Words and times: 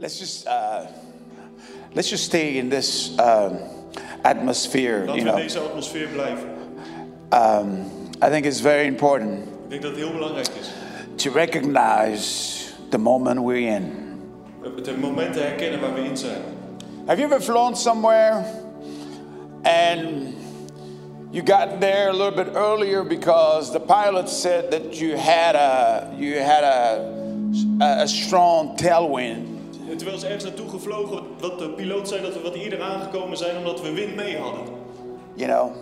Let's 0.00 0.18
just 0.18 0.46
uh, 0.46 0.86
let's 1.94 2.08
just 2.08 2.24
stay 2.24 2.56
in 2.58 2.70
this 2.70 3.10
um, 3.18 3.58
atmosphere. 4.24 5.04
Laten 5.06 5.06
You 5.06 5.12
we 5.14 5.18
in 5.20 5.24
know, 5.26 5.36
deze 5.36 5.58
atmosfeer 5.58 6.08
blijven. 6.08 6.48
um, 7.32 7.84
I 8.22 8.28
think 8.30 8.46
it's 8.46 8.60
very 8.60 8.86
important 8.86 9.44
Ik 9.64 9.70
denk 9.70 9.82
dat 9.82 9.90
het 9.90 10.00
heel 10.00 10.12
belangrijk 10.12 10.48
is. 10.60 10.70
to 11.16 11.30
recognize 11.30 12.72
the 12.90 12.98
moment 12.98 13.40
we're 13.40 13.66
in. 13.68 13.92
Het 14.62 14.86
het 14.86 15.00
moment 15.00 15.32
te 15.32 15.40
herkennen 15.40 15.80
waar 15.80 15.94
we 15.94 16.00
in 16.00 16.16
zijn. 16.16 16.42
Have 17.06 17.20
you 17.20 17.30
ever 17.32 17.40
flown 17.42 17.74
somewhere 17.76 18.44
and 19.62 20.34
you 21.30 21.42
got 21.46 21.80
there 21.80 22.08
a 22.08 22.12
little 22.12 22.44
bit 22.44 22.54
earlier 22.54 23.04
because 23.04 23.70
the 23.72 23.80
pilot 23.80 24.28
said 24.28 24.70
that 24.70 24.98
you 25.00 25.16
had 25.16 25.54
a 25.54 26.08
you 26.18 26.40
had 26.40 26.64
a, 26.64 28.02
a 28.02 28.06
strong 28.06 28.76
tailwind? 28.76 29.49
Terwijl 29.96 30.18
ze 30.18 30.26
ergens 30.26 30.44
naartoe 30.44 30.68
gevlogen, 30.68 31.22
wat 31.40 31.58
de 31.58 31.68
piloot 31.68 32.08
zei 32.08 32.22
dat 32.22 32.32
we 32.34 32.40
wat 32.40 32.54
eerder 32.54 32.80
aangekomen 32.82 33.36
zijn 33.36 33.56
omdat 33.56 33.80
we 33.82 33.92
wind 33.92 34.14
mee 34.16 34.36
hadden. 34.38 34.62
You 35.34 35.50
know, 35.50 35.72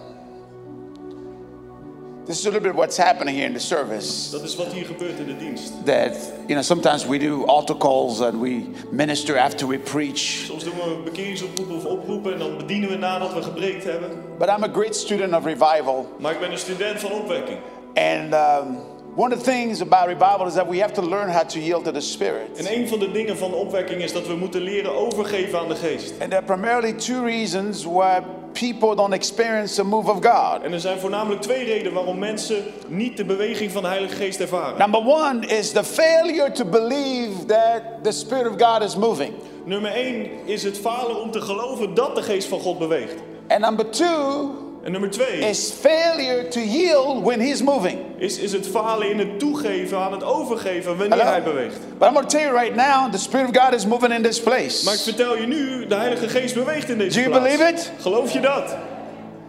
this 2.26 2.38
is 2.38 2.46
a 2.46 2.50
little 2.50 2.68
bit 2.68 2.76
what's 2.76 2.96
happening 2.96 3.36
here 3.36 3.48
in 3.48 3.54
the 3.54 3.58
service. 3.66 4.30
Dat 4.30 4.42
is 4.42 4.56
wat 4.56 4.66
hier 4.72 4.84
gebeurt 4.84 5.18
in 5.18 5.26
de 5.26 5.36
dienst. 5.36 5.72
That 5.84 6.14
you 6.46 6.54
know, 6.54 6.62
sometimes 6.62 7.06
we 7.06 7.18
do 7.18 7.44
altar 7.46 7.76
calls 7.76 8.20
and 8.20 8.40
we 8.40 8.62
minister 8.90 9.38
after 9.38 9.68
we 9.68 9.78
preach. 9.78 10.18
Soms 10.46 10.64
doen 10.64 10.74
we 10.74 11.00
bekeringsoproepen 11.04 11.76
of 11.76 11.84
oproepen 11.84 12.32
en 12.32 12.38
dan 12.38 12.56
bedienen 12.56 12.88
we 12.88 12.96
nadat 12.96 13.34
we 13.34 13.42
gepreekt 13.42 13.84
hebben. 13.84 14.10
But 14.38 14.48
I'm 14.48 14.62
a 14.64 14.68
great 14.72 14.96
student 14.96 15.34
of 15.34 15.44
revival, 15.44 16.06
Maar 16.18 16.32
ik 16.32 16.40
ben 16.40 16.50
een 16.52 16.58
student 16.58 17.00
van 17.00 17.12
opwekking. 17.12 17.58
and 17.94 18.34
um, 18.34 18.76
one 19.18 19.32
of 19.32 19.40
the 19.40 19.44
things 19.44 19.80
about 19.80 20.06
revival 20.06 20.46
is 20.46 20.54
that 20.54 20.68
we 20.68 20.78
have 20.78 20.92
to 20.92 21.02
learn 21.02 21.28
how 21.28 21.42
to 21.42 21.58
yield 21.58 21.84
to 21.84 21.90
the 21.90 22.00
Spirit. 22.00 22.56
En 22.56 22.78
een 22.78 22.88
van 22.88 22.98
de 22.98 23.10
dingen 23.10 23.36
van 23.36 23.52
opwekking 23.52 24.02
is 24.02 24.12
dat 24.12 24.26
we 24.26 24.34
moeten 24.34 24.60
leren 24.60 24.94
overgeven 24.94 25.58
aan 25.58 25.68
de 25.68 25.74
geest. 25.74 26.10
And 26.10 26.30
there 26.30 26.36
are 26.36 26.46
primarily 26.46 26.92
two 26.92 27.24
reasons 27.24 27.84
why 27.84 28.20
people 28.52 28.94
don't 28.94 29.12
experience 29.12 29.74
the 29.74 29.84
move 29.84 30.10
of 30.10 30.16
God. 30.24 30.62
En 30.62 30.72
er 30.72 30.80
zijn 30.80 30.98
voornamelijk 30.98 31.42
twee 31.42 31.64
redenen 31.64 31.92
waarom 31.92 32.18
mensen 32.18 32.64
niet 32.88 33.16
de 33.16 33.24
beweging 33.24 33.70
van 33.70 33.82
de 33.82 33.88
Heilige 33.88 34.14
Geest 34.14 34.40
ervaren. 34.40 34.78
Number 34.78 35.00
one 35.00 35.46
is 35.46 35.70
the 35.70 35.84
failure 35.84 36.52
to 36.52 36.64
believe 36.64 37.44
that 37.46 37.82
the 38.02 38.12
Spirit 38.12 38.46
of 38.46 38.62
God 38.62 38.82
is 38.82 38.96
moving. 38.96 39.32
Nummer 39.64 39.90
1 39.90 40.26
is 40.44 40.62
het 40.62 40.78
falen 40.78 41.20
om 41.20 41.30
te 41.30 41.40
geloven 41.40 41.94
dat 41.94 42.14
de 42.14 42.22
geest 42.22 42.48
van 42.48 42.60
God 42.60 42.78
beweegt. 42.78 43.14
And 43.48 43.60
number 43.60 43.90
two 43.90 44.67
En 44.88 44.94
nummer 44.94 45.10
2 45.10 45.26
is 45.38 45.70
failure 45.80 46.48
to 46.48 46.60
yield 46.60 47.22
when 47.24 47.40
He's 47.40 47.62
moving. 47.62 47.98
is, 48.18 48.38
is 48.38 48.52
het 48.52 48.66
falen 48.66 49.10
in 49.10 49.18
het 49.18 49.38
toegeven, 49.38 49.98
aan 49.98 50.12
het 50.12 50.24
overgeven 50.24 50.96
wanneer 50.96 51.18
Hello? 51.18 51.30
hij 51.30 51.42
beweegt. 51.42 51.78
But 51.98 52.08
I'm 52.08 52.14
going 52.14 52.28
to 52.28 52.38
tell 52.38 52.46
you 52.46 52.58
right 52.58 52.74
now, 52.74 53.12
the 53.12 53.18
Spirit 53.18 53.48
of 53.56 53.62
God 53.64 53.74
is 53.74 53.86
moving 53.86 54.12
in 54.12 54.22
this 54.22 54.42
Maar 54.42 54.54
ik 54.58 54.68
place. 54.82 55.02
vertel 55.02 55.36
je 55.36 55.46
nu, 55.46 55.86
de 55.86 55.94
Heilige 55.94 56.28
Geest 56.28 56.54
beweegt 56.54 56.88
in 56.88 56.98
deze 56.98 57.14
Do 57.14 57.20
you 57.20 57.30
plaats. 57.30 57.56
believe 57.56 57.72
it? 57.74 57.92
Geloof 58.00 58.32
je 58.32 58.40
dat? 58.40 58.76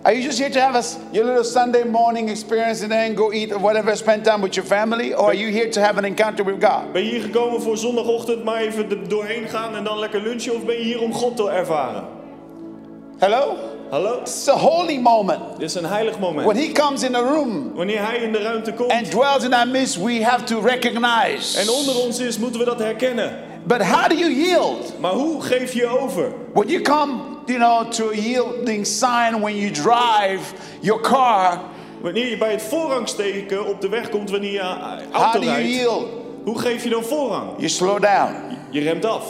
Are 0.01 0.13
you 0.15 0.25
just 0.25 0.39
here 0.39 0.51
to 0.51 0.59
have 0.59 0.77
a, 0.77 0.83
your 1.11 1.27
little 1.27 1.43
Sunday 1.51 1.83
morning 1.83 2.29
experience 2.29 2.81
and 2.81 2.91
then 2.91 3.15
go 3.15 3.31
eat 3.31 3.53
or 3.53 3.59
whatever, 3.59 3.95
spend 3.97 4.23
time 4.23 4.41
with 4.41 4.53
your 4.55 4.69
family? 4.69 5.13
Or 5.13 5.23
are 5.25 5.37
you 5.37 5.51
here 5.51 5.69
to 5.69 5.81
have 5.81 5.97
an 5.97 6.05
encounter 6.05 6.45
with 6.45 6.63
God? 6.63 6.91
Ben 6.91 7.03
je 7.03 7.09
hier 7.09 7.21
gekomen 7.21 7.61
voor 7.61 7.77
zondagochtend 7.77 8.43
maar 8.43 8.61
even 8.61 9.07
doorheen 9.07 9.47
gaan 9.47 9.75
en 9.75 9.83
dan 9.83 9.99
lekker 9.99 10.21
lunchen? 10.21 10.55
Of 10.55 10.65
ben 10.65 10.75
je 10.77 10.83
hier 10.83 11.01
om 11.01 11.13
God 11.13 11.35
te 11.37 11.49
ervaren? 11.49 12.03
Hello? 13.17 13.55
Hallo? 13.89 14.19
It's 14.21 14.47
a 14.47 14.57
holy 14.57 14.97
moment. 14.99 15.39
Dit 15.57 15.69
is 15.69 15.75
een 15.75 15.85
heilig 15.85 16.19
moment. 16.19 16.45
When 16.45 16.57
He 16.57 16.71
comes 16.71 17.03
in 17.03 17.11
the 17.11 17.21
room 17.21 17.71
Wanneer 17.75 18.05
hij 18.05 18.17
in 18.17 18.31
de 18.31 18.37
ruimte 18.41 18.73
komt 18.73 18.91
and 18.91 19.11
dwells 19.11 19.43
in 19.43 19.53
our 19.53 19.67
midst, 19.67 19.95
we 20.03 20.23
have 20.23 20.43
to 20.43 20.59
recognize. 20.61 21.59
en 21.59 21.69
onder 21.69 21.97
ons 21.99 22.19
is, 22.19 22.37
moeten 22.37 22.59
we 22.59 22.65
dat 22.65 22.79
herkennen. 22.79 23.37
But 23.63 23.81
how 23.81 24.07
do 24.09 24.15
you 24.15 24.31
yield? 24.33 24.93
Maar 24.99 25.11
hoe 25.11 25.41
geef 25.41 25.73
je 25.73 25.87
over? 25.87 26.33
When 26.53 26.67
you 26.67 26.81
come, 26.81 27.13
you 27.45 27.57
know, 27.59 27.91
to 27.91 28.09
a 28.09 28.13
yielding 28.13 28.85
sign 28.87 29.39
when 29.41 29.55
you 29.55 29.71
drive 29.71 30.53
your 30.81 31.01
car, 31.01 31.59
Wanneer 32.01 32.29
je 32.29 32.37
bij 32.37 32.51
het 32.51 32.61
voorrangsteken 32.61 33.65
op 33.67 33.81
de 33.81 33.89
weg 33.89 34.09
komt 34.09 34.29
wanneer 34.29 34.51
je 34.51 34.61
how 35.11 35.21
auto 35.21 35.39
do 35.39 35.45
you 35.45 35.55
rijdt, 35.57 35.73
yield? 35.75 36.07
hoe 36.43 36.59
geef 36.59 36.83
je 36.83 36.89
dan 36.89 37.03
voorrang? 37.03 37.49
You 37.57 37.69
slow 37.69 38.01
down, 38.01 38.33
Je 38.69 38.79
remt 38.81 39.05
af, 39.05 39.23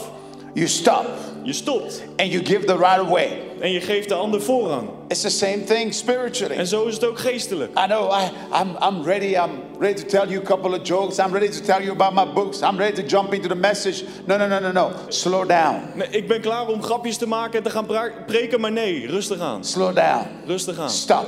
you 0.53 0.67
stop, 0.67 1.05
je 1.43 1.53
stopt 1.53 2.03
and 2.17 2.31
you 2.31 2.45
give 2.45 2.65
the 2.65 2.77
right 2.77 3.01
of 3.01 3.07
way. 3.07 3.49
en 3.59 3.71
je 3.71 3.81
geeft 3.81 4.09
de 4.09 4.13
ander 4.13 4.41
voorrang. 4.41 4.89
It's 5.07 5.21
the 5.21 5.29
same 5.29 5.63
thing 5.63 5.93
spiritually. 5.93 6.55
En 6.55 6.67
zo 6.67 6.85
is 6.85 6.93
het 6.93 7.05
ook 7.05 7.19
geestelijk. 7.19 7.79
I 7.79 7.87
know 7.87 8.11
I, 8.11 8.31
I'm, 8.61 8.77
I'm 8.81 9.03
ready. 9.03 9.35
I'm 9.35 9.79
ready 9.79 10.03
to 10.03 10.07
tell 10.07 10.27
you 10.27 10.41
a 10.41 10.45
couple 10.45 10.79
of 10.79 10.87
jokes. 10.87 11.17
I'm 11.17 11.31
ready 11.31 11.49
to 11.49 11.61
tell 11.61 11.83
you 11.83 11.91
about 11.91 12.13
my 12.13 12.33
books. 12.33 12.61
I'm 12.61 12.77
ready 12.77 13.01
to 13.01 13.07
jump 13.07 13.33
into 13.33 13.47
the 13.47 13.55
message. 13.55 14.03
No, 14.25 14.37
no, 14.37 14.47
no, 14.47 14.59
no, 14.59 14.71
no. 14.71 14.91
Slow 15.09 15.47
down. 15.47 15.81
Nee, 15.95 16.07
ik 16.09 16.27
ben 16.27 16.41
klaar 16.41 16.67
om 16.67 16.83
grapjes 16.83 17.17
te 17.17 17.27
maken 17.27 17.57
en 17.57 17.63
te 17.63 17.69
gaan 17.69 17.87
preken, 18.25 18.59
maar 18.59 18.71
nee, 18.71 19.07
rustig 19.07 19.39
aan. 19.39 19.63
Slow 19.63 19.95
down. 19.95 20.25
Rustig 20.45 20.79
aan. 20.79 20.89
Stop 20.89 21.27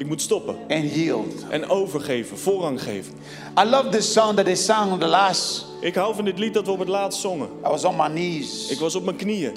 Ik 0.00 0.06
moet 0.06 0.20
stoppen 0.22 0.56
and 0.68 0.94
yield. 0.94 1.44
en 1.50 1.68
overgeven, 1.68 2.38
voorrang 2.38 2.82
geven. 2.82 3.12
I 3.58 3.64
love 3.64 3.88
this 3.88 4.12
song 4.12 4.34
that 4.36 4.44
they 4.44 4.54
sang 4.54 4.92
on 4.92 4.98
the 4.98 5.06
last. 5.06 5.66
Ik 5.80 5.94
hou 5.94 6.14
van 6.14 6.24
dit 6.24 6.38
lied 6.38 6.54
dat 6.54 6.64
we 6.66 6.70
op 6.70 6.78
het 6.78 6.88
laatst 6.88 7.20
zongen. 7.20 7.48
I 7.64 7.68
was 7.68 7.84
on 7.84 7.96
my 7.96 8.08
knees. 8.08 8.68
Ik 8.70 8.78
was 8.78 8.94
op 8.94 9.04
mijn 9.04 9.16
knieën. 9.16 9.52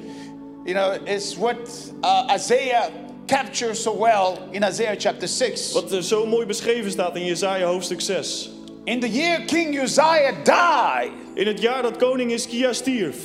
You 0.64 0.76
know, 0.76 1.08
it's 1.16 1.36
what 1.38 1.56
uh, 2.04 2.36
Isaiah 2.36 2.84
captures 3.26 3.82
so 3.82 3.98
well 4.00 4.38
in 4.52 4.64
Isaiah 4.64 4.96
chapter 5.00 5.28
6. 5.28 5.72
Wat 5.72 5.92
er 5.92 6.04
zo 6.04 6.26
mooi 6.26 6.46
beschreven 6.46 6.92
staat 6.92 7.16
in 7.16 7.26
Jesaja 7.26 7.66
hoofdstuk 7.66 8.02
6. 8.02 8.50
In 8.84 9.00
the 9.00 9.12
year 9.12 9.42
King 9.46 9.82
Uzziah 9.82 10.34
died, 10.44 11.12
In 11.34 11.48
het 11.48 11.62
jaar 11.62 11.82
dat 11.82 11.98
koning 11.98 12.32
Hiskia 12.32 12.74
stierf, 12.74 13.16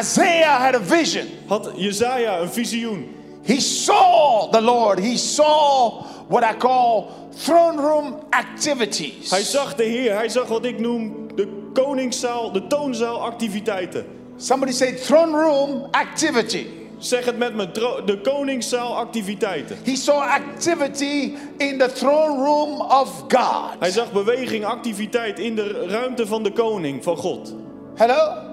Isaiah 0.00 0.60
had 0.60 0.74
a 0.74 0.80
vision. 0.82 1.26
had 1.46 1.70
Jesaja 1.76 2.38
een 2.40 2.52
visioen. 2.52 3.20
He 3.42 3.60
saw 3.60 4.50
the 4.50 4.60
Lord. 4.60 4.98
He 4.98 5.16
saw 5.16 6.04
what 6.28 6.44
I 6.44 6.56
call 6.56 7.10
throne 7.36 7.80
room 7.80 8.14
activities. 8.30 9.30
Hij 9.30 9.42
zag 9.42 9.74
de 9.74 9.84
Heer, 9.84 10.14
hij 10.14 10.28
zag 10.28 10.46
wat 10.46 10.64
ik 10.64 10.78
noem 10.78 11.26
de 11.34 11.70
koningszaal, 11.72 12.52
de 12.52 12.66
toonzaalactiviteiten. 12.66 14.06
Somebody 14.36 14.72
say 14.72 14.92
throne 14.92 15.42
room 15.42 15.88
activity. 15.90 16.66
Zeg 16.98 17.24
het 17.24 17.38
met 17.38 17.54
me, 17.54 17.70
de 18.04 18.20
koningszaalactiviteiten. 18.20 19.78
He 19.84 19.96
saw 19.96 20.20
activity 20.20 21.36
in 21.56 21.78
the 21.78 21.92
throne 21.92 22.44
room 22.44 22.80
of 22.80 23.24
God. 23.28 23.78
Hij 23.78 23.90
zag 23.90 24.12
beweging, 24.12 24.64
activiteit 24.64 25.38
in 25.38 25.56
de 25.56 25.86
ruimte 25.86 26.26
van 26.26 26.42
de 26.42 26.52
koning, 26.52 27.02
van 27.02 27.16
God. 27.16 27.54
Hello? 27.94 28.50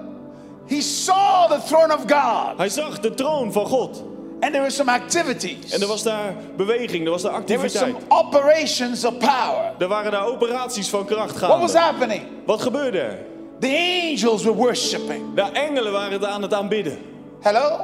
He 0.66 0.80
saw 0.80 1.50
the 1.50 1.60
throne 1.66 1.94
of 1.94 2.00
God. 2.00 2.58
Hij 2.58 2.68
zag 2.68 3.00
de 3.00 3.14
troon 3.14 3.52
van 3.52 3.66
God. 3.66 4.02
And 4.40 4.52
there 4.52 4.60
were 4.60 4.70
some 4.70 4.90
activities. 4.92 5.72
En 5.72 5.80
er 5.80 5.86
was 5.86 6.02
daar 6.02 6.34
beweging, 6.56 7.04
er 7.04 7.10
was 7.10 7.22
daar 7.22 7.44
There 7.44 7.58
were 7.58 7.68
some 7.70 7.84
activiteit. 7.92 8.12
operations 8.26 9.04
of 9.04 9.18
power. 9.18 9.72
Er 9.78 9.88
waren 9.88 10.10
daar 10.12 10.26
operaties 10.26 10.88
van 10.88 11.04
kracht 11.04 11.40
What 11.40 11.60
was 11.60 11.72
gaande. 11.72 11.78
happening? 11.78 12.22
Wat 12.46 12.62
gebeurde 12.62 12.98
er? 12.98 13.18
The 13.60 14.00
angels 14.10 14.42
were 14.42 14.56
worshiping. 14.56 15.34
De 15.34 15.42
engelen 15.42 15.92
waren 15.92 16.28
aan 16.28 16.42
het 16.42 16.54
aanbidden. 16.54 16.98
Hello? 17.40 17.78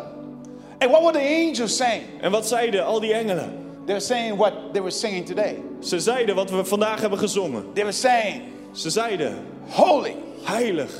And 0.78 0.90
what 0.90 1.02
were 1.02 1.12
the 1.12 1.44
angels 1.48 1.76
saying? 1.76 2.02
En 2.20 2.30
wat 2.30 2.46
zeiden 2.48 2.84
al 2.84 3.00
die 3.00 3.12
engelen? 3.12 3.64
They 3.84 3.94
were 3.94 4.00
saying 4.00 4.36
what 4.36 4.52
they 4.72 4.80
were 4.82 4.90
singing 4.94 5.26
today. 5.26 5.56
Ze 5.80 6.00
zeiden 6.00 6.34
wat 6.34 6.50
we 6.50 6.64
vandaag 6.64 7.00
hebben 7.00 7.18
gezongen. 7.18 7.64
They 7.72 7.82
were 7.84 7.96
saying, 7.96 8.42
Ze 8.72 8.90
zeiden, 8.90 9.34
Holy, 9.70 10.14
heilig, 10.42 10.90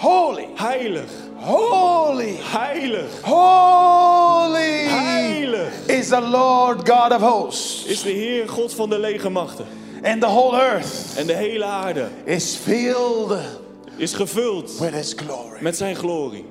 holy, 0.00 0.46
heilig, 0.54 1.10
holy, 1.36 2.36
heilig, 2.52 3.20
holy 3.22 4.86
heilig 4.88 5.88
is 5.88 6.08
the 6.08 6.20
Lord 6.20 6.88
God 6.88 7.12
of 7.12 7.20
hosts. 7.20 7.84
is 7.84 8.02
de 8.02 8.10
Heer 8.10 8.48
God 8.48 8.74
van 8.74 8.88
de 8.90 8.98
legermachten. 8.98 9.66
And 10.02 10.20
the 10.20 10.26
whole 10.26 10.56
earth 10.60 11.14
En 11.16 11.26
de 11.26 11.32
hele 11.34 11.64
aarde 11.64 12.08
is 12.24 12.56
filled 12.56 13.38
is 13.96 14.12
gevuld 14.12 14.78
with 14.78 14.92
His 14.94 15.12
glory. 15.16 15.62
met 15.62 15.76
zijn 15.76 15.96
glorie. 15.96 16.44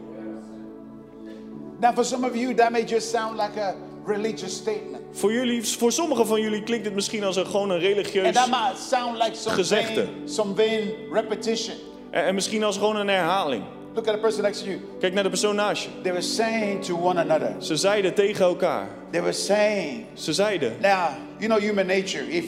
Now, 1.79 1.93
for 1.93 2.05
some 2.05 2.25
of 2.27 2.35
you, 2.35 2.53
that 2.53 2.71
may 2.71 2.83
just 2.85 3.09
sound 3.09 3.37
like 3.37 3.59
a 3.59 3.75
religious 4.05 4.55
statement. 4.55 5.01
Voor, 5.11 5.33
jullie, 5.33 5.63
voor 5.67 5.91
sommigen 5.91 6.27
van 6.27 6.41
jullie 6.41 6.63
klinkt 6.63 6.85
het 6.85 6.93
misschien 6.95 7.23
als 7.23 7.35
een, 7.35 7.45
gewoon 7.45 7.69
een 7.69 7.75
And 7.75 7.85
religieus... 7.85 8.33
that 8.33 8.49
might 8.49 8.77
sound 8.89 9.17
like 9.17 9.35
some 9.35 9.55
Gezegde. 9.55 10.05
vain, 10.05 10.29
some 10.29 10.55
vain 10.55 10.91
repetition. 11.11 11.75
En, 12.13 12.23
en 12.25 12.33
misschien 12.35 12.63
als 12.63 12.77
gewoon 12.77 12.95
een 12.95 13.07
herhaling. 13.07 13.63
Look 13.93 14.07
at 14.07 14.13
the 14.13 14.19
person 14.19 14.43
next 14.43 14.63
to 14.63 14.69
you. 14.69 14.79
Kijk 14.99 15.13
naar 15.13 15.23
de 15.23 15.29
persoon 15.29 15.55
naast 15.55 15.83
je. 15.83 15.89
They 16.01 16.11
were 16.11 16.23
saying 16.23 16.83
to 16.85 16.97
one 17.01 17.19
another, 17.19 17.55
Ze 17.59 17.75
zeiden 17.75 18.13
tegen 18.13 18.45
elkaar. 18.45 18.87
they 19.11 19.21
were 19.21 19.33
saying, 19.33 20.05
Ze 20.13 20.33
zeiden, 20.33 20.73
now, 20.81 21.09
you 21.37 21.47
know 21.47 21.59
human 21.59 21.85
nature. 21.85 22.23
If 22.29 22.45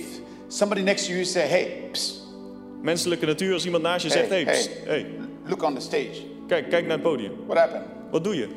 somebody 0.48 0.82
next 0.82 1.06
to 1.06 1.12
you 1.12 1.24
say, 1.26 1.48
hey, 1.48 1.88
psst, 1.92 2.24
menselijke 2.82 3.26
natuur, 3.26 3.54
als 3.54 3.66
iemand 3.66 3.84
naast 3.84 4.04
je 4.04 4.10
zegt... 4.12 4.30
Hey, 4.30 4.44
Hey, 4.44 4.54
pst, 4.54 4.70
hey, 4.86 5.06
look 5.46 5.64
on 5.64 5.74
the 5.76 5.82
stage. 5.82 6.22
kijk, 6.48 6.70
kijk 6.70 6.84
naar 6.84 6.94
het 6.94 7.02
podium. 7.02 7.32
What 7.46 7.58
happened? 7.58 7.86
Wat 8.12 8.24
doe 8.24 8.36
je? 8.36 8.48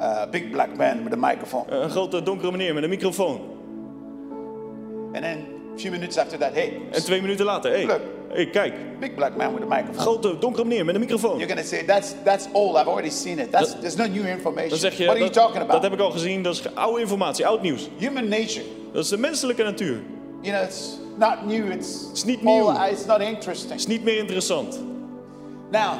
A 0.00 0.26
big 0.30 0.50
black 0.50 0.76
man 0.76 1.04
with 1.04 1.12
a 1.12 1.16
microphone. 1.28 1.70
Een 1.70 1.90
grote 1.90 2.22
donkere 2.22 2.50
meneer 2.50 2.74
met 2.74 2.82
een 2.82 2.88
microfoon. 2.88 3.40
And 5.14 5.22
then 5.22 5.38
a 5.74 5.78
few 5.78 5.90
minutes 5.90 6.18
after 6.18 6.38
that, 6.38 6.52
hey, 6.54 6.80
En 6.90 7.04
twee 7.04 7.20
minuten 7.20 7.44
later, 7.44 7.70
hey, 7.70 7.86
Look. 7.86 8.00
Hey, 8.32 8.46
kijk, 8.46 8.74
Big 9.00 9.14
black 9.14 9.36
man 9.36 9.54
with 9.54 9.62
a 9.62 9.66
microphone. 9.66 10.00
grote 10.00 10.38
donkere 10.38 10.64
meneer 10.64 10.84
met 10.84 10.94
een 10.94 11.00
microfoon. 11.00 11.38
You're 11.38 11.54
to 11.54 11.62
say, 11.62 11.84
that's, 11.84 12.14
that's 12.24 12.48
old. 12.52 12.76
I've 12.76 12.88
already 12.88 13.10
seen 13.10 13.38
it. 13.38 13.50
That's, 13.50 13.74
there's 13.78 13.96
no 13.96 14.06
new 14.06 14.26
information. 14.26 14.68
Dan 14.68 14.78
zeg 14.78 14.96
je, 14.96 15.04
what 15.04 15.16
are 15.16 15.24
you 15.24 15.32
dat, 15.32 15.42
talking 15.42 15.58
dat 15.58 15.68
about? 15.68 15.82
heb 15.82 15.92
ik 15.92 16.00
al 16.00 16.10
gezien, 16.10 16.42
dat 16.42 16.54
is 16.54 16.74
oude 16.74 17.00
informatie, 17.00 17.46
oud 17.46 17.62
nieuws. 17.62 17.88
Human 17.98 18.28
nature. 18.28 18.64
Dat 18.92 19.04
is 19.04 19.10
de 19.10 19.18
menselijke 19.18 19.62
natuur. 19.62 20.00
You 20.40 20.54
know, 20.54 20.68
it's 20.68 20.98
not 21.18 21.46
new. 21.46 21.70
It's, 21.70 22.10
is 22.12 22.24
niet 22.24 22.40
old. 22.44 22.72
nieuw. 22.72 22.84
It's 22.86 23.04
not 23.04 23.20
interesting. 23.20 23.74
Is 23.74 23.86
niet 23.86 24.04
meer 24.04 24.18
interessant. 24.18 24.80
Now, 25.70 25.98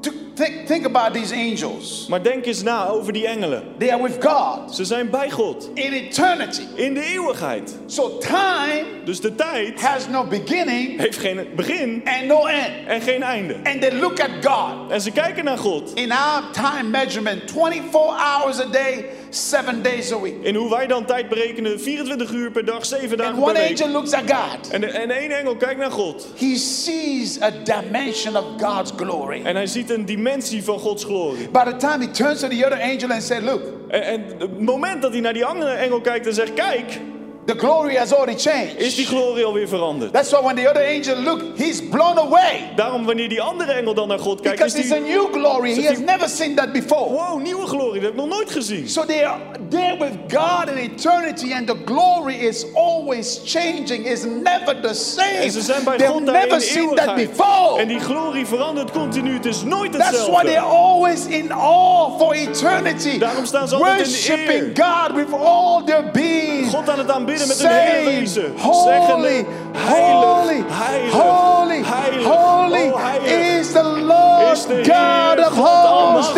to 0.00 0.12
think, 0.36 0.66
think 0.66 0.84
about 0.86 1.14
these 1.14 1.34
angels. 1.34 2.06
Maar 2.08 2.22
denk 2.22 2.46
eens 2.46 2.62
na 2.62 2.88
over 2.88 3.12
die 3.12 3.26
engelen. 3.26 3.62
They 3.78 3.92
are 3.92 4.02
with 4.02 4.16
God 4.24 4.74
Ze 4.74 4.84
zijn 4.84 5.10
bij 5.10 5.30
God. 5.30 5.70
in 5.74 5.92
eternity. 5.92 6.62
In 6.74 6.94
de 6.94 7.02
eeuwigheid. 7.04 7.76
So 7.86 8.18
time 8.18 8.84
Dus 9.04 9.20
de 9.20 9.34
tijd 9.34 9.80
has 9.80 10.08
no 10.08 10.24
beginning 10.24 11.00
heeft 11.00 11.18
geen 11.18 11.46
begin 11.56 12.02
and 12.04 12.24
no 12.26 12.46
end. 12.46 12.86
en 12.86 13.00
geen 13.00 13.22
einde. 13.22 13.54
And 13.64 13.80
they 13.80 13.92
look 13.92 14.20
at 14.20 14.30
God. 14.42 14.90
En 14.90 15.00
ze 15.00 15.10
kijken 15.10 15.44
naar 15.44 15.58
God. 15.58 15.90
In 15.94 16.12
our 16.12 16.42
time 16.52 16.88
measurement, 16.90 17.50
24 17.50 17.92
hours 18.16 18.60
a 18.60 18.64
day, 18.70 19.04
seven 19.30 19.82
days 19.82 20.12
a 20.12 20.20
week. 20.20 20.34
In 20.42 20.54
hoe 20.54 20.70
wij 20.70 20.86
dan 20.86 21.04
tijd 21.04 21.28
berekenen, 21.28 21.80
24 21.80 22.30
uur 22.30 22.50
per 22.50 22.64
dag, 22.64 22.86
7 22.86 23.16
dagen 23.16 23.32
And 23.34 23.44
per 23.44 23.50
one 23.52 23.60
week. 23.60 23.70
angel 23.80 23.88
looks 23.88 24.12
at 24.12 24.22
God. 24.30 24.70
En, 24.70 24.94
en 24.94 25.10
één 25.10 25.38
engel 25.38 25.56
kijkt 25.56 25.80
naar 25.80 25.90
God. 25.90 26.26
He 26.38 26.56
sees 26.56 27.40
a 27.42 27.50
dimension 27.64 28.36
of 28.36 28.44
God's 28.62 28.92
glory. 28.96 29.40
En 29.44 29.54
hij 29.56 29.66
ziet 29.66 29.90
een 29.90 30.04
dimensie 30.04 30.24
van 30.64 30.78
Gods 30.78 31.04
glorie. 31.04 31.48
By 31.48 31.64
the 31.64 31.76
time 31.76 32.00
he 32.00 32.10
turns 32.10 32.40
to 32.40 32.48
the 32.48 32.66
other 32.66 32.80
angel 32.82 33.10
and 33.10 33.22
said, 33.22 33.42
Look, 33.42 33.62
En, 33.88 34.02
en 34.02 34.24
het 34.38 34.60
moment 34.60 35.02
dat 35.02 35.12
hij 35.12 35.20
naar 35.20 35.32
die 35.32 35.44
andere 35.44 35.70
engel 35.70 36.00
kijkt 36.00 36.26
en 36.26 36.34
zegt, 36.34 36.54
kijk, 36.54 37.00
the 37.46 37.54
glory 37.54 37.94
has 37.96 38.12
already 38.12 38.34
changed. 38.36 38.76
is 38.80 38.94
die 38.94 39.06
glorie 39.06 39.44
alweer 39.44 39.68
veranderd. 39.68 40.12
That's 40.12 40.30
why 40.30 40.40
when 40.42 40.56
the 40.56 40.68
other 40.68 40.82
angel 40.82 41.16
looked, 41.16 41.58
he's 41.58 41.80
blown 41.88 42.18
away. 42.18 42.72
Daarom 42.76 43.04
wanneer 43.04 43.28
die 43.28 43.40
andere 43.40 43.72
engel 43.72 43.94
dan 43.94 44.08
naar 44.08 44.18
God 44.18 44.40
kijkt, 44.40 44.64
is 44.64 44.72
Because 44.72 44.78
it's 44.78 44.92
a 44.92 45.04
die, 45.04 45.12
new 45.14 45.32
glory. 45.32 45.74
He 45.74 45.86
has 45.86 45.98
never 45.98 46.28
seen 46.28 46.54
that 46.54 46.72
before. 46.72 47.10
wow, 47.12 47.40
nieuwe 47.40 47.66
glorie, 47.66 47.92
dat 48.00 48.02
heb 48.02 48.10
ik 48.10 48.16
nog 48.16 48.28
nooit 48.28 48.50
gezien. 48.50 48.88
So 48.88 49.04
they 49.04 49.24
are 49.26 49.40
there 49.68 49.96
with 49.98 50.12
God 50.28 50.68
in 50.68 50.76
eternity, 50.76 51.52
and 51.52 51.66
the 51.66 51.76
glory 51.84 52.34
is 52.34 52.66
always 52.74 53.40
changing, 53.44 54.06
is 54.06 54.24
never 54.24 54.80
the 54.82 54.94
same. 54.94 55.28
En 55.42 55.50
ze 55.50 55.60
zijn 55.60 55.84
bij 55.84 55.96
They've 55.96 56.12
God 56.12 56.22
never 56.24 56.60
seen 56.60 56.94
that 56.94 57.14
before. 57.14 57.80
En 57.80 57.88
die 57.88 58.00
glorie 58.00 58.46
verandert 58.46 58.90
continu, 58.90 59.32
het 59.34 59.46
is 59.46 59.62
nooit 59.62 59.92
That's 59.92 60.10
why 60.28 60.42
they're 60.42 60.60
hetzelfde. 60.60 60.76
always 60.76 61.26
in 61.26 61.52
awe 61.52 62.18
for 62.18 62.34
eternity. 62.34 63.18
Daarom 63.18 63.44
staan 63.44 63.68
ze 63.68 63.74
altijd 63.74 63.96
in 63.98 64.04
de 64.04 64.10
Worshiping 64.10 64.78
God 64.78 65.16
with 65.16 65.32
all 65.40 65.82
their 65.84 66.10
being. 66.12 66.70
God 66.70 66.88
aan 66.88 66.98
het 66.98 67.10
aanbidden 67.10 67.34
met 67.46 67.58
hun 67.58 67.70
hele 67.70 68.10
wezen. 68.10 68.52
Holy, 68.58 68.98
holy, 69.06 69.44
heilig, 69.72 71.12
holy, 71.12 71.82
heilig, 71.84 72.24
holy 72.24 72.88
oh, 72.90 73.04
heilig. 73.04 73.58
is 73.58 73.72
the 73.72 73.82
Lord 73.82 74.86
God 74.86 75.38
of 75.38 75.52
hosts. 75.56 76.32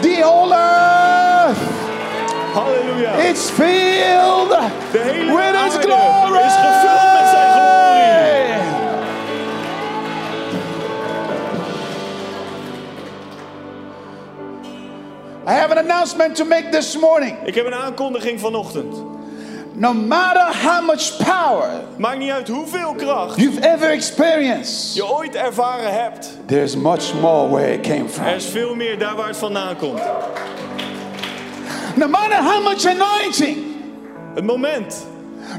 The 0.00 0.20
whole 0.22 0.52
earth 0.52 1.58
Halleluja. 2.54 3.30
is 3.30 3.50
filled 3.50 4.48
De 4.92 4.98
hele 4.98 5.32
with 5.36 5.54
His 5.64 5.74
glory. 5.84 6.44
is 6.46 6.54
gevuld 6.54 7.12
met 7.12 7.28
zijn 7.30 7.50
glorie. 7.52 8.62
I 15.46 15.52
have 15.52 15.70
an 15.70 15.78
announcement 15.78 16.36
to 16.36 16.44
make 16.44 16.70
this 16.70 16.96
morning. 16.96 17.36
Ik 17.44 17.54
heb 17.54 17.66
een 17.66 17.74
aankondiging 17.74 18.40
vanochtend. 18.40 19.13
No 19.76 19.92
matter 19.92 20.68
how 20.68 20.80
much 20.86 21.16
power 21.16 21.68
Maakt 21.98 22.18
niet 22.18 22.30
uit 22.30 22.48
hoeveel 22.48 22.94
kracht 22.94 23.40
you've 23.40 23.60
ever 23.60 23.90
experienced, 23.90 24.94
je 24.94 25.06
ooit 25.06 25.34
ervaren 25.34 25.92
hebt. 26.02 26.38
there's 26.46 26.76
much 26.76 27.14
more 27.20 27.48
where 27.48 27.72
it 27.72 27.80
came 27.80 28.08
from. 28.08 28.24
Er 28.26 28.34
is 28.34 28.46
veel 28.46 28.74
meer 28.74 28.98
daar 28.98 29.16
waar 29.16 29.28
het 29.28 29.36
vandaan 29.36 29.76
komt. 29.76 30.00
No 31.96 32.08
matter 32.08 32.42
how 32.42 32.62
much 32.64 32.86
anointing, 32.86 33.56
Het 34.34 34.44
moment. 34.44 35.06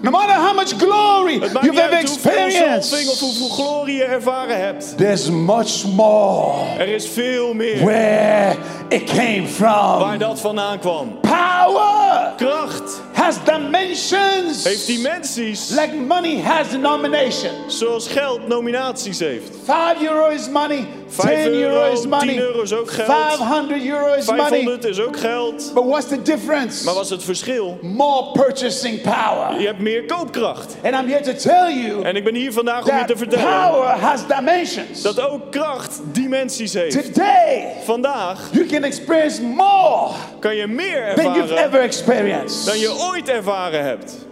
No 0.01 0.11
matter 0.11 0.33
how 0.33 0.53
much 0.53 0.77
glory 0.77 1.33
you've 1.33 1.77
ever 1.79 1.95
of 1.95 2.01
experienced, 2.01 3.19
hoeveel 3.19 3.49
glorie 3.49 3.95
je 3.95 4.03
ervaren 4.03 4.59
hebt. 4.59 4.97
there's 4.97 5.29
much 5.29 5.85
more 5.85 6.53
Er 6.77 6.87
is 6.87 7.07
veel 7.07 7.53
meer 7.53 7.83
where 7.83 8.55
it 8.89 9.03
came 9.03 9.43
waar 9.59 9.99
from. 9.99 10.17
dat 10.17 10.39
vandaan 10.39 10.79
kwam. 10.79 11.19
Power 11.21 12.33
Kracht 12.37 13.01
has 13.13 13.35
dimensions 13.43 14.63
heeft 14.63 14.85
dimensies 14.87 15.69
like 15.69 15.93
money 15.95 16.41
has 16.41 16.69
denomination. 16.69 17.51
zoals 17.67 18.07
geld 18.07 18.47
nominaties 18.47 19.19
heeft. 19.19 19.49
5 19.63 20.01
euro 20.01 20.27
is 20.29 20.49
money, 20.49 20.85
5 21.07 21.43
10 21.43 21.53
euro 21.53 21.91
is 21.91 22.05
money, 22.07 22.27
10 22.27 22.37
euro 22.39 22.61
is 22.61 22.73
ook 22.73 22.91
geld. 22.91 23.07
500 23.07 23.85
euro 23.85 24.13
is 24.13 24.25
money. 24.27 24.43
500 24.49 24.85
is 24.85 24.99
ook 24.99 25.19
geld. 25.19 25.71
But 25.73 25.83
what's 25.83 26.07
the 26.07 26.21
difference? 26.21 26.83
Maar 26.85 26.93
wat 26.93 27.03
is 27.03 27.09
het 27.09 27.23
verschil? 27.23 27.77
More 27.81 28.31
purchasing 28.31 29.01
power. 29.01 29.59
Je 29.59 29.65
hebt 29.65 29.79
meer 29.85 30.05
koopkracht. 30.05 30.75
And 30.83 30.95
I'm 30.95 31.07
here 31.07 31.21
to 31.21 31.33
tell 31.33 31.73
you 31.83 32.03
En 32.03 32.15
ik 32.15 32.23
ben 32.23 32.35
hier 32.35 32.53
vandaag 32.53 32.89
om 32.89 32.97
je 32.97 33.05
te 33.05 33.17
vertellen 33.17 33.45
power 33.69 33.87
has 33.87 34.27
dimensions. 34.27 35.01
dat 35.01 35.19
ook 35.29 35.51
kracht 35.51 35.99
dimensies 36.11 36.73
heeft. 36.73 37.03
Today, 37.13 37.73
Vandaag 37.83 38.49
you 38.51 38.65
can 38.65 38.83
experience 38.83 39.41
more 39.41 40.11
kan 40.39 40.55
je 40.55 40.67
meer 40.67 41.13
than 41.15 41.23
you've 41.33 41.39
ervaren 41.41 41.65
ever 41.65 41.79
experienced. 41.79 42.65
dan 42.65 42.79
je 42.79 42.93
ooit 43.11 43.29
ervaren 43.29 43.83
hebt. 43.83 44.25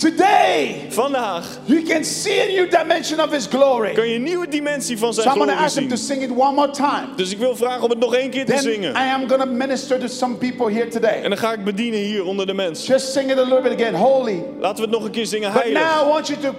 Today, 0.00 0.86
Vandaag 0.88 1.44
you 1.66 1.82
can 1.82 2.04
see 2.04 2.40
a 2.40 2.46
new 2.46 2.70
dimension 2.70 3.20
of 3.20 3.30
His 3.32 3.46
glory. 3.46 3.92
kan 3.92 4.08
je 4.08 4.14
een 4.14 4.22
nieuwe 4.22 4.48
dimensie 4.48 4.98
van 4.98 5.14
So 5.14 5.22
zijn 5.22 5.34
to 5.34 5.40
glorie 5.42 5.58
ask 5.60 5.74
them 5.74 5.88
to 5.88 5.96
zien. 5.96 6.06
sing 6.06 6.22
it 6.22 6.30
one 6.30 6.52
more 6.54 6.70
time. 6.70 7.06
Dus 7.16 7.30
ik 7.32 7.38
wil 7.38 7.56
vragen 7.56 7.82
om 7.82 7.90
het 7.90 7.98
nog 7.98 8.14
één 8.14 8.30
keer 8.30 8.44
te 8.46 8.52
Then 8.52 8.62
zingen. 8.62 8.90
I 8.90 9.10
am 9.12 9.28
going 9.28 9.42
to 9.42 9.48
minister 9.50 9.98
to 9.98 10.06
some 10.06 10.34
people 10.34 10.72
here 10.72 10.88
today. 10.88 11.22
En 11.22 11.28
dan 11.28 11.38
ga 11.38 11.52
ik 11.52 11.64
bedienen 11.64 12.00
hier 12.00 12.24
onder 12.24 12.46
de 12.46 12.54
mensen. 12.54 12.92
Just 12.94 13.12
sing 13.12 13.30
it 13.30 13.38
a 13.38 13.42
little 13.42 13.60
bit 13.62 13.72
again. 13.80 13.94
Holy. 13.94 14.42
Laten 14.60 14.76
we 14.76 14.82
het 14.82 14.90
nog 14.90 15.04
een 15.04 15.10
keer 15.10 15.26
zingen, 15.26 15.52
But 15.52 15.64
now. 15.64 15.76
I 15.76 16.08
want 16.08 16.26
you 16.28 16.40
to 16.40 16.54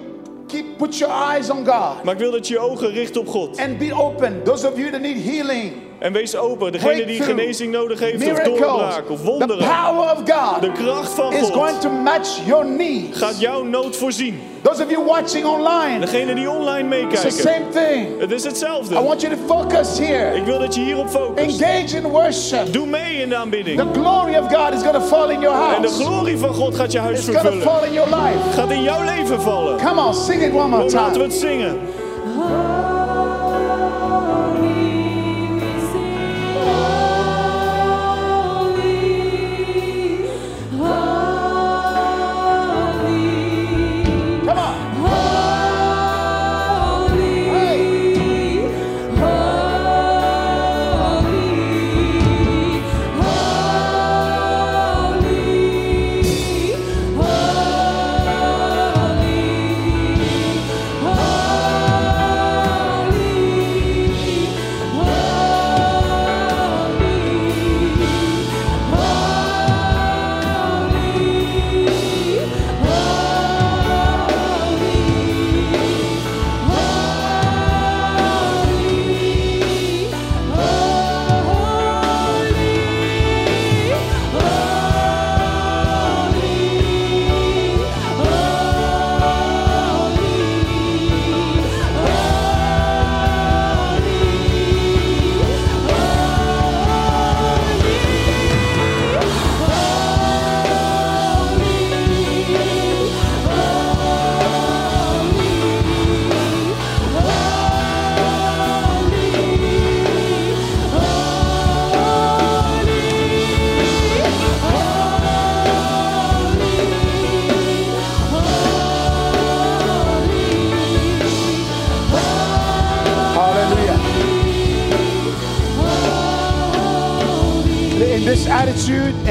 keep 0.47 0.77
put 0.77 0.97
your 0.97 1.13
eyes 1.31 1.49
on 1.49 1.65
God 1.65 2.03
Maar 2.03 2.13
ik 2.13 2.19
wil 2.19 2.31
dat 2.31 2.47
je 2.47 2.53
je 2.53 2.59
ogen 2.59 2.91
richt 2.91 3.17
op 3.17 3.27
God. 3.27 3.57
and 3.59 3.77
be 3.77 3.93
open. 3.93 4.43
Those 4.43 4.67
of 4.71 4.77
you 4.77 4.91
that 4.91 5.01
need 5.01 5.23
healing, 5.23 5.71
En 6.01 6.13
wees 6.13 6.35
open. 6.35 6.71
Degene 6.71 7.05
die 7.05 7.21
genezing 7.23 7.71
nodig 7.71 7.99
heeft, 7.99 8.31
of 8.31 8.39
doorbraak, 8.39 9.09
of 9.09 9.19
the 9.19 9.25
wonderen. 9.25 9.57
power 9.67 10.11
of 10.11 10.17
God 10.25 10.61
De 10.61 10.71
kracht 10.71 11.11
van 11.13 11.33
is 11.33 11.49
going 11.49 11.53
God 11.71 11.81
to 11.81 11.89
match 11.89 12.39
your 12.45 12.65
needs. 12.65 13.17
gaat 13.17 13.39
jouw 13.39 13.63
nood 13.63 13.95
voorzien. 13.97 14.39
Those 14.61 14.83
of 14.83 14.89
you 14.91 15.05
watching 15.05 15.45
online, 15.45 15.99
Degene 15.99 16.33
die 16.35 16.49
online 16.49 16.95
it's 16.95 17.21
the 17.21 17.27
meekijken. 17.27 17.31
same 17.31 17.67
thing. 17.89 18.19
Het 18.19 18.31
is 18.31 18.43
I 18.43 18.47
hetzelfde. 18.47 19.03
want 19.03 19.21
you 19.21 19.35
to 19.35 19.39
focus 19.55 19.99
here. 19.99 20.35
Ik 20.35 20.43
wil 20.45 20.59
dat 20.59 20.75
je 20.75 20.81
hierop 20.81 21.09
focust. 21.09 21.61
Engage 21.61 21.97
in 21.97 22.03
worship. 22.03 22.73
Doe 22.73 22.85
mee 22.85 23.15
in 23.21 23.29
de 23.29 23.35
aanbidding. 23.35 23.77
The 23.79 23.99
glory 23.99 24.35
of 24.35 24.53
God 24.53 24.73
is 24.73 24.81
going 24.81 24.93
to 24.95 25.01
fall 25.01 25.29
in 25.29 25.39
your 25.39 25.75
En 25.75 25.81
de 25.81 25.87
house. 25.87 26.03
glorie 26.03 26.37
van 26.37 26.53
God 26.53 26.75
gaat 26.75 26.91
je 26.91 26.99
huis 26.99 27.17
It's 27.17 27.27
going 27.27 27.41
to 27.41 27.51
vervullen. 27.51 27.75
fall 27.79 27.87
in 27.87 27.93
your 27.93 28.09
life. 28.09 28.37
Gaat 28.53 28.71
in 28.71 28.83
jouw 28.83 29.03
leven 29.03 29.41
vallen. 29.41 29.77
Come 29.77 30.01
on, 30.01 30.13
sing 30.13 30.41
it 30.43 30.53
one 30.53 30.67
more 30.67 30.83
Kom, 30.85 30.93
laten 30.93 31.11
we 31.11 31.11
time. 31.11 31.23
het 31.23 31.33
zingen. 31.33 31.77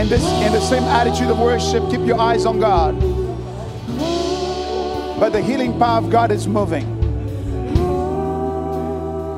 In 0.00 0.08
this 0.08 0.24
in 0.46 0.52
the 0.52 0.60
same 0.60 0.82
attitude 0.84 1.30
of 1.30 1.38
worship, 1.38 1.82
keep 1.90 2.00
your 2.06 2.18
eyes 2.20 2.46
on 2.46 2.58
God. 2.60 2.94
But 5.20 5.32
the 5.32 5.42
healing 5.42 5.78
power 5.78 5.98
of 5.98 6.10
God 6.10 6.30
is 6.30 6.46
moving. 6.48 6.86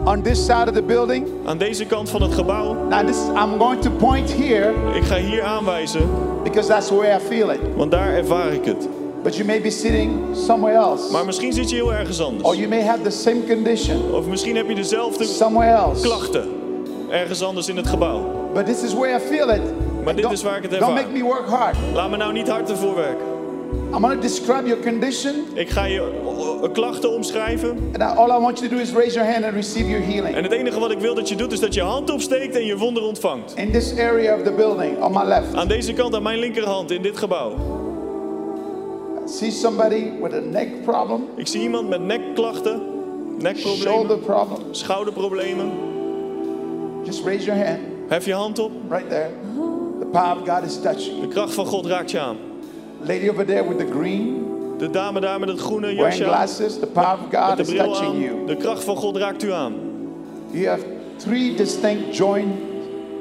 On 0.06 0.22
this 0.22 0.44
side 0.46 0.68
of 0.68 0.74
the 0.74 0.82
building, 0.82 1.26
Aan 1.46 1.58
deze 1.58 1.84
kant 1.86 2.10
van 2.10 2.22
het 2.22 2.34
gebouw. 2.34 2.74
now 2.88 3.06
this 3.06 3.16
I'm 3.36 3.58
going 3.58 3.80
to 3.82 3.90
point 3.90 4.30
here 4.32 4.72
Ik 4.94 5.02
ga 5.04 5.16
hier 5.16 5.42
aanwijzen, 5.42 6.08
because 6.44 6.68
that's 6.68 6.90
way 6.90 7.16
I 7.16 7.18
feel 7.20 7.50
it. 7.50 7.60
want 7.76 7.90
daar 7.90 8.14
ervaar 8.14 8.52
ik 8.52 8.64
het. 8.64 8.88
But 9.22 9.34
you 9.36 9.46
may 9.46 9.60
be 9.60 9.70
sitting 9.70 10.36
somewhere 10.36 10.76
else. 10.76 11.12
Maar 11.12 11.24
misschien 11.24 11.52
zit 11.52 11.70
je 11.70 11.76
heel 11.76 11.92
ergens 11.94 12.20
Or 12.20 12.26
anders. 12.26 12.56
you 12.58 12.68
may 12.68 12.82
have 12.82 13.02
the 13.02 13.10
same 13.10 13.46
condition 13.48 14.12
Of 14.14 14.26
misschien 14.26 14.56
heb 14.56 14.68
je 14.68 14.74
dezelfde 14.74 15.24
somewhere 15.24 15.70
else. 15.72 16.02
klachten. 16.02 16.44
Ergens 17.10 17.42
anders 17.42 17.68
in 17.68 17.76
het 17.76 17.86
gebouw. 17.86 18.20
But 18.54 18.66
this 18.66 18.82
is 18.82 18.92
where 18.94 19.16
I 19.16 19.20
feel 19.20 19.50
it. 19.50 19.60
Maar 20.04 20.14
dit 20.14 20.22
Don't- 20.22 20.34
is 20.34 20.42
waar 20.42 20.56
ik 20.56 20.62
het 20.62 20.70
Don't 20.70 20.82
ervaar. 20.82 21.02
make 21.04 21.16
me 21.18 21.22
work 21.24 21.46
hard. 21.48 21.76
Laat 21.94 22.10
me 22.10 22.16
nou 22.16 22.32
niet 22.32 22.48
hard 22.48 22.70
ervoor 22.70 22.94
werken. 22.94 23.26
I'm 23.94 24.00
going 24.00 24.14
to 24.14 24.20
describe 24.20 24.66
your 24.66 24.82
condition. 24.82 25.34
Ik 25.54 25.70
ga 25.70 25.84
je 25.84 26.00
eh, 26.62 26.72
klachten 26.72 27.10
omschrijven. 27.14 27.78
And 27.98 28.16
all 28.16 28.28
I 28.28 28.40
want 28.40 28.58
you 28.58 28.70
to 28.70 28.76
do 28.76 28.82
is 28.82 28.92
raise 28.92 29.14
your 29.14 29.32
hand 29.32 29.44
and 29.44 29.54
receive 29.54 29.88
your 29.90 30.04
healing. 30.06 30.36
En 30.36 30.42
het 30.42 30.52
enige 30.52 30.78
wat 30.80 30.90
ik 30.90 30.98
wil 30.98 31.14
dat 31.14 31.28
je 31.28 31.36
doet 31.36 31.52
is 31.52 31.60
dat 31.60 31.74
je 31.74 31.82
hand 31.82 32.10
opsteekt 32.10 32.54
en 32.56 32.64
je 32.66 32.76
wonder 32.76 33.02
ontvangt. 33.02 33.52
In 33.56 33.70
this 33.72 33.98
area 33.98 34.34
of 34.36 34.42
the 34.42 34.52
building, 34.52 35.02
on 35.02 35.12
my 35.12 35.24
left, 35.24 35.54
Aan 35.54 35.68
deze 35.68 35.92
kant, 35.92 36.14
aan 36.14 36.22
mijn 36.22 36.38
linkerhand, 36.38 36.90
in 36.90 37.02
dit 37.02 37.16
gebouw. 37.16 37.50
I 39.26 39.28
see 39.28 39.50
somebody 39.50 40.10
with 40.22 40.32
a 40.34 40.40
neck 40.50 40.82
problem, 40.84 41.24
Ik 41.36 41.46
zie 41.46 41.60
iemand 41.60 41.88
met 41.88 42.00
nekklachten, 42.00 42.80
shoulder 42.80 43.52
nekproblemen, 43.52 44.20
problem. 44.20 44.58
schouderproblemen. 44.70 45.70
Just 47.04 47.24
raise 47.24 47.44
your 47.44 47.66
hand 47.66 47.78
Hef 48.08 48.24
je 48.24 48.34
hand 48.34 48.58
op. 48.58 48.70
right 48.90 49.08
there. 49.08 49.28
The 50.12 50.18
power 50.18 50.36
of 50.40 50.46
God 50.48 50.64
is 50.64 50.80
touching 50.80 51.16
you. 51.16 51.20
De 51.20 51.28
kracht 51.28 51.54
van 51.54 51.66
God 51.66 51.86
raakt 51.86 52.10
je 52.10 52.18
aan. 52.20 52.36
Lady 53.00 53.28
over 53.28 53.44
there 53.46 53.68
with 53.68 53.78
the 53.78 53.86
green, 53.98 54.44
De 54.78 54.90
dame 54.90 55.20
daar 55.20 55.40
met 55.40 55.48
het 55.48 55.60
groene 55.60 55.94
jasje 55.94 56.24
glasses, 56.24 56.78
the 56.78 56.86
power 56.86 57.12
of 57.12 57.40
God 57.40 57.56
de 57.56 57.62
is 57.62 57.78
touching 57.78 58.24
you. 58.24 58.46
De 58.46 58.56
kracht 58.56 58.84
van 58.84 58.96
God 58.96 59.16
raakt 59.16 59.42
u 59.42 59.52
aan. 59.52 59.74
You 60.50 60.66
have 60.66 60.82
three 61.16 61.54
distinct 61.54 62.16
joint 62.16 62.46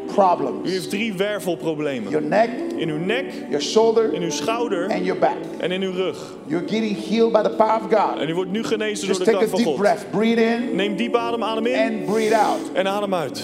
U 0.09 0.13
problems 0.13 0.69
heeft 0.71 0.89
drie 0.89 1.13
wervelproblemen. 1.13 2.09
your 2.11 2.25
neck, 2.27 2.49
In 2.77 2.89
uw 2.89 2.97
nek, 2.97 3.25
your 3.49 3.61
shoulder, 3.61 4.13
in 4.13 4.21
uw 4.21 4.29
schouder 4.31 4.89
and 4.89 5.05
your 5.05 5.19
back. 5.19 5.35
en 5.57 5.71
in 5.71 5.81
uw 5.81 5.91
rug. 5.91 6.17
You're 6.47 6.67
getting 6.67 6.97
healed 7.09 7.31
by 7.31 7.41
the 7.41 7.49
power 7.55 7.75
of 7.75 7.99
God. 7.99 8.19
En 8.19 8.29
u 8.29 8.33
wordt 8.35 8.51
nu 8.51 8.63
genezen 8.63 9.07
door 9.07 9.15
Just 9.15 9.25
de 9.25 9.31
take 9.31 9.37
a 9.37 9.39
kracht 9.39 9.49
van 9.49 9.59
deep 9.59 9.67
God. 9.69 9.77
breath, 9.77 10.05
breathe 10.11 10.41
in 10.41 10.75
Neem 10.75 10.95
diep 10.95 11.15
adem, 11.15 11.43
adem 11.43 11.65
in 11.65 11.79
and 11.79 12.05
breathe 12.05 12.35
out. 12.37 12.59
en 12.73 12.87
adem 12.87 13.13
uit. 13.15 13.43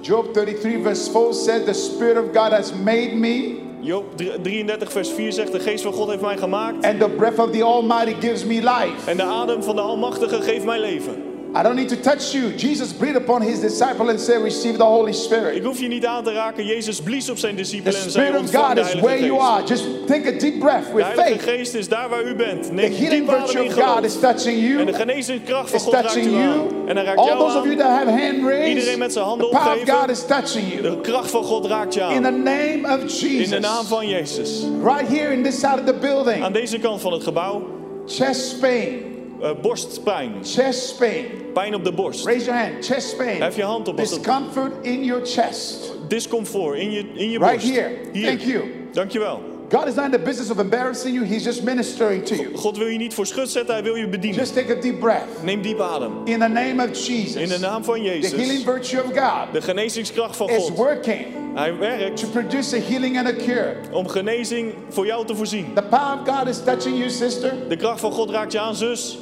Job 0.00 0.32
33, 0.34 0.82
verse 0.82 1.08
4 1.08 1.32
said, 1.34 1.64
The 1.66 1.72
Spirit 1.74 2.16
of 2.16 2.32
God 2.32 2.52
has 2.52 2.72
made 2.72 3.14
me, 3.14 3.60
Job 3.80 4.04
33 4.16 4.92
vers 4.92 5.10
4 5.10 5.32
zegt, 5.32 5.52
de 5.52 5.60
geest 5.60 5.82
van 5.82 5.92
God 5.92 6.08
heeft 6.08 6.22
mij 6.22 6.36
gemaakt. 6.36 6.84
and 6.84 7.00
the 7.00 7.08
breath 7.08 7.38
of 7.38 7.50
the 7.50 7.62
Almighty 7.62 8.14
gives 8.20 8.44
me 8.44 8.54
life. 8.54 9.10
En 9.10 9.16
de 9.16 9.22
adem 9.22 9.62
van 9.62 9.74
de 9.76 9.80
Almachtige 9.82 10.42
geeft 10.42 10.64
mij 10.64 10.80
leven. 10.80 11.22
I 11.54 11.62
don't 11.62 11.76
need 11.76 11.88
to 11.88 11.96
touch 11.96 12.32
you. 12.34 12.52
Jesus 12.56 12.92
breathed 12.92 13.16
upon 13.16 13.42
his 13.42 13.60
disciple 13.60 14.08
and 14.10 14.20
said, 14.20 14.42
Receive 14.42 14.76
the 14.76 14.84
Holy 14.84 15.12
Spirit. 15.12 15.56
Ik 15.56 15.62
hoef 15.64 15.80
je 15.80 15.88
niet 15.88 16.06
aan 16.06 16.24
te 16.24 16.32
raken. 16.32 16.64
Jezus 16.64 17.00
blies 17.00 17.30
op 17.30 17.38
zijn 17.38 17.54
The 17.56 17.62
discipelen 17.62 18.00
en 18.02 18.10
zei, 18.10 18.24
Spirit 18.26 18.34
of 18.34 18.40
ontvang 18.40 18.64
God 18.66 18.74
de 18.74 18.80
is 18.80 18.86
Heilige 18.86 19.06
where 19.06 19.26
you 19.26 19.40
Geest. 19.40 19.50
are. 19.50 19.64
Just 19.66 20.06
take 20.06 20.28
a 20.36 20.38
deep 20.38 20.58
breath 20.58 20.86
De 20.86 20.92
with 20.94 21.04
Heilige 21.04 21.38
faith. 21.38 21.42
Geest 21.56 21.74
is 21.74 21.88
daar 21.88 22.08
waar 22.08 22.22
u 22.24 22.34
bent. 22.34 22.62
The 22.66 22.72
Neem 22.72 22.92
healing 22.92 23.10
diep 23.10 23.28
adem 23.28 23.46
virtue 23.46 23.66
of 23.66 23.72
God 23.94 24.04
is 24.04 24.18
touching 24.20 24.56
En 24.78 24.86
de 24.86 24.92
you. 24.92 24.92
genezingskracht 24.94 25.70
van 25.70 25.80
God 25.80 25.92
raakt 25.94 26.16
u 26.16 26.20
you. 26.22 26.36
aan. 26.42 26.88
En 26.88 26.96
hij 26.96 27.04
raakt 27.04 27.18
All 27.18 27.26
jou 27.26 27.38
those 27.38 27.56
of 27.58 27.64
you 27.64 27.72
aan. 27.72 27.78
that 27.78 27.88
have 27.88 28.10
hand 28.10 28.42
raised, 28.44 28.68
Iedereen 28.68 28.98
met 28.98 29.12
zijn 29.12 29.24
the 29.24 29.30
handen 29.30 29.48
power 29.48 29.66
of 29.66 29.72
opgeven. 29.78 29.94
God 30.00 30.10
is 30.10 30.24
touching 30.26 30.68
you. 30.72 30.82
De 30.82 31.00
kracht 31.00 31.30
van 31.30 31.44
God 31.44 31.66
raakt 31.66 31.94
je 31.94 32.00
In 32.00 32.22
the 32.22 32.26
aan. 32.28 32.42
name 32.42 32.80
of 32.82 33.22
In 33.22 33.50
de 33.50 33.58
naam 33.60 33.72
Jesus. 33.74 33.88
van 33.88 34.08
Jezus. 34.08 34.62
Right 34.84 35.08
here 35.18 35.32
in 35.32 35.42
this 35.42 35.54
side 35.60 35.74
of 35.78 35.84
the 35.84 35.92
Aan 35.94 36.00
building. 36.00 36.46
deze 36.52 36.78
kant 36.78 37.00
van 37.00 37.12
het 37.12 37.22
gebouw, 37.22 37.62
Chest 38.06 38.60
pain. 38.60 39.16
Eh, 39.42 39.50
borstpijn. 39.62 40.32
Chest 40.42 40.98
pain. 40.98 41.24
Pijn 41.54 41.74
op 41.74 41.84
de 41.84 41.92
borst. 41.92 42.24
Raise 42.26 42.44
your 42.44 42.60
hand. 42.60 42.84
Chest 42.86 43.16
pain. 43.16 43.42
Hef 43.42 43.56
je 43.56 43.62
hand 43.62 43.88
op 43.88 43.98
als 43.98 44.08
Discomfort 44.10 44.72
in 44.86 45.04
your 45.04 45.26
chest. 45.26 45.92
discomfort 46.08 46.78
in 46.78 46.90
je, 46.90 47.04
in 47.14 47.30
je 47.30 47.38
Right 47.38 47.52
borst. 47.52 47.70
here. 47.70 47.90
Thank 48.26 48.40
you. 48.40 48.64
Dankjewel. 48.92 49.40
God 49.72 49.86
is 49.86 49.94
not 49.94 50.04
in 50.04 50.10
the 50.10 50.18
business 50.18 50.50
of 50.50 50.58
embarrassing 50.58 51.14
you. 51.14 51.26
He's 51.26 51.44
just 51.44 51.62
ministering 51.62 52.24
to 52.24 52.34
you. 52.34 52.56
God 52.56 52.76
wil 52.76 52.86
je 52.86 52.98
niet 52.98 53.14
voor 53.14 53.26
schut 53.26 53.48
zetten, 53.50 53.74
hij 53.74 53.82
wil 53.82 53.94
je 53.94 54.08
bedienen. 54.08 54.38
Just 54.40 54.54
take 54.54 54.76
a 54.76 54.80
deep 54.80 54.98
breath. 55.00 55.42
Neem 55.44 55.62
diep 55.62 55.80
adem. 55.80 56.12
In 56.24 56.38
the 56.38 56.48
name 56.48 56.74
of 56.82 56.86
In 56.86 56.92
de 56.92 56.98
Jesus. 57.12 57.58
naam 57.58 57.84
van 57.84 57.94
The 57.94 58.00
healing 58.00 58.22
Jezus. 58.32 58.64
virtue 58.64 58.98
of 59.02 59.06
God 59.18 59.52
De 59.52 59.62
genezingskracht 59.62 60.36
van 60.36 60.48
is 60.48 60.56
God. 60.62 60.76
working 60.76 61.26
Hij 61.54 61.76
werkt 61.78 62.16
to 62.20 62.28
produce 62.28 62.76
a 62.76 62.80
healing 62.80 63.18
and 63.18 63.26
a 63.26 63.32
cure. 63.44 63.74
om 63.92 64.08
genezing 64.08 64.72
voor 64.88 65.06
jou 65.06 65.26
te 65.26 65.34
voorzien. 65.36 65.66
The 65.74 65.82
power 65.82 66.18
of 66.26 66.34
God 66.36 66.48
is 66.48 66.62
touching 66.64 66.96
you, 66.98 67.10
sister. 67.10 67.52
De 67.68 67.76
kracht 67.76 68.00
van 68.00 68.12
God 68.12 68.30
raakt 68.30 68.52
je 68.52 68.58
aan, 68.60 68.74
zus. 68.76 69.18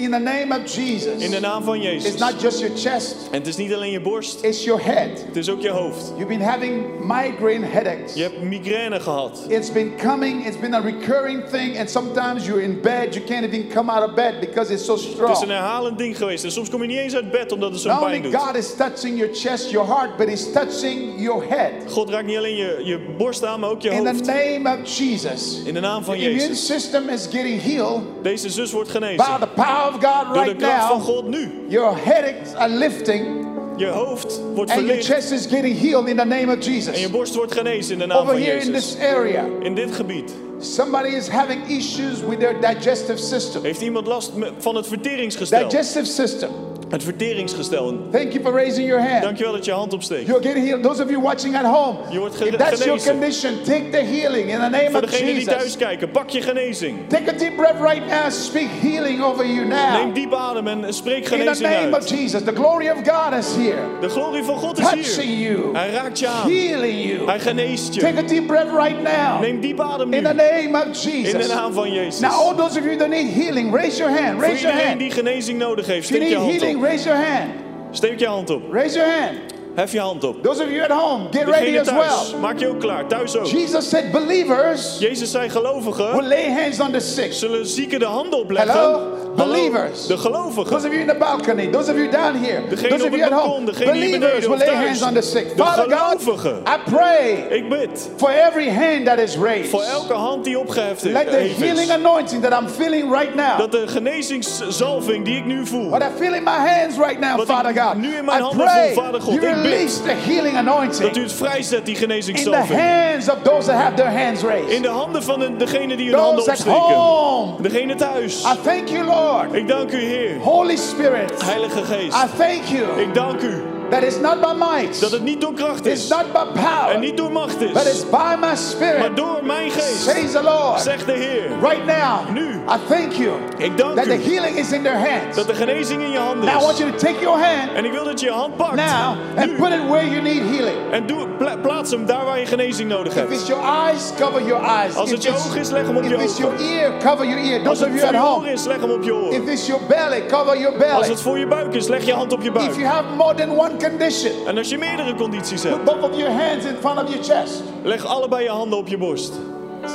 In 0.00 0.10
the 0.10 0.18
name 0.18 0.50
of 0.52 0.74
Jesus. 0.74 1.22
In 1.22 1.30
de 1.30 1.40
naam 1.40 1.62
van 1.64 1.74
It's 1.74 1.84
Jezus. 2.04 2.20
not 2.20 2.40
just 2.40 2.58
your 2.60 2.76
chest, 2.76 3.16
En 3.30 3.38
het 3.38 3.46
is 3.46 3.56
niet 3.56 3.74
alleen 3.74 3.90
je 3.90 4.00
borst, 4.00 4.44
it's 4.44 4.64
your 4.64 4.84
head. 4.84 5.24
het 5.26 5.36
is 5.36 5.50
ook 5.50 5.60
je 5.60 5.68
hoofd. 5.68 6.06
You've 6.16 6.26
been 6.26 6.42
having 6.42 6.84
migraine 7.04 7.66
headaches. 7.66 8.14
Je 8.14 8.22
hebt 8.22 8.42
migraine 8.42 9.00
gehad. 9.00 9.38
It's 9.48 9.72
been 9.72 9.92
coming, 10.02 10.46
it's 10.46 10.58
been 10.58 10.74
a 10.74 10.80
recurring 10.80 11.42
thing, 11.50 11.78
and 11.78 11.90
sometimes 11.90 12.46
you're 12.46 12.62
in 12.62 12.80
bed, 12.80 13.14
you 13.14 13.26
can't 13.26 13.44
even 13.44 13.68
come 13.68 13.90
out 13.92 14.08
of 14.08 14.14
bed 14.14 14.40
because 14.40 14.72
it's 14.72 14.84
so 14.84 14.92
Het 14.94 15.02
is 15.02 15.08
een 15.08 15.14
strong. 15.14 15.40
herhalend 15.50 15.98
ding 15.98 16.16
geweest. 16.16 16.44
En 16.44 16.50
soms 16.52 16.70
kom 16.70 16.80
je 16.82 16.88
niet 16.88 16.98
eens 16.98 17.14
uit 17.14 17.30
bed 17.30 17.52
omdat 17.52 17.70
het 17.72 17.80
zo'n 17.80 17.90
Not 17.92 18.00
pijn 18.04 18.22
doet. 18.22 18.34
God 18.34 18.56
is 18.56 18.74
touching 18.76 19.18
your 19.18 19.34
chest, 19.34 19.70
your 19.70 19.86
heart, 19.88 20.16
but 20.16 20.26
He's 20.28 20.52
touching 20.52 21.20
your 21.20 21.44
head. 21.48 21.70
God 21.92 22.10
raakt 22.10 22.26
niet 22.26 22.36
alleen 22.36 22.56
je, 22.56 22.80
je 22.84 22.98
borst 23.18 23.44
aan, 23.44 23.60
maar 23.60 23.70
ook 23.70 23.82
je 23.82 23.90
In 23.90 24.02
the 24.04 24.10
hoofd. 24.10 24.26
name 24.26 24.78
of 24.82 24.96
Jesus. 24.98 25.60
In 25.64 25.74
de 25.74 25.80
naam 25.80 26.04
van 26.04 26.14
The 26.14 26.20
immune 26.20 26.40
Jezus. 26.40 26.66
system 26.66 27.08
is 27.08 27.26
getting 27.30 27.62
healed 27.62 28.00
Deze 28.22 28.48
zus 28.50 28.72
wordt 28.72 28.88
by 28.92 28.94
genezen. 28.98 29.24
the 29.40 29.46
power 29.54 29.88
of 29.94 30.02
God 30.04 30.34
Door 30.34 30.44
de 30.44 30.50
right 30.50 30.56
kracht 30.62 30.86
van 30.86 30.96
now. 30.96 31.06
God 31.06 31.28
nu. 31.28 31.50
Your 31.68 31.96
headaches 32.04 32.54
are 32.54 32.68
lifting 32.72 33.48
Je 33.76 33.86
hoofd 33.86 34.40
wordt 34.54 34.70
and 34.70 34.80
your 34.80 34.86
verlicht. 35.02 35.04
chest 35.06 35.30
is 35.30 35.46
getting 35.46 35.78
healed 35.80 36.08
in 36.08 36.16
the 36.16 36.24
name 36.24 36.46
of 36.52 36.54
En 36.58 36.62
je 36.62 36.70
Jesus. 36.72 37.10
borst 37.10 37.34
wordt 37.34 37.52
genezen 37.52 37.92
in 37.92 37.98
de 37.98 38.06
naam 38.06 38.16
Over 38.18 38.32
van 38.32 38.42
here 38.42 38.58
in 38.60 38.66
Jezus. 38.70 38.92
this 38.92 39.02
area, 39.04 39.44
In 39.62 39.74
dit 39.74 39.94
gebied 39.94 40.32
somebody 40.58 41.08
is 41.08 41.28
having 41.28 41.68
issues 41.68 42.20
with 42.28 42.40
their 42.40 42.60
digestive 42.60 43.16
system. 43.18 43.62
heeft 43.62 43.80
iemand 43.80 44.06
last 44.06 44.32
van 44.58 44.74
het 44.76 44.86
verteringsgestel. 44.86 45.68
Digestive 45.68 46.04
system. 46.04 46.50
Het 46.90 47.02
verteringsgestel. 47.02 47.98
Thank 48.12 48.32
you 48.32 48.42
for 48.44 48.52
raising 48.52 48.86
your 48.88 49.02
hand. 49.08 49.22
Dankjewel 49.22 49.52
dat 49.52 49.64
je 49.64 49.72
hand 49.72 49.92
opsteekt. 49.92 50.26
You're 50.26 50.42
getting 50.42 50.66
healed. 50.66 50.82
Those 50.82 51.02
of 51.02 51.10
you 51.10 51.22
watching 51.22 51.56
at 51.56 51.64
home, 51.64 51.98
Je 52.10 52.18
wordt 52.18 52.36
ge- 52.36 52.46
if 52.46 52.56
that's 52.56 52.84
your 52.84 53.00
condition, 53.02 53.52
take 53.64 53.88
the 53.90 53.96
healing 54.04 54.50
in 54.50 54.58
the 54.60 54.68
name 54.68 54.88
Voor 54.90 55.02
of 55.02 55.10
degenen 55.10 55.34
die 55.34 55.44
thuis 55.44 55.62
Jesus. 55.62 55.76
kijken, 55.76 56.10
pak 56.10 56.30
je 56.30 56.42
genezing. 56.42 56.98
Take 57.08 57.30
a 57.30 57.32
deep 57.38 57.56
breath 57.56 57.80
right 57.80 58.06
now. 58.06 58.30
Speak 58.30 58.68
healing 58.82 59.22
over 59.22 59.46
you 59.46 59.58
Neem 59.66 59.68
now. 60.06 60.14
diep 60.14 60.34
adem 60.34 60.66
en 60.66 60.94
spreek 60.94 61.16
In 61.16 61.22
the 61.30 61.36
genezing 61.36 61.68
name 61.68 61.88
of 61.88 61.94
uit. 61.94 62.08
Jesus. 62.08 62.42
The 62.42 62.52
glory 62.54 62.88
of 62.88 62.96
God 63.08 63.38
is 63.38 63.54
here. 63.56 63.78
De 64.00 64.08
glorie 64.08 64.42
van 64.42 64.56
God 64.58 64.78
is 64.78 64.84
Touching 64.84 65.28
hier. 65.36 65.50
you. 65.50 65.76
Hij 65.76 65.90
raakt 65.90 66.18
je 66.18 66.26
aan. 66.26 66.50
Healing 66.50 67.04
you. 67.04 67.26
Hij 67.26 67.38
geneest 67.40 67.94
je. 67.94 68.00
Take 68.00 68.18
a 68.18 68.22
deep 68.22 68.46
breath 68.46 68.70
right 68.84 69.02
now. 69.02 69.40
Neem 69.40 69.60
diep 69.60 69.80
adem 69.80 70.12
In 70.12 70.22
nu. 70.22 70.28
the 70.28 70.34
name 70.34 70.78
of 70.78 70.84
In 70.84 70.92
de 70.92 71.20
Jesus. 71.30 71.48
naam 71.54 71.72
van 71.72 71.92
Jezus. 71.92 72.20
Now, 72.20 72.30
all 72.32 72.54
those 72.54 72.78
of 72.78 72.84
you 72.84 72.96
that 72.96 73.08
need 73.08 73.34
healing, 73.34 73.74
raise 73.74 73.96
your 73.98 74.12
hand. 74.20 74.32
Voor 74.32 74.40
Raise 74.40 74.60
your 74.62 74.74
iedereen 74.74 74.86
hand. 74.86 74.98
die 74.98 75.10
genezing 75.10 75.58
nodig 75.58 75.86
heeft, 75.86 76.06
steek 76.06 76.22
je 76.22 76.36
hand 76.36 76.62
op. 76.62 76.78
raise 76.80 77.04
your 77.04 77.18
hand. 77.18 77.50
Steek 77.90 78.18
je 78.18 78.26
hand 78.26 78.50
op. 78.50 78.72
Raise 78.72 78.98
your 78.98 79.10
hand. 79.10 79.38
Hef 79.74 79.92
je 79.92 80.00
hand 80.00 80.24
op. 80.24 80.42
Those 80.42 80.62
of 80.62 80.70
you 80.70 80.82
at 80.82 80.90
home, 80.90 81.24
get 81.30 81.44
ready 81.44 81.64
Degene 81.64 81.80
as 81.80 81.86
thuis, 81.86 82.30
well. 82.30 82.40
maak 82.40 82.58
je 82.58 82.68
ook 82.68 82.80
klaar. 82.80 83.06
Thuis 83.06 83.36
ook. 83.36 83.46
Jesus 83.46 83.88
said, 83.88 84.10
believers 84.12 84.96
Jezus 84.98 85.30
zei 85.30 85.48
will 85.48 85.62
gelovigen 85.62 86.26
lay 86.28 86.50
hands 86.52 86.80
on 86.80 86.90
the 86.92 87.00
sick. 87.00 87.32
zullen 87.32 87.66
zieken 87.66 87.98
de 87.98 88.04
handen 88.04 88.38
opleggen. 88.38 88.70
Hello? 88.72 89.18
Believers. 89.36 90.06
De 90.06 90.14
Those 90.14 90.26
gelovigen. 90.26 90.76
of 90.76 90.82
you 90.82 90.94
in 91.00 91.06
the 91.06 91.14
balcony, 91.18 91.66
those 91.70 91.90
of 91.90 91.96
you 91.96 92.10
down 92.10 92.34
here, 92.44 92.62
Degene 92.68 92.88
those 92.88 93.04
op 93.04 93.10
of 93.12 93.16
you 93.18 93.22
at 93.22 93.30
home, 93.32 93.46
balkon, 93.48 93.64
degene 93.64 93.92
hier 93.92 94.00
believers 94.18 94.46
beneden 94.46 94.50
will 94.50 94.58
lay 94.76 94.84
hands 94.86 95.02
on 95.02 95.14
the 95.14 95.20
sick. 95.22 95.56
De 95.56 95.62
Father 95.64 95.96
God, 95.98 96.22
gelovigen. 96.22 96.56
I 96.66 96.90
pray 96.90 97.46
Ik 97.50 97.68
bid 97.68 98.10
for 98.16 98.28
every 98.30 98.68
hand 98.70 99.04
that 99.06 99.18
is 99.18 99.36
raised. 99.36 99.70
voor 99.70 99.82
elke 99.82 100.12
hand 100.12 100.44
die 100.44 100.58
opgeheft 100.58 101.04
is. 101.04 101.12
Let 101.12 101.26
the 101.30 101.54
healing 101.64 101.90
anointing 101.90 102.42
that 102.42 102.62
I'm 102.62 102.68
feeling 102.68 103.12
right 103.12 103.34
now, 103.34 103.58
Dat 103.58 103.72
de 103.72 103.86
genezingszalving 103.88 105.24
die 105.24 105.36
ik 105.36 105.44
nu 105.44 105.66
voel. 105.66 105.88
what 105.88 106.02
I 106.02 106.06
feel 106.18 106.34
in 106.34 106.42
my 106.42 106.50
hands 106.68 106.96
right 106.96 107.20
now, 107.20 107.36
Wat 107.36 107.46
Father 107.46 107.82
God, 107.82 107.94
nu 107.96 108.16
in 108.16 108.24
mijn 108.24 108.38
I 108.38 108.42
handen 108.42 108.66
pray 108.66 108.92
voel, 108.94 109.04
Vader 109.04 109.20
God, 109.20 109.34
you 109.34 109.46
ik 109.46 109.62
bid 109.62 109.69
release 109.70 110.02
the 110.02 110.12
healing 110.12 110.56
anointing 110.56 111.06
Dat 111.08 111.16
u 111.16 111.22
het 111.22 111.32
vrijzet, 111.32 111.84
die 111.86 111.94
in 111.94 112.00
the 112.00 112.06
genezingszalving. 112.06 112.80
hands 112.80 113.28
of 113.28 113.36
those 113.42 113.66
that 113.66 113.80
have 113.80 113.94
their 113.94 114.12
hands 114.24 114.42
In 114.42 114.48
raised. 114.48 114.82
de 114.82 114.88
handen 114.88 115.22
van 115.22 115.38
de- 115.38 115.56
degene 115.56 115.96
die 115.96 116.10
hun 116.10 116.18
handen 116.18 116.44
opsteken. 116.48 116.72
home, 116.72 117.62
Degene 117.62 117.94
thuis. 117.94 118.40
I 118.42 118.56
thank 118.64 118.88
you, 118.88 119.04
Lord. 119.04 119.52
Ik 119.54 119.68
dank 119.68 119.92
u, 119.92 119.98
Heer. 120.04 120.38
Holy 120.40 120.76
Spirit, 120.76 121.42
Heilige 121.44 121.84
Geest. 121.84 122.16
I 122.16 122.26
thank 122.38 122.64
you. 122.64 123.00
Ik 123.00 123.14
dank 123.14 123.40
u. 123.42 123.62
that 123.90 124.02
it's 124.02 124.18
not 124.20 124.40
by 124.40 124.52
might, 124.70 125.00
Dat 125.00 125.10
het 125.10 125.22
niet 125.22 125.40
door 125.40 125.52
kracht 125.54 125.86
it's 125.86 126.02
is. 126.02 126.08
not 126.08 126.32
by 126.32 126.60
power, 126.60 126.94
En 126.94 127.00
niet 127.00 127.16
door 127.16 127.32
macht 127.32 127.58
but 127.58 127.70
is. 127.86 127.86
it's 127.92 128.10
by 128.10 128.16
my 128.34 128.36
Maar 128.40 128.56
spirit, 128.56 129.16
door 129.16 129.38
mijn 129.42 129.70
geest. 129.70 130.02
says 130.02 130.30
the 130.32 130.42
Lord. 130.42 130.80
Zegt 130.80 131.06
de 131.06 131.12
Heer. 131.12 131.48
Right 131.62 131.84
now, 131.86 132.30
Nu. 132.34 132.48
I 132.54 132.76
thank 132.88 133.12
you 133.12 133.30
Ik 133.56 133.76
dank 133.78 133.94
that 133.96 134.04
the 134.04 134.16
u 134.16 134.32
healing 134.34 134.56
is 134.56 134.72
in 134.72 134.82
their 134.82 134.98
hands. 135.08 135.36
dat 135.36 135.46
de 135.46 135.54
genezing 135.54 136.02
in 136.02 136.10
je 136.10 136.18
handen 136.18 136.44
Now 136.46 136.60
I 136.60 136.64
want 136.64 136.72
is. 136.72 136.78
you 136.78 136.90
to 136.90 136.96
take 136.98 137.20
your 137.20 137.38
hand 137.44 137.70
En 137.74 137.84
ik 137.84 137.92
wil 137.92 138.04
dat 138.04 138.20
je 138.20 138.26
je 138.26 138.32
hand 138.32 138.56
pakt. 138.56 138.74
now 138.74 139.16
and 139.36 139.46
Nu. 139.46 139.56
put 139.56 139.68
it 139.72 139.88
where 139.88 140.10
you 140.10 140.22
need 140.22 140.42
healing. 140.42 140.76
En 140.92 141.06
doe, 141.06 141.28
pla- 141.38 141.56
plaats 141.56 141.90
hem 141.90 142.06
daar 142.06 142.24
waar 142.24 142.38
je 142.38 142.46
genezing 142.46 142.88
nodig 142.88 143.16
If 143.16 143.22
it's 143.30 143.34
hebt. 143.36 143.46
your 143.46 143.62
eyes, 143.86 144.12
cover 144.18 144.42
your 144.46 144.64
eyes. 144.64 144.94
Als 144.96 145.06
If 145.08 145.14
het 145.14 145.22
je 145.22 145.30
oog 145.30 145.56
is, 145.56 145.70
leg 145.70 145.86
hem 145.86 145.96
op 145.96 146.02
If 146.02 146.08
je 146.10 146.16
it's 146.16 146.36
your 146.38 146.54
ear, 146.60 146.92
cover 147.04 147.26
your 147.26 147.42
ear. 147.44 147.58
Als 147.68 147.78
Those 147.78 147.84
of 147.84 147.90
het 147.90 148.00
you 148.00 148.06
at 148.06 148.14
je 148.22 148.28
home. 148.28 148.46
oor 148.46 148.52
is, 148.52 148.64
leg 148.64 148.80
hem 148.80 148.90
op 148.90 149.02
je 149.02 149.14
oor. 149.14 149.32
If 149.32 149.46
it's 149.48 149.66
your 149.66 149.82
belly, 149.88 150.26
cover 150.26 150.58
your 150.58 150.74
Als 150.76 150.84
belly. 151.00 151.08
het 151.08 151.20
voor 151.22 151.38
je 151.38 151.46
buik 151.46 151.74
is, 151.74 151.88
leg 151.88 152.04
je 152.04 152.12
hand 152.12 152.32
op 152.32 152.42
je 152.42 152.48
If 152.48 152.54
you 152.54 152.68
buik. 152.74 152.84
have 152.86 153.04
more 153.16 153.34
than 153.34 153.50
one 153.58 153.76
condition, 153.88 154.32
En 154.46 154.58
als 154.58 154.68
je 154.68 154.78
meerdere 154.78 155.14
condities 155.14 155.62
put 155.62 155.70
hebt, 155.70 155.84
both 155.84 156.02
of 156.10 156.16
your 156.16 156.32
hands 156.32 156.64
in 156.64 156.76
front 156.80 157.02
of 157.02 157.08
your 157.08 157.24
chest. 157.24 157.62
leg 157.82 158.06
allebei 158.06 158.42
je 158.42 158.48
handen 158.50 158.78
op 158.78 158.88
je 158.88 158.98
borst. 158.98 159.32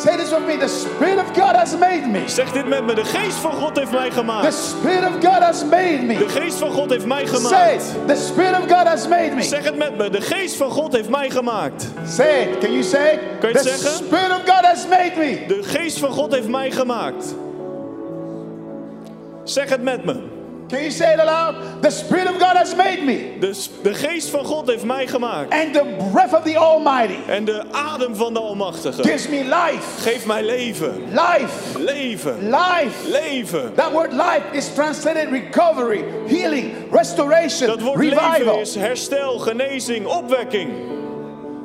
Say 0.03 0.17
this 0.17 0.29
with 0.29 0.45
me. 0.45 0.57
The 0.57 0.67
Spirit 0.67 1.17
of 1.17 1.25
God 1.43 1.55
has 1.55 1.77
made 1.77 2.07
me. 2.11 2.19
Zeg 2.25 2.51
dit 2.51 2.67
met 2.67 2.85
me. 2.85 2.93
De 2.93 3.03
geest 3.05 3.37
van 3.37 3.51
God 3.51 3.77
heeft 3.79 3.91
mij 3.91 4.09
The 4.09 4.15
gemaakt. 4.15 4.53
Spirit 4.53 5.03
of 5.07 5.13
God 5.31 5.43
has 5.43 5.63
made 5.63 5.97
De 5.97 6.03
me. 6.05 6.29
geest 6.29 6.57
van 6.57 6.71
God 6.71 6.89
heeft 6.89 7.05
mij 7.05 7.25
Say 7.25 7.35
gemaakt. 7.35 7.73
it. 7.73 8.07
The 8.07 8.15
Spirit 8.15 8.51
of 8.51 8.59
God 8.77 8.87
has 8.87 9.07
made 9.07 9.31
me. 9.35 9.41
Zeg 9.43 9.63
het 9.63 9.77
met 9.77 9.97
me. 9.97 10.09
De 10.09 10.21
geest 10.21 10.55
van 10.55 10.71
God 10.71 10.93
heeft 10.95 11.09
mij 11.09 11.29
gemaakt. 11.29 11.87
Say 12.07 12.41
it. 12.41 12.57
Can 12.57 12.71
you 12.71 12.83
say 12.83 13.13
it? 13.13 13.19
Kan 13.39 13.49
je 13.49 13.55
het 13.55 13.63
The 13.63 13.69
zeggen? 13.69 13.91
Spirit 14.05 14.29
of 14.29 14.41
God 14.45 14.65
has 14.65 14.87
made 14.87 15.11
me. 15.17 15.43
De 15.47 15.59
geest 15.63 15.99
van 15.99 16.11
God 16.11 16.33
heeft 16.33 16.47
mij 16.47 16.71
gemaakt. 16.71 17.35
Zeg 19.43 19.69
het 19.69 19.81
met 19.83 20.05
me. 20.05 20.13
Can 20.67 20.79
you 20.79 20.91
say 20.91 21.13
it 21.13 21.19
aloud? 21.19 21.55
The 21.81 21.89
Spirit 21.89 22.29
of 22.29 22.34
has 22.65 22.75
made 22.75 23.03
me. 23.03 23.37
De, 23.81 23.93
geest 23.93 24.29
van 24.29 24.45
God 24.45 24.67
heeft 24.67 24.83
mij 24.83 25.07
gemaakt. 25.07 25.53
And 25.53 25.73
the 25.73 25.85
breath 26.11 26.33
of 26.33 26.43
the 26.43 26.57
Almighty 26.57 27.17
En 27.27 27.45
de 27.45 27.63
adem 27.71 28.15
van 28.15 28.33
de 28.33 28.39
Almachtige 28.39 29.03
gives 29.03 29.27
me 29.27 29.43
life. 29.43 30.01
geeft 30.01 30.25
mij 30.25 30.43
leven. 30.43 31.03
Life. 31.09 31.79
Leven. 31.79 32.49
Life. 32.49 33.09
Leven. 33.09 33.73
That 33.75 33.91
word 33.91 34.11
life 34.11 34.43
is 34.51 34.73
translated 34.73 35.29
recovery, 35.31 36.03
healing, 36.27 36.73
restoration, 36.91 37.67
Dat 37.67 37.81
woord 37.81 37.97
leven 37.97 38.17
revival. 38.31 38.59
is 38.59 38.75
herstel, 38.75 39.39
genezing, 39.39 40.05
opwekking. 40.05 40.69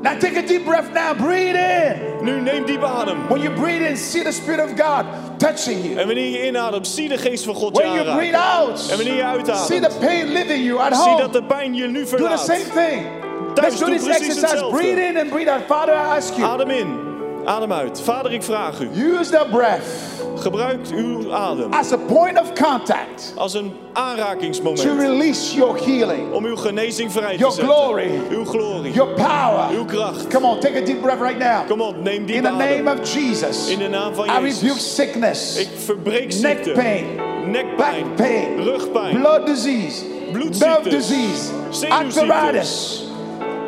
Now 0.03 0.19
take 0.19 0.37
a 0.37 0.43
deep 0.47 0.65
breath 0.65 0.93
now. 0.95 1.15
Breathe 1.15 1.57
in. 1.57 2.25
Nu 2.25 2.41
neem 2.41 2.65
diep 2.67 2.83
adem. 2.83 3.29
When 3.29 3.43
you 3.43 3.51
breathe 3.51 3.83
in, 3.83 3.97
see 3.97 4.23
the 4.23 4.33
Spirit 4.33 4.61
of 4.61 4.75
God 4.77 5.05
touching 5.39 5.85
you. 5.85 5.97
En 5.99 6.07
wanneer 6.07 6.31
je 6.31 6.47
inademt, 6.47 6.87
zie 6.87 7.09
de 7.09 7.19
geest 7.19 7.45
van 7.45 7.55
God 7.55 7.77
je 7.77 7.83
When 7.83 7.93
you 7.93 8.17
breathe 8.17 8.37
out, 8.37 8.89
En 8.91 8.97
wanneer 8.97 9.15
je 9.17 9.41
see 9.45 9.81
the 9.81 9.87
uitademt, 9.87 9.99
pain 10.01 10.33
leaving 10.33 10.65
you 10.65 10.79
at 10.81 10.95
zie 10.95 11.03
home. 11.05 11.21
dat 11.21 11.33
de 11.33 11.43
pijn 11.43 11.75
je 11.75 11.87
nu 11.87 12.05
Do 12.05 12.17
the 12.29 12.37
same 12.37 12.65
thing. 12.75 13.07
Thuis 13.55 13.69
Let's 13.69 13.79
do 13.81 13.87
this 13.87 14.07
exercise. 14.07 14.41
hetzelfde. 14.41 14.77
Breathe 14.77 14.99
in 15.09 15.17
and 15.19 15.31
breathe 15.31 15.49
out. 15.51 15.63
Father, 15.67 15.93
I 15.95 16.17
ask 16.17 16.37
you, 16.37 16.47
Adem 16.49 16.71
in, 16.71 16.99
adem 17.45 17.73
uit. 17.73 18.01
Vader, 18.01 18.33
ik 18.33 18.43
vraag 18.43 18.81
u, 18.81 18.89
use 19.19 19.31
the 19.31 19.47
breath 19.51 20.19
gebruikt 20.37 20.91
uw 20.91 21.33
adem 21.35 21.73
as 21.73 21.93
a 21.93 21.97
point 21.97 22.41
of 22.41 22.53
contact 22.53 23.33
als 23.37 23.55
een 23.55 23.69
to 23.71 24.01
aanrakingsmoment 24.01 24.81
release 25.01 25.57
your 25.57 25.85
healing, 25.85 26.33
om 26.33 26.45
uw 26.45 26.57
genezing 26.57 27.13
vrij 27.13 27.33
te 27.33 27.39
Your 27.39 27.55
zetten. 27.55 27.75
glory. 27.75 28.11
Uw 28.31 28.45
glorie, 28.45 28.93
your 28.93 29.15
power. 29.15 29.71
uw 29.73 29.85
kracht. 29.85 30.27
Come 30.27 30.47
on, 30.47 30.61
take 30.61 30.77
a 30.83 30.85
deep 30.85 31.01
breath 31.03 31.21
right 31.21 31.39
now. 31.39 31.67
Kom 31.69 31.81
op, 31.81 32.03
neem 32.03 32.27
diep 32.27 32.37
In 32.37 32.43
the 32.43 32.49
adem. 32.49 32.85
name 32.85 33.01
of 33.01 33.13
Jesus, 33.13 33.69
In 33.69 33.79
de 33.79 33.89
naam 33.89 34.15
van 34.15 34.25
I 34.25 34.29
rebuke 34.29 34.47
Jezus. 34.47 34.95
sickness, 34.95 35.57
Ik 35.57 35.69
verbreek 35.85 36.21
neck 36.29 36.33
ziekte, 36.33 36.71
pain, 36.71 37.07
nekpijn, 37.51 38.05
back 38.07 38.17
pain, 38.17 38.63
rugpijn, 38.63 39.21
blood 39.21 39.47
disease, 39.47 40.05
Bloedziektes, 40.33 40.61
nerve 40.83 40.89
disease, 40.89 41.53
arthritis. 41.89 43.03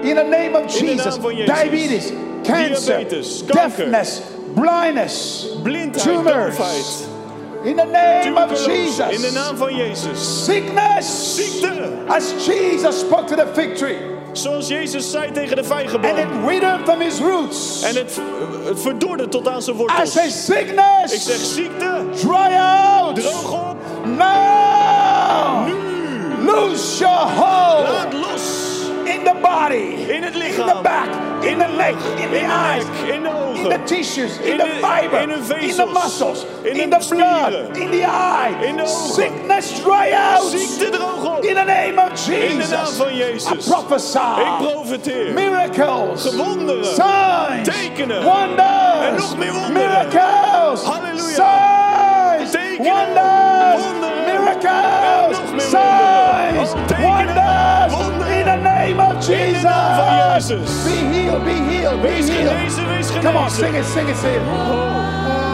In 0.02 0.14
the 0.14 0.22
name 0.30 0.64
of 0.64 0.78
Jesus, 0.78 1.04
naam 1.04 1.20
van 1.20 1.36
Jezus. 1.36 1.54
diabetes, 1.60 2.10
cancer, 2.42 2.96
Diabetes, 2.96 3.42
kanker. 3.46 3.84
deafness, 3.90 4.20
blindness, 4.54 5.46
blindheid, 5.62 6.02
tumors. 6.04 6.56
doofheid, 6.56 7.10
In 7.64 7.76
the 7.76 7.84
name 7.84 8.36
of. 8.36 8.66
Jesus, 8.66 9.14
In 9.14 9.20
de 9.20 9.30
naam 9.32 9.56
van 9.56 9.74
Jezus. 9.76 10.44
sickness. 10.44 11.34
Ziekte. 11.36 11.92
As 12.08 12.32
Jesus 12.46 12.98
spoke 13.00 13.26
to 13.26 13.36
the 13.36 13.46
fig 13.54 13.76
tree, 13.76 13.96
Zoals 14.32 14.68
Jezus 14.68 15.10
zei 15.10 15.32
tegen 15.32 15.56
de 15.56 15.62
and 15.62 15.66
vijgenboom. 15.66 16.16
it 16.18 16.26
withered 16.46 16.80
from 16.84 17.00
his 17.00 17.18
roots. 17.20 17.82
En 17.82 17.94
het, 17.96 18.20
het 18.64 18.80
verdorde 18.80 19.28
tot 19.28 19.48
aan 19.48 19.62
zijn 19.62 19.76
I 19.76 19.78
wortels. 19.78 20.12
say, 20.12 20.30
sickness, 20.30 21.12
Ik 21.14 21.20
zeg 21.20 21.36
ziekte, 21.36 22.04
dry 22.20 22.56
out. 22.56 23.16
droog 23.20 23.52
op. 23.70 23.76
Now, 24.06 25.66
Nu. 25.66 25.74
lose 26.44 26.98
your 26.98 27.28
hold 27.28 27.88
Laat 27.88 28.12
los. 28.12 28.61
In 29.04 29.24
the 29.24 29.34
body, 29.42 30.06
In 30.08 30.22
het 30.22 30.34
lichaam, 30.34 30.68
in 30.68 30.74
the 30.76 30.80
back, 30.82 31.08
in 31.44 31.58
the 31.58 31.66
neck, 31.76 31.94
in 32.16 32.16
the 32.16 32.22
in 32.22 32.30
de 32.30 32.52
eyes, 32.52 32.84
nek, 32.84 33.14
in 33.14 33.22
de 33.22 33.28
ogen, 33.28 33.62
in 33.62 33.68
the 33.68 33.82
tissues, 33.84 34.36
in 34.38 34.50
In 34.52 34.56
the 34.58 34.64
fiber, 34.80 35.20
in 35.20 35.28
de 35.28 35.34
in 35.34 35.76
the 35.76 35.86
muscles, 35.92 36.44
in 36.62 36.76
in 36.76 36.90
the 36.90 37.06
blood, 37.08 37.52
spieren, 37.52 37.74
in 37.82 37.90
the 37.90 38.02
eye. 38.04 38.54
in 38.66 38.76
de 38.76 38.82
ogen. 38.82 39.12
Sickness 39.14 39.80
dry 39.82 40.12
out 40.12 40.42
Ziekte 40.50 40.88
droog 40.90 41.24
op. 41.36 41.44
in 41.44 41.54
the 41.54 41.64
name 41.64 41.98
of 41.98 42.10
Jesus. 42.26 42.50
In 42.52 42.58
de 42.58 42.66
naam 42.70 42.86
van 42.86 43.08
I 43.08 43.16
Jezus. 43.16 43.66
prophesy 43.68 44.18
Ik 44.18 44.56
profeteer. 44.72 45.32
miracles, 45.32 46.34
Wonderen. 46.36 46.84
signs, 46.84 47.68
Tekenen. 47.68 48.22
wonders, 48.24 49.06
En 49.06 49.14
nog 49.16 49.36
meer 49.36 49.52
wonderen. 49.52 49.72
miracles, 49.72 50.82
Halleluja. 50.82 52.36
signs, 52.38 52.50
Tekenen. 52.50 52.84
wonders, 52.86 53.84
Wonderen. 53.84 54.31
Miracles, 54.60 55.36
En 55.38 55.42
nog 55.44 55.50
meer 55.52 55.60
signs, 55.60 56.72
wonderen. 56.72 56.86
Tekenen. 56.86 57.26
wonders, 57.26 57.92
Wonderen. 57.94 58.38
in 58.38 58.44
the 58.44 58.68
name 58.68 59.00
of 59.06 59.28
In 59.28 59.52
de 59.52 59.60
naam 59.62 59.94
van 59.96 60.34
Jesus. 60.34 60.58
Jezus. 60.58 60.82
Be 60.84 60.90
healed, 61.16 61.44
be 61.44 61.50
healed, 61.50 62.00
be 62.02 62.08
Wees 62.08 62.28
healed. 62.28 62.48
genezen, 62.48 62.88
wees 62.88 63.10
Come 63.20 63.38
on, 63.38 63.50
sing 63.50 63.66
genezen. 63.66 63.80
it, 63.80 63.86
sing 63.86 64.08
it, 64.08 64.16
sing 64.16 64.34
it. 64.34 65.52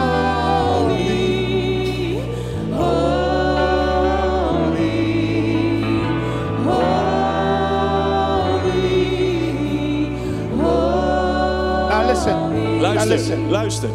Now 11.89 12.05
listen, 12.07 12.33
now 12.81 12.93
Luister, 12.93 13.09
listen. 13.09 13.49
luister. 13.51 13.89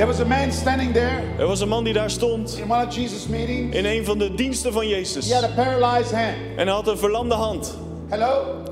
There 0.00 0.08
was 0.08 0.20
a 0.20 0.24
man 0.24 0.52
standing 0.52 0.92
there 0.94 1.22
Er 1.38 1.46
was 1.46 1.60
een 1.60 1.68
man 1.68 1.84
die 1.84 1.92
daar 1.92 2.10
stond 2.10 2.58
in 2.58 2.70
one 2.70 2.86
of 2.86 2.94
Jesus' 2.94 3.26
meetings. 3.26 3.76
in 3.76 3.84
een 3.84 4.04
van 4.04 4.18
de 4.18 4.34
diensten 4.34 4.72
van 4.72 4.88
Jezus. 4.88 5.28
He 5.28 5.34
had 5.34 5.44
a 5.44 5.54
paralyzed 5.54 6.12
hand. 6.12 6.36
En 6.56 6.66
hij 6.66 6.74
had 6.74 6.88
een 6.88 6.98
verlamde 6.98 7.34
hand. 7.34 7.74
Hello? 8.08 8.62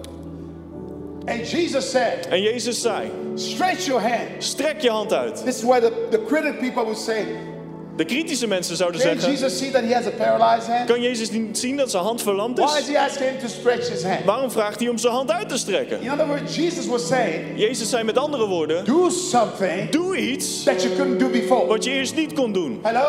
And 1.27 1.51
Jesus 1.51 1.91
said, 1.91 2.27
En 2.29 2.43
Jezus 2.43 2.81
zei, 2.81 3.11
stretch 3.35 3.85
your 3.87 4.01
hand. 4.09 4.29
strek 4.39 4.81
je 4.81 4.91
hand 4.91 5.13
uit. 5.13 5.45
This 5.45 5.57
is 5.57 5.63
why 5.63 5.81
the, 5.81 5.93
the 6.11 6.25
critic 6.27 6.59
people 6.59 6.83
would 6.83 6.99
say, 6.99 7.25
De 7.99 8.05
kritische 8.05 8.47
mensen 8.47 8.77
zouden 8.77 9.01
can 9.01 9.11
zeggen, 9.11 9.31
Jesus 9.33 9.59
see 9.59 9.71
that 9.71 9.83
he 9.83 9.95
has 9.95 10.07
a 10.07 10.11
paralyzed 10.11 10.69
hand? 10.75 10.89
kan 10.91 11.03
Jezus 11.03 11.31
niet 11.31 11.59
zien 11.59 11.77
dat 11.77 11.91
zijn 11.91 12.03
hand 12.03 12.23
verlamd 12.23 12.59
Why 12.59 12.65
is 12.79 12.79
is? 12.79 12.87
he 12.89 12.99
asking 12.99 13.31
him 13.31 13.39
to 13.39 13.49
stretch 13.49 13.89
his 13.89 14.03
hand? 14.03 14.25
Waarom 14.25 14.51
vraagt 14.51 14.81
hij 14.81 14.89
om 14.89 14.99
zijn 14.99 15.13
hand 15.13 15.31
uit 15.31 15.49
te 15.49 15.59
strekken? 15.59 16.01
In 16.03 16.11
other 16.13 16.27
words, 16.27 16.57
Jesus 16.57 16.87
was 16.87 17.07
saying, 17.07 17.45
Jezus 17.57 17.91
zei 17.91 18.03
met 18.05 18.19
andere 18.19 18.47
woorden, 18.47 18.85
do 18.85 19.09
something 19.09 19.91
doe 19.91 20.17
iets 20.17 20.63
that 20.65 20.83
you 20.83 20.95
couldn't 20.95 21.19
do 21.19 21.29
before. 21.29 21.67
wat 21.67 21.85
je 21.85 21.91
eerst 21.91 22.17
niet 22.17 22.33
kon 22.33 22.53
doen. 22.53 22.79
Hello? 22.83 23.07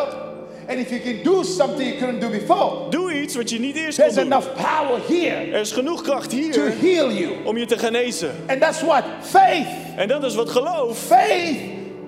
And 0.69 0.77
if 0.79 0.89
you 0.89 1.01
can 1.01 1.33
do 1.33 1.43
something 1.43 1.87
you 1.89 1.97
couldn't 1.97 2.21
do 2.21 2.29
before, 2.29 2.89
Doe 2.89 3.21
iets 3.21 3.35
wat 3.35 3.49
je 3.49 3.59
niet 3.59 3.75
eerst 3.75 3.97
kon 3.99 4.07
there's 4.07 4.27
doen. 4.27 4.33
enough 4.33 4.47
power 4.53 4.99
here 5.07 5.51
Er 5.51 5.59
is 5.59 5.71
genoeg 5.71 6.01
kracht 6.01 6.29
to 6.29 6.35
hier 6.37 6.73
heal 6.81 7.11
you. 7.11 7.31
om 7.45 7.57
je 7.57 7.65
te 7.65 7.77
genezen. 7.77 8.31
And 8.47 8.61
that's 8.61 8.81
what? 8.81 9.03
Faith. 9.21 9.67
En 9.95 10.07
dat 10.07 10.23
is 10.23 10.35
wat 10.35 10.49
geloof. 10.49 10.97
Faith 10.99 11.57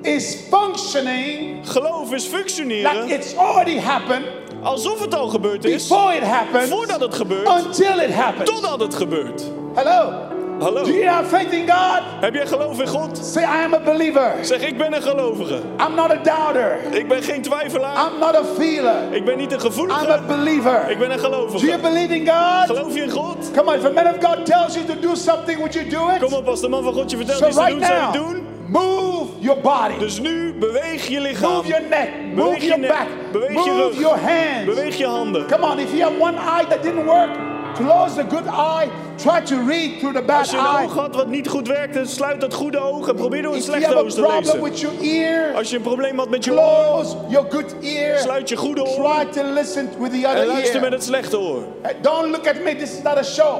is 0.01 0.37
functioning 0.49 1.59
Geloof 1.67 2.11
is 2.13 2.23
like 2.23 2.35
functioneren 2.37 3.09
it's 3.09 3.35
already 3.37 3.77
happened 3.79 4.25
alsof 4.63 4.99
het 4.99 5.15
al 5.15 5.27
gebeurd 5.27 5.65
is, 5.65 5.87
before 5.87 6.15
it 6.15 6.23
happens 6.23 6.69
voordat 6.69 6.99
het 7.01 7.15
gebeurt, 7.15 7.47
until 7.65 7.99
it 7.99 8.13
happens. 8.13 8.49
totdat 8.49 8.79
het 8.79 8.95
gebeurt. 8.95 9.43
Hello? 9.75 10.13
Hallo, 10.59 10.83
Do 10.83 10.91
you 10.91 11.05
have 11.07 11.25
faith 11.29 11.51
in 11.51 11.67
God? 11.69 12.01
heb 12.19 12.33
jij 12.33 12.47
geloof 12.47 12.79
in 12.79 12.87
God? 12.87 13.17
Say, 13.23 13.43
I 13.43 13.63
am 13.63 13.73
a 13.73 13.79
believer. 13.79 14.33
Zeg, 14.41 14.61
ik 14.61 14.77
ben 14.77 14.93
een 14.95 15.01
gelovige. 15.01 15.53
I'm 15.87 15.95
not 15.95 16.11
a 16.11 16.15
doubter. 16.23 16.77
Ik 16.91 17.07
ben 17.07 17.23
geen 17.23 17.41
twijfelaar. 17.41 17.95
I'm 18.11 18.19
not 18.19 18.35
a 18.35 18.43
feeler. 18.59 18.95
Ik 19.13 19.25
ben 19.25 19.37
niet 19.37 19.51
een 19.51 19.57
I'm 19.59 19.65
a 19.65 19.69
gevoelige. 19.69 20.19
believer. 20.27 20.89
Ik 20.89 20.97
ben 20.99 21.11
een 21.11 21.17
Do 21.17 21.23
you 21.27 21.33
gelovige. 21.33 21.77
believe 21.81 22.15
in 22.15 22.27
God? 22.27 22.65
Geloof 22.77 22.95
je 22.95 23.01
in 23.01 23.09
God? 23.09 23.37
Come 23.55 23.69
on, 23.71 23.75
if 23.77 23.85
a 23.85 23.89
man 24.03 24.07
of 24.07 24.15
God 24.23 24.45
tells 24.45 24.73
you 24.73 24.85
to 24.85 24.93
do 25.07 25.15
something, 25.15 25.57
would 25.57 25.73
you 25.73 25.87
do 25.89 26.09
it? 26.09 26.19
Kom 26.23 26.33
op, 26.33 26.47
als 26.47 26.61
de 26.61 26.69
man 26.69 26.83
van 26.83 26.93
God 26.93 27.11
je 27.11 27.17
vertelt 27.17 27.37
So 27.37 27.45
iets 27.47 27.55
te 27.55 27.61
right 27.63 27.77
doen, 27.79 27.87
zou 27.87 27.99
je 27.99 28.05
het 28.05 28.13
doen. 28.13 28.45
Move 28.71 29.29
your 29.39 29.57
body. 29.61 29.97
Dus 29.99 30.19
nu 30.19 30.53
beweeg 30.53 31.07
je 31.07 31.19
lichaam. 31.19 31.51
Move 31.53 31.67
your 31.67 31.81
neck. 31.89 32.09
Move 32.33 32.35
Beweeg 32.35 32.61
je 32.61 32.65
your 32.67 32.79
nek. 32.79 32.89
back. 32.89 33.07
Beweeg 33.31 33.63
je 33.63 33.71
Move 33.71 33.81
rug. 33.81 33.99
your 33.99 34.17
hands. 34.17 34.65
Beweeg 34.65 34.97
je 34.97 35.05
handen. 35.05 35.45
Come 35.47 35.63
on, 35.65 35.79
if 35.79 35.91
you 35.91 36.01
have 36.01 36.19
one 36.19 36.37
eye 36.37 36.65
that 36.69 36.83
didn't 36.83 37.05
work, 37.05 37.29
close 37.75 38.15
the 38.15 38.23
good 38.29 38.45
eye. 38.47 38.89
try 39.17 39.41
to 39.41 39.55
read 39.67 39.99
through 39.99 40.15
the 40.15 40.21
bad 40.21 40.39
Als 40.39 40.51
je 40.51 40.57
een 40.57 40.65
eye. 40.65 40.83
oog 40.85 40.93
had 40.95 41.15
wat 41.15 41.27
niet 41.27 41.47
goed 41.49 41.67
werkte, 41.67 42.05
sluit 42.05 42.41
dat 42.41 42.53
goede 42.53 42.79
oog 42.79 43.07
en 43.07 43.15
probeer 43.15 43.41
door 43.41 43.53
een 43.55 43.61
slechte 43.61 43.95
oog 43.95 44.11
te 44.13 44.21
lezen. 44.21 44.61
with 44.63 44.79
your 44.79 44.95
ear, 45.01 45.53
Als 45.55 45.69
je 45.69 45.75
een 45.75 45.81
probleem 45.81 46.17
had 46.17 46.29
met 46.29 46.45
je 46.45 46.51
oor, 46.51 46.59
close 46.59 47.15
your 47.29 47.47
good 47.51 47.75
ear. 47.81 48.17
sluit 48.19 48.49
je 48.49 48.55
goede 48.55 48.81
oor 48.85 48.93
Try 49.13 49.41
to 49.41 49.53
listen 49.53 49.89
with 49.99 50.11
the 50.11 50.17
en 50.27 50.31
other 50.35 50.45
luister 50.47 50.73
met 50.81 50.83
ear. 50.89 50.91
het 50.91 51.03
slechte 51.03 51.39
oor. 51.39 51.63
Don't 52.01 52.29
look 52.31 52.47
at 52.47 52.63
me. 52.63 52.75
This 52.75 52.91
is 52.91 53.01
not 53.03 53.17
a 53.17 53.23
show. 53.23 53.57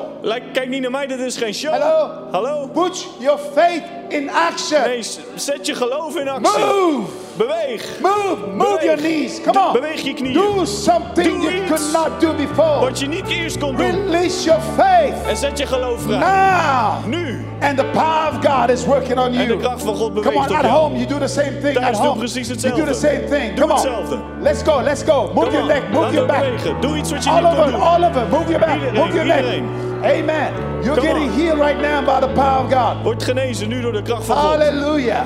Kijk 0.53 0.69
niet 0.69 0.81
naar 0.81 0.91
mij, 0.91 1.07
dit 1.07 1.19
is 1.19 1.37
geen 1.37 1.53
show. 1.53 1.71
Hello? 1.71 2.09
Hallo? 2.31 2.67
Put 2.73 3.07
your 3.19 3.39
faith 3.55 3.83
in 4.07 4.29
action. 4.31 4.81
Nee, 4.81 5.03
zet 5.35 5.65
je 5.65 5.75
geloof 5.75 6.15
in 6.15 6.27
actie. 6.29 6.65
Move. 6.65 7.07
Beweeg. 7.45 7.99
Move. 8.01 8.37
Move 8.55 8.79
Beweeg. 8.79 8.83
your 8.83 8.97
knees. 8.97 9.41
Come 9.41 9.59
on. 9.67 9.73
Beweeg 9.73 10.01
je 10.01 10.13
knieën. 10.13 10.33
Do 10.33 10.65
something 10.65 11.27
Doe 11.41 11.41
you 11.51 11.61
iets. 11.61 11.67
could 11.71 11.91
not 11.93 12.19
do 12.21 12.33
before. 12.33 12.79
Wat 12.79 12.99
je 12.99 13.07
niet 13.07 13.27
eerst 13.27 13.57
kon 13.57 13.75
doen. 13.75 13.85
Release 13.85 14.43
your 14.43 14.61
faith 14.77 15.13
En 15.27 15.37
zet 15.37 15.57
je 15.57 15.65
geloof 15.67 16.01
vrij. 16.01 16.17
now. 16.17 17.05
Nu. 17.05 17.45
And 17.61 17.77
the 17.77 17.85
power 17.85 18.29
of 18.31 18.45
God 18.45 18.69
is 18.69 18.85
working 18.85 19.19
on 19.19 19.25
En 19.25 19.31
de 19.31 19.43
you. 19.45 19.57
kracht 19.59 19.81
van 19.83 19.95
God 19.95 20.11
Come 20.13 20.21
beweegt 20.21 20.35
on, 20.37 20.43
op 20.49 20.55
at 20.55 20.61
jou. 20.61 20.73
home 20.73 20.95
you 20.95 21.07
do 21.07 21.17
the 21.17 21.27
same 21.27 21.59
thing. 21.61 21.73
Thuis 21.75 21.87
At 21.87 21.93
doe 21.95 22.05
home 22.05 22.17
precies 22.19 22.47
you 22.47 22.57
do 22.59 22.69
the 22.69 22.83
hetzelfde. 22.83 23.07
same 23.07 23.27
thing. 23.39 23.55
Doe 23.55 23.67
Come 23.67 23.71
on. 23.71 23.79
hetzelfde. 23.79 24.17
Let's 24.41 24.63
go. 24.63 24.81
Let's 24.81 25.03
go. 25.03 25.21
Move 25.33 25.33
Come 25.33 25.51
your 25.51 25.61
on. 25.61 25.67
leg. 25.67 25.81
Move 25.91 26.01
Laat 26.03 26.13
your 26.13 26.27
back. 26.27 26.39
bewegen. 26.43 26.81
Doe 26.81 26.97
iets 26.97 27.11
wat 27.11 27.23
je 27.23 27.29
All 27.29 27.35
niet 27.41 27.45
over, 27.51 27.63
kon 27.63 27.71
doen. 27.71 27.81
all 27.81 28.03
over. 28.03 28.27
Move 28.29 28.47
your 28.51 28.59
back. 28.59 28.75
Iedereen, 28.75 28.93
Move 28.93 29.13
your 29.13 29.25
iedereen. 29.25 29.65
Amen. 30.03 30.51
You're 30.81 30.95
Come 30.95 31.07
getting 31.07 31.31
on. 31.31 31.39
healed 31.39 31.59
right 31.59 31.79
now 31.81 31.99
by 32.05 32.27
the 32.27 32.33
power 32.33 32.63
of 32.65 32.71
God. 32.71 33.03
Word 33.03 33.23
genezen 33.23 33.67
nu 33.67 33.81
door 33.81 33.91
de 33.93 34.01
kracht 34.01 34.25
van 34.25 34.35
God. 34.37 34.45
Hallelujah. 34.45 35.25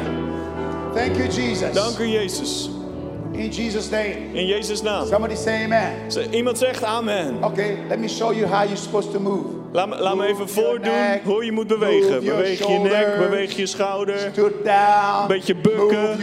Thank 0.96 1.18
you, 1.18 1.28
Jesus. 1.28 1.74
Dank 1.74 2.00
u 2.00 2.06
Jezus. 2.06 2.70
In 3.32 3.52
Jesus' 3.52 3.90
name. 3.90 4.34
In 4.34 4.48
Jezus 4.48 4.82
naam. 4.82 5.08
Somebody 5.08 5.36
say 5.36 5.64
amen. 5.64 6.10
Iemand 6.32 6.58
zegt 6.58 6.84
amen. 6.84 7.44
Okay, 7.44 7.78
let 7.90 8.00
me 8.00 8.08
show 8.08 8.32
you 8.32 8.48
how 8.48 8.64
you're 8.64 8.78
supposed 8.78 9.12
to 9.12 9.20
move. 9.20 9.46
Laat 9.74 9.90
me, 9.90 10.00
laat 10.00 10.16
me 10.16 10.26
even 10.28 10.50
voordoen 10.50 10.94
neck. 10.94 11.24
hoe 11.24 11.46
je 11.46 11.52
moet 11.52 11.68
bewegen. 11.68 12.24
Beweeg 12.24 12.68
je 12.68 12.80
nek, 12.80 13.18
beweeg 13.18 13.56
je 13.56 13.66
schouder. 13.66 14.32
Beetje 15.28 15.56
bukken. 15.56 16.20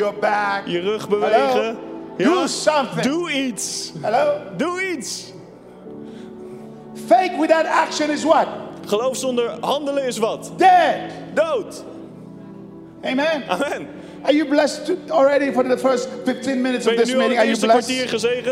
Je 0.66 0.80
rug 0.80 1.08
bewegen. 1.08 1.78
Do 2.16 2.46
something. 2.46 3.02
Doe 3.02 3.32
iets. 3.32 3.92
Hello? 4.00 4.38
Doe 4.56 4.92
iets. 4.96 5.32
Faith 7.06 7.38
without 7.38 7.66
action 7.66 8.10
is 8.10 8.24
what? 8.24 8.46
Geloof 8.86 9.16
zonder 9.16 9.56
handelen 9.60 10.04
is 10.06 10.18
wat? 10.18 10.52
Dead. 10.56 11.10
Dood. 11.34 11.84
Amen. 13.04 13.48
Amen. 13.48 13.88
Are 14.24 14.32
you 14.32 14.44
blessed 14.46 14.92
already 15.10 15.52
for 15.52 15.64
the 15.64 15.76
first 15.78 16.08
15 16.24 16.62
minutes 16.62 16.84
Ben 16.84 16.94
of 16.94 17.00
this 17.00 17.14
meeting? 17.14 17.38
Are 17.38 17.44
you 17.46 17.56
blessed? 17.56 17.90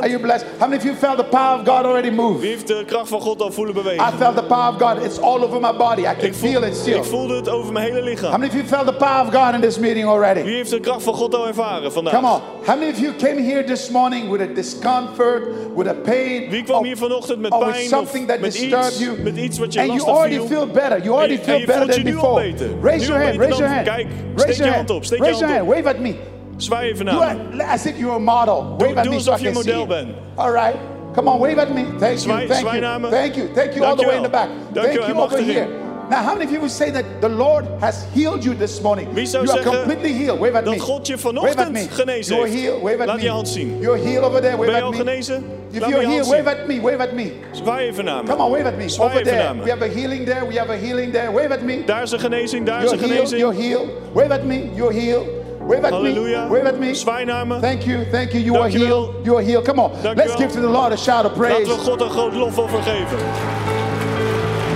Are 0.03 0.09
you 0.09 0.19
blessed? 0.19 0.45
How 0.59 0.67
many 0.67 0.77
of 0.77 0.85
you 0.85 0.95
felt 0.95 1.17
the 1.17 1.25
power 1.25 1.59
of 1.61 1.65
God 1.65 1.85
already 1.87 2.11
move? 2.11 2.41
Wie 2.41 2.49
heeft 2.51 2.67
de 2.67 2.85
kracht 2.87 3.09
van 3.09 3.21
God 3.21 3.41
al 3.43 3.51
voelen 3.53 3.75
I 3.75 3.79
bewegen? 3.83 4.13
felt 4.19 4.37
the 4.37 4.43
power 4.43 4.69
of 4.75 4.79
God. 4.81 5.05
It's 5.05 5.19
all 5.19 5.43
over 5.45 5.61
my 5.61 5.73
body. 5.77 6.01
I 6.03 6.15
can 6.15 6.25
Ik, 6.25 6.35
voel, 6.35 6.51
feel 6.51 6.63
it 6.65 6.77
still. 6.77 6.97
ik 6.97 7.05
voelde 7.05 7.37
het 7.37 7.49
over 7.49 7.73
mijn 7.73 7.85
hele 7.85 8.01
How 8.01 8.09
lichaam. 8.09 8.31
many 8.31 8.47
of 8.47 8.53
you 8.55 8.65
felt 8.67 8.87
the 8.87 8.93
power 8.95 9.21
of 9.27 9.33
God 9.35 9.55
in 9.55 9.61
this 9.61 9.79
meeting 9.79 10.07
already? 10.07 10.43
Wie 10.43 10.55
heeft 10.55 10.71
de 10.71 10.81
kracht 10.81 11.03
van 11.03 11.15
God 11.15 11.35
al 11.35 11.47
ervaren 11.47 11.93
vandaag? 11.93 12.15
Come 12.15 12.27
on. 12.29 12.41
How 12.67 12.79
many 12.79 12.91
of 12.91 12.99
you 12.99 13.13
came 13.17 13.41
here 13.43 13.65
this 13.65 13.91
morning 13.91 14.31
with 14.31 14.41
a 14.41 14.53
discomfort, 14.55 15.43
with 15.77 15.87
a 15.87 15.95
pain? 15.95 16.51
Wie 16.51 16.63
kwam 16.63 16.79
or- 16.79 16.85
hier 16.87 16.97
vanochtend 16.97 17.41
met 17.41 17.51
pijn 17.59 17.89
something 17.89 18.23
of 18.23 18.29
that 18.31 18.41
met 18.41 18.53
disturbed 18.53 18.87
iets, 18.87 18.99
you? 18.99 19.19
met 19.23 19.37
iets 19.37 19.59
wat 19.59 19.73
je 19.73 19.81
and 19.81 19.93
you 19.93 20.09
already 20.09 20.35
viel? 20.37 20.47
feel 20.47 20.67
better. 20.67 21.03
You 21.03 21.11
already 21.15 21.35
En 21.35 21.45
feel 21.45 21.55
en 21.59 21.67
better 21.67 21.89
than 21.95 22.03
before. 22.03 22.43
Raise 22.83 23.07
your 23.07 23.23
hand. 23.23 23.37
Raise 23.37 23.57
your 23.59 23.73
hand. 23.73 23.87
Kijk, 23.87 24.07
Raise 24.35 24.53
steek 24.53 24.57
je 24.57 24.63
your 24.63 24.75
hand 24.77 24.91
op, 24.91 25.05
steek 25.05 25.19
je 25.19 25.25
Raise 25.25 25.39
your 25.39 25.53
hand 25.55 25.60
hand. 25.65 25.75
Wave 25.75 25.87
at 25.89 25.99
me. 26.01 26.15
Zwaai 26.57 26.91
even 26.93 27.07
Do 27.07 27.13
naar 27.13 27.37
me. 27.37 27.55
it 27.55 27.61
as 27.63 27.87
if 27.87 27.97
you're 27.99 28.17
a 28.17 28.19
model. 28.19 28.77
Wave 28.79 28.97
at 28.97 29.05
doe 29.05 29.13
me 29.15 29.21
so 29.21 29.31
I 29.31 29.35
alsof 29.35 29.41
je 29.41 29.49
een 29.49 29.55
see 29.55 29.73
model 29.73 29.87
bent. 29.87 30.09
All 30.37 30.53
right. 30.53 30.77
Come 31.15 31.29
on, 31.31 31.39
wave 31.41 31.59
at 31.61 31.71
me. 31.75 31.85
Thank 31.99 32.01
you. 32.01 32.17
Zwaai- 32.19 32.47
Thank 32.47 32.61
zwaai 32.61 32.77
you. 32.79 32.81
naar 32.81 33.01
me. 33.01 33.09
Thank 33.09 33.35
you. 33.35 33.49
Thank 33.55 33.75
you 33.75 33.85
all 33.87 33.97
the 33.97 34.07
way 34.07 34.17
in 34.17 34.23
the 34.23 34.29
back. 34.29 34.49
Dankjewel. 34.73 34.83
Thank 34.83 35.07
you 35.09 35.23
over 35.23 35.37
achterin. 35.39 35.45
here. 35.55 35.67
Now, 36.11 36.17
how 36.25 36.33
many 36.33 36.45
of 36.45 36.51
you 36.51 36.59
would 36.59 36.73
say 36.73 36.91
that 36.91 37.05
the 37.21 37.29
Lord 37.29 37.65
has 37.81 38.05
healed 38.15 38.43
you 38.45 38.57
this 38.57 38.81
morning? 38.81 39.09
Wie 39.15 39.27
zou 39.27 39.45
you 39.45 39.53
are 39.53 39.63
zeggen 39.63 39.79
completely 39.81 40.13
healed. 40.13 40.39
Wave 40.41 40.55
at 40.59 40.65
dat 40.65 40.75
me. 40.75 40.81
God 40.81 41.07
je 41.07 41.13
at 41.15 41.21
vanochtend 41.21 41.73
me. 41.73 41.87
genezen 41.91 42.37
You're 42.37 42.49
healed. 42.51 42.83
Wave 42.83 43.01
at 43.01 43.07
Laat 43.07 43.17
me. 43.17 43.23
je 43.23 43.31
hand 43.31 43.49
zien. 43.49 43.79
You're 43.81 43.99
healed 44.03 44.25
over 44.25 44.41
there. 44.41 44.57
Wave 44.57 44.67
Ben 44.71 44.75
je 44.77 44.83
at 44.83 44.83
al 44.83 44.91
me. 44.91 44.97
genezen? 44.97 45.45
If 45.71 45.81
Laat 45.81 45.89
you're 45.91 46.03
je 46.03 46.09
healed, 46.09 46.27
zien. 46.27 46.45
wave 46.45 46.51
at 46.61 46.67
me. 46.67 46.81
Wave 46.81 46.99
at 47.03 47.13
me. 47.13 47.33
Zwaai 47.53 47.87
even 47.87 48.05
naar 48.05 48.23
Come 48.25 48.37
me. 48.37 48.43
on, 48.45 48.51
wave 48.51 48.65
at 48.67 48.77
me. 48.77 48.89
Zwaai 48.89 49.11
Over 49.11 49.23
there. 49.25 49.55
me. 49.55 49.63
We 49.63 49.71
have 49.71 49.85
a 49.85 49.89
healing 49.89 50.25
there. 50.27 50.47
We 50.47 50.59
have 50.59 50.73
a 50.73 50.77
healing 50.77 51.13
there. 51.13 51.31
Wave 51.33 51.53
at 51.53 51.63
me. 51.63 51.85
Daar 51.87 52.03
is 52.03 52.11
een 52.13 52.19
genezing, 52.21 52.67
daar 52.67 52.83
is 52.85 52.91
You're 52.91 53.05
een 53.05 53.11
healed. 53.11 53.31
You're 53.31 53.55
genezing. 53.55 53.79
healed. 53.79 54.13
Wave 54.15 54.33
at 54.33 54.45
me. 54.45 54.71
You're 54.75 54.95
healed. 55.01 55.27
Wave 55.71 55.85
at 55.85 55.93
Halleluja. 55.93 56.47
me. 56.47 56.51
Wave 56.51 56.67
at 56.67 56.81
me. 56.81 57.61
Thank 57.61 57.87
you. 57.87 58.05
Thank 58.11 58.35
you. 58.35 58.41
You 58.41 58.57
are 58.57 58.69
healed. 58.69 59.25
You 59.25 59.37
are 59.37 59.43
healed. 59.43 59.65
Come 59.65 59.79
on. 59.79 59.93
Let's 60.03 60.35
give 60.35 60.51
to 60.53 60.61
the 60.61 60.69
Lord 60.69 60.93
a 60.93 60.97
shout 60.97 61.25
of 61.27 61.35
praise. 61.37 61.69
Laten 61.69 61.79
we 61.79 61.85
God 61.85 62.01
een 62.01 62.11
groot 62.11 62.35
lofoffer 62.35 62.83
geven. 62.83 63.19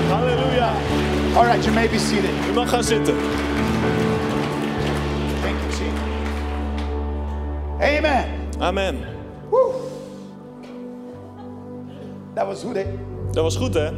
Halleluja. 0.09 0.73
All 1.37 1.45
right, 1.45 1.65
you 1.65 1.75
may 1.75 1.89
be 1.89 1.99
seated. 1.99 2.31
U 2.51 2.53
mag 2.53 2.69
gaan 2.69 2.85
zitten. 2.85 3.15
Thank 5.43 5.57
you, 5.61 5.71
Jesus. 5.71 6.01
Amen. 7.81 8.25
Amen. 8.61 9.05
Woo. 9.51 9.73
That 12.35 12.47
was 12.47 12.63
good. 12.63 12.77
Eh? 12.77 12.87
Dat 13.33 13.43
was 13.43 13.57
goed, 13.57 13.75
hè? 13.75 13.91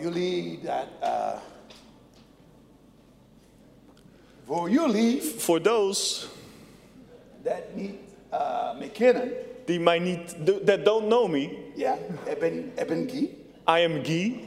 Jullie 0.00 0.60
dat. 0.62 0.86
Uh, 1.02 1.32
voor 4.46 4.70
jullie 4.70 5.22
Voor 5.22 5.60
those 5.60 6.26
dat 7.42 7.62
niet 7.74 7.94
uh, 8.32 8.78
me 8.78 8.90
kennen. 8.90 9.32
die 9.64 9.80
mij 9.80 9.98
niet, 9.98 10.34
that 10.64 10.84
don't 10.84 11.06
know 11.06 11.28
me, 11.28 11.56
Ja, 11.74 11.98
ik 12.24 12.38
ben, 12.38 12.72
ik 12.76 12.86
ben 12.86 13.08
Guy. 13.10 13.22
I 13.78 13.84
am 13.84 14.04
Guy. 14.04 14.40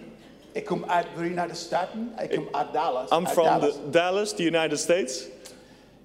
Ik 0.51 0.65
kom 0.65 0.83
uit 0.85 1.05
de 1.05 1.11
Verenigde 1.15 1.55
Staten. 1.55 2.13
Ik 2.21 2.29
kom 2.29 2.47
uit 2.51 2.73
Dallas. 2.73 3.11
I'm 3.11 3.27
from 3.27 3.45
Dallas. 3.45 3.73
the 3.73 3.89
Dallas, 3.89 4.33
the 4.35 4.43
United 4.43 4.79
States. 4.79 5.27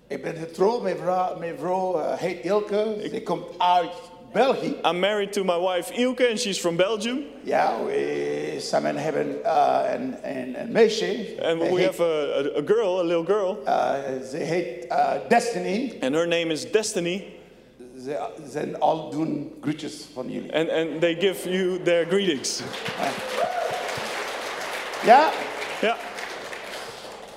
Ik 0.06 0.22
ben 0.22 0.36
getrouwd 0.36 0.82
met 0.82 0.98
vrouw, 0.98 1.38
mijn 1.38 1.58
vrouw 1.58 1.98
uh, 1.98 2.12
heet 2.12 2.44
Ilke. 2.44 3.08
Ze 3.10 3.22
komt 3.22 3.46
uit 3.58 3.90
België. 4.36 4.74
I'm 4.84 4.98
married 5.00 5.32
to 5.32 5.44
my 5.44 5.56
wife 5.58 5.92
Ilke 5.96 6.28
and 6.30 6.38
she's 6.38 6.58
from 6.58 6.76
Belgium. 6.76 7.24
Ja, 7.42 7.76
we 7.86 8.54
samen 8.58 8.96
hebben 8.96 9.38
uh, 9.44 9.80
een, 9.94 10.14
een, 10.22 10.60
een 10.60 10.72
meisje. 10.72 11.16
And 11.42 11.58
we 11.60 11.66
heet, 11.66 11.84
have 11.86 12.02
a, 12.02 12.06
a, 12.06 12.58
a 12.58 12.62
girl, 12.66 12.98
a 12.98 13.02
little 13.02 13.24
girl. 13.24 13.58
uh, 13.66 13.94
ze 14.30 14.36
heet 14.36 14.84
uh, 14.90 15.10
Destiny. 15.28 15.92
And 16.00 16.14
her 16.14 16.26
name 16.28 16.52
is 16.52 16.70
Destiny. 16.70 17.24
Ze 18.04 18.16
zijn 18.50 18.80
al 18.80 19.10
doen 19.10 19.52
groetjes 19.60 19.94
van 20.14 20.30
jullie. 20.30 20.52
And, 20.54 20.70
and 20.70 21.00
they 21.00 21.14
give 21.14 21.50
you 21.50 21.82
their 21.82 22.04
greetings. 22.06 22.60
Ja, 25.04 25.30
Ja. 25.80 25.96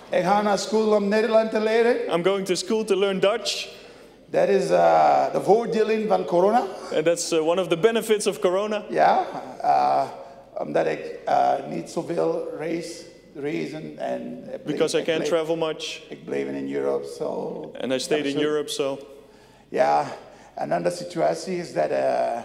ik 0.10 0.24
ga 0.24 0.42
naar 0.42 0.58
school 0.60 0.96
om 0.96 1.08
Nederland 1.08 1.52
te 1.52 1.60
leren. 1.60 1.96
I'm 2.14 2.24
going 2.24 2.46
to 2.46 2.56
school 2.56 2.84
to 2.84 2.96
learn 2.96 3.20
Dutch. 3.20 3.68
Dat 4.32 4.48
is 4.48 4.70
uh, 4.70 5.32
de 5.34 5.42
voordelen 5.42 6.08
van 6.08 6.26
corona. 6.26 6.64
And 6.96 7.06
that's 7.06 7.32
uh, 7.32 7.48
one 7.48 7.62
of 7.62 7.68
the 7.68 7.78
benefits 7.78 8.28
of 8.28 8.40
Corona. 8.40 8.84
Ja, 8.90 9.26
uh, 9.64 10.04
omdat 10.62 10.86
ik 10.86 11.20
uh, 11.28 11.54
niet 11.70 11.90
zoveel 11.90 12.48
race, 12.60 13.04
reizen 13.36 13.98
en 13.98 14.44
bleef- 14.64 14.64
Because 14.64 15.00
I 15.00 15.04
can't 15.04 15.18
bleef- 15.18 15.30
travel 15.30 15.56
much. 15.56 16.02
Ik 16.10 16.26
bleef 16.26 16.48
in 16.48 16.76
Europe, 16.76 17.06
so. 17.18 17.72
And 17.82 17.92
I 17.94 18.00
stayed 18.00 18.26
in 18.26 18.40
Europe, 18.42 18.70
so. 18.70 18.98
Ja, 19.70 20.06
en 20.56 20.70
dan 20.70 20.84
de 20.84 20.92
situatie 20.92 21.58
is 21.58 21.74
dat 21.74 21.90
uh, 21.92 22.38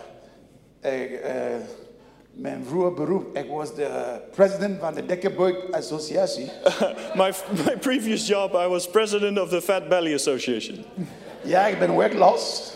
mijn 2.33 2.64
vroeger 2.68 2.92
beroep, 2.94 3.37
ik 3.37 3.49
was 3.51 3.75
de 3.75 4.20
president 4.35 4.81
van 4.81 4.94
de 4.94 5.07
Dekkenburg 5.07 5.57
Associatie. 5.70 6.51
my, 7.14 7.33
my 7.66 7.77
previous 7.81 8.27
job, 8.29 8.55
I 8.55 8.66
was 8.68 8.88
president 8.88 9.38
of 9.38 9.49
the 9.49 9.62
Fat 9.62 9.88
Belly 9.88 10.14
Association. 10.14 10.85
Ja, 11.44 11.66
ik 11.66 11.78
ben 11.78 11.96
werkloos. 11.96 12.72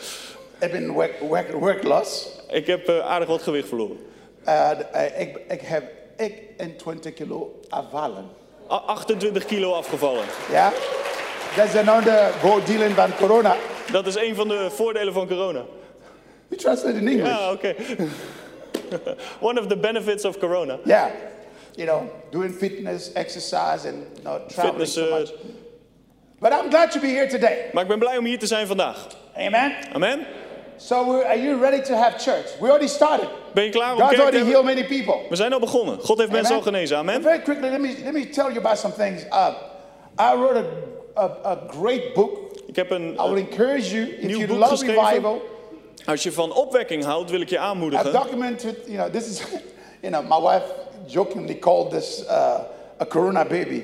Ik 0.60 0.70
ben 0.72 0.96
werk, 0.96 1.20
werk, 1.30 1.60
werkloos. 1.60 2.28
Ik 2.48 2.66
heb 2.66 2.88
uh, 2.88 2.98
aardig 2.98 3.28
wat 3.28 3.42
gewicht 3.42 3.68
verloren. 3.68 3.98
Uh, 4.46 4.70
ik, 5.18 5.38
ik 5.48 5.60
heb 5.60 5.84
21 6.16 7.14
kilo 7.14 7.60
afvallen. 7.68 8.24
A- 8.70 8.74
28 8.86 9.44
kilo 9.44 9.72
afgevallen. 9.72 10.24
Ja, 10.50 10.72
dat 11.56 11.68
zijn 11.68 11.84
nou 11.84 12.02
de 12.04 12.30
voordelen 12.38 12.90
van 12.94 13.14
corona. 13.16 13.56
Dat 13.92 14.06
is 14.06 14.16
een 14.16 14.34
van 14.34 14.48
de 14.48 14.70
voordelen 14.70 15.12
van 15.12 15.28
corona. 15.28 15.64
We 16.48 16.56
translate 16.56 16.96
in 16.98 17.08
English. 17.08 17.26
Ja, 17.28 17.52
oké. 17.52 17.74
One 19.40 19.60
of 19.60 19.66
the 19.66 19.76
benefits 19.76 20.24
of 20.24 20.38
corona. 20.38 20.78
Yeah, 20.84 21.06
you 21.74 21.86
know, 21.88 22.02
doing 22.30 22.54
fitness, 22.54 23.12
exercise, 23.12 23.88
and 23.88 24.22
not 24.22 24.48
traveling 24.48 24.88
Fitness, 24.88 24.92
so 24.92 25.18
much. 25.18 25.32
But 26.40 26.52
I'm 26.52 26.68
glad 26.70 26.90
to 26.92 27.00
be 27.00 27.06
here 27.06 27.26
today. 27.28 27.70
Maar 27.72 27.82
ik 27.82 27.88
ben 27.88 27.98
blij 27.98 28.16
om 28.16 28.24
hier 28.24 28.38
te 28.38 28.46
zijn 28.46 28.66
vandaag. 28.66 29.06
Amen. 29.36 29.72
Amen. 29.92 30.26
So, 30.76 31.22
are 31.22 31.42
you 31.42 31.60
ready 31.60 31.80
to 31.80 31.94
have 31.94 32.18
church? 32.18 32.58
We 32.60 32.66
already 32.66 32.86
started. 32.86 33.28
Ben 33.54 33.64
je 33.64 33.70
klaar 33.70 33.94
om 33.94 34.00
God's 34.00 34.18
already 34.18 34.44
healed 34.44 34.64
many 34.64 34.84
people. 34.84 35.16
We 35.28 35.36
zijn 35.36 35.52
al 35.52 35.60
begonnen. 35.60 35.98
God 36.00 36.18
heeft 36.18 36.30
mensen 36.30 36.54
al 36.54 36.62
genezen. 36.62 36.96
And 36.96 37.08
Amen. 37.08 37.22
very 37.22 37.40
quickly, 37.40 37.70
let 37.70 37.80
me 37.80 37.94
let 38.04 38.12
me 38.12 38.28
tell 38.28 38.44
you 38.46 38.58
about 38.58 38.78
some 38.78 38.94
things. 38.94 39.22
Uh, 39.24 39.48
I 40.20 40.34
wrote 40.34 40.64
a, 41.16 41.22
a, 41.22 41.50
a 41.50 41.58
great 41.80 42.14
book. 42.14 42.38
Ik 42.66 42.76
heb 42.76 42.90
een, 42.90 43.12
I 43.12 43.28
will 43.28 43.36
encourage 43.36 43.94
you 43.94 44.08
if 44.08 44.36
you 44.36 44.46
love 44.46 44.70
geschreven. 44.70 45.04
revival. 45.04 45.42
Als 46.04 46.22
je 46.22 46.32
van 46.32 46.52
opwekking 46.52 47.04
houdt, 47.04 47.30
wil 47.30 47.40
ik 47.40 47.48
je 47.48 47.54
I've 47.54 47.64
aanmoedigen. 47.64 48.12
documented, 48.12 48.76
you 48.86 48.96
know, 48.96 49.10
this 49.10 49.28
is, 49.28 49.42
you 50.02 50.12
know, 50.12 50.22
my 50.22 50.50
wife 50.50 50.64
jokingly 51.06 51.58
called 51.58 51.90
this 51.90 52.24
uh, 52.28 52.58
a 53.00 53.06
Corona 53.06 53.44
baby. 53.44 53.82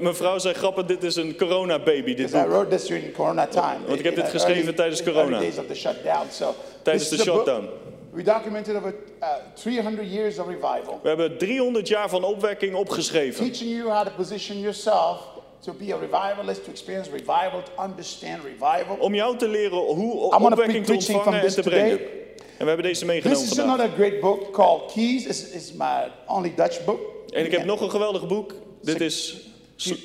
Mevrouw 0.00 0.38
zei 0.38 0.54
grappig, 0.54 0.84
dit 0.84 1.02
is 1.04 1.16
een 1.16 1.36
dit 2.14 2.32
I 2.34 2.44
wrote 2.48 2.68
this 2.68 2.86
during 2.86 3.12
Corona 3.14 3.46
time. 3.46 3.78
Want 3.86 3.98
ik 3.98 4.04
heb 4.04 4.14
dit 4.14 4.28
geschreven 4.28 4.60
early- 4.60 4.72
tijdens 4.76 5.02
corona. 5.02 5.22
Early 5.30 5.38
days 5.40 5.58
of 5.58 5.66
the 5.66 5.74
shutdown. 5.74 6.26
So 6.30 6.54
Tijdens 6.82 7.08
this 7.08 7.18
de 7.18 7.24
shutdown. 7.24 7.68
We 8.12 8.22
documented 8.22 8.76
over 8.76 8.94
uh, 9.22 9.28
300 9.54 10.12
years 10.12 10.38
of 10.38 10.46
revival, 10.46 11.00
We 11.02 11.08
hebben 11.08 11.38
300 11.38 11.88
jaar 11.88 12.08
van 12.08 12.24
opwekking 12.24 12.74
opgeschreven. 12.74 13.44
teaching 13.44 13.70
you 13.70 13.90
how 13.90 14.04
to 14.04 14.10
position 14.16 14.60
yourself 14.60 15.20
to 15.60 15.72
be 15.72 15.94
a 15.94 15.98
revivalist, 15.98 16.64
to 16.64 16.70
experience 16.70 17.10
revival, 17.10 17.62
to 17.74 17.82
understand 17.82 18.40
revival. 18.44 18.96
Om 18.98 19.14
jou 19.14 19.36
te 19.36 19.48
leren 19.48 19.78
hoe 19.78 20.12
opwekking 20.34 20.84
te 20.86 20.92
ontvangen 20.92 21.34
en 21.34 21.40
this 21.40 21.54
te 21.54 21.62
brengen. 21.62 21.96
today. 21.98 22.10
En 22.36 22.68
we 22.68 22.72
hebben 22.72 22.82
deze 22.84 22.98
This 22.98 23.08
meegenomen 23.08 23.42
is 23.42 23.48
vandaag. 23.48 23.66
another 23.66 23.90
great 23.96 24.20
book 24.20 24.50
called 24.52 24.92
Keys. 24.92 25.26
It's, 25.26 25.50
it's 25.50 25.72
my 25.72 26.10
only 26.26 26.52
Dutch 26.56 26.84
book. 26.84 27.00
En 27.32 27.44
ik 27.44 27.50
heb 27.50 27.64
nog 27.64 27.80
een 27.80 27.90
geweldig 27.90 28.26
boek. 28.26 28.54
Dit 28.80 29.00
is 29.00 29.46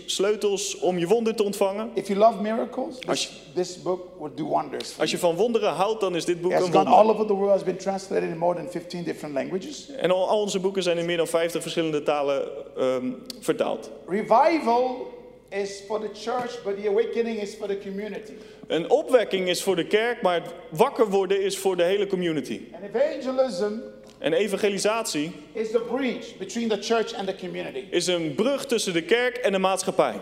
Sleutels 0.06 0.80
om 0.80 0.98
je 0.98 1.08
wonder 1.08 1.36
te 1.36 1.44
ontvangen. 1.44 1.90
If 1.94 2.08
you 2.08 2.20
love 2.20 2.42
miracles, 2.42 2.96
Als 3.08 3.28
this, 3.54 3.74
this 3.74 3.82
book 3.82 4.02
will 4.20 4.32
do 4.36 4.44
wonders. 4.44 5.00
Als 5.00 5.12
je 5.12 5.18
van 5.18 5.36
wonderen 5.36 5.70
houdt, 5.70 6.02
dan 6.02 6.16
is 6.16 6.26
dit 6.26 6.42
boek 6.42 6.52
een 6.52 6.62
wonder. 6.62 6.86
all 6.86 7.10
over 7.10 7.26
the 7.26 7.34
world. 7.34 7.56
It's 7.56 7.64
been 7.64 7.78
translated 7.78 8.30
in 8.30 8.38
more 8.38 8.56
than 8.56 8.70
15 8.72 9.04
different 9.04 9.36
languages. 9.36 9.90
En 9.90 10.12
al, 10.12 10.28
al 10.28 10.42
onze 10.42 10.60
boeken 10.60 10.84
zijn 10.84 10.98
in 10.98 11.06
meer 11.06 11.18
dan 11.18 11.28
50 11.28 11.62
verschillende 11.62 12.04
talen 12.04 12.48
ehm, 12.78 13.12
vertaald. 13.40 13.90
Revival 14.08 15.08
is 15.50 15.84
for 15.88 16.00
the 16.00 16.10
church, 16.14 16.64
but 16.64 16.82
the 16.82 16.90
awakening 16.90 17.42
is 17.42 17.54
for 17.54 17.68
the 17.68 17.78
community. 17.84 18.32
Een 18.68 18.90
opwekking 18.90 19.48
is 19.48 19.64
voor 19.64 19.76
de 19.76 19.88
kerk, 19.88 20.22
maar 20.22 20.34
het 20.34 20.54
wakker 20.70 21.10
worden 21.10 21.44
is 21.44 21.58
voor 21.58 21.78
de 21.78 21.84
hele 21.84 22.08
community. 22.08 22.62
And 22.74 22.96
evangelism 22.96 23.74
En 24.20 24.34
evangelisatie 24.34 25.32
is 25.54 25.72
the 25.72 25.80
bridge 25.80 26.38
between 26.38 26.70
the 26.70 26.78
church 26.82 27.14
and 27.14 27.28
the 27.28 27.36
community. 27.36 27.84
is 27.90 28.08
een 28.08 28.36
brug 28.36 28.66
tussen 28.66 28.94
de 28.94 29.04
kerk 29.04 29.38
en 29.38 29.52
de 29.52 29.60
maatschappij. 29.60 30.14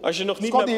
Als 0.00 0.16
je 0.16 0.24
nog 0.24 0.40
niet, 0.40 0.52
naar, 0.52 0.68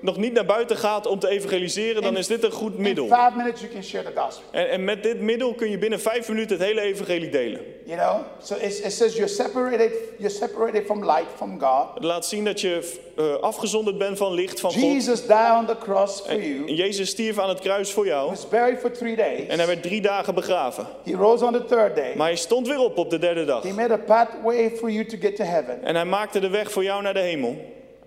nog 0.00 0.16
niet 0.16 0.46
buiten 0.46 0.76
gaat 0.76 1.06
om 1.06 1.18
te 1.18 1.28
evangeliseren, 1.28 2.02
dan 2.02 2.16
is 2.16 2.26
dit 2.26 2.44
een 2.44 2.50
goed 2.50 2.74
In 2.74 2.82
middel. 2.82 3.06
five 3.06 3.32
minutes, 3.36 3.60
you 3.60 3.72
can 3.72 3.82
share 3.82 4.12
the 4.12 4.20
gospel. 4.20 4.44
En, 4.50 4.70
en 4.70 4.84
met 4.84 5.02
dit 5.02 5.20
middel 5.20 5.54
kun 5.54 5.70
je 5.70 5.78
binnen 5.78 6.00
vijf 6.00 6.28
minuten 6.28 6.56
het 6.56 6.66
hele 6.66 6.80
evangelie 6.80 7.30
delen. 7.30 7.60
You 7.84 7.98
know, 7.98 8.20
so 8.42 8.54
it's, 8.54 8.78
it 8.80 8.92
says 8.92 9.14
you're 9.14 9.32
separated. 9.32 9.92
You're 10.18 10.34
separated 10.34 10.84
from 10.84 11.04
light 11.04 11.26
from 11.36 11.60
God. 11.60 11.94
Het 11.94 12.04
laat 12.04 12.26
zien 12.26 12.44
dat 12.44 12.60
je 12.60 12.98
eh, 13.20 13.42
afgezonderd 13.42 13.98
bent 13.98 14.18
van 14.18 14.32
licht 14.32 14.60
van 14.60 14.72
God. 14.72 14.80
Jesus 14.80 15.20
died 15.20 15.52
on 15.58 15.66
the 15.66 15.76
cross 15.78 16.20
for 16.20 16.30
En 16.30 16.48
you. 16.48 16.72
Jezus 16.72 17.08
stierf 17.08 17.38
aan 17.38 17.48
het 17.48 17.60
kruis 17.60 17.92
voor 17.92 18.06
jou. 18.06 18.28
Was 18.28 18.48
buried 18.48 18.78
for 18.78 18.90
three 18.90 19.16
days. 19.16 19.46
En 19.48 19.58
hij 19.58 19.66
werd 19.66 19.82
drie 19.82 20.00
dagen 20.00 20.34
begraven. 20.34 20.86
He 21.04 21.12
rose 21.12 21.44
on 21.44 21.52
the 21.52 21.64
third 21.64 21.96
day. 21.96 22.12
Maar 22.16 22.26
hij 22.26 22.36
stond 22.36 22.68
weer 22.68 22.78
op 22.78 22.98
op 22.98 23.10
de 23.10 23.18
derde 23.18 23.44
dag. 23.44 23.62
He 23.62 23.72
made 23.72 23.92
a 23.92 23.98
pathway 23.98 24.70
for 24.70 24.90
you 24.90 25.06
to 25.06 25.16
get 25.20 25.36
to 25.36 25.44
heaven. 25.44 25.82
En 25.82 25.94
hij 25.94 26.04
maakte 26.04 26.40
de 26.40 26.48
weg 26.48 26.72
voor 26.72 26.82
jou 26.82 27.02
naar 27.02 27.14
de 27.14 27.20
hemel. 27.20 27.56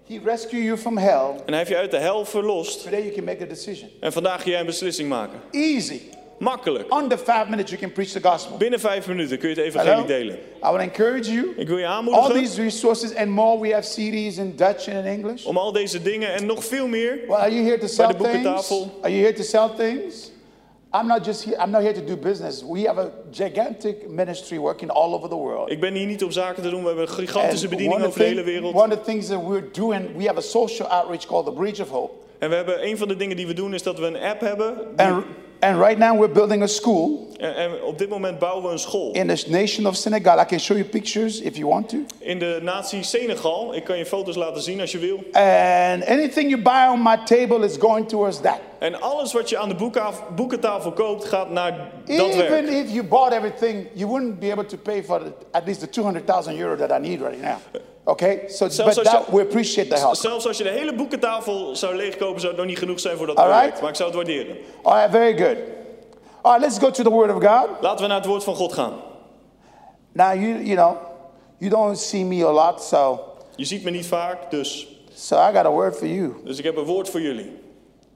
He 0.08 0.20
rescued 0.24 0.64
you 0.64 0.78
from 0.78 0.98
hell. 0.98 1.30
En 1.30 1.44
hij 1.46 1.58
heeft 1.58 1.70
je 1.70 1.78
uit 1.78 1.92
de 1.92 1.98
hel 1.98 2.26
verlost. 2.26 2.84
Today 2.84 3.02
you 3.02 3.14
can 3.14 3.24
make 3.24 3.44
a 3.44 3.48
decision. 3.48 3.90
En 4.00 4.14
vandaag 4.14 4.42
ga 4.42 4.50
jij 4.50 4.60
een 4.60 4.66
beslissing 4.66 5.10
maken. 5.10 5.40
Easy. 5.52 6.00
Makkelijk. 6.44 6.94
Under 6.94 7.18
five 7.18 7.46
minutes 7.50 7.72
you 7.72 7.82
can 7.82 7.92
preach 7.92 8.10
the 8.10 8.30
gospel. 8.30 8.58
Binnen 8.58 8.80
vijf 8.80 9.08
minuten 9.08 9.38
kun 9.38 9.50
je 9.50 9.62
het 9.62 9.74
Hello? 9.74 9.82
evangelie 9.86 10.08
delen. 10.08 10.36
I 10.36 10.68
would 10.68 10.82
encourage 10.82 11.32
you. 11.32 11.54
Ik 11.58 11.68
wil 11.68 11.78
je 11.78 11.86
All 11.86 11.94
aanmoedigen 11.94 12.34
these 12.34 12.62
resources 12.62 13.16
and 13.16 13.28
more. 13.30 13.60
We 13.60 13.74
have 13.74 13.88
CDs 13.90 14.38
in 14.38 14.54
Dutch 14.56 14.88
and 14.88 14.98
in 14.98 15.06
English. 15.06 15.46
om 15.46 15.58
al 15.58 15.72
deze 15.72 16.02
dingen 16.02 16.34
en 16.34 16.46
nog 16.46 16.66
veel 16.66 16.88
meer. 16.88 17.20
Well, 17.28 17.38
are 17.38 17.52
you 17.52 17.64
here 17.64 17.78
to 17.78 17.88
sell 17.88 18.08
de 18.08 18.14
things? 18.14 18.32
boekentafel. 18.32 19.00
Are 19.02 19.12
you 19.12 19.24
here 19.24 19.36
to 19.36 19.44
sell 19.44 19.70
things? 19.78 20.32
I'm 20.96 21.08
not 21.08 21.26
just 21.26 21.44
here. 21.44 21.58
I'm 21.64 21.72
not 21.72 21.82
here 21.82 21.94
to 21.94 22.04
do 22.06 22.16
business. 22.18 22.64
We 22.64 22.86
have 22.86 23.00
a 23.00 23.12
gigantic 23.32 24.10
ministry 24.10 24.58
working 24.60 24.92
all 24.92 25.14
over 25.14 25.30
the 25.30 25.36
world. 25.36 25.72
Ik 25.72 25.80
ben 25.80 25.94
hier 25.94 26.06
niet 26.06 26.24
om 26.24 26.32
zaken 26.32 26.64
te 26.64 26.70
doen. 26.70 26.82
We 26.82 26.88
hebben 26.88 27.08
een 27.08 27.14
gigantische 27.14 27.68
bediening 27.68 28.04
over 28.04 28.20
de 28.20 28.26
hele 28.26 28.44
wereld. 28.44 28.74
one 28.74 28.94
of 28.94 29.00
the 29.04 29.12
things 29.12 29.28
that 29.28 29.42
we're 29.48 29.70
doing, 29.72 30.18
we 30.18 30.26
have 30.26 30.38
a 30.38 30.42
social 30.42 30.88
outreach 30.88 31.26
called 31.26 31.46
the 31.46 31.52
Bridge 31.52 31.82
of 31.82 31.90
Hope. 31.90 32.14
En 32.40 32.50
we 32.50 32.56
hebben 32.56 32.88
een 32.88 32.98
van 32.98 33.08
de 33.08 33.16
dingen 33.16 33.36
die 33.36 33.48
we 33.48 33.54
doen 33.54 33.74
is 33.74 33.84
dat 33.84 34.00
we 34.00 34.06
een 34.06 34.18
app 34.18 34.40
hebben. 34.40 34.78
And, 34.96 35.26
and 35.64 35.80
right 35.80 35.98
now 35.98 36.16
we're 36.20 36.34
building 36.34 36.62
a 36.64 36.68
school 36.68 37.32
En, 37.38 37.56
en 37.56 37.84
op 37.84 37.98
dit 37.98 38.10
moment 38.10 38.40
bouwen 38.40 38.64
we 38.64 38.70
een 38.70 38.80
school. 38.80 39.12
in 39.12 39.28
the 39.28 39.46
nation 39.50 39.86
of 39.88 39.96
Senegal. 39.96 40.40
I 40.40 40.46
can 40.46 40.60
show 40.60 40.78
you 40.78 40.90
pictures 40.90 41.40
if 41.42 41.56
you 41.58 41.68
want 41.70 41.90
to. 41.90 41.98
In 42.20 42.40
de 42.40 42.60
natie 42.62 43.04
Senegal. 43.04 43.76
Ik 43.76 43.84
kan 43.84 43.98
je 43.98 44.06
foto's 44.06 44.36
laten 44.36 44.62
zien 44.62 44.82
als 44.82 44.92
je 44.92 44.98
wil. 44.98 45.18
And 45.32 46.06
anything 46.06 46.50
you 46.50 46.62
buy 46.62 46.88
on 46.92 47.02
my 47.02 47.18
table 47.26 47.66
is 47.66 47.76
going 47.80 48.08
towards 48.08 48.40
that. 48.42 48.60
En 48.80 49.02
alles 49.02 49.34
wat 49.34 49.50
je 49.50 49.58
aan 49.58 49.70
de 49.70 49.76
boekaf- 49.76 50.24
boekentafel 50.36 50.92
koopt 50.92 51.26
gaat 51.26 51.50
naar 51.50 51.92
dat 52.06 52.18
Even 52.18 52.38
werk. 52.50 52.68
if 52.70 52.92
you 52.92 53.04
bought 53.04 53.34
everything, 53.34 53.88
you 53.94 54.10
wouldn't 54.10 54.40
be 54.40 54.52
able 54.52 54.66
to 54.66 54.78
pay 54.78 55.04
for 55.04 55.20
the, 55.24 55.32
at 55.52 55.64
least 55.66 55.80
the 55.80 55.90
200,000 55.90 56.58
euro 56.60 56.76
that 56.76 56.92
I 56.92 57.08
need 57.08 57.22
right 57.22 57.42
now. 57.42 57.58
Okay? 58.06 58.40
So, 58.48 58.70
Zelfs 58.70 58.96
but 58.96 59.04
that, 59.06 59.26
je- 59.28 59.36
we 59.36 59.42
appreciate 59.42 59.88
the 59.90 59.96
help. 60.00 60.16
Zelfs 60.16 60.48
als 60.48 60.58
je 60.58 60.64
de 60.64 60.70
hele 60.70 60.94
boekentafel 60.94 61.76
zou 61.76 61.96
leegkopen, 61.96 62.40
zou 62.40 62.52
het 62.52 62.62
nog 62.62 62.70
niet 62.70 62.78
genoeg 62.80 63.00
zijn 63.00 63.18
voor 63.18 63.26
dat 63.26 63.36
project. 63.36 63.82
Maar 63.82 63.90
ik 63.90 63.96
zou 63.96 64.08
het 64.10 64.18
waarderen. 64.18 64.58
All 64.82 64.94
right, 64.96 65.12
very 65.12 65.38
good. 65.38 65.58
All 66.42 66.52
right, 66.52 66.62
let's 66.62 66.78
go 66.80 66.92
to 66.92 67.04
the 67.04 67.10
Word 67.10 67.30
of 67.36 67.44
God. 67.44 67.70
Laten 67.82 68.02
we 68.02 68.08
naar 68.08 68.18
het 68.18 68.26
woord 68.26 68.44
van 68.44 68.56
God 68.56 68.74
gaan. 68.74 68.94
Now, 70.12 70.34
you, 70.34 70.64
you 70.64 70.76
know, 70.76 70.96
you 71.58 71.72
don't 71.72 72.00
see 72.00 72.24
me 72.26 72.46
a 72.46 72.52
lot, 72.52 72.82
so, 72.84 73.20
Je 73.56 73.66
ziet 73.66 73.84
me 73.84 73.90
niet 73.90 74.06
vaak, 74.06 74.52
dus, 74.52 74.88
so 75.14 75.36
I 75.36 75.52
got 75.56 75.66
a 75.66 75.70
word 75.72 75.96
for 75.98 76.08
you. 76.08 76.34
dus 76.44 76.58
ik 76.58 76.64
heb 76.64 76.78
een 76.78 76.84
woord 76.84 77.10
voor 77.10 77.22
jullie. 77.22 77.60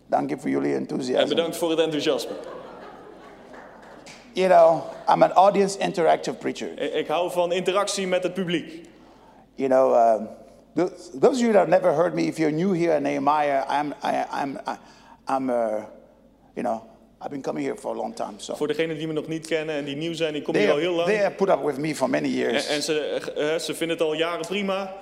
Dank 0.08 0.30
je 0.30 0.38
voor 0.40 0.50
jullie 0.50 0.72
En 0.74 0.78
enthusiasm. 0.78 1.28
bedankt 1.28 1.58
voor 1.58 1.70
het 1.70 1.80
enthousiasme. 1.80 2.32
You 4.34 4.48
know, 4.50 4.82
I'm 5.10 5.24
an 5.24 5.32
audience 5.32 5.78
interactive 5.80 6.36
preacher. 6.36 6.96
Ik 6.96 7.08
hou 7.08 7.32
van 7.32 7.52
interactie 7.52 8.08
met 8.08 8.24
het 8.24 8.34
publiek. 8.34 8.87
You 9.58 9.68
know, 9.70 9.94
um, 9.96 10.28
those, 10.76 11.12
those 11.20 11.40
of 11.40 11.46
you 11.46 11.52
that 11.54 11.60
have 11.60 11.70
never 11.70 11.94
heard 11.94 12.14
me, 12.14 12.28
if 12.28 12.38
you're 12.38 12.52
new 12.52 12.72
here 12.74 12.92
at 12.94 13.02
Nehemiah, 13.02 13.64
I'm, 13.68 13.94
I, 14.04 14.26
I'm, 14.32 14.58
I, 14.68 14.78
I'm, 15.28 15.50
uh, 15.50 15.82
you 16.56 16.62
know, 16.64 16.82
I've 17.20 17.32
been 17.32 17.42
coming 17.42 17.64
here 17.64 17.76
for 17.76 17.96
a 17.96 17.98
long 17.98 18.14
time. 18.14 18.36
So 18.38 18.56
Voor 18.56 18.68
degenen 18.68 18.98
die 18.98 19.08
me 19.08 19.14
nog 19.14 19.28
niet 19.28 19.48
kennen 19.48 19.76
en 19.76 19.86
die 19.86 19.96
nieuw 19.96 20.14
zijn, 20.14 20.34
die 20.34 20.42
komen 20.42 20.62
they, 20.62 20.70
hier 20.72 20.74
al 20.74 20.80
heel 20.96 21.06
they 21.06 21.14
lang. 21.16 21.24
have 21.24 21.36
put 21.36 21.50
up 21.50 21.64
with 21.64 21.78
me 21.78 21.96
for 21.96 22.10
many 22.10 22.26
En, 22.28 22.32
years. 22.32 22.68
en 22.68 22.82
ze, 22.84 23.00
eh, 23.36 23.56
ze 23.60 23.74
vinden 23.76 23.98
het 23.98 24.06
al 24.06 24.14
jaren 24.14 24.46
prima. 24.46 24.94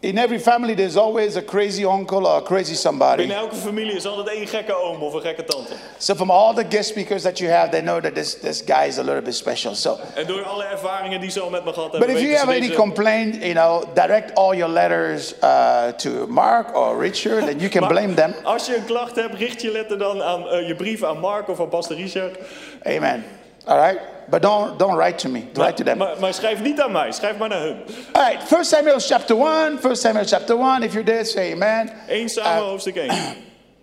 In 0.00 0.16
every 0.16 0.38
family, 0.38 0.74
there's 0.74 0.96
always 0.96 1.34
a 1.34 1.42
crazy 1.42 1.84
uncle 1.84 2.24
or 2.24 2.38
a 2.38 2.42
crazy 2.42 2.74
somebody. 2.74 3.26
Binnen 3.26 3.36
elke 3.36 3.56
familie 3.56 3.94
is 3.94 4.06
altijd 4.06 4.28
één 4.28 4.46
gekke 4.46 4.74
oom 4.74 5.02
of 5.02 5.14
een 5.14 5.20
gekke 5.20 5.44
tante. 5.44 5.74
So 5.98 6.14
from 6.14 6.30
all 6.30 6.54
the 6.54 6.64
guest 6.68 6.88
speakers 6.88 7.22
that 7.22 7.38
you 7.38 7.50
have, 7.50 7.70
they 7.70 7.80
know 7.80 8.00
that 8.00 8.14
this, 8.14 8.34
this 8.34 8.62
guy 8.62 8.86
is 8.86 8.98
a 8.98 9.02
little 9.02 9.22
bit 9.22 9.34
special. 9.34 9.74
So, 9.74 9.98
En 10.14 10.26
door 10.26 10.42
alle 10.42 10.64
ervaringen 10.64 11.20
die 11.20 11.30
ze 11.30 11.40
al 11.40 11.50
met 11.50 11.64
me 11.64 11.72
gehad 11.72 11.90
but 11.90 11.98
hebben, 12.00 12.16
if 12.16 12.22
you 12.22 12.36
have 12.36 12.48
any 12.48 12.70
complaint, 12.70 13.34
you 13.34 13.54
know, 13.54 13.84
direct 13.94 14.34
all 14.34 14.54
your 14.54 14.72
letters 14.72 15.34
uh, 15.42 15.86
to 15.96 16.26
Mark 16.26 16.76
or 16.76 17.00
Richard, 17.00 17.48
and 17.48 17.60
you 17.60 17.68
can 17.68 17.88
blame 17.88 18.14
them. 18.14 18.34
Als 18.42 18.66
je 18.66 18.76
een 18.76 18.84
klacht 18.84 19.16
hebt, 19.16 19.34
richt 19.34 19.62
je 19.62 19.70
letter 19.70 19.98
dan 19.98 20.22
aan 20.22 20.48
eh, 20.48 20.66
je 20.68 20.74
brief 20.74 21.02
aan 21.02 21.18
Mark 21.18 21.48
of 21.48 21.60
aan 21.60 21.68
Pastor 21.68 21.96
Richard. 21.96 22.38
Amen. 22.82 23.24
All 23.68 23.76
right, 23.76 24.00
but 24.30 24.40
don't 24.40 24.78
don't 24.78 24.96
write 24.96 25.18
to 25.18 25.28
me. 25.28 25.40
Write 25.54 25.76
to 25.76 25.84
them. 25.84 25.98
Maar, 25.98 26.18
maar 26.20 26.34
schrijf 26.34 26.62
niet 26.62 26.80
aan 26.80 26.92
mij, 26.92 27.12
schrijf 27.12 27.36
maar 27.36 27.48
naar 27.48 27.60
hun. 27.60 27.76
All 28.12 28.30
right, 28.30 28.42
First 28.42 28.70
Samuel 28.70 28.98
chapter 28.98 29.36
one. 29.36 29.78
First 29.78 30.00
Samuel 30.00 30.24
chapter 30.24 30.56
one. 30.56 30.84
If 30.84 30.92
you're 30.92 31.04
there, 31.04 31.24
say 31.24 31.52
Amen. 31.52 31.90
1 32.06 32.28
Samuel 32.28 32.68
hoofdstuk 32.68 32.96
1. 32.96 33.10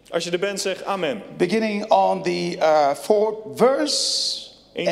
Als 0.10 0.24
je 0.24 0.32
er 0.32 0.40
bent, 0.40 0.62
zeg 0.62 0.84
amen. 0.84 1.24
Beginning 1.38 1.92
on 1.92 2.24
the 2.24 2.58
uh, 2.60 2.94
fourth 2.94 3.38
verse. 3.56 4.50
1 4.74 4.88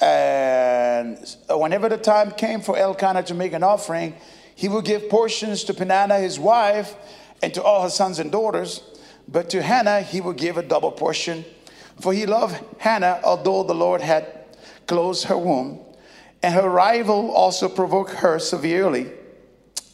And, 0.00 1.36
and 1.48 1.60
whenever 1.60 1.88
the 1.88 2.00
time 2.00 2.30
came 2.30 2.62
for 2.62 2.76
Elkanah 2.76 3.22
to 3.22 3.34
make 3.34 3.52
an 3.52 3.62
offering, 3.62 4.14
he 4.54 4.68
would 4.68 4.86
give 4.86 5.08
portions 5.08 5.64
to 5.64 5.74
Peninnah 5.74 6.18
his 6.18 6.38
wife 6.38 6.94
and 7.42 7.52
to 7.52 7.62
all 7.62 7.82
her 7.82 7.90
sons 7.90 8.18
and 8.18 8.30
daughters. 8.30 8.82
But 9.28 9.50
to 9.50 9.62
Hannah 9.62 10.00
he 10.00 10.20
would 10.20 10.38
give 10.38 10.56
a 10.56 10.62
double 10.62 10.90
portion, 10.90 11.44
for 12.00 12.12
he 12.12 12.26
loved 12.26 12.62
Hannah, 12.78 13.20
although 13.22 13.62
the 13.62 13.74
Lord 13.74 14.00
had 14.00 14.26
closed 14.86 15.24
her 15.24 15.36
womb. 15.36 15.80
And 16.42 16.54
her 16.54 16.68
rival 16.68 17.30
also 17.32 17.68
provoked 17.68 18.12
her 18.14 18.38
severely 18.38 19.12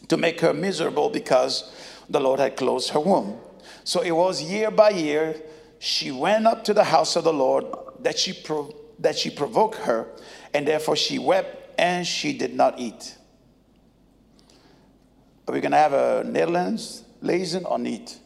to 0.09 0.17
make 0.17 0.41
her 0.41 0.55
miserable 0.55 1.11
because 1.11 1.73
the 2.09 2.21
Lord 2.21 2.39
had 2.39 2.57
closed 2.57 2.91
her 2.91 3.01
womb. 3.01 3.39
So 3.85 4.01
it 4.03 4.13
was 4.13 4.43
year 4.43 4.71
by 4.71 4.91
year 4.91 5.37
she 5.79 6.11
went 6.11 6.47
up 6.47 6.65
to 6.65 6.75
the 6.75 6.85
house 6.85 7.17
of 7.17 7.25
the 7.25 7.33
Lord 7.33 7.67
that 8.01 8.19
she 8.19 8.33
pro- 8.33 8.75
that 8.99 9.19
she 9.19 9.31
provoked 9.31 9.77
her, 9.77 10.07
and 10.55 10.67
therefore 10.67 10.97
she 10.97 11.19
wept 11.19 11.79
and 11.79 12.07
she 12.07 12.33
did 12.33 12.55
not 12.55 12.79
eat. 12.79 13.17
Are 15.47 15.53
we 15.55 15.61
gonna 15.61 15.77
have 15.77 15.93
a 15.93 16.25
Netherlands 16.25 17.05
lezen 17.23 17.65
or 17.65 17.79
niet? 17.79 18.19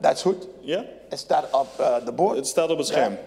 That's 0.00 0.22
good. 0.22 0.48
Ja? 0.62 0.84
Is 1.10 1.24
that 1.26 1.44
up 1.44 1.66
uh, 1.80 1.96
the 1.96 2.12
board? 2.12 2.36
Het 2.36 2.46
staat 2.46 2.70
op 2.70 2.78
het 2.78 2.86
scherm. 2.86 3.18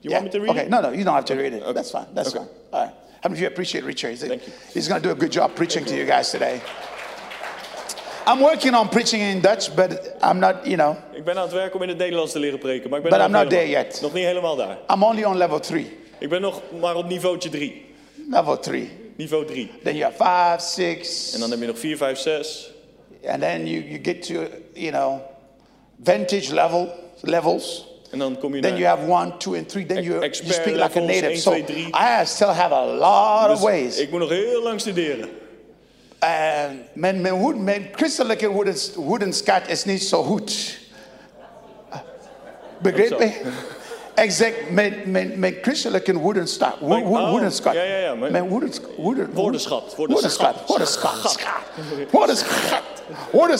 You 0.00 0.14
want 0.14 0.24
me 0.24 0.30
to 0.30 0.38
read 0.38 0.50
okay, 0.50 0.62
it? 0.64 0.68
no, 0.68 0.80
no, 0.80 0.88
you 0.90 1.04
don't 1.04 1.14
have 1.14 1.24
to 1.24 1.34
read 1.34 1.52
it. 1.52 1.60
Okay. 1.62 1.72
That's 1.72 1.90
fine. 1.90 2.06
That's 2.14 2.28
Okay. 2.28 2.38
fine. 2.40 2.50
All 2.70 2.80
right. 2.80 2.94
How 3.20 3.30
many 3.30 3.34
of 3.34 3.38
you 3.40 3.46
appreciate 3.50 3.84
Richard? 3.86 4.10
He's, 4.10 4.20
Thank 4.26 4.42
you. 4.46 4.52
he's 4.74 4.88
going 4.88 5.00
to 5.02 5.08
do 5.08 5.14
a 5.14 5.18
good 5.18 5.32
job 5.32 5.54
preaching 5.54 5.84
to 5.86 5.94
you 5.94 6.04
guys 6.06 6.30
today. 6.30 6.60
I'm 8.26 8.40
working 8.40 8.74
on 8.74 8.88
preaching 8.88 9.20
in 9.20 9.40
Dutch, 9.40 9.74
but 9.74 10.16
I'm 10.22 10.38
not, 10.38 10.64
you 10.64 10.76
know, 10.76 10.96
Ik 11.12 11.24
ben 11.24 11.36
aan 11.36 11.42
het 11.42 11.52
werken 11.52 11.74
om 11.76 11.82
in 11.82 11.88
het 11.88 11.98
Nederlands 11.98 12.32
te 12.32 12.38
leren 12.38 12.58
preken, 12.58 12.90
maar 12.90 12.98
ik 12.98 13.04
ben 13.08 13.18
But 13.18 13.26
I'm 13.26 13.32
not 13.32 13.40
helemaal- 13.52 13.66
there 13.70 13.84
yet. 13.86 14.00
nog 14.00 14.12
niet 14.12 14.24
helemaal 14.24 14.56
daar. 14.56 14.78
I'm 14.94 15.02
only 15.02 15.24
on 15.24 15.36
level 15.36 15.58
three. 15.60 15.98
Ik 16.18 16.28
ben 16.28 16.40
nog 16.40 16.62
maar 16.80 16.94
op 16.96 17.06
niveautje 17.08 17.48
3. 17.48 17.94
Level 18.30 18.58
three. 18.58 18.90
Niveau 19.16 19.44
3. 19.46 19.70
Then 19.82 19.96
you 19.96 20.12
have 20.12 20.24
five, 20.24 20.68
six, 20.70 21.32
En 21.34 21.40
dan 21.40 21.50
heb 21.50 21.60
je 21.60 21.66
nog 21.66 21.78
4, 21.78 21.96
5, 21.96 22.18
6. 22.18 22.72
and 23.28 23.40
then 23.40 23.66
you, 23.66 23.84
you 23.84 23.98
get 24.02 24.22
to, 24.26 24.34
you 24.72 24.90
know, 24.90 25.20
vintage 26.02 26.54
level 26.54 26.88
levels. 27.22 27.86
En 28.10 28.18
dan 28.18 28.38
kom 28.38 28.54
je 28.54 28.60
Then 28.60 28.70
naar... 28.70 28.80
you 28.80 28.96
have 28.96 29.10
one, 29.10 29.36
two, 29.36 29.54
and 29.54 29.68
three. 29.68 29.86
Then 29.86 30.02
you, 30.02 30.20
you 30.20 30.32
speak 30.34 30.66
like 30.76 30.98
a 30.98 31.00
native. 31.00 31.26
één, 31.26 31.36
So 31.40 31.50
twee, 31.50 31.64
drie. 31.64 31.86
I 31.88 32.24
still 32.24 32.46
have 32.48 32.74
a 32.74 32.84
lot 32.86 33.50
of 33.50 33.60
Dus 33.60 33.60
ways. 33.70 33.98
ik 33.98 34.10
moet 34.10 34.20
nog 34.20 34.28
heel 34.28 34.62
lang 34.62 34.80
studeren. 34.80 35.28
En 36.18 36.82
men, 36.92 37.20
men, 37.20 37.32
hoed, 37.32 37.56
men 37.58 37.88
christelijke 37.92 38.48
wooden, 38.50 38.76
wooden 38.94 39.32
skat 39.32 39.62
is 39.68 39.84
niet 39.84 40.02
zo 40.02 40.22
goed. 40.22 40.78
Begrijp 42.78 43.18
je? 43.20 43.40
Exact, 44.14 44.70
mijn, 44.70 45.02
mijn, 45.04 45.32
mijn 45.38 45.56
christelijke 45.62 46.16
oh, 46.16 46.22
Wooden 46.22 47.52
skat. 47.52 47.74
ja, 47.74 47.82
ja, 47.82 47.96
ja, 47.98 48.14
Mijn 48.14 48.48
wooden, 48.48 48.72
sk- 48.72 48.86
wooden, 48.96 49.30
Woordenschat, 49.32 49.94
Wooden 49.96 50.16
woordenschat. 50.66 51.30
skat. 51.30 51.56
Wooden 53.30 53.58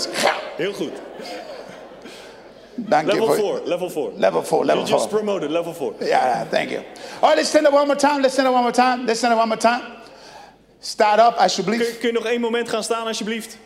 skat. 2.76 2.84
Heel 2.84 2.84
goed. 2.84 2.90
Dank 2.90 3.10
je 3.10 3.18
Level 3.18 3.34
4, 3.34 3.60
level 3.64 3.90
4. 3.90 4.10
Level 4.16 4.42
4, 4.42 4.56
You 4.58 4.64
level 4.66 4.84
just 4.84 5.08
4. 5.08 5.18
promoted, 5.18 5.50
level 5.50 5.74
4. 5.74 5.92
Yeah, 6.00 6.42
thank 6.50 6.70
you. 6.70 6.80
All 7.20 7.28
right, 7.28 7.36
let's 7.36 7.48
stand 7.48 7.66
up 7.66 7.72
one 7.72 7.86
more 7.86 7.98
time. 7.98 8.20
Let's 8.20 8.32
stand 8.32 8.48
up 8.48 8.54
one 8.54 8.62
more 8.62 8.72
time. 8.74 9.04
Let's 9.06 9.18
stand 9.18 9.32
up 9.32 9.38
one 9.38 9.48
more 9.48 9.60
time. 9.60 9.82
Start 10.80 11.18
up, 11.20 11.32
Kun, 11.34 11.42
alsjeblieft. 11.42 11.86
je- 11.86 11.98
kun 11.98 12.08
je 12.08 12.14
nog 12.14 12.24
één 12.26 12.40
moment 12.40 12.68
gaan 12.68 12.82
staan 12.82 13.06
alsjeblieft? 13.06 13.56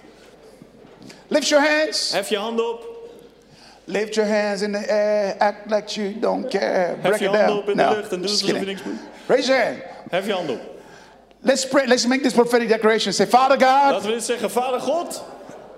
Lift 1.29 1.49
your 1.49 1.65
hands. 1.69 2.13
Hef 2.13 2.29
je 2.29 2.37
handen 2.37 2.71
op. 2.71 2.95
Lift 3.85 4.15
your 4.15 4.31
hands 4.31 4.63
in 4.63 4.73
the 4.73 4.87
air. 4.89 5.35
Act 5.39 5.71
like 5.71 5.95
you 6.01 6.19
don't 6.21 6.49
care. 6.49 6.97
Break 7.03 7.19
je 7.19 7.25
it 7.25 7.31
handen 7.31 7.47
down. 7.47 7.59
op 7.59 7.69
in 7.71 7.77
de 7.77 7.89
lucht 7.97 8.13
en 8.13 8.21
doe 8.21 8.31
alsof 8.31 8.49
je 8.49 8.65
niks 8.67 8.83
moet. 8.83 8.99
Raise 9.27 9.49
your 9.49 9.63
hand. 9.65 9.79
Hef 10.11 10.27
je 10.27 10.33
handen 10.33 10.55
op. 10.55 10.61
Let's 11.41 11.67
pray. 11.69 11.87
Let's 11.87 12.07
make 12.07 12.23
this 12.23 12.33
prophetic 12.33 12.69
declaration. 12.69 13.13
Say, 13.13 13.27
Father 13.27 13.57
God, 13.59 13.93
Laten 13.93 14.07
we 14.09 14.13
dit 14.15 14.25
zeggen. 14.25 14.51
Vader 14.51 14.81
God, 14.81 15.23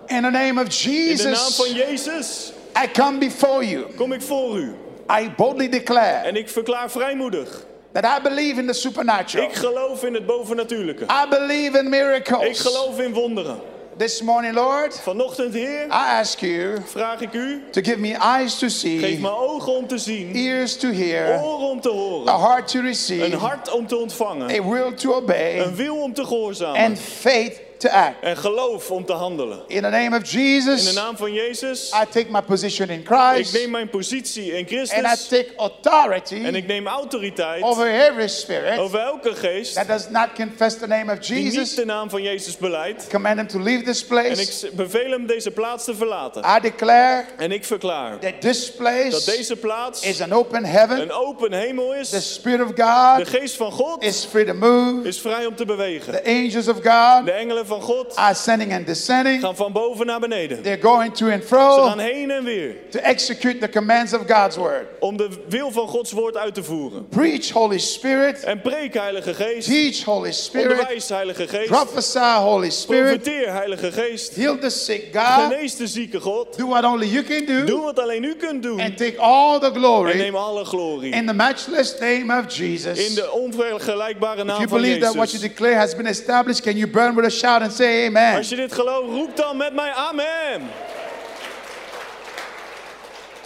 in 0.07 0.23
the 0.23 0.31
name 0.31 0.61
of 0.61 0.85
in 0.87 1.17
de 1.17 1.23
naam 1.23 1.35
van 1.51 1.73
Jesus, 1.73 2.05
Jezus 2.05 2.53
I 2.85 2.89
come 2.93 3.19
before 3.19 3.69
you. 3.69 3.83
kom 3.97 4.13
ik 4.13 4.23
voor 4.23 4.59
u. 4.59 4.75
I 5.21 5.31
boldly 5.37 5.69
declare 5.69 6.27
En 6.27 6.37
ik 6.37 6.49
verklaar 6.49 6.91
vrijmoedig. 6.91 7.67
that 7.93 8.05
I 8.05 8.23
believe 8.23 8.61
in 8.61 8.67
the 8.67 8.73
supernatural. 8.73 9.47
Ik 9.49 9.55
geloof 9.55 10.05
in 10.05 10.15
het 10.15 10.27
bovennatuurlijke. 10.27 11.05
I 11.05 11.29
believe 11.29 11.79
in 11.79 11.85
Ik 11.85 11.91
miracles. 11.91 12.61
geloof 12.61 13.01
in 13.01 13.13
wonderen. 13.13 13.61
This 13.97 14.23
morning, 14.23 14.55
Lord, 14.55 15.01
Vanochtend, 15.01 15.55
Heer, 15.55 15.87
I 15.87 16.19
ask 16.21 16.39
you 16.41 16.79
vraag 16.85 17.21
ik 17.21 17.33
u, 17.33 17.63
to 17.71 17.81
give 17.81 17.99
me 17.99 18.15
eyes 18.15 18.59
to 18.59 18.67
geef 18.67 18.77
see, 18.77 19.19
me 19.19 19.37
ogen 19.37 19.73
om 19.73 19.87
te 19.87 19.99
zien, 19.99 20.35
ears 20.35 20.77
to 20.77 20.89
hear, 20.93 21.43
oren 21.43 21.69
om 21.69 21.81
te 21.81 21.89
a 21.89 21.93
horen, 21.93 22.41
heart 22.41 22.69
to 22.69 22.79
een 22.79 22.85
receive, 22.85 23.37
hart 23.37 23.71
om 23.71 23.87
te 23.87 23.97
ontvangen, 23.97 24.51
a 24.51 24.63
will 24.69 24.93
to 24.95 25.15
obey, 25.15 25.59
een 25.61 25.75
wil 25.75 25.97
om 25.97 26.15
te 26.15 26.25
gehoorzamen 26.25 26.81
and 26.81 26.99
faith 26.99 27.61
to 27.79 27.89
act. 27.89 28.15
en 28.23 28.37
geloof 28.37 28.91
om 28.91 29.05
te 29.05 29.13
handelen. 29.13 29.61
In 29.67 29.83
the 29.83 29.89
name 29.89 30.17
of 30.17 30.23
In 30.33 30.39
de 30.39 30.39
Jesus, 30.53 30.95
naam 30.95 31.17
van 31.17 31.33
Jezus, 31.33 31.93
I 32.03 32.05
take 32.11 32.27
my 32.31 32.43
position 32.43 32.89
in 32.89 33.01
ik 33.01 33.07
Christ 33.07 33.53
neem 33.53 33.71
mijn 33.71 33.89
positie 33.89 34.45
in 34.53 34.57
and 34.59 34.71
I 34.71 34.75
Christus 34.75 35.29
take 35.29 35.49
authority 35.57 36.45
en 36.45 36.55
ik 36.55 36.67
neem 36.67 36.87
autoriteit 36.87 37.63
over 37.63 37.87
every 37.87 38.29
spirit 38.29 38.79
over 38.79 38.99
elke 39.01 39.35
geest 39.35 39.75
that 39.75 39.87
does 39.89 40.09
not 40.09 40.29
confess 40.35 40.79
the 40.79 40.87
name 40.87 41.13
of 41.13 41.19
die 41.19 41.35
niet 41.43 41.53
Jesus. 41.55 41.75
de 41.75 41.85
naam 41.85 42.11
van 42.11 42.23
Jezus 42.23 42.57
beleidt. 42.57 43.07
Command 43.09 43.37
them 43.37 43.47
to 43.47 43.59
leave 43.61 43.83
this 43.83 44.07
En 44.09 44.19
ik 44.31 44.35
place. 44.35 44.71
beveel 44.73 45.11
hem 45.11 45.27
deze 45.27 45.51
plaats 45.51 45.85
te 45.85 45.95
verlaten. 45.95 46.45
I 46.57 46.61
declare 46.61 47.25
En 47.39 47.53
ik 47.53 47.65
verklaar 47.65 48.19
that 48.19 48.41
this 48.41 48.67
dat 48.67 48.77
place 48.77 49.25
deze 49.37 49.57
plaats 49.57 50.03
is 50.07 50.21
an 50.21 50.33
open 50.33 50.65
heaven. 50.65 51.01
een 51.01 51.13
open 51.13 51.53
hemel 51.53 51.91
The 51.91 51.97
is. 52.17 52.33
Spirit 52.35 52.61
of 52.61 52.73
De 52.73 52.83
God 52.83 53.29
geest 53.29 53.57
van 53.57 53.73
God 53.73 54.03
is 54.03 54.25
free 54.25 54.45
to 54.45 54.55
move. 54.55 55.09
is 55.09 55.21
vrij 55.21 55.47
om 55.47 55.55
te 55.57 55.65
bewegen. 55.65 56.13
The 56.13 56.25
angels 56.31 56.69
of 56.69 56.77
God 56.77 57.25
De 57.27 57.33
engelen 57.33 57.67
van 57.69 57.81
God 57.81 58.17
are 58.17 58.31
ascending 58.31 58.73
and 58.73 58.87
descending. 58.87 59.41
gaan 59.43 59.57
van 59.57 59.73
boven 59.73 60.07
naar 60.07 60.21
beneden. 60.21 60.63
They're 60.63 60.83
going 60.83 61.15
to 61.15 61.27
and 61.31 61.43
Ze 61.43 61.47
fro 61.49 61.85
gaan 61.85 61.99
heen 61.99 62.31
en 62.31 62.45
weer 62.45 62.75
to 62.91 62.99
execute 62.99 63.59
the 63.59 63.69
commands 63.69 64.13
of 64.15 64.21
God's 64.27 64.57
word. 64.57 64.87
om 65.01 65.17
de 65.17 65.29
wil 65.49 65.71
van 65.71 65.89
Gods 65.89 66.13
woord 66.13 66.37
uit 66.37 66.55
te 66.55 66.63
voeren. 66.63 67.09
Preach, 67.09 67.51
Holy 67.51 67.79
Spirit. 67.79 68.43
En 68.45 68.61
preek, 68.61 68.95
Heilige 68.95 69.35
Geest. 69.35 69.69
Teach, 69.69 70.05
Holy 70.05 70.33
Spirit. 70.33 70.71
Onderwijs, 70.71 71.09
Heilige 71.09 71.49
Geest. 71.49 71.67
Prophesy, 71.67 72.19
Holy 72.39 72.71
Spirit. 72.71 73.23
Profeteer, 73.23 73.53
Heilige 73.53 73.93
Geest. 73.93 74.35
Heal 74.35 74.59
the 74.59 74.71
sick, 74.71 75.05
God. 75.13 75.53
Genees 75.53 75.77
de 75.77 75.87
zieke 75.87 76.21
God. 76.21 76.57
Do 76.59 76.67
what 76.67 76.85
only 76.85 77.07
you 77.07 77.23
can 77.25 77.45
do. 77.45 77.65
Doe 77.65 77.81
wat 77.81 77.99
alleen 77.99 78.25
u 78.25 78.35
kunt 78.35 78.63
doen. 78.63 78.81
And 78.81 78.97
take 78.97 79.19
all 79.19 79.59
the 79.59 79.67
En 79.67 79.75
glory 79.75 80.17
neem 80.19 80.35
alle 80.37 80.65
glorie. 80.65 81.13
in 81.13 81.27
the 81.27 81.33
matchless 81.35 81.95
name 82.01 82.39
of 82.39 82.45
In 82.59 82.67
Jesus. 82.67 83.15
de 83.15 83.31
onvergelijkbare 83.33 84.33
If 84.41 84.47
you 84.47 84.59
naam 84.59 84.69
van 84.69 84.81
believe 84.81 84.99
that 85.01 85.15
what 85.15 85.31
you 85.31 85.39
Jezus. 85.43 85.49
declare 85.49 85.75
has 85.75 85.95
been 85.97 86.07
established, 86.07 86.63
can 86.63 86.77
you 86.77 86.91
burn 86.91 87.15
with 87.15 87.25
a 87.27 87.31
shout 87.31 87.58
and 87.63 87.73
say 87.73 88.07
amen? 88.07 88.37
Als 88.37 88.49
je 88.49 88.57
dit 88.57 88.73
gelooft, 88.73 89.11
roep 89.11 89.37
dan 89.37 89.57
met 89.57 89.75
mij 89.75 89.93
amen. 89.93 90.63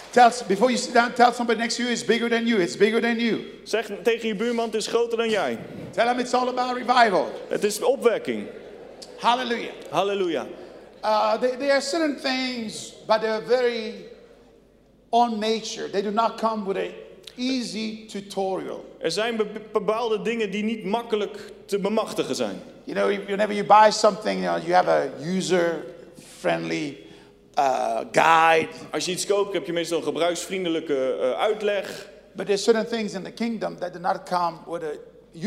Tell, 0.09 0.31
before 0.47 0.69
you 0.69 0.77
sit 0.77 0.93
down, 0.93 1.11
tell 1.13 1.31
somebody 1.31 1.59
next 1.59 1.75
to 1.75 1.83
you 1.83 1.91
it's 1.91 2.05
bigger 2.05 2.29
than 2.29 2.45
you. 2.45 2.61
It's 2.61 2.77
bigger 2.77 3.01
than 3.01 3.19
you. 3.19 3.41
Zeg 3.63 3.89
tegen 4.03 4.27
je 4.27 4.35
buurman, 4.35 4.65
het 4.65 4.75
is 4.75 4.87
groter 4.87 5.17
dan 5.17 5.29
jij. 5.29 5.57
Tell 5.91 6.05
them 6.05 6.19
it's 6.19 6.33
all 6.33 6.47
about 6.47 6.77
revival. 6.77 7.31
Het 7.49 7.63
is 7.63 7.81
opwekking. 7.81 8.47
Hallelujah. 9.19 9.71
Halleluja. 9.89 10.45
Uh, 11.03 11.37
there, 11.37 11.57
there 11.57 11.71
are 11.71 11.81
certain 11.81 12.15
things, 12.15 12.93
but 13.07 13.21
they're 13.21 13.45
very 13.47 13.93
on 15.09 15.39
nature. 15.39 15.89
They 15.89 16.01
do 16.01 16.11
not 16.11 16.37
come 16.37 16.65
with 16.65 16.77
an 16.77 16.91
easy 17.37 18.05
tutorial. 18.07 18.85
Er 18.99 19.11
zijn 19.11 19.35
be- 19.35 19.45
bepaalde 19.71 20.21
dingen 20.21 20.51
die 20.51 20.63
niet 20.63 20.85
makkelijk 20.85 21.51
te 21.65 21.79
bemachtigen 21.79 22.35
zijn. 22.35 22.61
You 22.83 22.97
know, 23.15 23.25
whenever 23.25 23.53
you 23.55 23.65
buy 23.67 23.89
something, 23.91 24.43
you, 24.43 24.53
know, 24.55 24.67
you 24.67 24.73
have 24.75 24.89
a 24.89 25.09
user-friendly 25.35 26.97
uh, 27.59 27.99
guide. 28.11 28.67
Als 28.91 29.05
je 29.05 29.11
iets 29.11 29.25
koopt, 29.25 29.53
heb 29.53 29.65
je 29.65 29.73
meestal 29.73 29.97
een 29.97 30.03
gebruiksvriendelijke 30.03 31.13
eh, 31.21 31.31
uitleg. 31.39 32.09
But 32.35 32.45
there's 32.45 32.63
certain 32.63 32.87
things 32.87 33.13
in 33.13 33.23
the 33.23 33.31
kingdom 33.31 33.77
that 33.79 33.93
do 33.93 33.99
not 33.99 34.23
come 34.23 34.57
with 34.67 34.83
a 34.83 34.91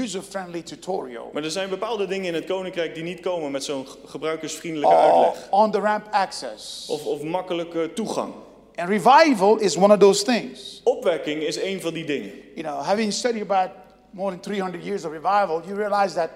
user-friendly 0.03 0.63
tutorial 0.63 1.31
Maar 1.33 1.43
er 1.45 1.51
zijn 1.51 1.69
bepaalde 1.69 2.07
dingen 2.07 2.27
in 2.27 2.35
het 2.35 2.45
koninkrijk 2.45 2.95
die 2.95 3.03
niet 3.03 3.21
komen 3.21 3.51
met 3.51 3.65
zo'n 3.65 3.87
gebruikersvriendelijke 4.07 4.95
uitleg. 4.97 5.47
on-the-ramp 5.51 6.07
access. 6.11 6.87
Of, 6.89 7.07
of 7.07 7.23
makkelijke 7.23 7.91
toegang. 7.95 8.33
And 8.77 8.89
revival 8.89 9.59
is 9.59 9.77
one 9.77 9.93
of 9.93 9.99
those 10.01 10.23
things. 10.25 10.81
Opwekking 10.85 11.43
is 11.43 11.57
een 11.63 11.81
van 11.81 11.93
die 11.95 12.05
dingen. 12.05 12.33
You 12.55 12.63
know, 12.67 12.83
having 12.85 13.13
studied 13.13 13.43
about 13.43 13.71
more 14.11 14.31
than 14.31 14.41
300 14.41 14.85
years 14.85 15.05
of 15.05 15.13
revival, 15.13 15.63
you 15.67 15.77
realize 15.77 16.15
that 16.15 16.31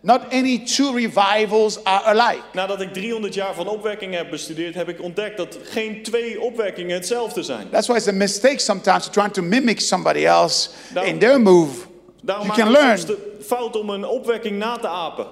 not 0.00 0.20
any 0.32 0.58
two 0.58 0.92
revivals 0.94 1.84
are 1.84 2.04
alike. 2.04 2.42
Nadat 2.52 2.80
ik 2.80 2.92
300 2.92 3.34
jaar 3.34 3.54
van 3.54 3.68
opwekking 3.68 4.14
heb 4.14 4.30
bestudeerd, 4.30 4.74
heb 4.74 4.88
ik 4.88 5.02
ontdekt 5.02 5.36
dat 5.36 5.58
geen 5.62 6.02
twee 6.02 6.40
opwekkingen 6.40 6.94
hetzelfde 6.94 7.42
zijn. 7.42 7.70
That's 7.70 7.86
why 7.86 7.96
it's 7.96 8.08
a 8.08 8.12
mistake 8.12 8.58
sometimes 8.58 9.04
to 9.04 9.10
trying 9.10 9.32
to 9.32 9.42
mimic 9.42 9.80
somebody 9.80 10.24
else 10.24 10.68
Daarom- 10.94 11.12
in 11.12 11.18
their 11.18 11.40
move. 11.40 11.86
Daarom 12.22 12.46
You 12.46 12.58
can 12.58 12.70
learn. 12.70 13.06
de 13.06 13.36
fout 13.44 13.76
om 13.80 13.90
een 13.90 14.04
opwekking 14.06 14.58
na 14.58 14.76
te 14.76 14.88
apen. 14.88 15.26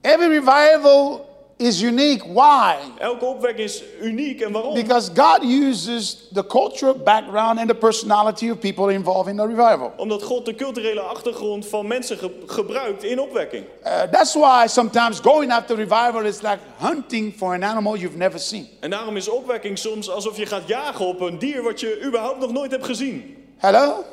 Every 0.00 0.28
revival 0.38 1.26
is 1.62 1.80
unique. 1.80 2.24
Why? 2.32 2.74
Elke 2.98 3.24
opwekking 3.24 3.64
is 3.68 3.82
uniek 4.00 4.40
en 4.40 4.52
waarom? 4.52 4.74
Because 4.74 5.10
God 5.14 5.42
uses 5.44 6.28
the 6.32 6.46
cultural 6.46 6.94
background 6.94 7.58
and 7.58 7.68
the 7.68 7.74
personality 7.74 8.50
of 8.50 8.58
people 8.58 8.88
involved 8.88 9.28
in 9.28 9.36
the 9.36 9.46
revival. 9.46 9.92
Omdat 9.96 10.22
God 10.22 10.44
de 10.44 10.54
culturele 10.54 11.00
achtergrond 11.00 11.66
van 11.66 11.86
mensen 11.86 12.18
ge- 12.18 12.30
gebruikt 12.46 13.04
in 13.04 13.20
opwekking. 13.20 13.64
Uh, 13.84 14.02
that's 14.10 14.34
why 14.34 14.66
sometimes 14.66 15.20
going 15.20 15.52
after 15.52 15.76
revival 15.76 16.24
is 16.24 16.40
like 16.42 16.58
hunting 16.78 17.34
for 17.36 17.52
an 17.54 17.62
animal 17.64 17.96
you've 17.96 18.16
never 18.18 18.38
seen. 18.40 18.68
En 18.80 18.90
daarom 18.90 19.16
is 19.16 19.28
opwekking 19.28 19.78
soms 19.78 20.10
alsof 20.10 20.36
je 20.36 20.46
gaat 20.46 20.66
jagen 20.68 21.06
op 21.06 21.20
een 21.20 21.38
dier 21.38 21.62
wat 21.62 21.80
je 21.80 22.02
überhaupt 22.06 22.38
nog 22.38 22.52
nooit 22.52 22.70
hebt 22.70 22.86
gezien. 22.86 23.36
Hello? 23.56 24.04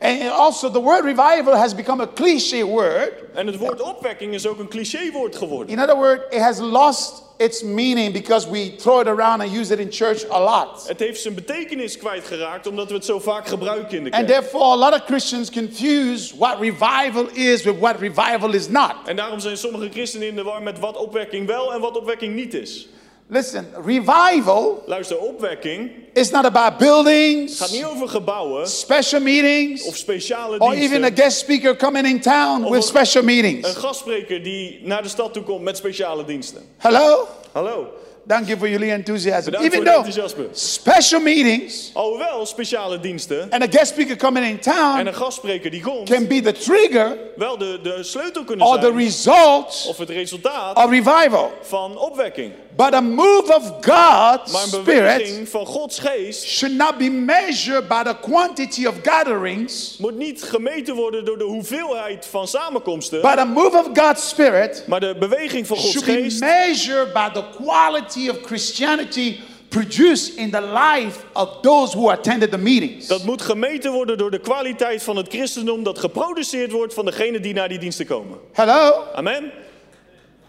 And 0.00 0.30
also, 0.30 0.70
the 0.70 0.80
word 0.82 1.04
revival 1.04 1.56
has 1.56 1.74
become 1.74 2.02
a 2.02 2.06
cliche 2.06 2.66
word. 2.66 3.12
En 3.34 3.46
het 3.46 3.56
woord 3.56 3.80
opwekking 3.82 4.34
is 4.34 4.46
ook 4.46 4.58
een 4.58 4.68
clichéwoord 4.68 5.36
geworden. 5.36 5.68
In 5.76 5.80
other 5.80 5.96
words, 5.96 6.22
it 6.36 6.40
has 6.40 6.58
lost 6.58 7.22
its 7.36 7.62
meaning 7.62 8.12
because 8.12 8.48
we 8.50 8.74
throw 8.76 9.00
it 9.00 9.06
around 9.06 9.40
and 9.40 9.50
use 9.56 9.72
it 9.72 9.78
in 9.78 9.88
church 9.90 10.30
a 10.30 10.40
lot. 10.40 10.88
Het 10.88 10.98
heeft 11.00 11.20
zijn 11.20 11.34
betekenis 11.34 11.96
kwijtgeraakt 11.96 12.66
omdat 12.66 12.88
we 12.88 12.94
het 12.94 13.04
zo 13.04 13.18
vaak 13.18 13.48
gebruiken 13.48 13.96
in 13.98 14.04
de 14.04 14.10
And 14.10 14.26
kerk. 14.26 14.40
therefore, 14.40 14.64
a 14.64 14.76
lot 14.76 14.92
of 14.94 15.04
Christians 15.06 15.50
confuse 15.50 16.36
what 16.36 16.60
revival 16.60 17.26
is 17.32 17.62
with 17.62 17.78
what 17.78 17.96
revival 18.00 18.54
is 18.54 18.68
not. 18.68 18.94
En 19.06 19.16
daarom 19.16 19.40
zijn 19.40 19.56
sommige 19.56 19.88
christenen 19.90 20.28
in 20.28 20.36
de 20.36 20.42
war 20.42 20.62
met 20.62 20.78
wat 20.78 20.96
opwekking 20.96 21.46
wel 21.46 21.72
en 21.72 21.80
wat 21.80 21.96
opwekking 21.96 22.34
niet 22.34 22.54
is. 22.54 22.88
Listen, 23.30 23.66
revival 23.84 24.82
Luister, 24.86 25.18
opwekking 25.18 25.90
is 26.14 26.30
not 26.30 26.44
about 26.44 26.78
buildings, 26.78 27.58
gaat 27.58 27.70
niet 27.70 27.84
over 27.84 28.08
gebouwen 28.08 28.66
special 28.68 29.20
meetings, 29.20 29.82
of 29.86 29.96
speciale 29.96 30.58
or 30.58 30.72
even 30.72 30.96
a 30.96 31.08
diensten. 31.10 31.14
guest 31.24 31.38
speaker 31.38 31.76
coming 31.76 32.06
in 32.06 32.20
town 32.20 32.62
with 32.62 32.72
een- 32.72 32.82
special 32.82 33.20
Een 33.20 33.26
meetings. 33.26 33.68
gastspreker 33.76 34.42
die 34.42 34.80
naar 34.82 35.02
de 35.02 35.08
stad 35.08 35.32
toe 35.32 35.42
komt 35.42 35.62
met 35.62 35.76
speciale 35.76 36.24
diensten. 36.24 36.62
Hello? 36.78 37.26
Hallo. 37.52 37.86
Dank 38.28 38.48
je 38.48 38.56
voor 38.56 38.68
jullie 38.68 38.90
enthousiasm. 38.90 39.44
Bedankt 39.44 39.66
Even 39.74 39.84
voor 39.84 39.94
enthousiasme. 39.94 40.48
special 40.52 41.20
meetings 41.20 41.90
Alhoewel 41.92 42.46
speciale 42.46 43.00
diensten 43.00 43.50
and 43.50 43.62
a 43.62 43.66
guest 43.70 43.86
speaker 43.92 44.16
coming 44.16 44.46
in 44.46 44.52
en 44.52 44.60
town 44.60 45.06
een 45.06 45.14
gastspreker 45.14 45.70
die 45.70 45.80
komt, 45.80 46.10
can 46.10 46.26
be 46.26 46.40
the 46.40 46.52
trigger 46.52 47.16
wel 47.36 47.58
de, 47.58 47.78
de 47.82 48.02
sleutel 48.02 48.44
kunnen 48.44 48.66
or 48.66 48.78
the 48.78 48.80
zijn. 48.86 48.96
result 48.96 49.86
Of 49.88 49.98
het 49.98 50.08
resultaat 50.10 50.76
of 50.76 50.90
revival. 50.90 51.52
van 51.62 51.98
opwekking. 51.98 52.52
But 52.76 52.94
a 52.94 53.00
move 53.00 53.54
of 53.54 53.72
God's 53.80 54.52
Maar 54.52 54.62
een 54.62 54.68
Spirit 54.68 54.84
beweging 54.84 55.48
van 55.48 55.66
Gods 55.66 55.98
geest 55.98 56.44
should 56.44 56.76
not 56.76 56.96
be 56.98 57.10
measured 57.10 57.88
by 57.88 58.02
the 58.02 58.16
quantity 58.20 58.86
of 58.86 58.94
gatherings, 59.02 59.96
moet 59.98 60.16
niet 60.16 60.42
gemeten 60.42 60.94
worden 60.94 61.24
door 61.24 61.38
de 61.38 61.44
hoeveelheid 61.44 62.26
van 62.30 62.48
samenkomsten. 62.48 63.20
but 63.20 63.38
a 63.38 63.44
move 63.44 63.76
of 63.78 63.86
God's 64.04 64.28
Spirit 64.28 64.84
Maar 64.86 65.00
de 65.00 65.16
beweging 65.18 65.66
van 65.66 65.76
Gods 65.76 65.90
should 65.90 66.06
be 66.06 66.12
geest 66.12 66.40
measured 66.40 67.12
by 67.12 67.28
the 67.32 67.42
quality 67.62 68.16
of 68.26 68.40
Christianity 68.42 69.40
produced 69.68 70.36
in 70.36 70.50
the 70.50 70.60
life 70.60 71.24
of 71.32 71.60
those 71.62 71.92
who 71.92 72.10
attended 72.10 72.50
the 72.50 72.58
meetings. 72.58 73.06
Dat 73.06 73.24
moet 73.24 73.42
gemeten 73.42 73.92
worden 73.92 74.18
door 74.18 74.30
de 74.30 74.40
kwaliteit 74.40 75.02
van 75.02 75.16
het 75.16 75.28
christendom 75.28 75.82
dat 75.82 75.98
geproduceerd 75.98 76.70
wordt 76.70 76.94
van 76.94 77.04
degenen 77.04 77.42
die 77.42 77.54
naar 77.54 77.68
die 77.68 77.78
diensten 77.78 78.06
komen. 78.06 78.38
Hello? 78.52 79.04
Amen. 79.14 79.52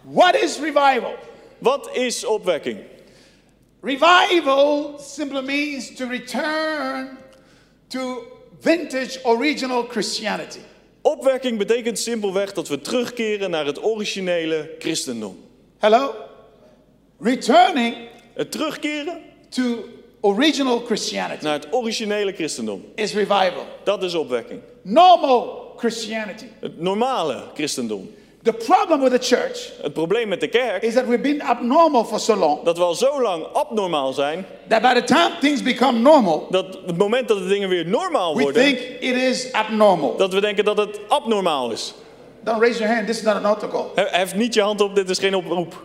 What 0.01 0.36
is 0.36 0.59
revival? 0.59 1.15
Wat 1.57 1.89
is 1.93 2.26
opwekking? 2.26 2.78
Revival 3.82 4.99
simply 4.99 5.41
means 5.41 5.95
to 5.95 6.07
return 6.07 7.17
to 7.88 8.24
vintage 8.59 9.20
original 9.24 9.84
Christianity. 9.84 10.59
Opwekking 11.01 11.57
betekent 11.57 11.99
simpelweg 11.99 12.53
dat 12.53 12.67
we 12.67 12.82
terugkeren 12.82 13.49
naar 13.49 13.65
het 13.65 13.84
originele 13.84 14.76
christendom. 14.80 15.43
Hello? 15.78 16.29
Returning 17.22 17.95
Het 18.34 18.51
terugkeren 18.51 19.17
to 19.49 19.61
original 20.22 20.82
Christianity 20.86 21.43
naar 21.43 21.53
het 21.53 21.67
originele 21.72 22.34
christendom. 22.34 22.86
is 22.95 23.13
revival. 23.13 23.65
Dat 23.84 24.03
is 24.03 24.15
opwekking. 24.15 24.59
Normal 24.82 25.74
Christianity. 25.78 26.45
Het 26.59 26.82
normale 26.82 27.43
christendom. 27.53 28.09
The 28.43 28.53
problem 28.53 28.99
with 29.01 29.22
the 29.22 29.36
church 29.36 29.72
Het 29.82 29.93
probleem 29.93 30.28
met 30.28 30.39
de 30.39 30.47
kerk 30.47 30.84
is 30.84 30.93
that 30.93 31.05
we've 31.05 31.22
been 31.22 31.41
abnormal 31.41 32.03
for 32.05 32.20
so 32.20 32.36
long 32.36 32.63
dat 32.63 32.78
we 32.78 32.84
al 32.84 32.93
zo 32.95 33.22
lang 33.22 33.43
abnormaal 33.53 34.13
zijn 34.13 34.45
that 34.67 34.82
by 34.82 34.93
the 34.93 35.03
time 35.03 35.32
things 35.41 35.63
become 35.63 35.99
normal, 35.99 36.47
dat 36.49 36.80
het 36.86 36.97
moment 36.97 37.28
dat 37.28 37.38
de 37.38 37.47
dingen 37.47 37.70
weer 37.70 37.86
normaal 37.88 38.36
we 38.36 38.41
worden, 38.41 38.63
think 38.63 38.80
it 38.99 39.15
is 39.15 39.51
abnormal. 39.51 40.17
dat 40.17 40.34
we 40.34 40.41
denken 40.41 40.65
dat 40.65 40.78
het 40.78 40.99
abnormaal 41.07 41.72
is. 41.72 41.93
Don't 42.43 42.61
raise 42.61 42.78
your 42.80 42.93
hand. 42.93 43.07
This 43.07 43.17
is 43.17 43.24
not 43.24 43.36
an 43.36 43.45
altar 43.45 43.70
call. 43.70 43.86
He- 43.95 44.17
Hef 44.17 44.36
niet 44.36 44.53
je 44.53 44.61
hand 44.61 44.82
op, 44.82 44.95
dit 44.95 45.09
is 45.09 45.20
geen 45.20 45.36
oproep. 45.36 45.84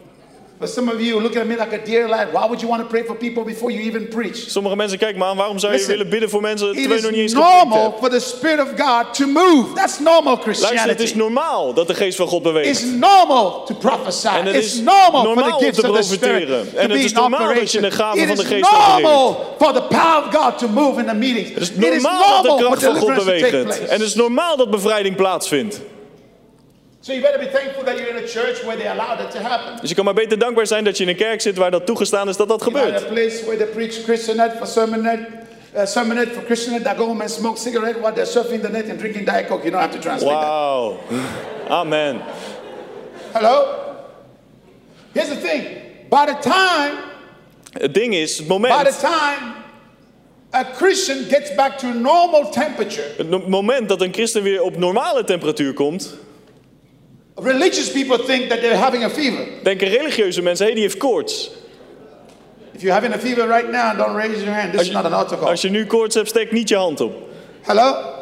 But 0.59 0.69
some 0.71 0.89
of 0.93 1.01
you 1.01 1.21
looking 1.21 1.41
at 1.41 1.47
me 1.47 1.57
like 1.57 1.73
a 1.73 1.85
dear 1.85 2.09
life. 2.09 2.27
Why 2.33 2.47
would 2.47 2.61
you 2.61 2.69
want 2.69 2.83
to 2.83 2.89
pray 2.89 3.03
for 3.05 3.17
people 3.17 3.45
before 3.45 3.73
you 3.73 3.83
even 3.85 4.09
preach? 4.09 4.37
Sommige 4.51 4.77
mensen 4.77 4.99
kijken 4.99 5.19
me 5.19 5.25
aan, 5.25 5.37
waarom 5.37 5.59
zou 5.59 5.73
je 5.73 5.79
Listen, 5.79 5.95
willen 5.97 6.11
bidden 6.11 6.31
voor 6.31 6.41
mensen 6.41 6.69
It 6.69 6.75
terwijl 6.75 6.97
je 6.97 7.03
nog 7.03 7.11
niet 7.11 7.21
is 7.21 7.33
eens 7.33 7.43
gepreekt 7.43 7.59
normal 7.65 7.83
hebt? 7.91 7.99
for 7.99 8.11
the 8.11 8.21
Spirit 8.21 8.61
of 8.61 8.69
God 8.77 9.15
to 9.15 9.27
move. 9.27 9.73
That's 9.75 9.99
normal 9.99 10.35
Luister, 10.45 10.65
het 10.65 10.67
is 10.67 10.79
Christianity. 10.79 11.17
normaal 11.17 11.75
dat 11.75 11.87
de 11.87 11.95
geest 11.95 12.17
van 12.17 12.27
God 12.27 12.41
It's 12.45 12.53
beweegt. 12.53 12.85
normal 12.99 13.65
to 13.65 13.75
prophesy. 13.75 14.27
En 14.27 14.47
het 14.47 14.55
It's 14.57 14.67
is 14.75 14.81
normal 14.81 15.11
for 15.11 15.23
normaal 15.23 15.49
the 15.49 15.55
om 15.55 15.61
gifts 15.61 15.81
te 15.81 15.91
of 15.91 15.97
the 15.97 16.03
Spirit 16.03 16.21
profiteren. 16.47 16.77
En 16.77 16.91
het 16.91 17.01
is 17.05 17.13
normaal 17.13 17.55
dat 17.55 17.73
je 17.73 17.81
de 17.81 17.91
gaven 17.91 18.21
It 18.21 18.27
van 18.27 18.37
de 18.37 18.43
is 18.43 18.49
geest 18.49 18.71
normal 18.71 19.55
for 19.59 19.73
the 19.73 19.83
power 19.83 20.19
of 20.27 20.35
God 20.35 20.59
to 20.59 20.69
move 20.69 21.01
in 21.01 21.07
the 21.07 21.15
meetings. 21.15 21.51
Het 21.51 21.61
is 21.63 21.71
It 21.71 21.85
is 21.85 22.03
normaal 22.03 22.43
dat 22.43 22.43
de 22.43 22.49
normal 22.49 22.69
for 22.71 22.79
kracht 22.79 22.99
van 22.99 23.15
God 23.15 23.25
beweegt. 23.25 23.79
En 23.87 23.91
het 24.01 24.09
is 24.09 24.15
normaal 24.15 24.57
dat 24.57 24.71
bevrijding 24.71 25.17
plaatsvindt. 25.17 25.81
So 27.05 27.13
you 27.13 27.21
better 27.21 27.39
be 27.39 27.51
thankful 27.51 27.85
that 27.85 27.99
you're 27.99 28.17
in 28.17 28.25
a 28.25 28.27
church 28.27 28.65
where 28.65 28.77
they 28.77 28.87
allow 28.87 29.15
that 29.17 29.31
to 29.33 29.39
happen. 29.39 29.81
Dus 29.81 29.89
je 29.89 29.95
kan 29.95 30.05
maar 30.05 30.15
beter 30.15 30.39
dankbaar 30.39 30.67
zijn 30.67 30.85
dat 30.85 30.97
je 30.97 31.03
in 31.03 31.09
een 31.09 31.17
kerk 31.17 31.41
zit 31.41 31.57
waar 31.57 31.71
dat 31.71 31.87
toegestaan 31.87 32.29
is 32.29 32.37
dat 32.37 32.49
dat 32.49 32.61
not 32.61 32.69
in 32.69 32.77
a 32.77 32.83
gebeurt. 32.83 33.09
place 33.09 33.45
where 33.45 33.57
they 33.57 33.67
preach 33.67 34.05
Christianette 34.05 34.57
for 34.57 34.67
sermonette, 34.67 35.27
uh, 35.77 35.87
sermonette 35.87 36.33
for 36.33 36.45
Christianette 36.45 36.85
that 36.85 36.97
go 36.97 37.07
home 37.07 37.21
and 37.21 37.31
smoke 37.31 37.59
cigarette 37.59 38.01
while 38.01 38.15
they're 38.15 38.33
surfing 38.45 38.63
the 38.63 38.69
net 38.69 38.89
and 38.89 38.99
drinking 38.99 39.25
Diet 39.25 39.49
Coke. 39.49 39.65
You 39.65 39.71
don't 39.71 39.81
have 39.81 39.93
to 39.93 40.01
translate 40.01 40.33
that. 40.33 40.49
Wauw. 40.49 40.99
Amen. 41.69 42.21
Hello? 43.33 43.67
Here's 45.13 45.29
the 45.29 45.41
thing. 45.49 45.63
By 46.09 46.25
the 46.27 46.37
time, 46.41 46.93
Het 47.71 47.95
ding 47.95 48.15
is, 48.15 48.39
het 48.39 48.49
by 48.49 48.55
the 48.55 48.61
moment, 48.61 49.01
time 49.01 49.55
a 50.55 50.65
Christian 50.65 51.25
gets 51.25 51.55
back 51.55 51.79
to 51.79 51.87
normal 51.87 52.51
temperature, 52.51 53.07
het 53.17 53.49
moment 53.49 53.89
dat 53.89 54.01
een 54.01 54.13
christen 54.13 54.43
weer 54.43 54.63
op 54.63 54.77
normale 54.77 55.25
temperatuur 55.25 55.73
komt, 55.73 56.17
religious 57.37 57.93
people 57.93 58.19
think 58.19 58.49
that 58.49 58.61
they're 58.61 58.77
having 58.77 59.05
a 59.05 59.11
fever. 59.11 59.47
denken 59.63 59.89
religieuze 59.89 60.43
mensen, 60.43 60.67
hé, 60.67 60.73
die 60.73 60.83
heeft 60.83 60.97
koorts. 60.97 61.51
If 62.75 62.81
you're 62.83 62.95
having 62.95 63.15
a 63.15 63.19
fever 63.19 63.47
right 63.49 63.71
now, 63.71 63.97
don't 63.97 64.17
raise 64.17 64.43
your 64.43 64.55
hand. 64.55 64.71
This 64.71 64.79
Als 64.79 64.89
is 64.89 64.95
not 64.95 65.05
an 65.05 65.13
altar 65.13 65.39
als 65.39 65.61
je 65.61 65.71
nu 65.71 65.87
koorts 65.87 66.15
hebt, 66.15 66.29
steek 66.29 66.53
niet 66.53 66.69
je 66.69 66.77
hand 66.77 67.01
op. 67.01 67.13
Hello? 67.63 68.13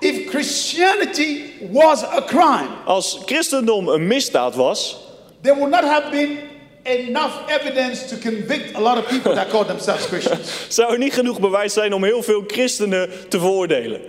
If 0.00 0.28
Christianity 0.28 1.42
was 1.70 2.04
a 2.04 2.22
crime, 2.22 2.68
Als 2.84 3.22
christendom 3.26 3.88
een 3.88 4.06
misdaad 4.06 4.54
was, 4.54 4.96
there 5.42 5.54
would 5.54 5.70
not 5.70 5.84
have 5.84 6.10
been 6.10 6.38
enough 6.82 7.32
evidence 7.48 8.06
to 8.06 8.16
convict 8.30 8.74
a 8.76 8.80
lot 8.80 8.98
of 8.98 9.06
people 9.08 9.34
that 9.34 9.48
call 9.48 9.64
themselves 9.64 10.06
Christians. 10.06 10.50
zou 10.76 10.92
er 10.92 10.98
niet 10.98 11.12
genoeg 11.14 11.40
bewijs 11.40 11.72
zijn 11.72 11.92
om 11.92 12.04
heel 12.04 12.22
veel 12.22 12.44
christenen 12.46 13.10
te 13.28 13.38
veroordelen. 13.38 14.00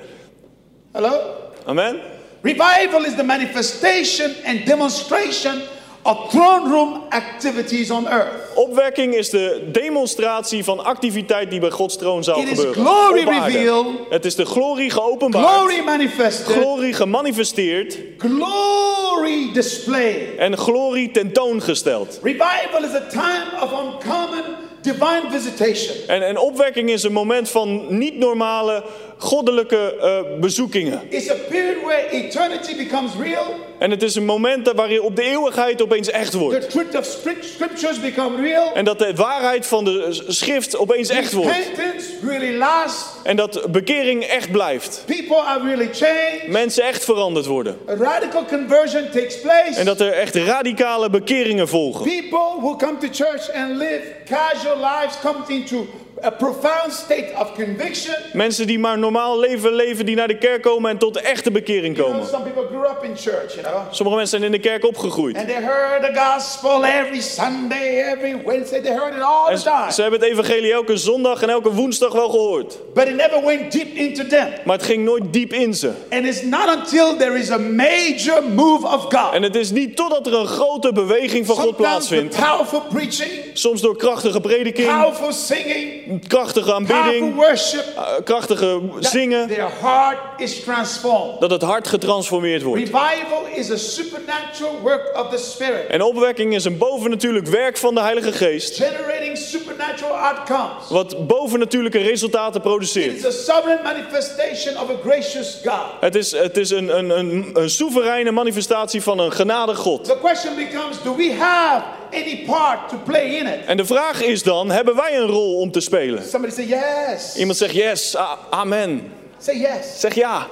Hello? 0.91 1.19
Amen? 1.65 1.99
Revival 2.41 3.05
is 3.05 3.15
the 3.15 3.23
manifestation 3.23 4.31
and 4.45 4.65
demonstration 4.65 5.61
of 6.01 6.29
throne 6.31 6.69
room 6.69 7.01
activities 7.09 7.91
on 7.91 8.07
earth. 8.07 8.55
Opwekking 8.55 9.13
is 9.15 9.29
de 9.29 9.67
demonstratie 9.71 10.63
van 10.63 10.83
activiteit 10.85 11.49
die 11.49 11.59
bij 11.59 11.69
Gods 11.69 11.97
troon 11.97 12.23
zal 12.23 12.39
It 12.39 12.43
is 12.51 12.57
gebeuren. 12.59 12.85
glory 12.85 13.21
Op 13.21 13.27
aarde. 13.29 13.57
revealed. 13.57 13.85
Het 14.09 14.25
is 14.25 14.35
de 14.35 14.45
glorie 14.45 14.89
geopenbaard, 14.89 15.47
Glory 15.47 15.83
manifested, 15.83 16.55
glorie 16.55 16.93
gemanifesteerd 16.93 17.97
glory 18.17 19.49
displayed. 19.53 20.35
en 20.37 20.57
glorie 20.57 21.11
tentoongesteld. 21.11 22.19
Revival 22.23 22.83
is 22.83 22.93
a 22.93 23.07
time 23.09 23.45
of 23.63 23.71
uncommon 23.71 24.43
divine 24.81 25.23
visitation. 25.31 25.95
En, 26.07 26.27
en 26.27 26.37
opwekking 26.37 26.89
is 26.89 27.03
een 27.03 27.11
moment 27.11 27.49
van 27.49 27.97
niet 27.97 28.17
normale 28.17 28.83
goddelijke 29.21 29.95
eh, 30.01 30.39
bezoekingen. 30.39 31.01
It's 31.09 31.29
a 31.29 31.35
period 31.49 31.81
where 31.83 32.09
eternity 32.09 32.75
becomes 32.77 33.11
real, 33.21 33.53
En 33.79 33.91
het 33.91 34.03
is 34.03 34.15
een 34.15 34.25
moment 34.25 34.71
waarin 34.75 35.01
op 35.01 35.15
de 35.15 35.23
eeuwigheid 35.23 35.81
opeens 35.81 36.09
echt 36.09 36.31
the 36.31 36.37
wordt. 36.37 36.69
truth 36.69 36.97
of 36.97 37.05
script- 37.05 37.45
scriptures 37.45 37.99
become 37.99 38.41
real, 38.41 38.73
En 38.73 38.85
dat 38.85 38.99
de 38.99 39.13
waarheid 39.15 39.65
van 39.67 39.83
de 39.83 40.23
schrift 40.27 40.77
opeens 40.77 41.09
echt 41.09 41.33
wordt. 41.33 41.51
repentance 41.55 42.05
really 42.27 42.57
lasts, 42.57 43.09
En 43.23 43.35
dat 43.35 43.71
bekering 43.71 44.23
echt 44.23 44.51
blijft. 44.51 45.03
people 45.05 45.35
are 45.37 45.63
really 45.63 45.89
changed, 45.93 46.47
Mensen 46.47 46.83
echt 46.83 47.03
veranderd 47.03 47.45
worden. 47.45 47.77
a 47.89 47.93
radical 47.95 48.45
conversion 48.45 49.03
takes 49.11 49.39
place. 49.41 49.73
En 49.79 49.85
dat 49.85 49.99
er 50.01 50.11
echt 50.13 50.35
radicale 50.35 51.09
bekeringen 51.09 51.67
volgen. 51.67 52.03
People 52.05 52.59
who 52.61 52.75
come 52.75 52.97
to 52.97 53.07
church 53.11 53.53
and 53.53 53.69
live 53.77 54.01
casual 54.25 54.75
lives 54.77 55.19
come 55.21 55.37
into 55.47 55.85
a 56.23 56.29
profound 56.29 56.93
state 56.93 57.27
of 57.39 57.51
conviction. 57.53 58.15
Mensen 58.33 58.67
die 58.67 58.79
maar 58.79 58.99
normaal 58.99 59.39
leven, 59.39 59.73
leven 59.73 60.05
die 60.05 60.15
naar 60.15 60.27
de 60.27 60.37
kerk 60.37 60.61
komen 60.61 60.91
en 60.91 60.97
tot 60.97 61.13
de 61.13 61.19
echte 61.21 61.51
bekering 61.51 61.97
You 61.97 62.09
know, 62.09 62.19
komen. 62.19 62.27
some 62.39 62.43
people 62.51 62.67
grew 62.77 62.83
up 62.91 63.03
in 63.03 63.15
church, 63.17 63.53
you 63.55 63.61
know, 63.67 63.81
Sommige 63.91 64.17
mensen 64.17 64.39
zijn 64.39 64.43
in 64.53 64.61
de 64.61 64.67
kerk 64.69 64.85
opgegroeid. 64.85 65.37
and 65.37 65.47
they 65.47 65.61
heard 65.63 66.01
the 66.13 66.19
gospel 66.21 66.85
every 66.85 67.21
Sunday, 67.21 68.01
every 68.13 68.41
Wednesday. 68.45 68.81
They 68.81 68.91
heard 68.93 69.15
it 69.15 69.21
all 69.21 69.49
the 69.51 69.57
ze, 69.57 69.63
time. 69.63 69.91
ze 69.91 70.01
hebben 70.01 70.19
het 70.19 70.29
evangelie 70.29 70.71
elke 70.71 70.97
zondag 70.97 71.41
en 71.41 71.49
elke 71.49 71.71
woensdag 71.71 72.11
wel 72.13 72.29
gehoord. 72.29 72.77
But 72.93 73.07
it 73.07 73.15
never 73.15 73.45
went 73.45 73.71
deep 73.71 73.95
into 73.95 74.27
them. 74.27 74.47
Maar 74.65 74.75
het 74.77 74.85
ging 74.85 75.03
nooit 75.03 75.23
diep 75.33 75.53
in 75.53 75.73
ze. 75.73 75.91
And 76.09 76.25
it's 76.25 76.41
not 76.43 76.75
until 76.75 77.15
there 77.17 77.37
is 77.39 77.51
a 77.51 77.57
major 77.57 78.43
move 78.55 78.85
of 78.87 79.01
God. 79.01 79.33
En 79.33 79.43
het 79.43 79.55
is 79.55 79.71
niet 79.71 79.95
totdat 79.95 80.27
er 80.27 80.33
een 80.33 80.47
grote 80.47 80.91
beweging 80.93 81.45
van 81.45 81.55
God 81.55 81.63
Sometimes 81.63 81.89
plaatsvindt. 81.89 82.35
with 82.35 82.45
powerful 82.45 82.81
preaching, 82.89 83.29
Soms 83.53 83.81
door 83.81 83.97
krachtige 83.97 84.39
prediking, 84.41 84.87
powerful 84.87 85.31
singing, 85.31 86.08
krachtige 86.27 86.73
aanbidding, 86.73 87.35
worship. 87.35 87.83
eh, 87.95 88.03
krachtige 88.23 88.79
zingen. 88.99 89.47
Their 89.47 89.69
heart 89.81 90.17
is 90.37 90.63
transformed. 90.63 91.39
Dat 91.39 91.51
het 91.51 91.61
hart 91.61 91.87
getransformeerd 91.87 92.61
wordt. 92.63 92.81
Revival 92.81 93.45
is 93.55 93.71
a 93.71 93.77
supernatural 93.77 94.79
work 94.81 95.17
of 95.17 95.29
the 95.29 95.37
Spirit, 95.37 95.87
En 95.87 96.01
opwekking 96.01 96.55
is 96.55 96.65
een 96.65 96.77
bovennatuurlijk 96.77 97.47
werk 97.47 97.77
van 97.77 97.95
de 97.95 98.01
Heilige 98.01 98.31
Geest. 98.31 98.75
generating 98.83 99.37
supernatural 99.37 100.11
outcomes. 100.17 100.89
Wat 100.89 101.27
bovennatuurlijke 101.27 101.97
resultaten 101.97 102.55
It 102.55 102.67
produceert. 102.67 103.15
is 103.15 103.25
a 103.25 103.31
sovereign 103.31 103.83
manifestation 103.83 104.73
of 104.83 104.89
a 104.89 104.95
gracious 105.09 105.57
God. 105.65 105.85
Het 105.99 106.15
is, 106.15 106.31
het 106.31 106.57
is 106.57 106.69
een, 106.69 106.97
een, 106.97 107.09
een, 107.19 107.49
een 107.53 107.69
soevereine 107.69 108.31
manifestatie 108.31 109.01
van 109.01 109.19
een 109.19 109.31
genadig 109.31 109.77
God. 109.77 110.03
The 110.05 110.17
question 110.21 110.55
becomes 110.55 110.97
do 111.03 111.15
we 111.15 111.33
have 111.39 111.83
any 112.11 112.43
part 112.45 112.89
to 112.89 112.97
play 113.05 113.37
in 113.37 113.47
it? 113.47 113.65
En 113.65 113.77
de 113.77 113.85
vraag 113.85 114.21
is 114.21 114.43
dan, 114.43 114.71
hebben 114.71 114.95
wij 114.95 115.17
een 115.17 115.27
rol 115.27 115.59
om 115.59 115.71
te 115.71 115.79
spelen? 115.79 116.23
Somebody 116.23 116.53
say 116.53 116.65
yes. 116.65 117.35
Iemand 117.35 117.57
zegt 117.57 117.73
yes, 117.73 118.15
amen. 118.49 119.11
Say 119.39 119.55
yes. 119.57 119.99
Zeg 119.99 120.15
ja, 120.15 120.47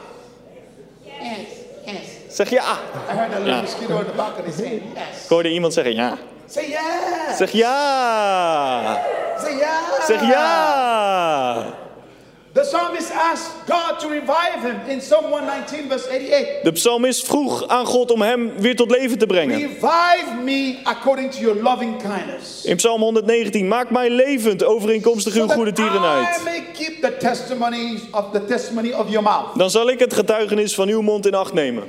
Yes. 1.04 1.48
Yes. 1.86 2.36
zeg 2.36 2.50
ja. 2.50 2.62
I 3.12 3.16
heard 3.16 3.34
a 3.34 3.38
little 3.40 3.62
mosquito 3.62 4.00
in 4.00 4.06
the 4.06 4.12
balcony 4.16 4.52
saying 4.58 4.82
yes. 4.94 5.24
Ik 5.24 5.30
hoorde 5.30 5.50
iemand 5.52 5.74
zeggen 5.74 5.94
ja. 5.96 6.18
Say 6.50 6.68
yes. 6.68 7.38
Zeg 7.38 7.52
ja. 7.52 9.02
Say 9.42 9.54
yes. 9.54 10.06
Zeg 10.08 10.22
ja. 10.22 11.87
The 12.58 12.64
psalmist 12.64 13.12
asked 13.12 13.52
God 13.68 14.00
to 14.00 14.08
revive 14.08 14.62
him 14.62 14.90
in 14.90 15.00
Psalm 15.00 15.30
119, 15.30 15.90
verse 15.90 16.10
88. 16.10 16.64
De 16.64 16.72
psalmist 16.72 17.26
vroeg 17.26 17.68
aan 17.68 17.86
God 17.86 18.12
om 18.12 18.22
hem 18.22 18.52
weer 18.58 18.76
tot 18.76 18.92
leven 18.92 19.18
te 19.18 19.26
brengen. 19.26 19.60
Revive 19.60 20.42
me 20.44 20.80
according 20.84 21.32
to 21.32 21.40
your 21.40 21.62
loving 21.62 22.02
kindness. 22.02 22.66
In 22.66 22.76
Psalm 22.76 23.02
119, 23.02 23.68
maak 23.68 23.90
mij 23.90 24.10
levend 24.10 24.64
overeenkomstig 24.64 25.36
uw 25.36 25.48
goede 25.48 25.72
tierenheid. 25.72 26.42
may 26.44 26.64
keep 26.74 27.02
the 27.02 27.18
testimonies 27.18 28.02
of 28.12 28.26
the 28.32 28.46
testimony 28.46 28.94
of 28.94 29.10
your 29.10 29.24
mouth. 29.24 29.58
Dan 29.58 29.70
zal 29.70 29.90
ik 29.90 30.00
het 30.00 30.14
getuigenis 30.14 30.76
van 30.76 30.88
uw 30.88 31.02
mond 31.02 31.26
in 31.26 31.34
acht 31.34 31.54
nemen. 31.54 31.84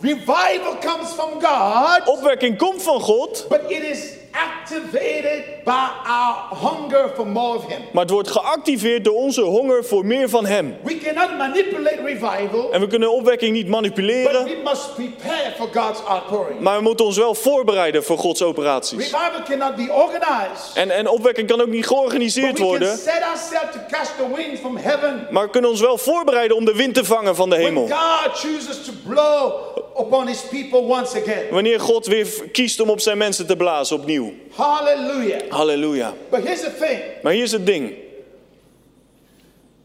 Revival 0.00 0.76
comes 0.80 1.08
from 1.08 1.30
God, 1.40 2.00
Opwekking 2.04 2.58
komt 2.58 2.82
van 2.82 3.00
God, 3.00 3.46
but 3.48 3.60
it 3.68 3.82
is 3.82 4.21
activated 4.32 5.42
by 5.64 5.88
our 6.06 6.34
hunger 6.60 7.08
for 7.14 7.26
more 7.26 7.56
of 7.56 7.66
Him. 7.66 7.80
maar 7.92 8.02
het 8.02 8.10
wordt 8.12 8.30
geactiveerd 8.30 9.04
door 9.04 9.14
onze 9.14 9.42
honger 9.42 9.84
voor 9.84 10.06
meer 10.06 10.28
van 10.28 10.46
Hem. 10.46 10.76
We 10.82 10.98
cannot 10.98 11.36
manipulate 11.38 12.00
revival, 12.04 12.72
En 12.72 12.80
we 12.80 12.86
kunnen 12.86 13.12
opwekking 13.12 13.52
niet 13.52 13.62
but 13.62 13.70
manipuleren, 13.74 14.44
we 14.44 14.60
must 14.64 14.94
prepare 14.94 15.52
for 15.56 15.68
God's 15.72 16.00
outpouring. 16.04 16.60
maar 16.60 16.76
we 16.76 16.82
moeten 16.82 17.04
ons 17.04 17.16
wel 17.16 17.34
voorbereiden 17.34 18.04
voor 18.04 18.18
Gods 18.18 18.42
operaties. 18.42 18.98
Revival 18.98 19.42
cannot 19.48 19.74
be 19.76 19.92
organized. 19.92 20.70
En, 20.74 20.90
en 20.90 21.08
opwekking 21.08 21.48
kan 21.48 21.60
ook 21.60 21.66
niet 21.68 21.80
But 21.80 21.88
georganiseerd 21.88 22.52
we 22.52 22.58
can 22.58 22.66
worden, 22.66 22.96
set 22.98 23.22
ourselves 23.22 23.72
to 23.72 23.78
catch 23.90 24.08
the 24.16 24.26
wind 24.36 24.58
from 24.58 24.76
heaven. 24.76 25.26
maar 25.30 25.44
we 25.44 25.50
kunnen 25.50 25.70
ons 25.70 25.80
wel 25.80 25.98
voorbereiden 25.98 26.56
om 26.56 26.64
de 26.64 26.74
wind 26.74 26.94
te 26.94 27.04
vangen 27.04 27.36
van 27.36 27.50
de 27.50 27.56
When 27.56 27.66
hemel. 27.66 27.86
God 27.88 28.38
chooses 28.38 28.84
to 28.84 28.92
blow 29.06 29.52
upon 29.98 30.26
his 30.26 30.40
people 30.40 30.80
once 30.80 31.14
again. 31.22 31.50
Wanneer 31.50 31.80
God 31.80 32.06
weer 32.06 32.26
kiest 32.52 32.80
om 32.80 32.90
op 32.90 33.00
zijn 33.00 33.18
mensen 33.18 33.46
te 33.46 33.56
blazen 33.56 33.96
opnieuw. 33.96 34.32
Hallelujah. 34.56 35.40
Halleluja. 35.50 36.14
But 36.30 36.42
here's 36.44 36.60
the 36.60 36.74
thing 36.80 37.00
Maar 37.22 37.32
hier 37.32 37.42
is 37.42 37.52
het 37.52 37.66
ding. 37.66 37.94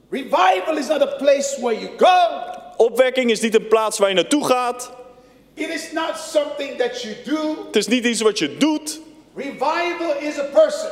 revival 0.10 0.78
is 0.78 0.88
not 0.88 1.02
a 1.02 1.16
place 1.18 1.58
where 1.62 1.80
you 1.80 1.90
go, 1.98 2.56
Opwekking 2.78 3.32
is 3.32 3.40
niet 3.40 3.56
een 3.56 3.68
plaats 3.68 3.98
waar 3.98 4.10
je 4.10 4.16
naartoe 4.16 4.46
gaat. 4.46 4.92
it 5.56 5.70
is 5.70 5.92
not 5.92 6.18
something 6.32 6.78
that 6.78 7.02
you 7.02 7.16
do. 7.26 7.56
Het 7.66 7.76
is 7.76 7.88
niet 7.88 8.06
iets 8.06 8.22
wat 8.22 8.38
je 8.40 8.58
doet. 8.58 9.00
Revival 9.36 10.16
is 10.20 10.38
a 10.40 10.44
person, 10.54 10.90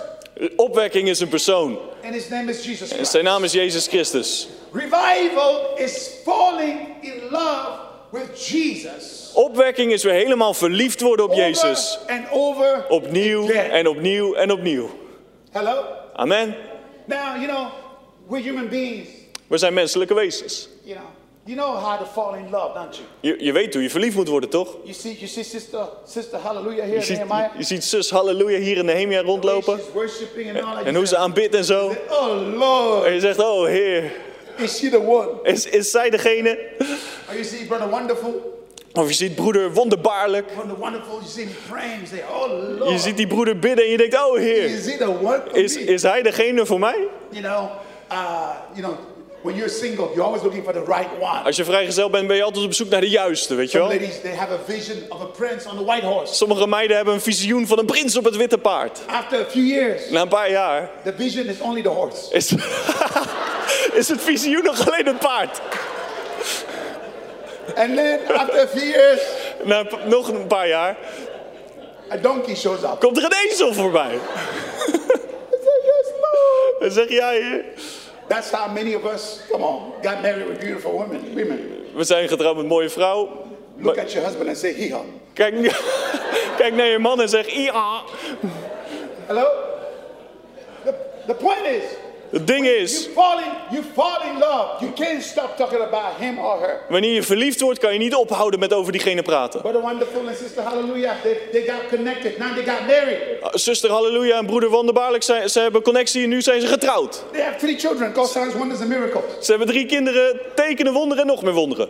Opwekking 0.56 1.08
is 1.10 1.20
een 1.20 1.28
persoon. 1.28 1.78
and 2.04 2.14
his 2.14 2.30
name 2.30 2.50
is 2.52 2.66
Jesus 2.66 2.92
En 2.92 3.06
zijn 3.06 3.24
naam 3.24 3.44
is 3.44 3.52
Jezus 3.52 3.88
Christus. 3.88 4.48
Revival 4.74 5.76
is 5.76 6.10
falling 6.24 6.80
in 7.02 7.14
love. 7.32 7.84
Opwekking 9.34 9.92
is 9.92 10.04
weer 10.04 10.14
helemaal 10.14 10.54
verliefd 10.54 11.02
worden 11.02 11.26
op 11.26 11.34
Jezus. 11.34 12.00
Opnieuw 12.90 13.50
en 13.50 13.88
opnieuw 13.88 14.34
en 14.34 14.52
opnieuw. 14.52 14.90
Hello? 15.52 15.84
Amen. 16.14 16.56
Now, 17.06 17.36
you 17.36 17.48
know, 17.48 17.68
we're 18.28 18.44
human 18.44 18.68
beings. 18.70 19.08
We 19.48 19.58
zijn 19.58 19.74
menselijke 19.74 20.14
wezens. 20.14 20.70
You 20.84 20.96
know, 20.98 21.08
you 21.44 21.58
know 21.58 21.76
how 21.84 22.00
to 22.00 22.06
fall 22.06 22.38
in 22.38 22.50
love, 22.50 22.74
don't 22.74 22.96
you? 22.96 23.08
Je, 23.20 23.44
je 23.44 23.52
weet 23.52 23.74
hoe 23.74 23.84
je 23.84 23.90
verliefd 23.90 24.16
moet 24.16 24.28
worden, 24.28 24.50
toch? 24.50 24.76
You 24.84 24.94
see, 24.94 25.14
you 25.14 25.28
see, 25.28 25.44
sister, 25.44 25.90
sister, 26.06 26.40
hallelujah 26.40 26.86
here 26.86 26.90
Je 26.90 26.96
in 26.96 27.04
ziet, 27.04 27.20
je 27.58 27.64
ziet 27.64 27.84
zus 27.84 28.10
Halleluja 28.10 28.58
hier 28.58 28.78
in 28.78 28.86
Nehemia 28.86 29.22
rondlopen. 29.22 29.74
And. 29.74 30.86
En 30.86 30.96
hoe 30.96 31.08
ze 31.08 31.18
aanbidt 31.18 31.56
en 31.56 31.66
zo. 31.66 31.96
Oh 32.10 32.58
Lord, 32.58 33.06
En 33.06 33.14
je 33.14 33.20
zegt, 33.20 33.40
oh 33.40 33.66
Heer, 33.66 34.12
is 34.58 34.78
she 34.78 34.90
the 34.90 35.00
one? 35.00 35.30
is, 35.44 35.66
is 35.66 35.92
zij 35.92 36.10
degene? 36.10 36.58
Or 37.28 37.34
you 37.34 37.44
see 37.44 37.66
brother 37.66 37.90
wonderful, 37.90 38.56
Of 38.94 39.08
je 39.08 39.14
ziet 39.14 39.36
broeder 39.36 39.74
wonderbaarlijk. 39.74 40.50
oh 42.30 42.90
Je 42.90 43.00
ziet 43.00 43.18
die 43.18 43.28
broeder 43.28 43.60
bidden 43.60 43.86
en 43.86 43.92
je 43.92 43.98
denkt, 43.98 44.16
oh 44.16 44.38
Heer, 44.38 44.64
is 45.54 45.76
is 45.78 46.02
hij 46.02 46.22
degene 46.22 46.66
voor 46.66 46.80
mij? 46.80 47.08
You 47.30 47.44
know, 47.44 47.70
uh, 48.12 48.50
you 48.74 48.82
know, 48.86 48.98
when 49.46 49.56
you're 49.56 49.70
single, 49.70 50.12
you're 50.14 50.26
always 50.26 50.44
looking 50.44 50.64
for 50.64 50.74
the 50.74 50.84
right 50.84 51.10
one. 51.20 51.44
Als 51.44 51.56
je 51.56 51.64
vrijgezel 51.64 52.10
bent, 52.10 52.28
ben 52.28 52.36
je 52.36 52.44
altijd 52.44 52.66
op 52.66 52.74
zoek 52.74 52.90
naar 52.90 53.02
de 53.02 53.10
juiste, 53.10 53.56
weet 53.56 53.72
je 53.72 53.78
Some 53.78 53.90
wel? 53.90 54.00
ladies, 54.00 54.22
they 54.22 54.36
have 54.36 54.52
a 54.54 54.60
vision 54.66 54.98
of 55.10 55.22
a 55.22 55.26
prince 55.26 55.70
on 55.70 55.78
the 55.78 55.84
white 55.84 56.06
horse. 56.06 56.34
Sommige 56.34 56.68
meiden 56.68 56.96
hebben 56.96 57.14
een 57.14 57.22
visioen 57.22 57.68
van 57.68 57.80
een 57.80 57.86
prins 57.86 58.18
op 58.18 58.24
het 58.24 58.36
witte 58.36 58.58
paard. 58.58 59.00
After 59.08 59.40
a 59.40 59.46
few 59.50 59.64
years, 59.66 60.10
Na 60.10 60.22
een 60.22 60.28
paar 60.28 60.52
jaar 60.52 60.90
the 61.04 61.14
vision 61.18 61.46
is 61.46 61.60
only 61.60 61.82
the 61.82 61.90
horse. 61.90 62.34
is, 62.34 62.52
is 64.02 64.08
het 64.08 64.22
visioen 64.22 64.64
nog 64.64 64.88
alleen 64.88 65.06
het 65.06 65.20
paard. 65.20 65.62
And 67.76 67.96
then 67.96 68.20
after 68.36 68.60
a 68.60 68.68
few 68.68 68.84
years, 68.90 69.22
Na 69.64 69.84
nog 70.06 70.28
een 70.28 70.48
paar 70.48 70.68
jaar 70.68 70.98
a 72.12 72.18
donkey 72.18 72.56
shows 72.56 72.82
up. 72.84 72.96
komt 73.00 73.18
er 73.18 73.24
een 73.24 73.50
ezel 73.50 73.74
voorbij. 73.74 74.20
En 76.80 76.92
zeg 76.92 77.08
Heer, 77.08 77.66
That's 78.28 78.52
how 78.52 78.68
many 78.74 78.96
of 78.96 79.06
us, 79.06 79.42
come 79.52 79.64
on, 79.64 79.92
got 80.02 80.22
married 80.22 80.48
with 80.48 80.60
beautiful 80.60 80.98
women. 80.98 81.36
Women. 81.36 81.60
we 81.96 82.04
zijn 82.04 82.28
getrouwd 82.28 82.56
met 82.56 82.66
mooie 82.66 82.90
vrouw. 82.90 83.30
Look 83.78 83.98
at 83.98 84.12
your 84.12 84.26
husband 84.28 84.48
and 84.50 84.58
say, 84.58 84.74
hee 84.74 84.92
haw. 84.92 85.06
Kijk, 85.34 85.54
kijk 86.60 86.74
naar 86.74 86.88
je 86.88 87.00
man 87.00 87.22
en 87.22 87.30
zeg, 87.30 87.50
ja. 87.50 88.02
Hello? 89.26 89.48
The, 90.84 90.94
the 91.28 91.34
point 91.34 91.66
is, 91.66 91.84
Het 92.30 92.48
ding 92.48 92.68
is, 92.68 93.10
wanneer 96.90 97.14
je 97.14 97.24
verliefd 97.24 97.62
wordt, 97.62 97.80
kan 97.80 97.94
je 97.94 98.00
niet 98.00 98.16
ophouden 98.16 98.60
met 98.60 98.74
over 98.74 98.92
diegene 98.92 99.22
praten. 99.22 99.62
Brother 99.62 99.82
Wonderful 99.82 100.28
and 100.28 100.38
Sister 100.38 100.64
Hallelujah, 100.64 101.22
they, 101.22 101.38
they 101.52 101.62
got 101.62 101.90
connected. 101.90 102.38
Now 102.38 102.54
they 102.54 102.64
got 102.64 102.88
married. 102.88 103.20
Zuster 103.52 103.90
Halleluja 103.92 104.38
en 104.38 104.46
broeder 104.46 104.70
Wonderbaarlijk, 104.70 105.24
ze, 105.24 105.44
ze 105.46 105.60
hebben 105.60 105.82
connectie 105.82 106.24
en 106.24 106.30
nu 106.30 106.42
zijn 106.42 106.62
ze 106.62 106.68
getrouwd. 106.68 107.24
They 107.32 107.42
have 107.42 107.58
three 107.58 107.80
children 107.80 108.14
called 108.14 108.30
signs, 108.30 108.54
wonders, 108.54 108.80
and 108.80 108.90
miracles. 108.90 109.24
Ze 109.40 109.50
hebben 109.50 109.68
drie 109.68 109.86
kinderen, 109.86 110.40
tekenen, 110.56 110.94
wonderen 110.94 111.24
en 111.24 111.30
nog 111.30 111.42
meer 111.44 111.54
wonderen. 111.54 111.90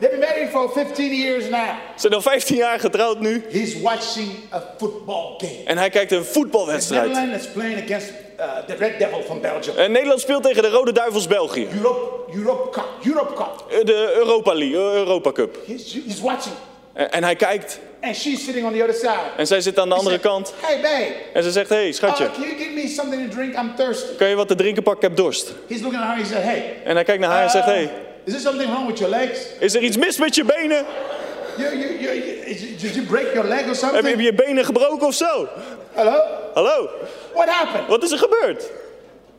They've 0.00 0.18
been 0.18 0.28
married 0.28 0.50
for 0.50 0.70
15 0.72 1.14
years 1.14 1.48
now. 1.48 1.60
Ze 1.60 1.74
zijn 1.96 2.12
al 2.12 2.20
15 2.22 2.56
jaar 2.56 2.80
getrouwd 2.80 3.20
nu 3.20 3.44
He's 3.50 3.80
watching 3.80 4.28
a 4.52 4.74
football 4.78 5.34
game. 5.38 5.62
en 5.64 5.78
hij 5.78 5.90
kijkt 5.90 6.12
een 6.12 6.24
voetbalwedstrijd. 6.24 7.06
Netherlands 7.06 7.46
is 7.46 7.52
playing 7.52 7.82
against 7.82 8.12
uh, 8.40 8.56
the 8.66 8.74
Red 8.76 8.98
Devil 8.98 9.22
from 9.22 9.40
Belgium. 9.40 9.76
En 9.76 9.92
Nederland 9.92 10.20
speelt 10.20 10.42
tegen 10.42 10.62
de 10.62 10.68
Rode 10.68 10.92
Duivels 10.92 11.26
België. 11.26 11.68
Europe, 11.76 12.32
Europe 12.34 12.70
Cup, 12.70 12.84
Europe 13.04 13.34
Cup. 13.34 13.64
Eh, 13.70 13.84
De 13.84 14.12
Europa 14.16 14.54
League, 14.54 14.76
eh, 14.90 14.94
Europa 14.96 15.32
Cup. 15.32 15.56
He's, 15.66 15.92
he's 16.06 16.20
watching. 16.20 16.54
En, 16.92 17.12
en 17.12 17.24
hij 17.24 17.36
kijkt 17.36 17.80
And 18.02 18.16
she's 18.16 18.44
sitting 18.44 18.66
on 18.66 18.72
the 18.72 18.80
other 18.82 18.94
side. 18.94 19.30
en 19.36 19.46
zij 19.46 19.60
zit 19.60 19.78
aan 19.78 19.88
de 19.88 19.94
He 19.94 19.98
andere 20.00 20.18
kant. 20.18 20.54
Hey, 20.60 20.80
babe. 20.80 21.14
En 21.32 21.42
ze 21.42 21.50
zegt, 21.50 21.68
hey, 21.68 21.86
Uh, 21.86 21.92
schatje, 21.92 22.30
can 22.30 22.42
you 22.42 22.56
give 22.56 22.70
me 22.70 22.88
something 22.88 23.30
to 23.30 23.36
drink? 23.36 23.54
I'm 23.56 23.74
thirsty. 23.76 24.14
kan 24.16 24.28
je 24.28 24.34
wat 24.34 24.48
te 24.48 24.54
drinken 24.54 24.82
pakken? 24.82 25.02
Ik 25.02 25.08
heb 25.08 25.24
dorst. 25.24 25.52
He's 25.68 25.80
looking 25.80 26.02
at 26.02 26.08
her. 26.08 26.16
He 26.16 26.24
said, 26.24 26.42
Hey. 26.42 26.76
En 26.84 26.94
hij 26.94 27.04
kijkt 27.04 27.20
naar 27.20 27.30
haar 27.30 27.42
en 27.42 27.50
zegt, 27.50 27.64
hé, 27.64 27.70
hey, 27.72 27.90
Is 28.24 28.32
there 28.32 28.40
something 28.40 28.70
wrong 28.70 28.86
with 28.86 28.98
your 28.98 29.14
legs? 29.16 29.40
is 29.58 29.74
er 29.74 29.82
iets 29.82 29.96
mis 29.96 30.18
met 30.18 30.34
je 30.34 30.44
benen? 30.44 30.84
You, 31.56 31.76
you, 31.78 32.00
you, 32.00 32.14
did 32.80 32.94
you 32.94 33.06
break 33.06 33.32
your 33.34 33.48
leg 33.48 33.60
or 33.60 33.66
Heb 33.66 33.74
je 33.74 33.74
something? 33.74 34.22
je 34.22 34.34
benen 34.34 34.64
gebroken 34.64 35.06
of 35.06 35.14
zo? 35.14 35.48
Hello? 35.94 36.20
Hallo, 36.54 36.88
What 37.34 37.48
happened? 37.48 37.88
wat 37.88 38.02
is 38.02 38.12
er 38.12 38.18
gebeurd? 38.18 38.70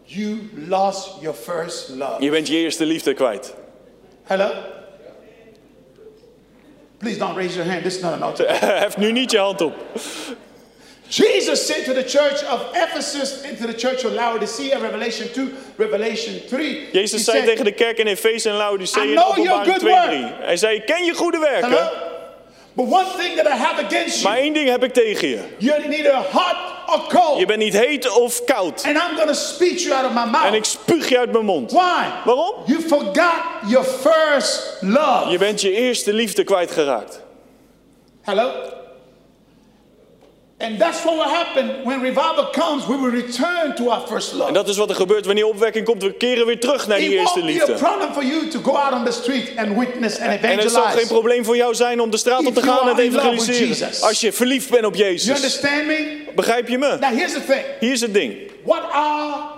You 0.03 0.37
lost 0.67 1.09
your 1.21 1.35
first 1.35 1.89
love. 1.89 2.15
Je 2.23 2.29
bent 2.29 2.47
je 2.47 2.55
eerste 2.55 2.85
liefde 2.85 3.13
kwijt. 3.13 3.53
Hello? 4.23 4.51
Please 6.97 7.17
don't 7.17 7.35
raise 7.35 7.55
your 7.55 7.69
hand. 7.71 7.83
This 7.83 7.95
is 7.95 8.01
not 8.01 8.13
an 8.13 8.21
altar. 8.23 8.45
Hef 8.83 8.97
nu 8.97 9.11
niet 9.11 9.31
je 9.31 9.37
hand 9.37 9.61
op. 9.61 9.73
Jesus 11.07 11.65
said 11.65 11.85
to 11.85 11.93
the 11.93 12.03
church 12.03 12.43
of 12.53 12.61
Ephesus 12.73 13.43
and 13.43 13.57
to 13.57 13.65
the 13.67 13.73
church 13.77 14.05
of 14.05 14.11
Laodicea, 14.13 14.79
Revelation 14.79 15.27
2, 15.31 15.53
Revelation 15.77 16.41
3. 16.49 16.87
Jezus 16.91 17.23
zei 17.23 17.43
tegen 17.45 17.65
de 17.65 17.71
kerk 17.71 17.97
in 17.97 18.07
Efeze 18.07 18.49
en 18.49 18.55
Laodicea 18.55 19.03
in 19.03 19.19
openbaring 19.23 19.65
good 19.65 19.79
2 19.79 19.93
work. 19.93 20.05
3. 20.05 20.25
Hij 20.39 20.57
zei, 20.57 20.79
ken 20.83 21.03
je 21.03 21.13
goede 21.13 21.37
werken? 21.39 21.69
Hello? 21.69 21.89
But 22.75 22.87
one 22.87 23.05
thing 23.17 23.35
that 23.35 23.45
I 23.47 23.55
have 23.57 23.85
against 23.85 24.15
you, 24.21 24.29
Maar 24.29 24.37
één 24.37 24.53
ding 24.53 24.69
heb 24.69 24.83
ik 24.83 24.93
tegen 24.93 25.27
je. 25.27 25.39
you're 25.57 25.87
neither 25.87 26.15
hot 26.15 26.55
or 26.87 27.07
cold. 27.07 27.39
Je 27.39 27.45
bent 27.45 27.59
niet 27.59 27.73
heet 27.73 28.09
of 28.17 28.43
koud. 28.43 28.83
And 28.85 28.95
I'm 28.97 29.15
to 29.27 29.33
speak 29.33 29.77
you 29.77 29.93
out 29.93 30.05
of 30.05 30.11
my 30.13 30.25
mouth. 30.31 30.45
En 30.45 30.53
ik 30.53 30.63
spuug 30.65 31.09
je 31.09 31.17
uit 31.17 31.31
mijn 31.31 31.45
mond. 31.45 31.71
Why? 31.71 32.03
Waarom? 32.25 32.53
You 32.65 32.81
forgot 32.81 33.33
your 33.67 33.85
first 33.85 34.77
love. 34.81 35.29
Je 35.29 35.37
bent 35.37 35.61
je 35.61 35.71
eerste 35.71 36.13
liefde 36.13 36.43
kwijtgeraakt. 36.43 37.21
Hello? 38.21 38.51
And 40.57 40.79
that's 40.79 41.03
what 41.03 41.15
will 41.15 41.33
happen 41.35 41.83
when 41.83 42.01
revival 42.01 42.49
comes. 42.51 42.85
We 42.87 42.95
will 42.97 43.11
return 43.11 43.75
to 43.75 43.89
our 43.89 44.07
first 44.07 44.33
love. 44.33 44.47
En 44.47 44.53
dat 44.53 44.67
is 44.69 44.77
wat 44.77 44.89
er 44.89 44.95
gebeurt 44.95 45.25
wanneer 45.25 45.45
opwekking 45.45 45.85
komt. 45.85 46.03
We 46.03 46.13
keren 46.13 46.45
weer 46.45 46.59
terug 46.59 46.87
naar 46.87 46.97
die 46.97 47.09
It 47.09 47.19
eerste 47.19 47.39
won't 47.39 47.53
be 47.53 47.61
a 47.61 47.65
liefde. 47.65 47.85
problem 47.85 48.13
for 48.13 48.23
you 48.25 48.47
to 48.47 48.59
go 48.63 48.71
out 48.71 48.93
on 48.93 49.05
the 49.05 49.11
street 49.11 49.51
and 49.57 49.77
witness 49.77 50.19
and 50.19 50.27
En 50.27 50.31
het 50.31 50.41
zal 50.41 50.81
geen 50.81 50.81
evangelize. 50.81 51.07
probleem 51.13 51.45
voor 51.45 51.55
jou 51.57 51.75
zijn 51.75 51.99
om 52.01 52.09
de 52.09 52.17
straat 52.17 52.45
op 52.45 52.53
te 52.53 52.61
you 52.61 52.77
gaan 52.77 52.89
en 52.89 52.95
te 52.95 53.01
evangeliseren. 53.01 54.01
Als 54.01 54.21
je 54.21 54.31
verliefd 54.31 54.69
bent 54.69 54.85
op 54.85 54.95
You 54.95 55.09
Jezus. 55.09 55.35
understand 55.35 55.85
me? 55.85 56.17
Begrijp 56.35 56.67
je 56.67 56.77
me? 56.77 56.97
Now 56.99 57.11
here's 57.17 57.33
the 57.33 57.45
thing. 57.45 57.61
Hier 57.79 57.91
is 57.91 58.01
het 58.01 58.13
ding. 58.13 58.33
What 58.63 58.81
are 58.91 59.53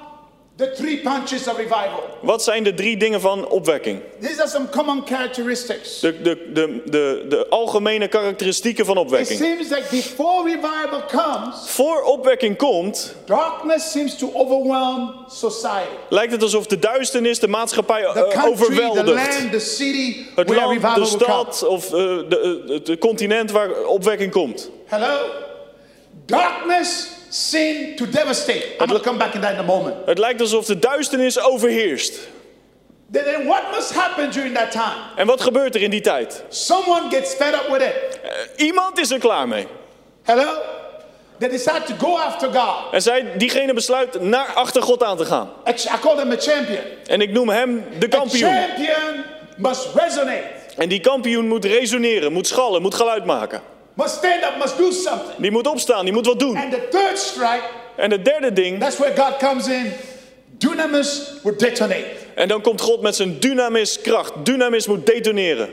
The 0.58 0.72
three 0.72 0.98
punches 0.98 1.48
of 1.48 1.58
revival. 1.58 2.04
Wat 2.22 2.44
zijn 2.44 2.64
de 2.64 2.74
drie 2.74 2.98
dingen 2.98 3.22
van 3.22 3.48
opwekking? 3.48 4.02
These 4.22 4.40
are 4.42 4.50
some 4.50 4.70
common 4.70 5.02
characteristics. 5.06 6.00
De, 6.00 6.22
de, 6.22 6.52
de, 6.54 6.82
de, 6.86 7.26
de 7.30 7.48
algemene 7.50 8.08
karakteristieken 8.08 8.86
van 8.86 8.96
It 8.98 9.02
opwekking. 9.04 9.40
seems 9.40 9.70
like 9.70 9.84
before 9.92 10.44
revival 10.50 11.02
comes, 11.08 11.56
Voor 11.70 12.02
opwekking 12.02 12.58
komt, 12.58 13.16
darkness 13.26 13.92
seems 13.92 14.18
to 14.18 14.30
overwhelm 14.34 15.16
society. 15.30 15.96
lijkt 16.10 16.32
het 16.32 16.42
alsof 16.42 16.66
de 16.68 16.80
duisternis 16.80 17.40
de 17.40 17.48
maatschappij 17.48 18.02
The 18.02 18.08
eh, 18.08 18.14
country, 18.14 18.42
the 18.42 18.50
overweldigt. 18.50 19.08
land, 19.40 19.52
the 19.52 19.60
city 19.60 20.16
Het 20.36 20.48
where 20.50 20.62
land, 20.62 20.72
revival 20.84 20.94
de 20.94 21.00
will 21.00 21.10
come. 21.10 21.24
stad 21.54 21.64
of 21.68 21.86
eh, 21.86 21.92
de, 22.30 22.64
eh, 22.68 22.74
het 22.88 23.00
continent 23.00 23.52
waar 23.52 23.84
opwekking 23.86 24.32
komt. 24.32 24.70
Hello? 24.86 25.20
Darkness 26.26 27.08
seemed 27.30 27.98
to 27.98 28.06
devastate. 28.10 28.66
I'm 28.80 28.88
going 28.88 29.02
to 29.02 29.10
come 29.10 29.18
back 29.18 29.34
in 29.34 29.42
that 29.42 29.52
in 29.52 29.60
a 29.60 29.64
moment. 29.64 29.96
Het 30.06 30.18
lijkt 30.18 30.42
alsof 30.42 30.66
de 30.66 30.80
duisternis 30.80 31.40
overheerst. 31.40 32.20
Then, 33.12 33.46
what 33.46 33.62
must 33.76 33.94
happen 33.94 34.32
during 34.32 34.56
that 34.56 34.72
time? 34.72 34.96
En 35.16 35.28
wat 35.28 35.42
gebeurt 35.42 35.76
er 35.76 35.82
in 35.82 35.90
die 35.90 36.02
tijd? 36.02 36.44
Someone 36.50 37.10
gets 37.10 37.34
fed 37.34 37.54
up 37.54 37.68
with 37.72 37.82
it. 37.82 38.20
Eh, 38.24 38.66
Iemand 38.66 39.00
is 39.00 39.12
er 39.12 39.20
klaar 39.20 39.48
mee. 39.48 39.68
Hello? 40.24 40.54
They 41.40 41.50
decide 41.50 41.82
to 41.84 41.94
go 41.98 42.18
after 42.18 42.54
God. 42.54 42.94
En 42.94 43.02
zij, 43.02 43.26
diegene 43.38 43.74
besluit 43.74 44.22
naar 44.22 44.54
achter 44.54 44.82
God 44.82 45.04
aan 45.04 45.18
te 45.18 45.26
gaan. 45.26 45.50
A 45.68 45.72
I 45.72 46.00
call 46.02 46.16
them 46.16 46.32
a 46.32 46.36
champion. 46.38 46.80
En 47.06 47.22
ik 47.22 47.32
noem 47.32 47.50
hem 47.50 47.84
de 48.00 48.06
A 48.06 48.10
kampioen. 48.10 48.52
champion 48.54 49.24
must 49.58 49.88
resonate, 49.96 50.44
En 50.78 50.90
die 50.90 51.00
kampioen 51.00 51.48
moet 51.48 51.66
resoneren, 51.66 52.34
moet 52.34 52.48
schallen, 52.48 52.82
moet 52.82 52.96
geluid 52.96 53.26
maken. 53.26 53.62
Must 53.98 54.16
stand 54.16 54.44
up, 54.44 54.58
must 54.58 54.78
do 54.78 54.92
something. 54.92 55.38
Die 55.38 55.52
moet 55.52 55.68
opstaan, 55.68 56.06
die 56.06 56.14
moet 56.14 56.26
wat 56.26 56.40
doen. 56.40 56.58
And 56.58 56.72
the 56.72 56.88
third 56.90 57.18
strike, 57.20 57.64
En 57.96 58.12
het 58.12 58.26
derde 58.26 58.54
ding, 58.54 58.80
that's 58.80 58.98
where 58.98 59.16
God 59.24 59.38
comes 59.38 59.68
in. 59.68 59.92
Dunamis 60.58 61.34
will 61.44 61.56
detonate. 61.58 62.06
en 62.36 62.48
dan 62.48 62.62
komt 62.62 62.82
God 62.82 63.02
met 63.02 63.16
zijn 63.16 63.40
dynamis 63.40 64.02
kracht. 64.02 64.32
Dynamis 64.44 64.88
moet 64.88 65.06
detoneren. 65.06 65.70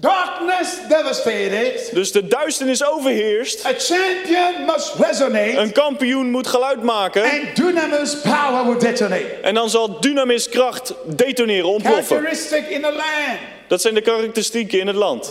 Darkness 0.00 0.76
devastated. 0.88 1.90
Dus 1.92 2.12
de 2.12 2.26
duisternis 2.26 2.84
overheerst. 2.84 3.66
A 3.66 3.72
champion 3.78 4.64
must 4.66 4.94
resonate. 4.94 5.56
Een 5.56 5.72
kampioen 5.72 6.30
moet 6.30 6.46
geluid 6.46 6.82
maken. 6.82 7.22
And 7.22 7.56
dunamis 7.56 8.16
power 8.16 8.64
will 8.66 8.78
detonate. 8.78 9.24
En 9.42 9.54
dan 9.54 9.70
zal 9.70 10.00
dynamis 10.00 10.48
kracht 10.48 10.94
detoneren, 11.06 11.64
ontploffen. 11.64 12.16
Characteristic 12.16 12.68
in 12.68 12.80
the 12.82 12.92
land. 12.92 13.38
Dat 13.68 13.80
zijn 13.80 13.94
de 13.94 14.00
karakteristieken 14.00 14.80
in 14.80 14.86
het 14.86 14.96
land. 14.96 15.28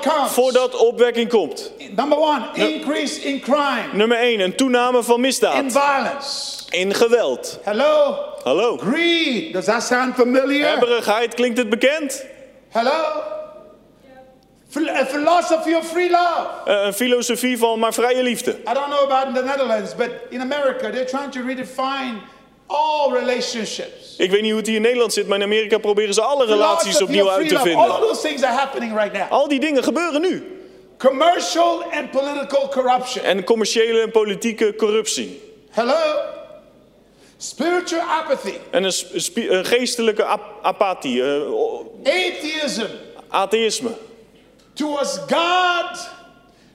Comes. 0.00 0.32
Voordat 0.32 0.76
opwekking 0.76 1.28
komt. 1.28 1.72
Number 1.96 2.18
one, 2.18 2.42
increase 2.54 3.20
in 3.20 3.40
crime, 3.40 3.84
Nummer 3.92 4.18
1, 4.18 4.40
een 4.40 4.56
toename 4.56 5.02
van 5.02 5.14
in 5.14 5.20
misdaad. 5.20 5.64
violence. 5.72 6.62
In 6.70 6.94
geweld. 6.94 7.58
Hello? 7.62 8.16
Hallo. 8.42 8.76
Greed. 8.76 9.52
Does 9.52 9.64
that 9.64 9.82
sound 9.82 10.14
familiar? 10.14 10.68
Hebberigheid, 10.68 11.34
klinkt 11.34 11.58
het 11.58 11.68
bekend? 11.68 12.24
Hello? 12.68 12.92
A 14.76 15.04
philosophy 15.06 15.74
of 15.74 15.86
free 15.90 16.10
love. 16.10 16.46
Eh, 16.64 16.84
Een 16.86 16.92
filosofie 16.94 17.58
van 17.58 17.78
maar 17.78 17.94
vrije 17.94 18.22
liefde. 18.22 18.50
I 18.50 18.72
don't 18.72 18.86
know 18.86 19.10
about 19.10 19.26
in 19.26 19.34
the 19.34 19.42
Netherlands, 19.44 19.94
but 19.94 20.10
in 20.30 20.40
America, 20.40 20.90
they're 20.90 21.04
trying 21.04 21.32
to 21.32 21.40
redefine 21.46 22.14
all 22.66 23.12
relationships. 23.12 24.14
Ik 24.18 24.30
weet 24.30 24.40
niet 24.40 24.50
hoe 24.50 24.58
het 24.58 24.66
hier 24.66 24.76
in 24.76 24.82
Nederland 24.82 25.12
zit, 25.12 25.26
maar 25.28 25.38
in 25.38 25.44
Amerika 25.44 25.78
proberen 25.78 26.14
ze 26.14 26.20
alle 26.22 26.46
relaties 26.46 27.02
opnieuw 27.02 27.30
uit 27.30 27.48
te 27.48 27.54
love. 27.54 27.74
All 27.74 27.84
vinden. 27.88 28.08
those 28.08 28.20
things 28.20 28.42
are 28.42 28.54
happening 28.56 28.96
right 28.98 29.12
now. 29.12 29.30
Al 29.32 29.48
die 29.48 29.60
dingen 29.60 29.82
gebeuren 29.84 30.20
nu. 30.20 30.58
Commercial 30.98 31.82
and 31.92 32.10
political 32.10 32.68
corruption. 32.68 33.24
En 33.24 33.44
commerciële 33.44 34.00
en 34.00 34.10
politieke 34.10 34.74
corruptie. 34.76 35.40
Hello? 35.70 35.96
Spiritual 37.38 38.02
apathy. 38.02 38.52
En 38.70 38.84
een, 38.84 38.92
een 39.34 39.64
geestelijke 39.64 40.24
ap- 40.24 40.58
apathie, 40.62 41.22
eh, 41.22 41.52
o- 41.52 41.92
Atheism 42.04 42.84
atheïsme. 43.28 43.90
Towards 44.74 45.18
God, 45.18 46.08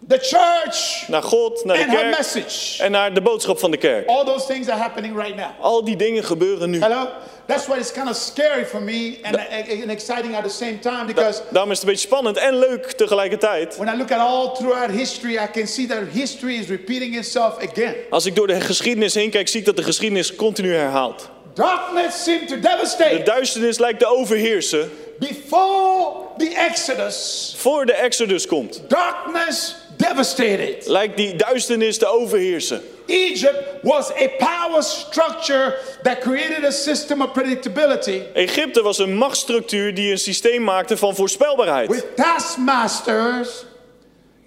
the 0.07 0.17
church, 0.21 1.07
Naar 1.07 1.23
God, 1.23 1.65
naar 1.65 1.77
de 1.77 1.85
kerk 1.85 2.17
message. 2.17 2.83
en 2.83 2.91
naar 2.91 3.13
de 3.13 3.21
boodschap 3.21 3.59
van 3.59 3.71
de 3.71 3.77
kerk. 3.77 4.07
All 4.07 4.25
those 4.25 4.45
things 4.45 4.67
are 4.67 4.79
happening 4.79 5.15
right 5.21 5.35
now. 5.35 5.45
Al 5.61 5.83
die 5.83 5.95
dingen 5.95 6.23
gebeuren 6.23 6.69
nu. 6.69 6.79
Hello? 6.81 7.07
That's 7.45 7.67
why 7.67 7.77
it's 7.77 7.91
kind 7.91 8.09
of 8.09 8.15
scary 8.15 8.65
for 8.65 8.81
me 8.81 9.17
and, 9.23 9.35
and 9.81 9.89
exciting 9.89 10.35
at 10.35 10.43
the 10.43 10.49
same 10.49 10.79
time 10.79 11.05
because 11.05 11.41
Daarom 11.51 11.71
is 11.71 11.77
het 11.79 11.87
een 11.87 11.93
beetje 11.93 12.07
spannend 12.07 12.37
en 12.37 12.57
leuk 12.59 12.91
tegelijkertijd. 12.91 13.77
when 13.77 13.93
I 13.93 13.97
look 13.97 14.11
at 14.11 14.19
all 14.19 14.55
throughout 14.55 14.91
history, 14.91 15.33
I 15.33 15.47
can 15.51 15.67
see 15.67 15.87
that 15.87 15.97
history 16.13 16.55
is 16.55 16.67
repeating 16.67 17.15
itself 17.17 17.57
again. 17.69 17.95
Als 18.09 18.25
ik 18.25 18.35
door 18.35 18.47
de 18.47 18.61
geschiedenis 18.61 19.13
heen 19.13 19.29
kijk, 19.29 19.47
zie 19.47 19.59
ik 19.59 19.65
dat 19.65 19.75
de 19.75 19.83
geschiedenis 19.83 20.35
continu 20.35 20.73
herhaalt. 20.73 21.29
Darkness 21.53 22.23
seemed 22.23 22.47
to 22.47 22.55
De 22.55 22.61
devastate 22.61 23.21
duisternis 23.23 23.77
lijkt 23.77 23.99
te 23.99 24.05
overheersen 24.05 24.89
before 25.19 26.27
the 26.37 26.55
Exodus. 26.55 27.53
voor 27.57 27.85
de 27.85 27.93
Exodus 27.93 28.47
komt. 28.47 28.81
Darkness 28.87 29.75
devastated. 29.97 30.87
Lijkt 30.87 31.17
die 31.17 31.35
duisternis 31.35 31.97
te 31.97 32.07
overheersen. 32.07 32.81
Egypt 33.07 33.63
was 33.81 34.11
a 34.11 34.27
power 34.37 34.83
structure 34.83 35.77
that 36.03 36.19
created 36.19 36.63
a 36.65 36.71
system 36.71 37.21
of 37.21 37.31
predictability 37.31 38.21
Egypte 38.33 38.81
was 38.81 38.97
een 38.97 39.17
machtsstructuur 39.17 39.93
die 39.93 40.11
een 40.11 40.17
systeem 40.17 40.63
maakte 40.63 40.97
van 40.97 41.15
voorspelbaarheid. 41.15 41.89
with 41.89 42.15
taskmasters, 42.15 43.65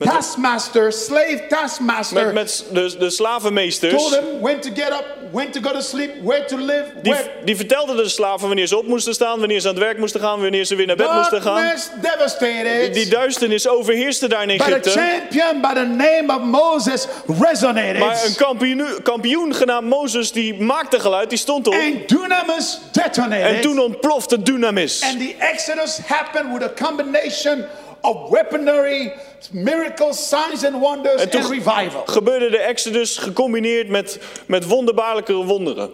taskmasters, 0.04 1.04
slave 1.04 1.42
taskmaster 1.48 2.24
Met, 2.24 2.34
met 2.34 2.64
de, 2.72 2.96
de 2.98 3.10
slavenmeesters. 3.10 3.92
told 3.92 4.10
them 4.12 4.40
when 4.40 4.60
to 4.60 4.70
get 4.74 4.88
up, 4.90 5.04
when 5.30 5.50
to 5.50 5.60
go 5.62 5.72
to 5.72 5.80
sleep, 5.80 6.10
where 6.22 6.44
to 6.44 6.56
live, 6.56 6.84
Die, 7.02 7.12
where. 7.12 7.30
die 7.44 7.56
vertelden 7.56 7.96
de 7.96 8.08
slaven 8.08 8.46
wanneer 8.46 8.66
ze 8.66 8.76
op 8.78 8.86
moesten 8.86 9.14
staan, 9.14 9.38
wanneer 9.38 9.60
ze 9.60 9.68
aan 9.68 9.74
het 9.74 9.82
werk 9.82 9.98
moesten 9.98 10.20
gaan, 10.20 10.40
wanneer 10.40 10.64
ze 10.64 10.76
weer 10.76 10.86
naar 10.86 10.96
bed 10.96 11.12
moesten 11.12 11.42
gaan. 11.42 11.72
Devastated. 12.00 12.94
Die 12.94 13.08
duisternis 13.08 13.68
overheerste 13.68 14.28
daar 14.28 14.42
in 14.42 14.56
But 14.56 14.66
a 14.66 14.70
Egypte. 14.70 14.90
champion 14.90 15.60
by 15.60 15.72
the 15.74 15.84
name 15.86 16.24
of 16.26 16.40
Moses 16.42 17.06
resonated. 17.40 17.98
Maar 17.98 18.24
een 18.24 18.34
kampioen, 18.34 18.84
kampioen 19.02 19.54
genaamd 19.54 19.88
Mozes, 19.88 20.32
die 20.32 20.62
maakte 20.62 21.00
geluid, 21.00 21.28
die 21.28 21.38
stond 21.38 21.66
op. 21.66 21.74
and 21.74 22.08
dunamis 22.08 22.78
detonated. 22.92 23.54
En 23.54 23.60
toen 23.60 23.78
ontplofte 23.78 24.42
Dunamis. 24.42 25.02
and 25.02 25.18
the 25.18 25.34
Exodus 25.38 25.98
happened 26.06 26.52
with 26.58 26.62
a 26.62 26.84
combination 26.86 27.64
of 28.02 28.30
weaponry, 28.30 29.12
miracles, 29.52 30.28
signs 30.28 30.64
and 30.64 30.80
wonders, 30.80 31.20
En 31.22 31.30
toen 31.30 31.40
and 31.40 31.50
revival. 31.50 32.02
gebeurde 32.06 32.50
de 32.50 32.58
Exodus 32.58 33.16
gecombineerd 33.18 33.88
met, 33.88 34.18
met 34.46 34.66
wonderbaarlijke 34.66 35.32
wonderen. 35.32 35.90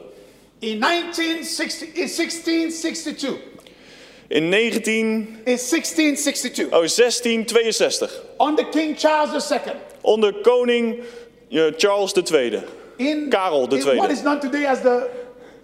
In 0.58 0.80
1960, 0.80 1.88
in 1.88 1.92
1662, 2.16 3.30
In 4.28 4.48
19, 4.48 4.94
in 5.44 5.56
1662, 5.56 6.64
oh, 6.64 6.70
1662, 6.70 8.22
under 8.38 8.66
King 8.66 8.98
Charles 8.98 9.50
II, 9.50 9.60
onder 10.00 10.34
koning 10.34 10.98
eh, 11.50 11.62
Charles 11.76 12.12
II. 12.12 12.62
in, 12.96 13.28
Karel 13.28 13.68
in 13.68 13.86
II. 13.86 13.96
what 13.96 14.10
is 14.10 14.20
known 14.20 14.38
today 14.40 14.66
as 14.66 14.80
the 14.80 15.08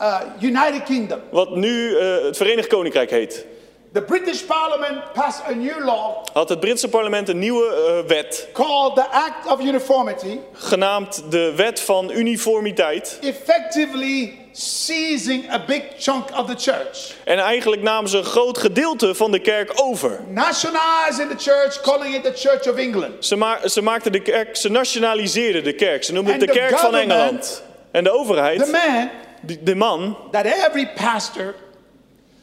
uh, 0.00 0.20
United 0.40 0.82
Kingdom, 0.84 1.20
Wat 1.30 1.56
nu 1.56 1.96
eh, 1.96 2.22
het 2.24 2.36
Verenigd 2.36 2.68
Koninkrijk 2.68 3.10
heet. 3.10 3.46
The 3.94 4.00
British 4.02 4.44
Parliament 4.46 5.12
passed 5.12 5.42
a 5.48 5.54
new 5.54 5.84
law 5.84 6.24
Had 6.32 6.48
het 6.48 6.60
Britse 6.60 6.88
parlement 6.88 7.28
een 7.28 7.38
nieuwe 7.38 7.66
eh, 8.02 8.08
wet, 8.08 8.48
called 8.52 8.94
the 8.94 9.06
Act 9.10 9.46
of 9.46 9.60
Uniformity, 9.60 10.38
genaamd 10.52 11.22
de 11.30 11.52
Wet 11.56 11.80
van 11.80 12.10
Uniformiteit. 12.10 13.18
effectively 13.20 14.38
seizing 14.52 15.50
a 15.52 15.58
big 15.66 15.82
chunk 15.98 16.38
of 16.38 16.46
the 16.46 16.70
church, 16.70 17.14
En 17.24 17.38
eigenlijk 17.38 17.82
namen 17.82 18.10
ze 18.10 18.18
een 18.18 18.24
groot 18.24 18.58
gedeelte 18.58 19.14
van 19.14 19.30
de 19.30 19.38
kerk 19.38 19.72
over. 19.74 20.20
nationalizing 20.28 21.30
the 21.30 21.50
church, 21.50 21.80
calling 21.80 22.14
it 22.14 22.22
the 22.22 22.48
Church 22.48 22.68
of 22.68 22.76
England. 22.76 23.24
Ze, 23.24 23.36
ma 23.36 23.68
ze 23.68 23.82
maakten 23.82 24.12
de 24.12 24.22
kerk, 24.22 24.56
ze 24.56 24.70
nationaliseerden 24.70 25.64
de 25.64 25.74
kerk. 25.74 26.04
Ze 26.04 26.12
noemden 26.12 26.32
het 26.32 26.42
And 26.42 26.52
de 26.52 26.58
the 26.60 26.66
kerk 26.66 26.78
van 26.80 26.94
Engeland. 26.96 27.62
En 27.90 28.04
de 28.04 28.10
The 28.10 28.16
overheid, 28.16 28.72
man 28.72 29.10
die- 29.40 29.62
de 29.62 29.74
man, 29.74 30.16
that 30.30 30.44
every 30.44 30.88
pastor 30.94 31.54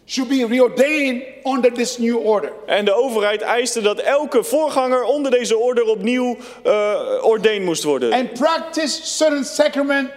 should 0.05 0.29
be 0.29 0.45
reordained 0.45 1.23
under 1.43 1.71
this 1.73 1.97
new 1.97 2.17
order. 2.17 2.51
en 2.65 2.85
de 2.85 2.93
overheid 2.93 3.41
eiste 3.41 3.81
dat 3.81 3.99
elke 3.99 4.43
voorganger 4.43 5.03
onder 5.03 5.31
deze 5.31 5.57
orde 5.57 5.85
opnieuw 5.85 6.37
eh 6.63 6.95
ordained 7.21 7.65
moest 7.65 7.83
worden. 7.83 8.13
and 8.13 8.33
practice 8.33 8.99
certain 9.03 9.43
sacrament, 9.45 10.09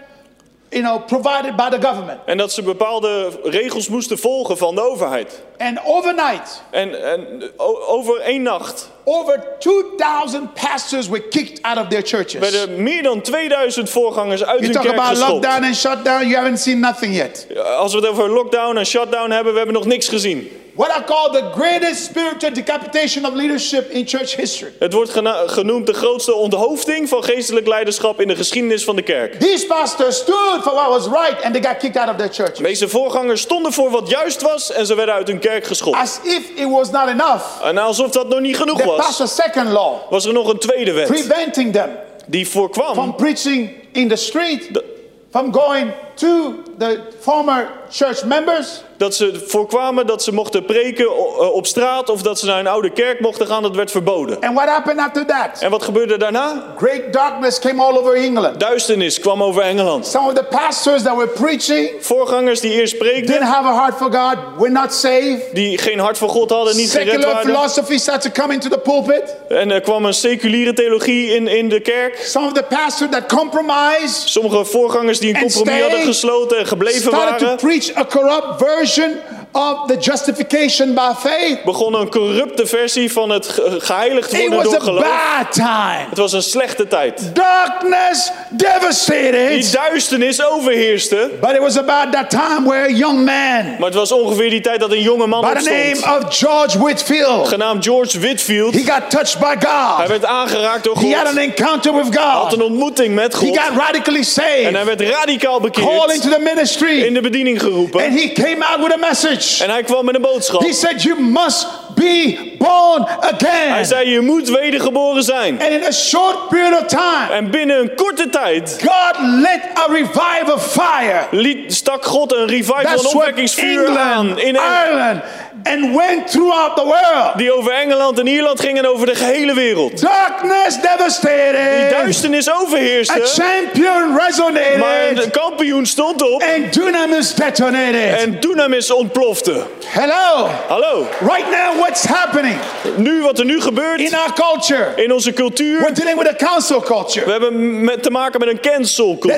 you 0.75 0.85
know, 0.85 0.99
provided 1.07 1.57
by 1.57 1.69
the 1.69 1.87
government. 1.87 2.19
En 2.27 2.37
dat 2.37 2.53
ze 2.53 2.63
bepaalde 2.63 3.29
regels 3.43 3.89
moesten 3.89 4.19
volgen 4.19 4.59
van 4.59 4.75
de 4.75 4.81
overheid. 4.81 5.43
And 5.59 5.79
overnight, 5.85 6.63
En, 6.71 7.05
en 7.13 7.43
over 7.87 8.21
één 8.21 8.43
nacht 8.43 8.93
over 9.05 9.45
2,000 9.59 10.55
pastors 10.55 11.09
were 11.09 11.29
kicked 11.29 11.63
out 11.63 11.79
of 11.79 11.89
their 11.89 12.03
churches. 12.03 12.51
werden 12.51 12.83
meer 12.83 13.03
dan 13.03 13.21
2000 13.21 13.91
voorgangers 13.91 14.45
uit 14.45 14.61
You 14.61 14.65
hun 14.65 14.73
talk 14.73 14.83
kerk 14.85 14.99
about 14.99 15.09
geschopt. 15.17 15.33
lockdown 15.33 15.65
and 15.65 15.77
shutdown, 15.77 16.23
you 16.23 16.35
haven't 16.35 16.59
seen 16.61 16.79
nothing 16.81 17.17
yet. 17.17 17.47
Als 17.79 17.93
we 17.93 17.99
het 17.99 18.09
over 18.09 18.29
lockdown 18.29 18.77
en 18.77 18.87
shutdown 18.87 19.31
hebben, 19.31 19.53
we 19.53 19.59
hebben 19.59 19.77
nog 19.77 19.87
niks 19.87 20.09
gezien. 20.09 20.51
What 20.75 20.91
I 20.99 21.05
call 21.05 21.31
the 21.33 21.51
greatest 21.55 22.05
spiritual 22.05 22.53
decapitation 22.53 23.25
of 23.25 23.35
leadership 23.35 23.91
in 23.91 24.07
church 24.07 24.37
history. 24.37 24.73
Het 24.79 24.93
wordt 24.93 25.11
genoemd 25.47 25.87
de 25.87 25.93
grootste 25.93 26.35
onthoofding 26.35 27.09
van 27.09 27.25
geestelijk 27.25 27.67
leiderschap 27.67 28.21
in 28.21 28.29
de 28.29 28.37
geschiedenis 28.37 28.85
van 28.85 28.97
de 28.97 29.03
kerk. 29.03 29.41
These 29.41 29.67
pastors 29.67 30.17
stood 30.17 30.63
for 30.63 30.73
what 30.75 30.89
was 30.89 31.07
right 31.07 31.43
and 31.45 31.55
they 31.55 31.63
got 31.63 31.77
kicked 31.77 31.97
out 31.97 32.09
of 32.09 32.17
their 32.17 32.33
church. 32.33 32.53
Deze 32.53 32.89
voorgangers 32.89 33.41
stonden 33.41 33.73
voor 33.73 33.91
wat 33.91 34.09
juist 34.09 34.43
was 34.43 34.73
en 34.73 34.87
ze 34.87 34.95
werden 34.95 35.15
uit 35.15 35.29
hun 35.29 35.39
kerk 35.39 35.67
geschopt. 35.67 35.97
As 35.97 36.21
if 36.23 36.51
it 36.55 36.69
was 36.71 36.91
not 36.91 37.09
enough, 37.09 37.45
En 37.63 37.79
alsof 37.79 38.11
dat 38.11 38.29
nog 38.29 38.41
niet 38.41 38.57
genoeg 38.57 38.85
was, 38.85 39.21
a 39.21 39.27
second 39.27 39.69
law 39.69 39.95
was 40.11 40.25
er 40.25 40.33
nog 40.33 40.49
een 40.49 40.59
tweede 40.59 40.93
wet 40.93 41.07
preventing 41.07 41.73
them 41.73 41.91
die 42.27 42.49
voorkwam 42.49 42.95
from 42.95 43.15
preaching 43.17 43.71
in 43.93 44.09
the 44.09 44.17
street, 44.17 44.75
De- 44.75 44.85
from 45.31 45.53
going 45.55 45.93
to 46.15 46.55
the 46.79 47.01
former 47.21 47.71
church 47.91 48.25
members, 48.25 48.83
dat 49.05 49.15
ze 49.15 49.45
voorkwamen 49.47 50.07
dat 50.07 50.23
ze 50.23 50.33
mochten 50.33 50.65
preken 50.65 51.05
eh, 51.05 51.55
op 51.55 51.67
straat 51.67 52.09
of 52.11 52.23
dat 52.23 52.39
ze 52.39 52.47
naar 52.47 52.59
een 52.59 52.67
oude 52.67 52.91
kerk 52.91 53.21
mochten 53.21 53.47
gaan. 53.47 53.63
Dat 53.63 53.77
werd 53.77 53.91
verboden. 53.91 54.41
And 54.41 54.55
what 54.55 54.69
happened 54.69 54.99
after 54.99 55.27
that? 55.27 55.63
En 55.63 55.71
wat 55.71 55.83
gebeurde 55.83 56.17
daarna? 56.17 56.75
Great 56.77 57.13
darkness 57.13 57.59
came 57.59 57.83
all 57.83 57.97
over 57.97 58.15
England. 58.15 58.61
Duisternis 58.61 59.21
kwam 59.21 59.43
over 59.43 59.63
Engeland. 59.63 60.07
Some 60.07 60.29
of 60.29 60.35
the 60.35 60.45
pastors 60.45 61.03
that 61.03 61.17
were 61.17 61.29
preaching 61.29 61.91
Voorgangers 62.01 62.61
die 62.61 62.73
eerst 62.73 62.99
didn't 62.99 63.13
preekten, 63.13 63.43
have 63.43 63.67
a 63.67 63.75
heart 63.75 63.97
for 63.97 64.13
God, 64.13 64.37
were 64.57 64.71
not 64.71 64.95
saved. 64.95 65.55
die 65.55 65.79
geen 65.79 65.99
hart 65.99 66.19
voor 66.19 66.29
God 66.29 66.51
hadden, 66.51 66.77
niet 66.77 66.91
gered 66.91 67.07
Secular 67.07 67.33
waren. 67.33 67.51
philosophy 67.51 67.99
started 67.99 68.35
to 68.35 68.43
come 68.43 68.53
into 68.53 68.69
the 68.69 68.79
pulpit. 68.79 69.37
En 69.49 69.71
er 69.71 69.81
kwam 69.81 70.05
een 70.05 70.15
seculiere 70.15 70.73
theologie 70.73 71.35
in, 71.35 71.49
in 71.49 71.69
de 71.69 71.81
kerk. 71.81 72.17
Some 72.17 72.47
of 72.47 72.53
the 72.53 72.65
pastors 72.69 73.11
that 73.11 73.27
compromised 73.27 74.29
Sommige 74.29 74.65
voorgangers 74.65 75.19
die 75.19 75.35
een 75.35 75.41
compromis 75.41 75.81
hadden 75.81 76.01
gesloten 76.01 76.59
en 76.59 76.67
gebleven 76.67 77.01
started 77.01 77.39
to 77.39 77.45
waren, 77.45 77.57
preach 77.57 77.97
a 77.97 78.05
corrupt 78.05 78.47
version 78.59 78.94
nation 78.97 79.34
of 79.57 79.87
the 79.87 79.97
justification 80.01 80.95
by 80.95 81.11
faith. 81.19 81.65
begonnen 81.65 82.01
een 82.01 82.11
corrupte 82.11 82.67
versie 82.67 83.13
van 83.13 83.31
het 83.31 83.49
ge- 83.49 83.77
geheiligd 83.79 84.33
It 84.33 84.39
worden 84.49 84.57
was 84.59 84.65
door 84.65 84.81
a 84.81 84.85
geloof. 84.85 85.03
bad 85.05 85.53
time. 85.53 86.07
Het 86.09 86.19
was 86.19 86.33
een 86.33 86.43
slechte 86.43 86.89
tijd. 86.89 87.31
Darkness 87.35 88.31
Die 88.51 88.59
devastated. 88.69 89.73
duisternis 89.73 90.45
overheerste. 90.45 91.31
But 91.41 91.51
it 91.51 91.59
was 91.59 91.77
about 91.79 92.13
that 92.13 92.31
time 92.31 92.65
where 92.65 92.85
a 92.85 92.89
young 92.97 93.17
man 93.25 93.65
Maar 93.79 93.89
het 93.89 93.95
was 93.95 94.13
ongeveer 94.13 94.51
die 94.51 94.61
tijd 94.61 94.81
dat 94.81 94.93
een 94.93 95.03
jonge 95.03 95.27
man 95.27 95.41
by 95.41 95.53
the 95.61 95.71
name 95.71 95.91
opstond. 95.91 96.25
of 96.25 96.37
George 96.39 96.79
Whitfield, 96.79 97.49
Genaamd 97.49 97.85
George 97.85 98.21
Whitfield. 98.21 98.75
he 98.75 98.93
got 98.93 99.11
touched 99.11 99.39
by 99.39 99.55
Hij 99.59 99.97
God. 99.99 100.09
werd 100.09 100.25
aangeraakt 100.25 100.85
door 100.85 100.99
He 100.99 101.15
had 101.15 101.27
God. 101.27 101.37
an 101.37 101.39
encounter 101.39 101.93
with 101.95 102.17
Had 102.17 102.53
een 102.53 102.61
God. 102.61 102.63
ontmoeting 102.71 103.15
met 103.15 103.33
He 103.33 103.39
God. 103.47 103.59
got 103.59 103.77
radically 103.77 104.25
En 104.37 104.75
hij 104.75 104.85
saved, 104.85 104.85
werd 104.85 105.01
radicaal 105.01 105.61
called 105.61 105.73
bekeerd. 105.73 106.13
into 106.15 106.29
the 106.37 106.41
ministry, 106.55 107.03
In 107.03 107.15
de 107.15 107.21
bediening 107.21 107.61
geroepen. 107.61 108.05
and 108.05 108.21
he 108.21 108.33
came 108.33 108.65
out 108.65 108.79
with 108.87 108.93
a 108.93 108.97
message. 109.09 109.43
En 109.63 109.71
hij 109.71 109.83
kwam 109.83 110.05
met 110.05 110.15
een 110.15 110.23
boodschap. 110.23 110.61
He 110.61 110.73
said, 110.73 111.03
You 111.03 111.21
must 111.21 111.67
be 111.95 112.39
born 112.59 113.03
Hij 113.21 113.31
again. 113.33 113.85
zei, 113.87 114.11
je 114.11 114.21
moet 114.21 114.49
wedergeboren 114.49 115.23
zijn. 115.23 115.61
And 115.61 115.71
in 115.71 115.85
a 115.85 115.91
short 115.93 116.49
period 116.49 116.81
of 116.81 116.87
time, 116.87 117.27
En 117.33 117.51
binnen 117.51 117.79
een 117.81 117.95
korte 117.95 118.29
tijd 118.31 118.79
God 118.81 119.17
lit 119.21 119.61
a 119.79 119.93
revival 119.93 120.59
fire. 120.59 121.27
liet, 121.31 121.75
stak 121.75 122.05
God 122.05 122.33
een 122.33 122.47
revival, 122.47 122.77
een 122.79 122.83
That 122.85 122.99
swept 123.01 123.15
opwekkingsvuur 123.15 123.99
aan. 123.99 124.39
In 124.39 124.55
Ireland, 124.55 125.23
and 125.65 125.95
went 125.97 126.31
throughout 126.31 126.77
the 126.77 126.83
world. 126.85 127.33
die 127.39 127.53
over 127.57 127.73
Engeland 127.73 128.19
en 128.19 128.27
Ierland 128.27 128.61
ging 128.61 128.79
en 128.79 128.87
over 128.87 129.07
de 129.07 129.15
gehele 129.15 129.55
wereld. 129.55 130.01
Darkness 130.01 130.75
Die 130.81 130.89
devastated. 130.97 131.91
duisternis 131.91 132.49
A 132.49 132.53
overheerste. 132.61 133.21
champion 133.25 134.13
Maar 134.13 134.27
resonated. 134.27 135.23
de 135.23 135.31
kampioen 135.31 135.87
stond 135.87 136.23
op. 136.23 136.43
And 136.57 136.73
dunamis 136.73 137.35
detonated. 137.35 138.19
En 138.21 138.41
Dunamis 138.41 138.91
ontplofte. 138.91 139.63
Hello. 139.87 140.49
Hallo. 140.69 141.07
Right 141.21 141.51
now, 141.51 141.79
what's 141.81 142.05
happening 142.05 142.57
Nu, 142.97 143.23
wat 143.23 143.39
er 143.39 143.45
nu 143.45 143.61
gebeurt 143.61 144.01
in 144.01 144.15
our 144.15 144.33
culture? 144.33 144.93
in 144.97 145.13
onze 145.13 145.33
cultuur. 145.33 145.81
We're 145.81 145.93
dealing 145.93 146.19
with 146.19 146.29
a 146.29 146.35
We 146.81 146.83
culture. 146.83 147.31
hebben 147.31 147.85
met, 147.85 148.03
te 148.03 148.11
maken 148.11 148.41
met 148.41 148.49
een 148.49 148.61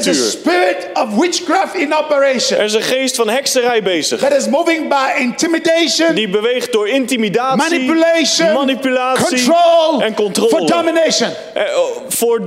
There's 0.03 0.07
a 0.09 0.31
spirit 0.31 0.89
of 0.95 1.15
witchcraft 1.21 1.75
in 1.75 1.95
operation 1.95 2.59
Er 2.59 2.65
is 2.65 2.75
een 2.75 2.83
geest 2.83 3.17
van 3.17 3.29
hekserij 3.29 3.83
bezig. 3.83 4.21
that 4.21 4.33
is 4.33 4.49
moving 4.49 4.89
by 4.89 5.21
intimidation, 5.21 6.15
Die 6.17 6.29
beweegt 6.29 6.73
door 6.73 6.89
intimidatie, 6.89 7.57
manipulation, 7.57 8.53
manipulatie 8.53 9.25
control, 9.27 10.03
en 10.03 10.15
controle. 10.15 10.49
for 10.49 10.67
domination. 10.67 11.31
Eh, 11.55 11.63
oh, 11.79 11.97
voor 12.09 12.41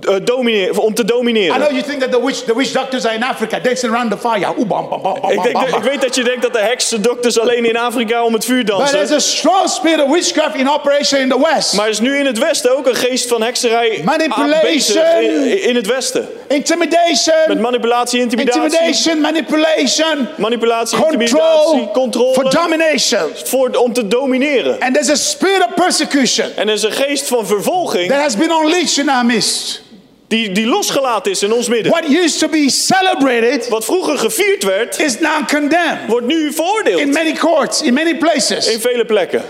eh, 0.00 0.14
domineren, 0.24 0.78
om 0.78 0.94
te 0.94 1.02
I 1.02 1.04
know 1.04 1.16
domineren. 1.16 1.74
you 1.74 1.82
think 1.82 2.00
that 2.00 2.12
the 2.12 2.24
witch, 2.24 2.38
the 2.44 2.54
witch 2.54 2.72
doctors 2.72 3.04
are 3.04 3.14
in 3.14 3.22
Africa 3.22 3.60
dancing 3.62 3.92
around 3.92 4.10
the 4.10 4.18
fire. 4.18 4.48
Ooh, 4.58 4.66
bam, 4.66 4.88
bam, 4.88 5.02
bam, 5.02 5.30
Ik, 5.30 5.42
denk, 5.42 5.58
ik 5.68 5.82
weet 5.82 6.00
dat 6.00 6.14
je 6.14 6.24
denkt 6.24 6.42
dat 6.42 6.52
de 6.52 6.60
heksendokters 6.60 7.38
alleen 7.38 7.64
in 7.64 7.76
Afrika 7.76 8.24
om 8.24 8.32
het 8.32 8.44
vuur 8.44 8.64
But 8.64 8.76
there's 8.76 8.92
dansen. 8.92 9.16
a 9.16 9.20
strong 9.20 9.68
spirit 9.68 10.02
of 10.02 10.10
witchcraft 10.10 10.54
in 10.56 10.68
operation 10.70 11.20
in 11.20 11.28
the 11.28 11.40
West. 11.52 11.72
Maar 11.72 11.84
er 11.84 11.90
is 11.90 12.00
nu 12.00 12.18
in 12.18 12.26
het 12.26 12.38
Westen 12.38 12.76
ook 12.76 12.86
een 12.86 12.94
geest 12.94 13.28
van 13.28 13.42
hekserij 13.42 14.00
Manipulation. 14.04 15.04
in, 15.22 15.62
in 15.62 15.76
het 15.76 15.86
Westen. 15.86 16.28
Met 16.48 16.56
Intimidation, 16.56 17.60
manipulatie, 17.60 18.20
intimidatie, 18.20 18.62
intimidation, 18.62 19.20
manipulation, 19.20 20.28
manipulatie, 20.36 20.98
intimidatie, 21.04 21.34
control 21.36 21.90
controle. 21.92 22.32
for 22.34 22.50
domination. 22.50 23.30
voor, 23.44 23.70
om 23.70 23.92
te 23.92 24.08
domineren. 24.08 24.80
And 24.80 24.94
there's 24.94 25.10
a 25.10 25.14
spirit 25.14 25.66
of 25.66 25.74
persecution 25.74 26.46
En 26.56 26.68
er 26.68 26.74
is 26.74 26.82
een 26.82 26.92
geest 26.92 27.26
van 27.28 27.46
vervolging 27.46 28.08
that 28.10 28.20
has 28.20 28.36
been 28.36 28.50
unleashed 28.50 28.98
in 28.98 29.08
our 29.08 29.24
midst. 29.24 29.82
Die, 30.30 30.52
die 30.52 30.66
losgelaten 30.66 31.30
is 31.32 31.42
in 31.42 31.52
ons 31.52 31.68
midden. 31.68 31.90
What 31.92 32.04
used 32.08 32.38
to 32.38 32.48
be 32.48 32.68
celebrated 32.70 33.68
Wat 33.68 33.84
vroeger 33.84 34.18
gevierd 34.18 34.62
werd, 34.64 34.98
is 35.00 35.18
now 35.18 35.46
condemned 35.48 35.98
wordt 36.08 36.26
nu 36.26 36.52
veroordeeld 36.52 37.00
in 37.00 37.10
many 37.12 37.32
courts, 37.32 37.82
in 37.82 37.94
many 37.94 38.16
places. 38.16 38.66
in 38.66 38.80
vele 38.80 39.04
plekken. 39.04 39.42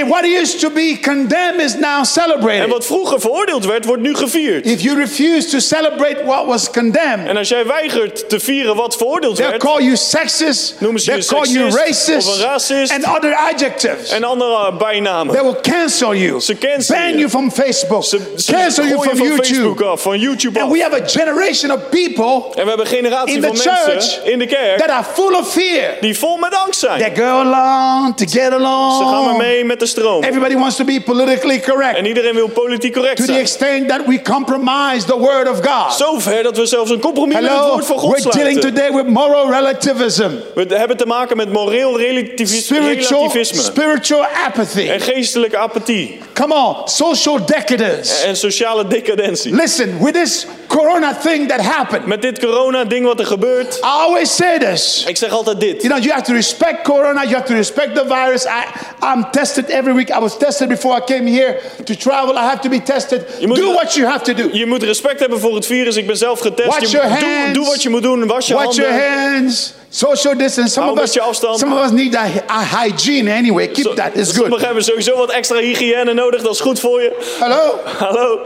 And 0.00 0.08
what 0.08 0.24
used 0.24 0.60
to 0.60 0.70
be 0.70 0.98
condemned 1.02 1.60
is 1.60 1.74
now 1.74 1.98
En 1.98 2.04
celebrated. 2.06 2.68
wat 2.68 2.86
vroeger 2.86 3.20
veroordeeld 3.20 3.64
werd, 3.64 3.84
wordt 3.84 4.02
nu 4.02 4.14
gevierd. 4.14 4.66
If 4.66 4.80
you 4.80 4.96
refuse 5.00 5.48
to 5.48 5.58
celebrate 5.58 6.22
what 6.24 6.46
was 6.46 6.70
condemned, 6.70 7.28
En 7.28 7.36
als 7.36 7.48
jij 7.48 7.66
weigert 7.66 8.28
te 8.28 8.40
vieren 8.40 8.76
wat 8.76 8.96
veroordeeld 8.96 9.38
werd, 9.38 9.56
call 9.56 9.82
you 9.82 9.96
sexist, 9.96 10.74
Noemen 10.78 11.00
ze 11.00 11.12
je 11.16 11.24
call 11.24 11.44
you 11.46 11.68
racist, 11.70 12.28
of 12.28 12.34
een 12.34 12.40
racist. 12.40 12.92
and 12.92 13.16
other 13.16 13.34
adjectives. 13.52 14.10
en 14.10 14.24
andere 14.24 14.72
bijnamen. 14.78 15.34
They 15.34 15.42
will 15.44 15.60
cancel 15.62 16.14
you, 16.14 16.40
Ze 16.40 16.58
cancelen 16.58 17.00
ban 17.00 17.10
je. 17.12 17.16
you 17.18 17.30
from 17.30 17.50
Facebook, 17.50 18.04
Ze, 18.04 18.20
ze 18.36 18.52
cancel 18.52 18.84
you 18.84 19.02
from 19.02 19.16
van 19.16 19.26
YouTube. 19.26 19.44
Facebook 19.46 19.80
af, 19.80 20.02
van 20.02 20.12
YouTube 20.12 20.24
And 20.30 20.56
af. 20.56 20.68
we 20.70 20.80
have 20.82 21.02
a 21.02 21.06
generation 21.06 21.70
of 21.72 21.78
people 21.90 22.24
En 22.54 22.62
we 22.62 22.68
hebben 22.68 22.80
een 22.80 22.86
generatie 22.86 23.42
van 23.42 23.54
the 23.54 23.62
mensen 23.64 23.92
church 23.92 24.24
in 24.24 24.38
de 24.38 24.46
kerk 24.46 24.78
that 24.78 24.88
are 24.90 25.04
full 25.14 25.34
of 25.34 25.52
fear. 25.52 25.94
die 26.00 26.18
vol 26.18 26.36
met 26.36 26.54
angst 26.54 26.80
zijn. 26.80 26.98
They 26.98 27.16
go 27.16 27.22
along 27.40 28.16
to 28.16 28.24
get 28.24 28.32
Ze 28.32 28.50
gaan 28.50 28.60
maar 28.60 29.14
along. 29.14 29.38
mee 29.38 29.64
met 29.64 29.80
de 29.80 29.86
stroom. 29.86 30.22
Everybody 30.24 30.54
wants 30.56 30.76
to 30.76 30.84
be 30.84 31.00
politically 31.00 31.60
correct 31.60 31.96
En 31.96 32.06
iedereen 32.06 32.34
wil 32.34 32.48
politiek 32.48 32.92
correct 32.94 33.16
to 33.16 33.22
the 33.24 33.28
zijn. 33.32 33.40
extent 33.40 33.88
that 33.88 34.00
we 34.06 34.22
compromise 34.22 35.06
the 35.06 35.18
word 35.18 35.48
of 35.50 35.58
God. 35.66 35.92
Zover 35.92 36.42
dat 36.42 36.56
we 36.56 36.66
zelfs 36.66 36.90
een 36.90 37.00
compromis 37.00 37.34
met 37.34 37.42
het 37.42 37.52
Hello, 37.52 37.70
woord 37.70 37.86
van 37.86 37.98
God 37.98 38.10
we're 38.10 38.30
dealing 38.36 38.58
sluiten. 38.58 38.74
today 38.74 39.02
with 39.04 39.12
moral 39.14 39.50
relativism, 39.50 40.30
We 40.54 40.66
hebben 40.68 40.96
te 40.96 41.06
maken 41.06 41.36
met 41.36 41.52
moreel 41.52 41.98
spiritual, 41.98 43.20
relativisme. 43.20 43.62
spiritual 43.62 44.24
apathy. 44.46 44.88
En 44.88 45.00
geestelijke 45.00 45.56
apathie. 45.58 46.18
Come 46.32 46.54
on, 46.54 46.76
social 46.84 47.46
decadence. 47.46 48.24
En 48.26 48.36
sociale 48.36 48.86
decadentie. 48.86 49.54
Listen, 49.54 49.98
with 50.04 50.15
this 50.22 50.46
corona 50.68 51.14
thing 51.14 51.48
that 51.48 51.60
happened, 51.60 52.06
Met 52.06 52.22
dit 52.22 52.38
corona-ding 52.38 53.04
wat 53.06 53.20
er 53.20 53.26
gebeurt. 53.26 53.76
I 53.76 53.80
always 53.82 54.36
say 54.36 54.58
this. 54.58 55.04
Ik 55.08 55.16
zeg 55.16 55.30
altijd 55.30 55.60
dit. 55.60 55.82
You 55.82 55.88
know, 55.88 55.98
you 56.02 56.10
have 56.12 56.24
to 56.24 56.32
respect 56.32 56.82
corona. 56.82 57.22
You 57.22 57.34
have 57.34 57.46
to 57.46 57.54
respect 57.54 57.94
the 57.94 58.04
virus. 58.06 58.44
I, 58.44 58.64
I'm 59.12 59.30
tested 59.30 59.68
every 59.70 59.92
week. 59.94 60.10
I 60.10 60.18
was 60.18 60.36
tested 60.38 60.68
before 60.68 60.96
I 60.96 61.00
came 61.04 61.26
here 61.30 61.60
to 61.84 61.94
travel. 61.94 62.34
I 62.34 62.40
have 62.42 62.60
to 62.60 62.68
be 62.68 62.82
tested. 62.82 63.24
moet- 63.40 63.56
do 63.58 63.72
what 63.72 63.94
you 63.94 64.06
have 64.08 64.22
to 64.24 64.34
do. 64.34 64.48
Je 64.52 64.66
moet 64.66 64.82
respect 64.82 65.20
hebben 65.20 65.40
voor 65.40 65.54
het 65.54 65.66
virus. 65.66 65.96
Ik 65.96 66.06
ben 66.06 66.16
zelf 66.16 66.40
getest. 66.40 66.68
Wash 66.68 66.80
Je 66.80 66.88
your 66.88 67.08
doe, 67.08 67.18
hands. 67.28 67.52
doe 67.52 67.64
wat 67.66 67.82
je 67.82 67.88
moet 67.88 68.02
doen. 68.02 68.26
Was 68.26 68.46
je 68.46 68.54
Watch 68.54 68.74
your 68.76 68.90
handen. 68.90 69.32
hands. 69.32 69.74
Social 69.90 70.36
distance. 70.36 70.72
Some 70.72 70.86
Hou 70.86 70.98
of 70.98 71.04
us, 71.04 71.18
afstand. 71.18 71.58
some 71.58 71.74
of 71.74 71.84
us 71.84 71.90
need 71.90 72.12
that 72.12 72.26
hy- 72.26 72.88
hygiene 72.88 73.32
anyway. 73.32 73.68
Keep 73.68 73.96
that. 73.96 74.10
It's 74.14 74.28
Sommigen 74.30 74.50
good. 74.50 74.60
hebben 74.64 74.84
sowieso 74.84 75.16
wat 75.16 75.30
extra 75.30 75.58
hygiëne 75.58 76.12
nodig. 76.14 76.42
Dat 76.42 76.52
is 76.54 76.60
goed 76.60 76.80
voor 76.80 77.02
je. 77.02 77.12
Hello. 77.40 77.78
Hallo. 77.98 78.38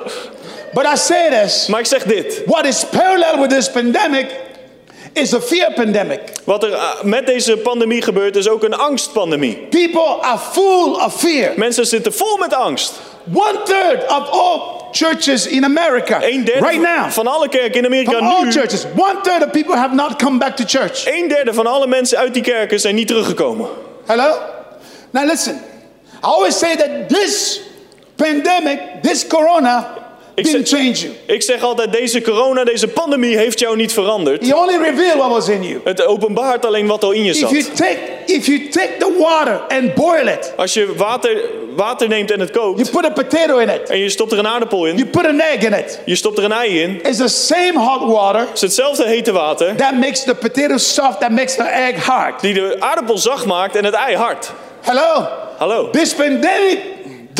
But 0.72 0.86
I 0.86 0.96
say 0.96 1.42
this. 1.42 1.66
Maar 1.66 1.80
ik 1.80 1.86
zeg 1.86 2.02
dit. 2.02 2.42
What 2.46 2.64
is 2.66 2.84
parallel 2.84 3.40
with 3.40 3.50
this 3.50 3.70
pandemic 3.70 4.26
is 5.12 5.34
a 5.34 5.40
fear 5.40 5.72
pandemic. 5.72 6.20
Wat 6.44 6.62
er 6.62 6.74
ah, 6.74 7.02
met 7.02 7.26
deze 7.26 7.56
pandemie 7.56 8.02
gebeurt 8.02 8.36
is 8.36 8.48
ook 8.48 8.62
een 8.62 8.74
angstpandemie. 8.74 9.56
People 9.56 10.18
are 10.20 10.38
full 10.38 10.92
of 10.92 11.14
fear. 11.20 11.52
Mensen 11.56 11.86
zitten 11.86 12.12
vol 12.12 12.36
met 12.36 12.54
angst. 12.54 12.92
One 13.32 13.62
third 13.64 14.02
of 14.02 14.30
all 14.30 14.60
churches 14.92 15.46
in 15.46 15.64
America 15.64 16.22
Een 16.22 16.44
derde 16.44 16.66
right 16.66 16.80
now, 16.82 17.10
van 17.10 17.26
alle 17.26 17.48
kerken 17.48 17.78
in 17.78 17.86
Amerika 17.86 18.10
from 18.10 18.26
all 18.26 18.44
nu. 18.44 18.52
churches, 18.52 18.84
one 18.96 19.20
third 19.22 19.44
of 19.44 19.50
people 19.50 19.76
have 19.76 19.94
not 19.94 20.16
come 20.16 20.38
back 20.38 20.56
to 20.56 20.64
church. 20.66 21.06
Een 21.06 21.28
derde 21.28 21.54
van 21.54 21.66
alle 21.66 21.86
mensen 21.86 22.18
uit 22.18 22.34
die 22.34 22.42
kerken 22.42 22.80
zijn 22.80 22.94
niet 22.94 23.06
teruggekomen. 23.06 23.68
Hello? 24.06 24.36
Now 25.10 25.26
listen, 25.26 25.54
I 25.54 26.26
always 26.26 26.58
say 26.58 26.76
that 26.76 27.08
this 27.08 27.60
pandemic, 28.16 28.80
this 29.02 29.26
corona, 29.26 29.88
Ik 30.34 30.44
didn't 30.44 30.68
zeg- 30.68 30.78
change 30.80 30.92
you. 30.98 31.12
Ik 31.26 31.42
zeg 31.42 31.62
altijd, 31.62 31.92
deze 31.92 32.20
corona, 32.22 32.64
deze 32.64 32.88
pandemie 32.88 33.36
heeft 33.36 33.58
jou 33.58 33.76
niet 33.76 33.92
veranderd. 33.92 34.46
He 34.48 34.54
only 34.56 34.76
revealed 34.76 35.16
what 35.16 35.30
was 35.30 35.48
in 35.48 35.62
you. 35.62 35.80
Het 35.84 36.04
openbaart 36.06 36.66
alleen 36.66 36.86
wat 36.86 37.04
al 37.04 37.10
in 37.12 37.24
je 37.24 37.30
If 37.30 37.38
you 37.40 37.60
zat. 37.62 37.76
take 37.76 37.98
if 38.26 38.46
you 38.46 38.68
take 38.68 38.90
the 38.98 39.16
water 39.18 39.60
and 39.68 39.94
boil 39.94 40.26
it, 40.26 40.52
Als 40.56 40.74
je 40.74 40.94
water, 40.96 41.40
water 41.76 42.08
neemt 42.08 42.30
en 42.30 42.40
het 42.40 42.54
you 42.54 42.74
kookt 42.74 42.90
put 42.90 43.04
a 43.04 43.10
potato 43.10 43.56
in 43.58 43.68
it, 43.68 43.88
en 43.90 43.98
je 43.98 44.08
stopt 44.08 44.32
er 44.32 44.38
een 44.38 44.46
aardappel 44.46 44.86
in, 44.86 44.96
you 44.96 45.08
put 45.08 45.26
an 45.26 45.40
egg 45.40 45.62
in 45.62 45.72
it. 45.72 46.00
je 46.04 46.14
stopt 46.14 46.38
er 46.38 46.44
een 46.44 46.52
ei 46.52 46.80
in, 46.82 47.00
It's 47.02 47.16
the 47.18 47.28
same 47.28 47.72
hot 47.78 48.12
water 48.12 48.46
is 48.54 48.60
hetzelfde 48.60 49.06
hete 49.06 49.32
water 49.32 49.76
that 49.76 49.94
makes 49.94 50.22
the 50.24 50.34
potato 50.34 50.76
soft, 50.76 51.20
that 51.20 51.30
makes 51.30 51.54
the 51.56 51.62
egg 51.68 52.04
hard. 52.04 52.40
die 52.40 52.54
de 52.54 52.76
aardappel 52.78 53.18
zacht 53.18 53.46
maakt 53.46 53.76
en 53.76 53.84
het 53.84 53.94
ei 53.94 54.16
hard. 54.16 54.52
Hello? 54.80 55.26
Hallo. 55.58 55.90
This 55.90 56.14
pandemic 56.14 56.78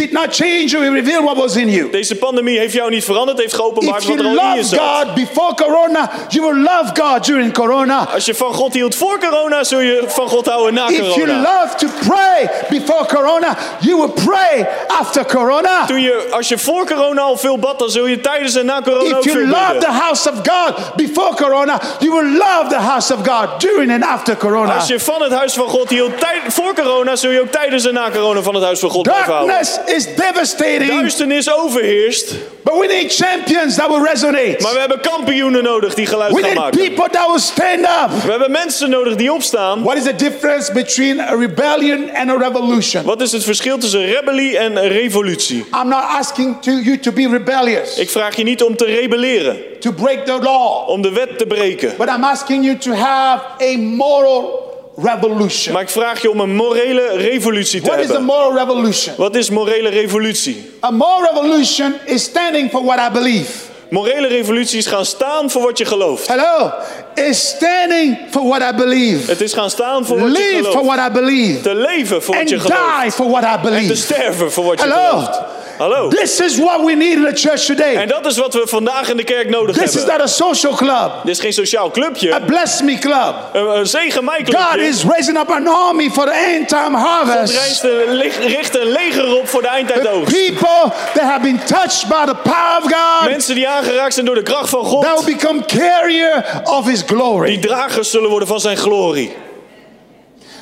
did 0.01 0.13
not 0.13 0.33
change 0.33 0.73
you, 0.73 0.83
it 0.83 0.91
revealed 0.91 1.25
what 1.25 1.37
was 1.37 1.57
in 1.57 1.69
you. 1.69 1.91
Deze 1.91 2.17
pandemie 2.17 2.59
heeft 2.59 2.73
jou 2.75 2.91
niet 2.91 3.05
veranderd, 3.05 3.39
heeft 3.39 3.55
geopenbaard 3.55 4.03
If 4.03 4.09
wat 4.09 4.17
you 4.17 4.29
er 4.29 4.41
al 4.41 4.51
in 4.51 4.57
je 4.57 4.65
zat. 4.65 4.79
God 4.79 5.15
before 5.15 5.55
corona, 5.55 6.11
you 6.29 6.47
will 6.47 6.63
love 6.63 6.93
God 7.03 7.25
during 7.25 7.53
corona. 7.53 8.09
Als 8.15 8.25
je 8.25 8.35
van 8.35 8.55
God 8.55 8.75
hield 8.75 8.95
voor 8.95 9.19
corona, 9.19 9.65
zul 9.65 9.81
je 9.81 10.05
van 10.07 10.29
God 10.29 10.47
houden 10.47 10.75
na 10.75 10.89
If 10.89 10.97
you 10.97 11.11
corona. 11.11 11.41
love 11.41 11.77
to 11.77 11.87
pray 12.09 12.51
before 12.69 13.07
corona, 13.07 13.57
you 13.81 13.97
will 13.97 14.25
pray 14.25 14.69
after 14.87 15.25
corona. 15.27 15.87
Toen 15.87 16.01
je, 16.01 16.29
als 16.31 16.49
je 16.49 16.59
voor 16.59 16.87
corona 16.87 17.21
al 17.21 17.37
veel 17.37 17.59
bad, 17.59 17.79
dan 17.79 17.91
zul 17.91 18.07
je 18.07 18.21
tijdens 18.21 18.55
en 18.55 18.67
na 18.67 18.81
corona 18.83 19.17
ook 19.17 19.25
If 19.25 19.33
you 19.33 19.37
veel 19.37 19.47
love 19.47 19.77
the 19.79 19.93
house 19.93 20.31
of 20.31 20.37
God 20.37 20.95
before 20.97 21.35
corona, 21.35 21.81
you 21.99 22.13
will 22.13 22.33
love 22.33 22.67
the 22.69 22.81
house 22.81 23.15
of 23.15 23.29
God 23.29 23.61
during 23.61 23.93
and 23.93 24.05
after 24.05 24.37
corona. 24.37 24.75
Als 24.75 24.89
je 24.89 25.01
van 25.01 25.23
het 25.23 25.33
huis 25.33 25.53
van 25.53 25.69
God 25.69 25.89
hield 25.89 26.21
tijd, 26.21 26.41
voor 26.47 26.75
corona, 26.75 27.17
zul 27.17 27.31
je 27.31 27.41
ook 27.41 27.51
tijdens 27.51 27.87
en 27.87 27.95
na 27.95 28.11
corona 28.11 28.43
van 28.43 28.55
het 28.55 28.65
huis 28.65 28.79
van 28.79 28.91
God 28.91 29.03
blijven 29.03 29.33
houden. 29.33 29.57
Is 29.95 30.07
devastating, 30.17 30.89
Duisternis 30.91 31.49
overheerst, 31.53 32.35
but 32.63 32.79
we 32.79 32.87
need 32.87 33.11
champions 33.13 33.75
that 33.77 33.89
will 33.89 34.01
resonate. 34.03 34.57
maar 34.63 34.73
we 34.73 34.79
hebben 34.79 35.01
kampioenen 35.01 35.63
nodig 35.63 35.95
die 35.95 36.07
geluid 36.07 36.33
We 36.33 36.39
gaan 36.41 36.49
need 36.49 36.59
maken. 36.59 36.79
people 36.81 37.09
that 37.11 37.27
will 37.31 37.39
stand 37.41 37.81
up. 37.81 38.23
We 38.25 38.31
hebben 38.31 38.51
mensen 38.51 38.91
nodig 38.91 39.17
die 39.17 39.33
opstaan. 39.33 39.83
What 39.83 39.97
is 39.97 40.03
the 40.03 40.15
difference 40.17 40.73
between 40.73 41.21
a 41.21 41.35
rebellion 41.37 42.11
and 42.15 42.31
a 42.31 42.37
revolution? 42.37 43.05
Wat 43.05 43.21
is 43.21 43.33
het 43.33 43.45
verschil 43.45 43.79
tussen 43.79 44.05
rebellie 44.07 44.59
en 44.59 44.89
revolutie? 44.89 45.65
I'm 45.81 45.89
not 45.89 46.05
asking 46.05 46.57
to 46.63 46.71
you 46.71 46.99
to 46.99 47.13
be 47.13 47.29
rebellious, 47.29 47.99
Ik 47.99 48.11
vraag 48.11 48.37
je 48.37 48.43
niet 48.43 48.63
om 48.63 48.77
te 48.77 48.85
rebelleren, 48.85 49.57
to 49.81 49.93
break 49.93 50.25
the 50.27 50.39
law, 50.43 50.89
om 50.89 51.03
de 51.03 51.13
wet 51.13 51.39
te 51.39 51.47
breken. 51.47 51.95
but 51.99 52.09
I'm 52.09 52.25
asking 52.25 52.65
you 52.65 52.77
to 52.79 52.93
have 52.93 53.43
a 53.61 53.77
moral 53.79 54.69
revolution. 55.03 55.73
Maar 55.73 55.83
ik 55.83 55.89
vraag 55.89 56.23
je 56.23 56.31
om 56.31 56.41
een 56.41 56.55
morele 56.55 57.17
revolutie 57.17 57.81
te 57.81 57.87
What 57.87 57.99
is 58.01 58.07
the 58.07 58.13
hebben. 58.13 58.35
moral 58.35 58.55
revolution? 58.57 59.15
Wat 59.17 59.37
is 59.37 59.51
morele 59.51 59.89
revolutie? 59.89 60.71
A 60.85 60.91
moral 60.91 61.35
revolution 61.35 61.95
is 62.05 62.23
standing 62.23 62.71
for 62.71 62.85
what 62.85 62.99
I 63.09 63.13
believe. 63.13 63.51
Morele 63.91 64.27
revolutie 64.29 64.79
is 64.79 64.87
gaan 64.87 65.05
staan 65.07 65.51
voor 65.51 65.63
wat 65.63 65.79
je 65.79 65.85
gelooft. 65.85 66.29
Hello? 66.29 66.73
Is 67.15 67.49
standing 67.49 68.19
for 68.31 68.43
what 68.49 68.61
I 68.73 68.77
believe. 68.77 69.31
Het 69.31 69.41
is 69.41 69.53
gaan 69.53 69.71
staan 69.71 70.07
voor 70.07 70.19
wat 70.21 70.37
je 70.37 70.43
Live 70.53 70.63
for 70.65 70.71
gelooft. 70.71 70.87
what 70.97 71.09
I 71.09 71.13
believe. 71.13 71.61
Te 71.61 71.75
leven 71.75 72.23
voor 72.23 72.35
wat 72.35 72.41
And 72.41 72.51
je 72.51 72.59
gelooft. 72.61 73.03
die 73.03 73.11
for 73.13 73.29
what 73.31 73.43
I 73.43 73.47
En 73.47 73.61
te 73.61 73.69
believe. 73.69 73.97
sterven 73.97 74.53
voor 74.53 74.65
wat 74.65 74.81
je 74.81 74.87
Hello? 74.87 75.09
gelooft. 75.09 75.41
Hallo. 75.81 76.11
This 76.11 76.41
is 76.41 76.59
what 76.59 76.85
we 76.85 76.95
need 76.95 77.13
in 77.17 77.25
the 77.25 77.33
church 77.35 77.69
En 77.69 77.77
today. 77.77 78.07
dat 78.07 78.27
is 78.27 78.37
wat 78.39 78.55
we 78.55 78.67
vandaag 78.67 79.09
in 79.09 79.17
de 79.17 79.25
kerk 79.25 79.49
nodig 79.49 79.77
This 79.77 79.85
is 79.89 79.95
hebben. 79.95 80.13
not 80.19 80.21
a 80.23 80.27
social 80.27 80.75
club, 80.75 81.13
Dit 81.25 81.35
is 81.35 81.41
geen 81.41 81.53
sociaal 81.53 81.91
clubje. 81.91 82.35
a 82.35 82.41
bless 82.41 82.83
me 82.83 82.99
club. 82.99 83.35
Een, 83.53 83.67
een 83.79 83.87
zegen 83.87 84.25
mij 84.25 84.41
God 84.45 84.55
clubje. 84.55 84.87
is 84.87 85.05
raising 85.05 85.39
up 85.39 85.51
an 85.51 85.67
army 85.67 86.11
for 86.11 86.25
the 86.25 86.33
end 86.33 86.69
time 86.69 86.97
God 86.99 87.07
harvest. 87.07 87.83
lig- 88.09 88.39
richt 88.47 88.77
een 88.77 88.87
leger 88.91 89.37
op 89.37 89.49
voor 89.49 89.63
de 89.63 89.69
eindtijdoogst. 89.69 90.33
people 90.37 90.93
that 91.15 91.23
have 91.23 91.41
been 91.41 91.61
touched 91.65 92.09
by 92.09 92.25
the 92.27 92.37
power 92.43 92.77
of 92.79 92.93
God, 92.93 93.31
Mensen 93.31 93.55
die 93.55 93.69
aangeraakt 93.69 94.15
zijn 94.15 94.27
door 94.27 94.35
de 94.35 94.43
kracht 94.43 94.69
van 94.69 94.85
God. 94.85 95.03
that 95.05 95.25
will 95.25 95.35
become 95.35 95.65
carrier 95.67 96.45
of 96.65 96.87
His 96.87 96.99
Die 97.07 97.17
glory. 97.17 97.59
dragers 97.59 98.11
zullen 98.11 98.31
worden 98.31 98.49
van 98.49 98.61
zijn 98.61 98.77
glorie. 98.77 99.33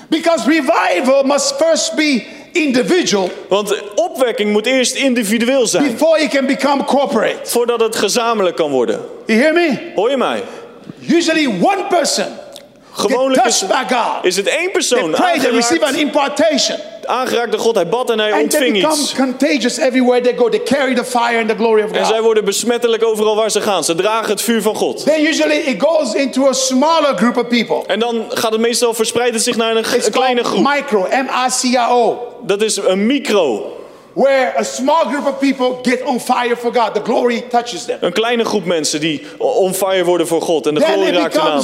Because 0.09 0.45
revival 0.49 1.23
must 1.23 1.55
first 1.59 1.95
be 1.95 2.25
individual 2.59 3.31
Want 3.49 3.83
opwekking 3.95 4.53
moet 4.53 4.67
eerst 4.67 4.95
individueel 4.95 5.67
zijn. 5.67 5.93
before 5.93 6.21
it 6.21 6.31
can 6.31 6.47
become 6.47 6.85
corporate. 6.85 7.39
Voordat 7.43 7.81
het 7.81 7.97
gezamenlijk 7.97 8.57
kan 8.57 8.71
worden. 8.71 9.01
You 9.27 9.41
hear 9.41 9.53
me? 9.53 9.93
Hoor 9.95 10.11
je 10.11 10.17
mij? 10.17 10.43
Usually 11.09 11.47
one 11.47 11.85
person 11.89 12.27
Gewoonlijk 12.93 13.45
is, 13.45 13.65
is 14.23 14.37
het 14.37 14.47
één 14.47 14.59
They 14.59 14.69
persoon 14.71 15.11
pray, 15.11 15.39
they 15.39 15.51
receive 15.51 15.85
an 15.85 15.95
impartation. 15.95 16.79
Aangeraakt 17.09 17.51
door 17.53 17.61
God. 17.61 17.75
Hij 17.75 17.89
bad 17.89 18.11
en 18.11 18.19
hij 18.19 18.33
And 18.33 18.51
they 18.51 18.61
ontving 18.61 18.73
become 18.73 19.01
iets. 19.03 19.15
contagious 19.15 19.79
everywhere 19.79 20.21
they 20.21 20.37
go. 20.37 20.49
They 20.49 20.63
carry 20.63 20.95
the 20.95 21.05
fire 21.05 21.39
and 21.41 21.49
the 21.49 21.55
glory 21.57 21.83
of 21.83 21.91
En 21.91 22.07
zij 22.07 22.15
God. 22.17 22.25
worden 22.25 22.45
besmettelijk 22.45 23.05
overal 23.05 23.37
waar 23.37 23.51
ze 23.51 23.61
gaan. 23.61 23.85
Ze 23.85 23.95
dragen 23.95 24.31
het 24.31 24.43
vuur 24.43 24.63
van 24.63 24.75
God. 24.75 25.05
Then 25.05 25.27
usually 25.27 25.57
it 25.57 25.83
goes 25.83 26.15
into 26.15 26.49
a 26.49 26.53
smaller 26.53 27.17
group 27.17 27.37
of 27.37 27.49
people. 27.49 27.83
En 27.87 27.99
dan 28.01 28.25
gaat 28.29 28.53
het 28.53 28.61
meestal 28.61 28.95
verspreidt 28.95 29.35
het 29.35 29.43
zich 29.43 29.57
naar 29.57 29.77
een, 29.77 29.85
een 30.05 30.11
kleine 30.11 30.45
groep. 30.45 30.69
micro, 30.75 31.07
M-I-C-R-O, 31.11 32.19
Dat 32.43 32.63
is 32.63 32.77
een 32.77 33.07
micro. 33.07 33.73
where 34.13 34.59
a 34.59 34.63
small 34.63 35.05
group 35.09 35.27
of 35.27 35.39
people 35.39 35.91
get 35.91 36.03
on 36.05 36.21
fire 36.21 36.57
for 36.57 36.75
God. 36.75 36.95
The 36.95 37.01
glory 37.05 37.41
touches 37.49 37.85
them. 37.85 37.97
Een 38.01 38.13
kleine 38.13 38.45
groep 38.45 38.65
mensen 38.65 39.01
die 39.01 39.23
on 39.39 39.75
fire 39.75 40.05
worden 40.05 40.27
voor 40.27 40.43
God. 40.43 40.67
En 40.67 40.75
de 40.75 40.81
Then 40.81 40.93
glorie 40.93 41.13
raakt 41.13 41.33
hen 41.35 41.43
aan. 41.43 41.63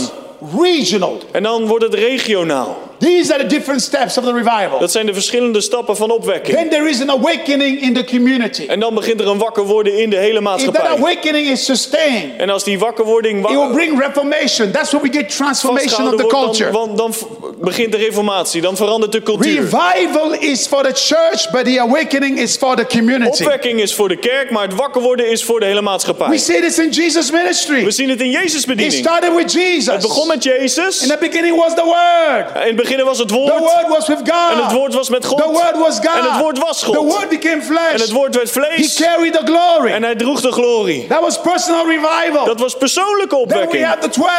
Regional. 0.59 1.18
En 1.32 1.42
dan 1.42 1.66
wordt 1.66 1.84
het 1.84 1.95
regionaal. 1.95 2.78
These 2.99 3.32
are 3.34 3.42
the 3.42 3.49
different 3.49 3.82
steps 3.82 4.18
of 4.18 4.24
the 4.24 4.32
revival. 4.32 4.78
Dat 4.78 4.92
zijn 4.92 5.07
de 5.07 5.12
verschillende 5.14 5.61
stappen 5.61 5.97
van 5.97 6.11
opwekking. 6.11 6.57
Then 6.57 6.68
there 6.68 6.88
is 6.88 7.01
an 7.01 7.11
awakening 7.11 7.80
in 7.82 7.95
the 7.95 8.05
community. 8.05 8.66
En 8.66 8.80
dan 8.80 8.95
begint 8.95 9.20
er 9.20 9.26
een 9.28 9.38
wakker 9.38 9.64
worden 9.64 9.99
in 10.03 10.11
de 10.11 10.16
hele 10.16 10.28
If 10.28 10.34
that 10.34 10.42
maatschappij. 10.42 10.86
awakening 10.86 11.47
is 11.47 11.64
sustained, 11.64 12.30
En 12.36 12.51
als 12.51 12.64
die 12.64 12.78
wakkerwording 12.78 13.42
wa- 13.42 13.51
it 13.51 13.57
will 13.57 13.70
bring 13.72 14.01
reformation. 14.01 14.70
That's 14.70 14.90
what 14.90 15.03
we 15.03 15.09
get 15.12 15.36
transformation 15.36 16.09
of 16.14 16.20
the 16.20 16.26
culture. 16.26 16.70
dan, 16.72 16.97
dan, 16.97 16.97
dan 16.97 17.14
begint 17.61 17.92
de 17.92 17.99
reformatie. 17.99 18.61
Dan 18.61 18.76
verandert 18.76 19.12
de 19.12 19.22
cultuur. 19.22 19.61
Revival 19.61 20.32
is 20.34 20.66
for 20.66 20.82
the 20.82 20.92
church, 20.95 21.51
but 21.51 21.64
the 21.64 21.80
awakening 21.80 22.38
is 22.38 22.57
for 22.57 22.76
the 22.76 22.86
community. 22.86 23.42
Opwekking 23.42 23.80
is 23.80 23.95
voor 23.95 24.09
de 24.09 24.16
kerk, 24.16 24.51
maar 24.51 24.62
het 24.62 24.74
wakker 24.74 25.03
worden 25.03 25.30
is 25.30 25.45
voor 25.45 25.61
de 25.61 25.66
hele 25.66 25.78
We 25.78 25.84
maatschappij. 25.84 26.36
see 26.38 26.61
this 26.61 26.78
in 26.78 26.90
Jesus' 26.90 27.30
ministry. 27.30 27.84
We 27.84 27.90
zien 27.90 28.09
het 28.09 28.20
in 28.20 28.30
Jezus 28.30 28.61
It 28.61 28.66
bediening. 28.66 29.05
started 29.05 29.34
with 29.34 29.42
Het 29.42 29.53
Jesus. 29.53 29.97
begon 30.03 30.26
met 30.28 30.34
Jezus. 30.43 31.03
In 31.03 31.09
the 31.09 31.16
beginning 31.20 31.57
was 31.57 31.74
the 31.74 31.85
Word. 31.85 32.47
In 32.55 32.66
het 32.66 32.76
begin 32.76 33.05
was 33.05 33.18
het 33.18 33.28
The 33.28 33.35
woord. 33.35 33.59
Word 33.59 33.89
was 33.89 34.07
with 34.09 34.18
En 34.18 34.24
het 34.57 34.62
God. 34.64 34.72
woord 34.72 34.95
was 34.95 35.09
met 35.09 35.24
God. 35.24 35.39
The 35.39 35.49
Word 35.51 35.76
was 35.76 35.95
God. 35.97 36.16
En 36.18 36.30
het 36.32 36.41
woord 36.41 36.59
was 36.59 36.82
God. 36.82 36.95
The 36.95 37.05
Word 37.05 37.28
became 37.28 37.55
En 37.55 37.62
flesh. 37.62 38.01
het 38.01 38.11
woord 38.11 38.35
werd 38.35 38.55
He 38.55 38.61
vlees. 38.61 38.95
carried 38.95 39.32
the 39.32 39.43
glory. 39.45 39.93
En 39.93 40.03
hij 40.03 40.14
droeg 40.14 40.41
de 40.41 40.53
glorie. 40.53 41.07
That 41.07 41.20
was 41.20 41.41
personal 41.41 41.87
revival. 41.87 42.45
Dat 42.45 42.61
was 42.61 42.76
persoonlijke 42.76 43.37
Then 43.37 43.47
we 43.47 43.55
opwekking. 43.55 43.85
have 43.85 43.99
the 43.99 44.09
12. 44.09 44.30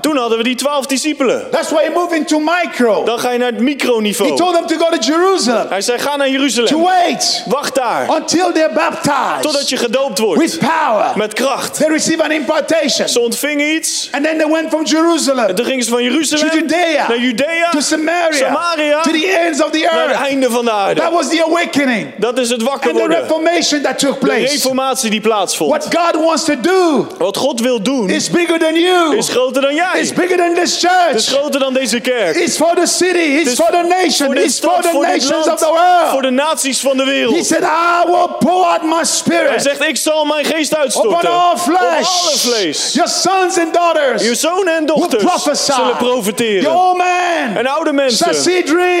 Toen 0.00 0.16
hadden 0.16 0.38
we 0.38 0.44
die 0.44 0.54
twaalf 0.54 0.86
discipelen. 0.86 1.50
That's 1.50 1.70
why 1.70 1.82
he 1.82 1.90
moved 1.90 2.12
into 2.18 2.38
micro. 2.38 3.04
Dan 3.04 3.18
ga 3.18 3.30
je 3.30 3.38
naar 3.38 3.48
het 3.48 3.56
He 3.56 3.62
microniveau. 3.62 4.36
told 4.36 4.54
them 4.54 4.66
to 4.66 4.76
go 4.84 4.96
to 4.96 4.98
Jerusalem. 5.12 5.66
Hij 5.68 5.80
zei, 5.80 5.98
ga 5.98 6.16
naar 6.16 6.26
To 6.26 6.32
Jeruzalem. 6.32 6.82
wait 6.82 7.42
Wacht 7.46 7.74
daar. 7.74 8.08
until 8.08 8.52
they're 8.52 8.72
baptized 8.74 9.42
Totdat 9.42 9.68
je 9.68 9.76
gedoopt 9.76 10.18
wordt. 10.18 10.40
with 10.40 10.58
power. 10.58 11.12
Met 11.14 11.32
kracht. 11.32 11.76
They 11.76 11.88
receive 11.88 12.22
an 12.22 12.30
impartation. 12.30 13.08
Ze 13.08 13.20
ontvingen 13.20 13.74
iets. 13.74 14.08
And 14.12 14.24
then 14.24 14.38
they 14.38 14.48
went 14.50 14.68
from 14.68 14.84
Jerusalem 14.84 15.43
En 15.48 15.54
toen 15.54 15.64
gingen 15.64 15.84
ze 15.84 15.90
van 15.90 16.02
Jeruzalem 16.02 16.48
To 16.48 16.56
Judea. 16.56 17.08
naar 17.08 17.18
Judea. 17.18 17.70
to 17.70 17.80
Samaria, 17.80 18.32
Samaria. 18.46 19.00
to 19.00 19.10
the 19.10 19.38
ends 19.46 19.62
of 19.62 19.70
the 19.70 19.78
Naar 19.78 20.02
het 20.02 20.10
earth. 20.10 20.26
einde 20.26 20.50
van 20.50 20.64
de 20.64 20.70
That 20.70 20.78
aarde. 20.78 21.10
was 21.10 21.28
the 21.28 21.44
awakening 21.46 22.12
Dat 22.18 22.38
is 22.38 22.50
het 22.50 22.62
wakker 22.62 22.90
and 22.90 22.98
the 22.98 23.06
worden. 23.06 23.20
reformation 23.20 23.82
that 23.82 23.98
took 23.98 24.20
De 24.20 24.26
place. 24.26 24.52
reformatie 24.52 25.10
die 25.10 25.20
plaatsvond. 25.20 25.70
What 25.70 25.84
God 25.94 26.22
wants 26.24 26.44
to 26.44 26.60
do 26.60 27.06
Wat 27.18 27.36
God 27.36 27.60
wil 27.60 27.82
doen 27.82 28.10
is 28.10 28.30
bigger 28.30 28.58
than 28.58 28.74
you. 28.74 29.16
is 29.16 29.28
groter 29.28 29.62
dan 29.62 29.74
jij. 29.74 30.00
It's 30.00 30.12
bigger 30.12 30.36
than 30.36 30.54
this 30.54 30.82
Het 30.82 31.14
is 31.14 31.26
church. 31.28 31.38
groter 31.38 31.60
dan 31.60 31.72
deze 31.74 32.00
kerk. 32.00 32.36
It's 32.36 32.56
for 32.56 32.74
the 32.74 32.86
city. 32.86 33.18
It's 33.18 33.50
is 33.50 33.54
for 33.58 33.70
the 33.70 33.82
nation. 33.88 34.32
Voor 34.34 34.72
for 34.72 34.82
the 34.82 34.88
voor 34.92 35.02
nations 35.06 35.28
land, 35.30 35.46
of 35.52 35.58
the 35.58 35.64
voor 35.64 36.10
world. 36.10 36.22
de 36.22 36.30
naties 36.30 36.80
van 36.80 36.96
de 36.96 37.02
He 37.02 37.08
wereld. 37.10 37.46
said, 37.46 37.62
I 37.62 38.02
will 38.06 38.28
pour 38.38 38.64
out 38.66 38.82
my 38.82 38.92
Hij 38.94 39.04
spirit 39.04 39.62
zegt, 39.62 39.84
ik 39.84 39.96
zal 39.96 40.24
mijn 40.24 40.44
geest 40.44 40.70
upon 40.72 40.82
uitstorten. 40.82 41.30
all 41.30 41.52
Op 41.52 41.58
alle 41.58 41.58
flesh. 41.58 42.36
vlees. 42.36 42.92
Your 42.92 43.10
sons 43.10 43.58
and 43.58 43.66
Uw 43.66 43.70
daughters 43.72 44.40
zonen 44.40 44.74
en 44.74 44.86
dochters 44.86 45.22
prophesy. 45.42 45.72
zullen 45.72 45.86
Your 45.86 45.96
profeteren. 45.96 46.76
old 46.76 46.96
man 46.96 47.56
En 47.56 47.66
oude 47.66 47.92
mensen 47.92 48.34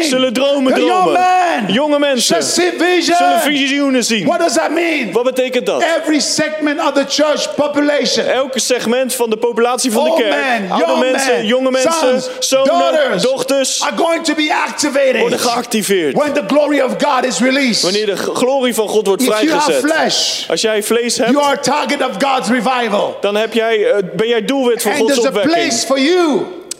zullen 0.02 0.32
dromen 0.32 0.74
young 0.76 0.90
dromen. 0.90 1.12
man 1.12 1.72
Jonge 1.72 1.98
mensen 1.98 2.42
zullen 2.42 3.40
visioenen 3.42 4.04
zien. 4.04 4.26
What 4.26 4.38
does 4.38 4.52
that 4.52 4.70
mean? 4.70 5.12
Wat 5.12 5.24
betekent 5.24 5.66
dat? 5.66 5.82
Every 6.00 6.20
segment 6.20 6.80
of 6.80 6.92
the 6.92 7.04
church 7.08 7.54
population. 7.54 8.26
Elke 8.26 8.58
segment 8.60 9.14
van 9.14 9.30
de 9.30 9.36
populatie 9.36 9.92
van 9.92 10.04
de 10.04 10.10
Old 10.10 10.18
kerk, 10.20 10.34
men, 10.34 10.70
oude 10.70 10.86
young 10.86 11.00
mensen, 11.10 11.32
men, 11.34 11.46
jonge 11.46 11.70
mensen, 11.70 11.92
sons, 11.92 12.48
zonen, 12.48 13.22
dochters, 13.22 13.82
are 13.82 13.96
going 13.96 14.24
to 14.24 14.34
be 14.34 14.54
activated 14.66 15.20
worden 15.20 15.38
geactiveerd. 15.38 16.16
when 16.16 16.32
the 16.32 16.42
glory 16.46 16.80
of 16.80 16.92
God 16.98 17.24
is 17.24 17.38
released. 17.38 17.82
Wanneer 17.82 18.06
de 18.06 18.16
glorie 18.16 18.74
van 18.74 18.88
God 18.88 19.06
wordt 19.06 19.22
If 19.22 19.28
you 19.28 19.50
have 19.50 19.72
vrijgezet. 19.72 19.90
flesh, 19.90 20.48
Als 20.50 20.60
jij 20.60 20.82
vlees 20.82 21.16
you 21.16 21.26
hebt, 21.28 21.38
are 21.44 21.56
a 21.56 21.60
target 21.60 22.00
of 22.02 22.30
God's 22.30 22.48
revival. 22.48 23.16
dan 23.20 23.36
heb 23.36 23.52
jij, 23.52 23.90
eh, 23.90 23.96
ben 24.12 24.28
jij 24.28 24.44
doelwit 24.44 24.82
voor 24.82 24.90
And 24.90 25.00
Gods 25.00 25.26
a 25.26 25.30
place 25.30 25.44
opwekking. 25.46 25.72
for 25.86 25.98
you 26.00 26.13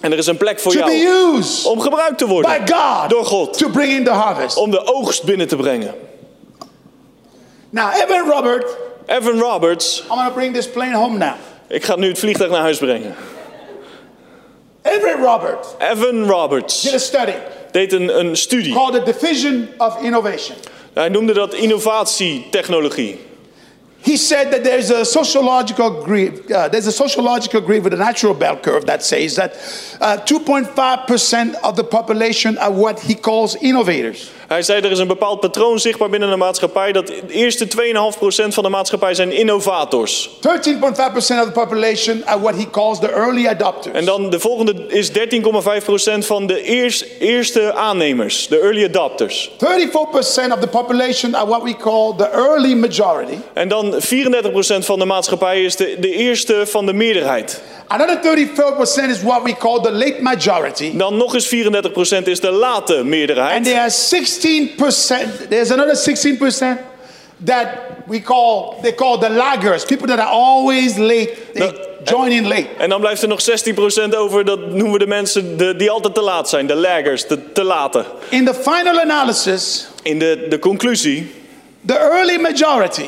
En 0.01 0.13
er 0.13 0.19
is 0.19 0.27
een 0.27 0.37
plek 0.37 0.61
voor 0.61 0.73
to 0.73 0.85
be 0.85 0.97
jou 0.97 1.37
used 1.37 1.65
om 1.65 1.81
gebruikt 1.81 2.19
te 2.19 2.25
by 2.25 2.31
worden 2.31 2.69
God 2.69 3.11
door 3.11 3.25
God. 3.25 3.59
to 3.59 3.69
bring 3.69 3.93
in 3.93 4.05
the 4.05 4.11
harvest. 4.11 4.57
Om 4.57 4.71
de 4.71 4.95
oogst 4.95 5.25
binnen 5.25 5.49
te 5.49 5.57
brengen. 5.57 5.95
Now, 7.71 7.95
Evan 7.95 8.31
Robert 8.31 8.77
Evan 9.07 9.39
Roberts. 9.39 10.05
I'm 10.11 10.27
to 10.27 10.33
bring 10.35 10.55
this 10.55 10.71
plane 10.71 10.97
home 10.97 11.19
now. 11.19 11.35
Ik 11.69 11.85
ga 11.85 11.97
nu 11.97 12.09
het 12.09 12.19
vliegtuig 12.19 12.51
naar 12.51 12.61
huis 12.61 12.79
brengen. 12.79 13.15
Everett 14.83 15.19
Roberts 15.19 15.69
Evan 15.79 16.27
Roberts 16.27 16.83
did 16.83 16.95
a 16.95 16.99
study 16.99 17.33
deed 17.71 17.93
een, 17.93 18.19
een 18.19 18.37
studie. 18.37 18.75
called 18.75 19.05
the 19.05 19.13
Division 19.13 19.69
of 19.79 20.03
Innovation. 20.03 20.57
Hij 20.93 21.09
noemde 21.09 21.33
dat 21.33 21.55
innovatietechnologie. 21.55 23.21
He 24.05 24.19
said 24.19 24.51
that 24.51 24.65
there's 24.65 24.91
a 24.91 25.05
sociological 25.05 26.03
grief, 26.03 26.51
uh, 26.51 26.69
there's 26.69 26.87
a 26.87 26.93
sociological 26.93 27.63
grief 27.63 27.85
with 27.85 27.95
a 27.95 27.97
natural 27.97 28.35
bell 28.35 28.57
curve 28.57 28.85
that 28.85 29.03
says 29.03 29.37
that 29.37 29.55
uh, 29.99 30.19
2.5% 30.19 31.55
of 31.63 31.77
the 31.77 31.85
population 31.85 32.59
are 32.59 32.71
what 32.71 33.01
he 33.01 33.15
calls 33.15 33.57
innovators. 33.63 34.31
Hij 34.49 34.63
zei 34.63 34.81
er 34.81 34.91
is 34.91 34.99
een 34.99 35.07
bepaald 35.07 35.41
patroon 35.41 35.79
zichtbaar 35.79 36.11
binnen 36.11 36.31
de 36.31 36.37
maatschappij 36.37 36.93
dat 36.93 37.07
de 37.07 37.23
eerste 37.29 37.67
2,5% 37.67 38.49
van 38.49 38.63
de 38.63 38.69
maatschappij 38.69 39.15
zijn 39.15 39.33
innovators. 39.33 40.31
13.5% 40.31 40.41
of 41.17 41.25
the 41.25 41.51
population 41.53 42.27
are 42.27 42.41
what 42.41 42.55
he 42.55 42.71
calls 42.71 42.99
the 42.99 43.13
early 43.13 43.47
adopters. 43.47 43.95
En 43.95 44.05
dan 44.05 44.31
de 44.31 44.41
volgende 44.41 44.87
is 44.89 45.09
13,5% 45.09 46.27
van 46.27 46.47
de 46.47 46.63
eers- 46.63 47.05
eerste 47.19 47.75
aannemers, 47.75 48.49
de 48.49 48.61
early 48.61 48.85
adopters. 48.85 49.51
34% 49.51 50.53
of 50.53 50.59
the 50.59 50.69
population 50.71 51.35
are 51.35 51.47
what 51.47 51.63
we 51.63 51.77
call 51.77 52.15
the 52.17 52.31
early 52.31 52.75
majority. 52.75 53.37
En 53.53 53.69
dan 53.69 53.94
34% 54.01 54.85
van 54.85 54.99
de 54.99 55.05
maatschappij 55.05 55.63
is 55.65 55.77
de, 55.77 55.97
de 56.01 56.11
eerste 56.11 56.63
van 56.67 56.87
de 56.87 56.93
meerderheid. 56.93 57.63
Another 57.87 58.19
34% 59.07 59.11
is 59.11 59.23
what 59.23 59.43
we 59.43 59.57
call 59.57 59.81
the 59.81 59.93
late 59.93 60.17
majority. 60.21 60.97
Dan 60.97 61.17
nog 61.17 61.35
eens 61.35 61.55
34% 61.55 62.23
is 62.25 62.41
de 62.41 62.51
late 62.51 62.97
And 62.97 63.05
meerderheid. 63.05 63.65
there 63.65 63.81
are 63.81 63.91
16%, 63.91 65.49
there's 65.49 65.71
another 65.71 65.97
16% 65.97 66.79
that 67.45 67.67
we 68.07 68.21
call, 68.23 68.75
they 68.83 68.95
call 68.95 69.19
the 69.19 69.31
laggers, 69.31 69.85
people 69.85 70.07
that 70.07 70.19
are 70.19 70.31
always 70.31 70.97
late, 70.97 71.31
they 71.53 71.67
No, 71.67 71.73
join 72.05 72.31
in 72.33 72.47
late. 72.49 72.67
En 72.79 72.89
dan 72.89 73.01
blijft 73.01 73.23
er 73.23 73.29
nog 73.29 73.41
16% 74.11 74.17
over, 74.17 74.45
dat 74.45 74.59
noemen 74.59 74.93
we 74.93 74.99
de 74.99 75.07
mensen 75.07 75.57
de, 75.57 75.77
die 75.77 75.91
altijd 75.91 76.15
te 76.15 76.21
laat 76.21 76.49
zijn, 76.49 76.67
de 76.67 76.75
laggers, 76.75 77.27
de 77.27 77.53
te 77.53 77.63
late. 77.63 78.05
In 78.29 78.45
the 78.45 78.55
final 78.55 79.01
analysis, 79.01 79.87
In 80.03 80.19
de, 80.19 80.47
de 80.49 80.59
conclusie, 80.59 81.33
the 81.87 81.99
early 81.99 82.39
majority, 82.39 83.07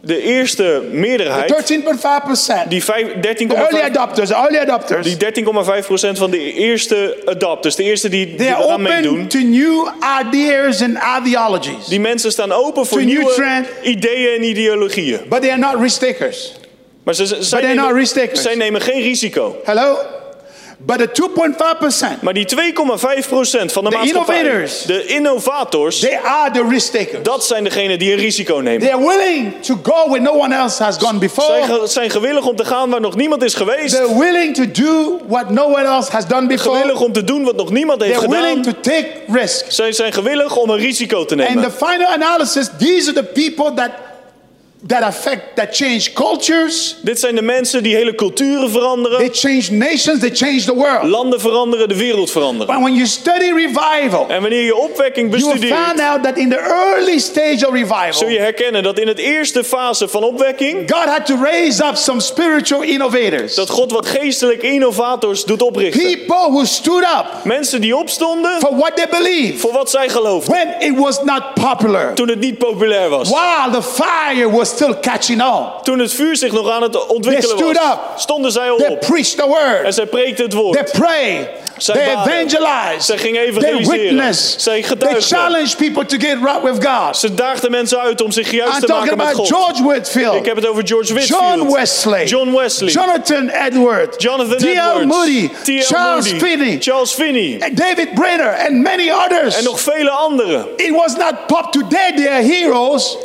de 0.00 0.20
eerste 0.22 0.82
meerderheid, 0.92 1.48
13.5%, 1.50 2.68
die 2.68 2.84
vijf- 2.84 3.06
the 3.20 3.54
early 3.54 3.80
13,5 3.80 3.82
adopters, 3.82 4.28
the 4.28 4.34
early 4.34 4.58
adopters, 4.58 5.06
die 5.06 5.16
13,5% 5.16 6.18
van 6.18 6.30
de 6.30 6.52
eerste 6.52 7.16
adopters, 7.24 7.74
de 7.76 7.82
eerste 7.82 8.08
die, 8.08 8.26
die 8.26 8.36
they 8.36 8.46
are 8.52 8.62
eraan 8.64 8.70
open 8.80 8.82
meedoen, 8.82 9.26
to 9.28 9.38
new 9.38 9.88
ideas 10.26 10.82
and 10.82 10.98
ideologies, 11.20 11.86
die 11.88 12.00
mensen 12.00 12.30
staan 12.32 12.52
open 12.52 12.86
voor 12.86 12.98
To 12.98 13.04
new 13.04 13.16
nieuwe 13.16 13.32
trend. 13.34 13.66
ideeën 13.82 14.36
en 14.36 14.42
ideologieën. 14.42 15.20
but 15.28 15.40
they 15.40 15.50
are 15.50 15.58
not 15.60 15.80
risk 15.80 16.00
takers. 16.00 16.52
Maar 17.02 17.14
ze, 17.14 17.26
ze- 17.26 17.42
zij, 17.42 17.60
they're 17.60 17.74
not 17.74 17.84
nemen, 17.86 18.00
risk 18.00 18.14
takers. 18.14 18.42
zij 18.42 18.54
nemen 18.54 18.80
geen 18.80 19.02
risico. 19.02 19.56
Hello? 19.64 19.96
But 20.78 20.98
the 20.98 21.08
2.5%, 21.12 22.20
Maar 22.22 22.34
die 22.34 22.44
2,5% 22.46 23.72
van 23.72 23.84
de 23.84 23.90
The 23.90 23.96
maatschappij, 23.96 24.38
innovators. 24.38 24.82
de 24.82 25.06
innovators, 25.06 25.98
they 26.00 26.18
are 26.24 26.50
the 26.50 26.66
risk 26.68 26.92
takers. 26.92 27.22
dat 27.22 27.44
zijn 27.46 27.64
degenen 27.64 27.98
die 27.98 28.12
een 28.12 28.18
risico 28.18 28.56
nemen. 28.56 28.80
They 28.80 28.92
are 28.94 29.06
willing 29.06 29.52
to 29.62 29.78
go 29.82 30.08
where 30.08 30.20
no 30.20 30.30
one 30.32 30.54
else 30.54 30.82
has 30.82 30.96
gone 30.96 31.10
Zij 31.18 31.18
before. 31.18 31.62
ge- 31.62 31.86
zijn 31.86 32.10
gewillig 32.10 32.46
om 32.46 32.56
te 32.56 32.64
gaan 32.64 32.90
waar 32.90 33.00
nog 33.00 33.16
niemand 33.16 33.42
is 33.42 33.54
geweest. 33.54 33.94
They're 33.94 34.18
willing 34.18 34.54
to 34.54 34.82
do 34.82 35.18
what 35.26 35.50
no 35.50 35.64
one 35.64 35.84
else 35.84 36.10
has 36.12 36.26
done 36.26 36.46
before. 36.46 36.76
Gewillig 36.78 37.00
om 37.00 37.12
te 37.12 37.24
doen 37.24 37.44
wat 37.44 37.56
nog 37.56 37.70
niemand 37.70 38.02
heeft 38.02 38.18
They're 38.18 38.30
willing 38.40 38.56
gedaan. 38.64 38.74
to 38.82 38.90
take 38.90 39.08
risks. 39.32 39.74
Zij 39.76 39.92
zijn 39.92 40.12
gewillig 40.12 40.56
om 40.56 40.70
een 40.70 40.78
risico 40.78 41.24
te 41.24 41.34
And 41.34 41.46
the 41.46 41.52
nemen. 41.54 41.72
final 41.72 42.06
analysis, 42.06 42.68
these 42.78 43.10
are 43.10 43.12
the 43.12 43.24
people 43.50 43.74
that 43.74 43.90
that 44.86 45.02
affect, 45.02 45.56
that 45.56 45.68
change 45.76 46.12
cultures, 46.12 46.96
Dit 47.02 47.20
zijn 47.20 47.34
de 47.34 47.42
mensen 47.42 47.82
die 47.82 47.94
hele 47.94 48.14
culturen 48.14 48.60
they 48.60 48.70
veranderen, 48.80 49.28
change 49.32 49.66
nations, 49.70 50.20
they 50.20 50.30
change 50.34 50.64
the 50.64 50.74
world. 50.74 51.02
landen 51.02 51.40
veranderen, 51.40 51.88
de 51.88 51.96
wereld 51.96 52.30
veranderen. 52.30 52.74
But 52.74 52.82
when 52.84 52.94
you 52.94 53.06
study 53.06 53.52
revival, 53.52 54.26
En 54.28 54.40
wanneer 54.40 54.62
je 54.62 54.76
opwekking 54.76 55.30
you 55.30 55.42
bestudeert, 55.44 55.78
find 55.86 56.00
out 56.00 56.22
that 56.22 56.36
in 56.36 56.48
the 56.50 56.58
early 56.58 57.18
stage 57.18 57.66
of 57.66 57.72
revival, 57.72 58.12
zul 58.12 58.28
je 58.28 58.38
herkennen 58.38 58.82
dat 58.82 58.98
in 58.98 59.08
het 59.08 59.18
eerste 59.18 59.64
fase 59.64 60.08
van 60.08 60.22
opwekking, 60.22 60.90
God 60.90 61.04
had 61.04 61.26
to 61.26 61.36
raise 61.42 61.84
up 61.84 61.96
some 61.96 62.20
spiritual 62.20 62.82
innovators. 62.82 63.54
dat 63.54 63.70
God 63.70 63.92
wat 63.92 64.06
geestelijke 64.06 64.66
innovators 64.72 65.44
doet 65.44 65.62
oprichten. 65.62 66.02
People 66.02 66.50
who 66.50 66.64
stood 66.64 67.02
up 67.02 67.24
Mensen 67.44 67.80
die 67.80 67.96
opstonden 67.96 68.60
for 68.60 68.76
what 68.76 68.96
they 68.96 69.06
believe 69.10 69.58
voor 69.58 69.72
wat 69.72 69.90
zij 69.90 70.08
geloofden. 70.08 70.54
when 70.54 70.74
it 70.90 70.98
was 70.98 71.22
not 71.24 71.42
popular. 71.54 72.14
Toen 72.14 72.28
het 72.28 72.40
niet 72.40 72.58
populair 72.58 73.08
was. 73.08 73.28
While 73.28 73.70
the 73.80 73.82
fire 73.82 74.50
was 74.50 74.65
still 74.66 74.94
catching 75.00 75.42
on. 75.42 75.66
Toen 75.82 75.98
het 75.98 76.12
vuur 76.12 76.36
zich 76.36 76.52
nog 76.52 76.70
aan 76.70 76.82
het 76.82 77.06
ontwikkelen 77.06 77.56
They 77.56 77.72
was, 77.72 77.98
stonden 78.22 78.52
zij 78.52 78.70
al 78.70 78.76
They 78.76 78.88
op. 78.88 79.00
the 79.00 79.42
En 79.42 79.48
word. 79.48 79.94
zij 79.94 80.06
preekten 80.06 80.44
het 80.44 80.52
They 80.52 80.60
woord. 80.62 80.92
prayed. 80.92 81.48
Zij 81.76 81.94
They 81.94 82.04
evangelized. 82.10 83.02
Zij 83.04 83.18
gingen 83.18 83.40
They 83.40 83.48
evangeliseren. 83.50 84.00
witnessed. 84.00 84.62
Zij 84.62 84.80
They 84.80 84.82
getuigden. 84.88 85.22
challenged 85.22 85.76
people 85.76 86.04
to 86.06 86.16
get 86.18 86.36
right 86.42 86.62
with 86.62 86.86
God. 86.86 87.16
Ze 87.16 87.34
daagden 87.34 87.70
mensen 87.70 87.98
uit 88.00 88.22
om 88.22 88.30
zich 88.32 88.50
juist 88.50 88.74
I'm 88.74 88.80
te 88.86 88.92
maken 88.92 89.16
met 89.16 89.34
God. 89.34 89.46
George 89.48 89.82
Whitfield, 89.84 90.34
Ik 90.34 90.44
heb 90.44 90.56
het 90.56 90.66
over 90.66 90.86
George 90.86 91.14
Whitfield. 91.14 91.42
John 91.58 91.72
Wesley, 91.72 92.24
John 92.26 92.52
Wesley. 92.56 92.90
Jonathan 92.90 93.48
Edwards, 93.48 94.16
Jonathan 94.22 94.56
D.L. 94.58 94.66
Edwards. 94.66 95.04
Moody, 95.16 95.48
T.L. 95.62 95.80
Charles 95.94 96.32
Moody, 96.32 96.46
Finney, 96.46 96.76
Charles 96.80 97.12
Finney. 97.12 97.58
David 97.72 98.14
Brenner, 98.14 98.56
and 98.68 98.82
many 98.82 99.10
others. 99.10 99.56
En 99.56 99.64
nog 99.64 99.80
vele 99.80 100.10
anderen. 100.10 100.66
It 100.76 100.90
was 100.90 101.16
not 101.16 101.34
pop. 101.46 101.72
Today 101.72 102.12
they 102.16 102.28
are 102.28 102.42
heroes. 102.42 103.16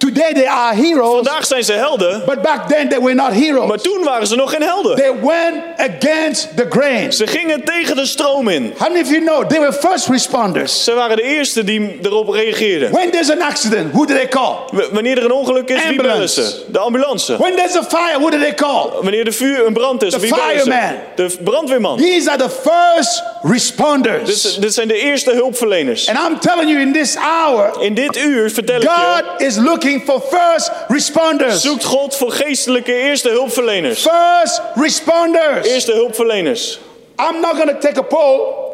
Today 0.00 0.32
they 0.32 0.46
are 0.48 0.74
heroes. 0.74 1.14
Vandaag 1.14 1.46
zijn 1.46 1.64
ze 1.64 1.72
helden, 1.72 2.22
But 2.26 2.42
back 2.42 2.68
then 2.68 2.88
they 2.88 3.00
were 3.00 3.14
not 3.14 3.32
heroes. 3.32 3.68
maar 3.68 3.78
toen 3.80 4.04
waren 4.04 4.26
ze 4.26 4.36
nog 4.36 4.50
geen 4.50 4.62
helden. 4.62 4.96
They 4.96 5.12
went 5.22 5.62
against 5.76 6.56
the 6.56 6.66
grain. 6.68 7.12
Ze 7.12 7.26
gingen 7.26 7.64
tegen 7.64 7.96
de 7.96 8.06
stroom 8.06 8.48
in. 8.48 8.72
How 8.78 8.88
many 8.88 9.00
of 9.00 9.10
you 9.10 9.20
know 9.24 9.46
they 9.48 9.60
were 9.60 9.72
first 9.72 10.08
responders? 10.08 10.84
Ze 10.84 10.92
waren 10.94 11.16
de 11.16 11.22
eerste 11.22 11.64
die 11.64 11.98
erop 12.02 12.28
reageerden. 12.28 12.90
When 12.92 13.10
there's 13.10 13.30
an 13.30 13.42
accident, 13.42 13.92
who 13.92 14.06
do 14.06 14.14
they 14.14 14.28
call? 14.28 14.54
W- 14.72 14.80
Wanneer 14.92 15.18
er 15.18 15.24
een 15.24 15.32
ongeluk 15.32 15.68
is, 15.68 15.74
wie 15.86 15.96
bellen 15.96 16.10
Ambulance. 16.10 16.42
ze? 16.42 16.64
De 16.72 16.78
ambulance. 16.78 17.36
When 17.36 17.56
there's 17.56 17.76
a 17.76 17.82
fire, 17.82 18.18
who 18.18 18.30
do 18.30 18.38
they 18.38 18.54
call? 18.54 18.90
Wanneer 19.02 19.24
de 19.24 19.32
vuur 19.32 19.66
een 19.66 19.72
brand 19.72 20.02
is, 20.02 20.12
The 20.12 20.20
wie 20.20 20.30
bellen 20.34 20.58
fireman. 20.60 20.88
ze? 21.16 21.22
De 21.28 21.36
brandweerman. 21.44 21.96
These 21.96 22.30
are 22.30 22.38
the 22.38 22.50
first 22.70 23.22
responders. 23.42 24.42
Dit, 24.42 24.60
dit 24.62 24.74
zijn 24.74 24.88
de 24.88 24.98
eerste 24.98 25.30
hulpverleners. 25.32 26.08
And 26.08 26.18
I'm 26.28 26.38
telling 26.38 26.70
you, 26.70 26.80
in 26.80 26.92
this 26.92 27.16
hour, 27.16 27.70
In 27.80 27.94
dit 27.94 28.16
uur 28.16 28.50
vertel 28.50 28.76
ik 28.76 28.82
je, 28.82 28.88
God 28.88 29.40
is 29.40 29.56
looking 29.56 29.88
for 29.98 30.20
first 30.20 30.70
responders. 30.88 31.60
zoekt 31.60 31.84
God 31.84 32.16
voor 32.16 32.32
geestelijke 32.32 32.92
eerste 32.92 33.28
hulpverleners. 33.28 34.02
First 34.02 34.62
responders. 34.74 35.66
Eerste 35.66 35.92
hulpverleners. 35.92 36.78
I'm 37.18 37.40
not 37.40 37.54
going 37.54 37.70
to 37.70 37.78
take 37.78 37.98
a 37.98 38.02
poll. 38.02 38.69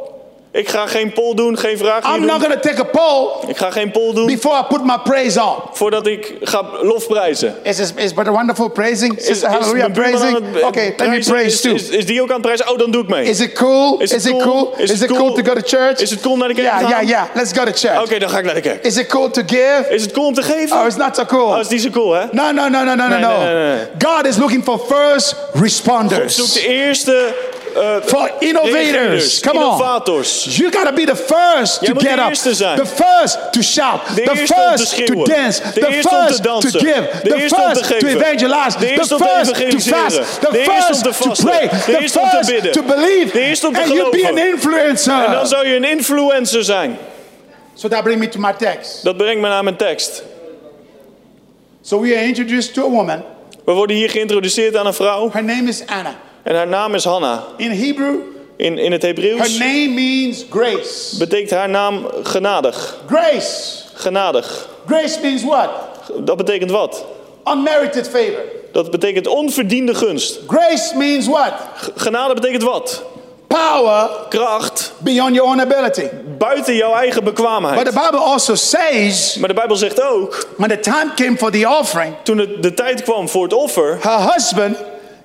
Ik 0.57 0.69
ga 0.69 0.87
geen 0.87 1.13
poll 1.13 1.35
doen, 1.35 1.59
geen 1.59 1.79
vraag 1.79 2.15
I'm 2.17 2.25
not 2.25 2.41
to 2.43 2.49
take 2.61 2.81
a 2.81 2.85
poll 2.85 3.29
Ik 3.49 3.57
ga 3.57 3.71
geen 3.71 3.91
poll 3.91 4.15
doen 4.15 4.27
before 4.27 4.59
I 4.61 4.63
put 4.69 4.85
my 4.85 4.99
praise 5.05 5.43
on. 5.43 5.55
voordat 5.73 6.07
ik 6.07 6.35
ga 6.41 6.63
lofprijzen. 6.83 7.55
Is, 7.63 7.79
is, 7.79 7.93
is 7.97 8.13
Brother 8.13 8.33
Wonderful 8.33 8.69
praising? 8.69 9.19
Is, 9.19 9.27
Sister 9.27 9.49
Hallelujah 9.49 9.79
mijn 9.79 9.93
buurman 9.93 10.13
praising? 10.21 10.47
aan 10.47 10.55
het, 10.55 10.63
Okay, 10.63 10.85
let 10.87 10.99
me 10.99 11.05
prijzen? 11.07 11.33
praise 11.33 11.55
is, 11.55 11.61
too. 11.61 11.75
Is, 11.75 11.89
is 11.89 12.07
die 12.07 12.23
ook 12.23 12.29
aan 12.29 12.33
het 12.35 12.43
prijzen? 12.43 12.69
Oh, 12.71 12.79
dan 12.79 12.91
doe 12.91 13.03
ik 13.03 13.09
mee. 13.09 13.25
Is 13.25 13.41
it 13.41 13.53
cool? 13.53 13.99
Is 14.01 14.13
it 14.13 14.43
cool? 14.43 14.75
Is 14.77 14.91
it 15.03 15.07
cool 15.07 15.33
to 15.33 15.43
go 15.43 15.53
to 15.55 15.61
church? 15.65 16.01
Is 16.01 16.11
het 16.11 16.21
cool 16.21 16.37
naar 16.37 16.49
de 16.49 16.55
kerk 16.55 16.67
Yeah, 16.67 16.79
te 16.79 16.85
gaan? 16.85 17.07
yeah, 17.07 17.09
yeah. 17.09 17.25
Let's 17.35 17.53
go 17.53 17.65
to 17.65 17.73
church. 17.73 18.03
Oké, 18.03 18.19
dan 18.19 18.31
ga 18.31 18.39
ik 18.39 18.45
naar 18.45 18.55
de 18.55 18.61
kerk. 18.61 18.85
Is 18.85 18.97
it 18.97 19.07
cool 19.07 19.31
to 19.31 19.43
give? 19.47 19.87
Is 19.91 20.03
het 20.03 20.13
cool 20.13 20.27
om 20.27 20.35
te 20.35 20.43
geven? 20.43 20.79
Oh, 20.79 20.87
it's 20.87 20.97
not 20.97 21.17
so 21.17 21.25
cool. 21.25 21.47
Oh, 21.53 21.59
is 21.61 21.69
niet 21.69 21.83
zo 21.83 21.91
cool, 21.91 22.13
hè? 22.13 22.25
No, 22.31 22.51
no, 22.51 22.69
no, 22.69 22.85
no, 22.85 22.95
no, 22.95 22.95
no, 22.95 23.09
Nee, 23.09 23.21
no. 23.21 23.39
nee, 23.39 23.55
nee, 23.55 23.75
nee. 23.75 23.87
God 24.13 24.27
is 24.27 24.37
looking 24.37 24.65
for 24.65 24.79
first 24.89 25.29
Zoek 25.29 25.63
responders, 25.63 26.53
de 26.53 26.67
eerste 26.69 27.35
eh 27.77 28.03
for 28.05 28.31
innovators. 28.39 29.41
Come 29.41 29.59
on. 29.59 29.65
innovators. 29.65 30.57
You 30.57 30.71
gotta 30.71 30.93
be 30.93 31.05
the 31.05 31.17
first 31.17 31.81
Jij 31.81 31.95
to 31.95 32.01
get 32.01 32.19
up, 32.19 32.55
zijn. 32.55 32.79
the 32.79 32.87
first 32.87 33.39
to 33.53 33.63
shout, 33.63 34.01
De 34.15 34.23
the 34.23 34.37
first 34.37 35.07
to 35.07 35.25
dance, 35.25 35.63
De 35.63 35.81
the 35.81 35.93
first 35.93 36.43
to 36.43 36.79
give, 36.79 37.09
De 37.23 37.31
the 37.31 37.55
first 37.57 38.01
to 38.01 38.07
evangelize, 38.07 38.79
De 38.79 38.87
the 38.87 39.19
first 39.19 39.55
to 39.71 39.79
fast, 39.79 40.17
the 41.03 41.13
first 41.13 41.23
to 41.23 41.45
pray, 41.45 41.69
the 41.69 42.09
first 42.09 42.73
to 42.73 42.83
believe, 42.83 43.33
De 43.33 43.41
eerste 43.41 43.67
om 43.67 43.73
te 43.73 43.81
and 43.81 43.89
you 43.89 44.11
be 44.11 44.17
an 44.17 44.23
geloven. 44.23 44.29
En 44.29 44.35
dan 44.35 44.47
influencer. 44.47 45.47
zou 45.47 45.69
je 45.69 45.77
een 45.77 45.85
influencer 45.85 46.65
zijn. 46.65 46.99
So 47.75 47.89
that 47.89 48.03
brings 48.03 48.21
me 48.21 48.29
to 48.29 48.41
my 48.41 48.53
text. 48.53 49.05
Dat 49.05 49.17
brengt 49.17 49.41
me 49.41 49.49
naar 49.49 49.65
mijn 49.65 49.77
tekst. 49.77 50.23
So 51.83 52.01
we 52.01 52.15
are 52.17 52.25
introduced 52.25 52.75
to 52.75 52.87
a 52.87 52.91
woman. 52.91 53.23
We 53.65 53.73
worden 53.73 53.97
hier 53.97 54.11
geïntroduceerd 54.11 54.77
aan 54.77 54.87
een 54.87 54.95
vrouw. 54.95 55.31
Her 55.33 55.45
name 55.45 55.69
is 55.69 55.87
Anna. 55.87 56.15
En 56.47 56.55
haar 56.55 56.67
naam 56.67 56.95
is 56.95 57.05
Hanna. 57.05 57.45
In 57.57 57.71
Hebrew, 57.71 58.15
In, 58.57 58.79
in 58.79 58.93
het 58.93 59.03
her 59.03 59.11
Hebreeuws 59.15 59.59
name 59.59 59.89
means 59.89 60.45
grace. 60.51 61.19
betekent 61.19 61.51
haar 61.51 61.69
naam 61.69 62.07
genadig. 62.23 62.97
Grace. 63.07 63.83
Genadig. 63.95 64.69
Grace 64.87 65.19
means 65.23 65.43
what? 65.45 65.69
Dat 66.19 66.37
betekent 66.37 66.71
wat? 66.71 67.05
Unmerited 67.45 68.09
favor. 68.09 68.43
Dat 68.73 68.91
betekent 68.91 69.27
onverdiende 69.27 69.95
gunst. 69.95 70.39
Grace 70.47 70.97
means 70.97 71.27
what? 71.27 71.53
Genade 71.97 72.35
betekent 72.35 72.63
wat? 72.63 73.03
power 73.47 74.11
kracht 74.29 74.93
beyond 74.99 75.35
your 75.35 75.51
own 75.51 75.61
ability. 75.61 76.09
buiten 76.39 76.75
jouw 76.75 76.95
eigen 76.95 77.25
But 77.25 77.35
bekwaamheid. 77.35 77.85
the 77.87 77.93
Bible 77.93 78.19
also 78.25 78.55
says 78.55 79.37
Maar 79.37 79.49
de 79.49 79.55
Bijbel 79.55 79.77
zegt 79.77 80.03
ook, 80.03 80.47
when 80.57 80.69
the 80.69 80.81
time 80.81 81.11
came 81.15 81.37
for 81.37 81.51
the 81.51 81.69
offering, 81.81 82.15
toen 82.23 82.39
het 82.39 82.63
de 82.63 82.75
tijd 82.75 83.03
kwam 83.03 83.29
voor 83.29 83.43
het 83.43 83.53
offer, 83.53 83.99
her 84.01 84.33
husband 84.33 84.77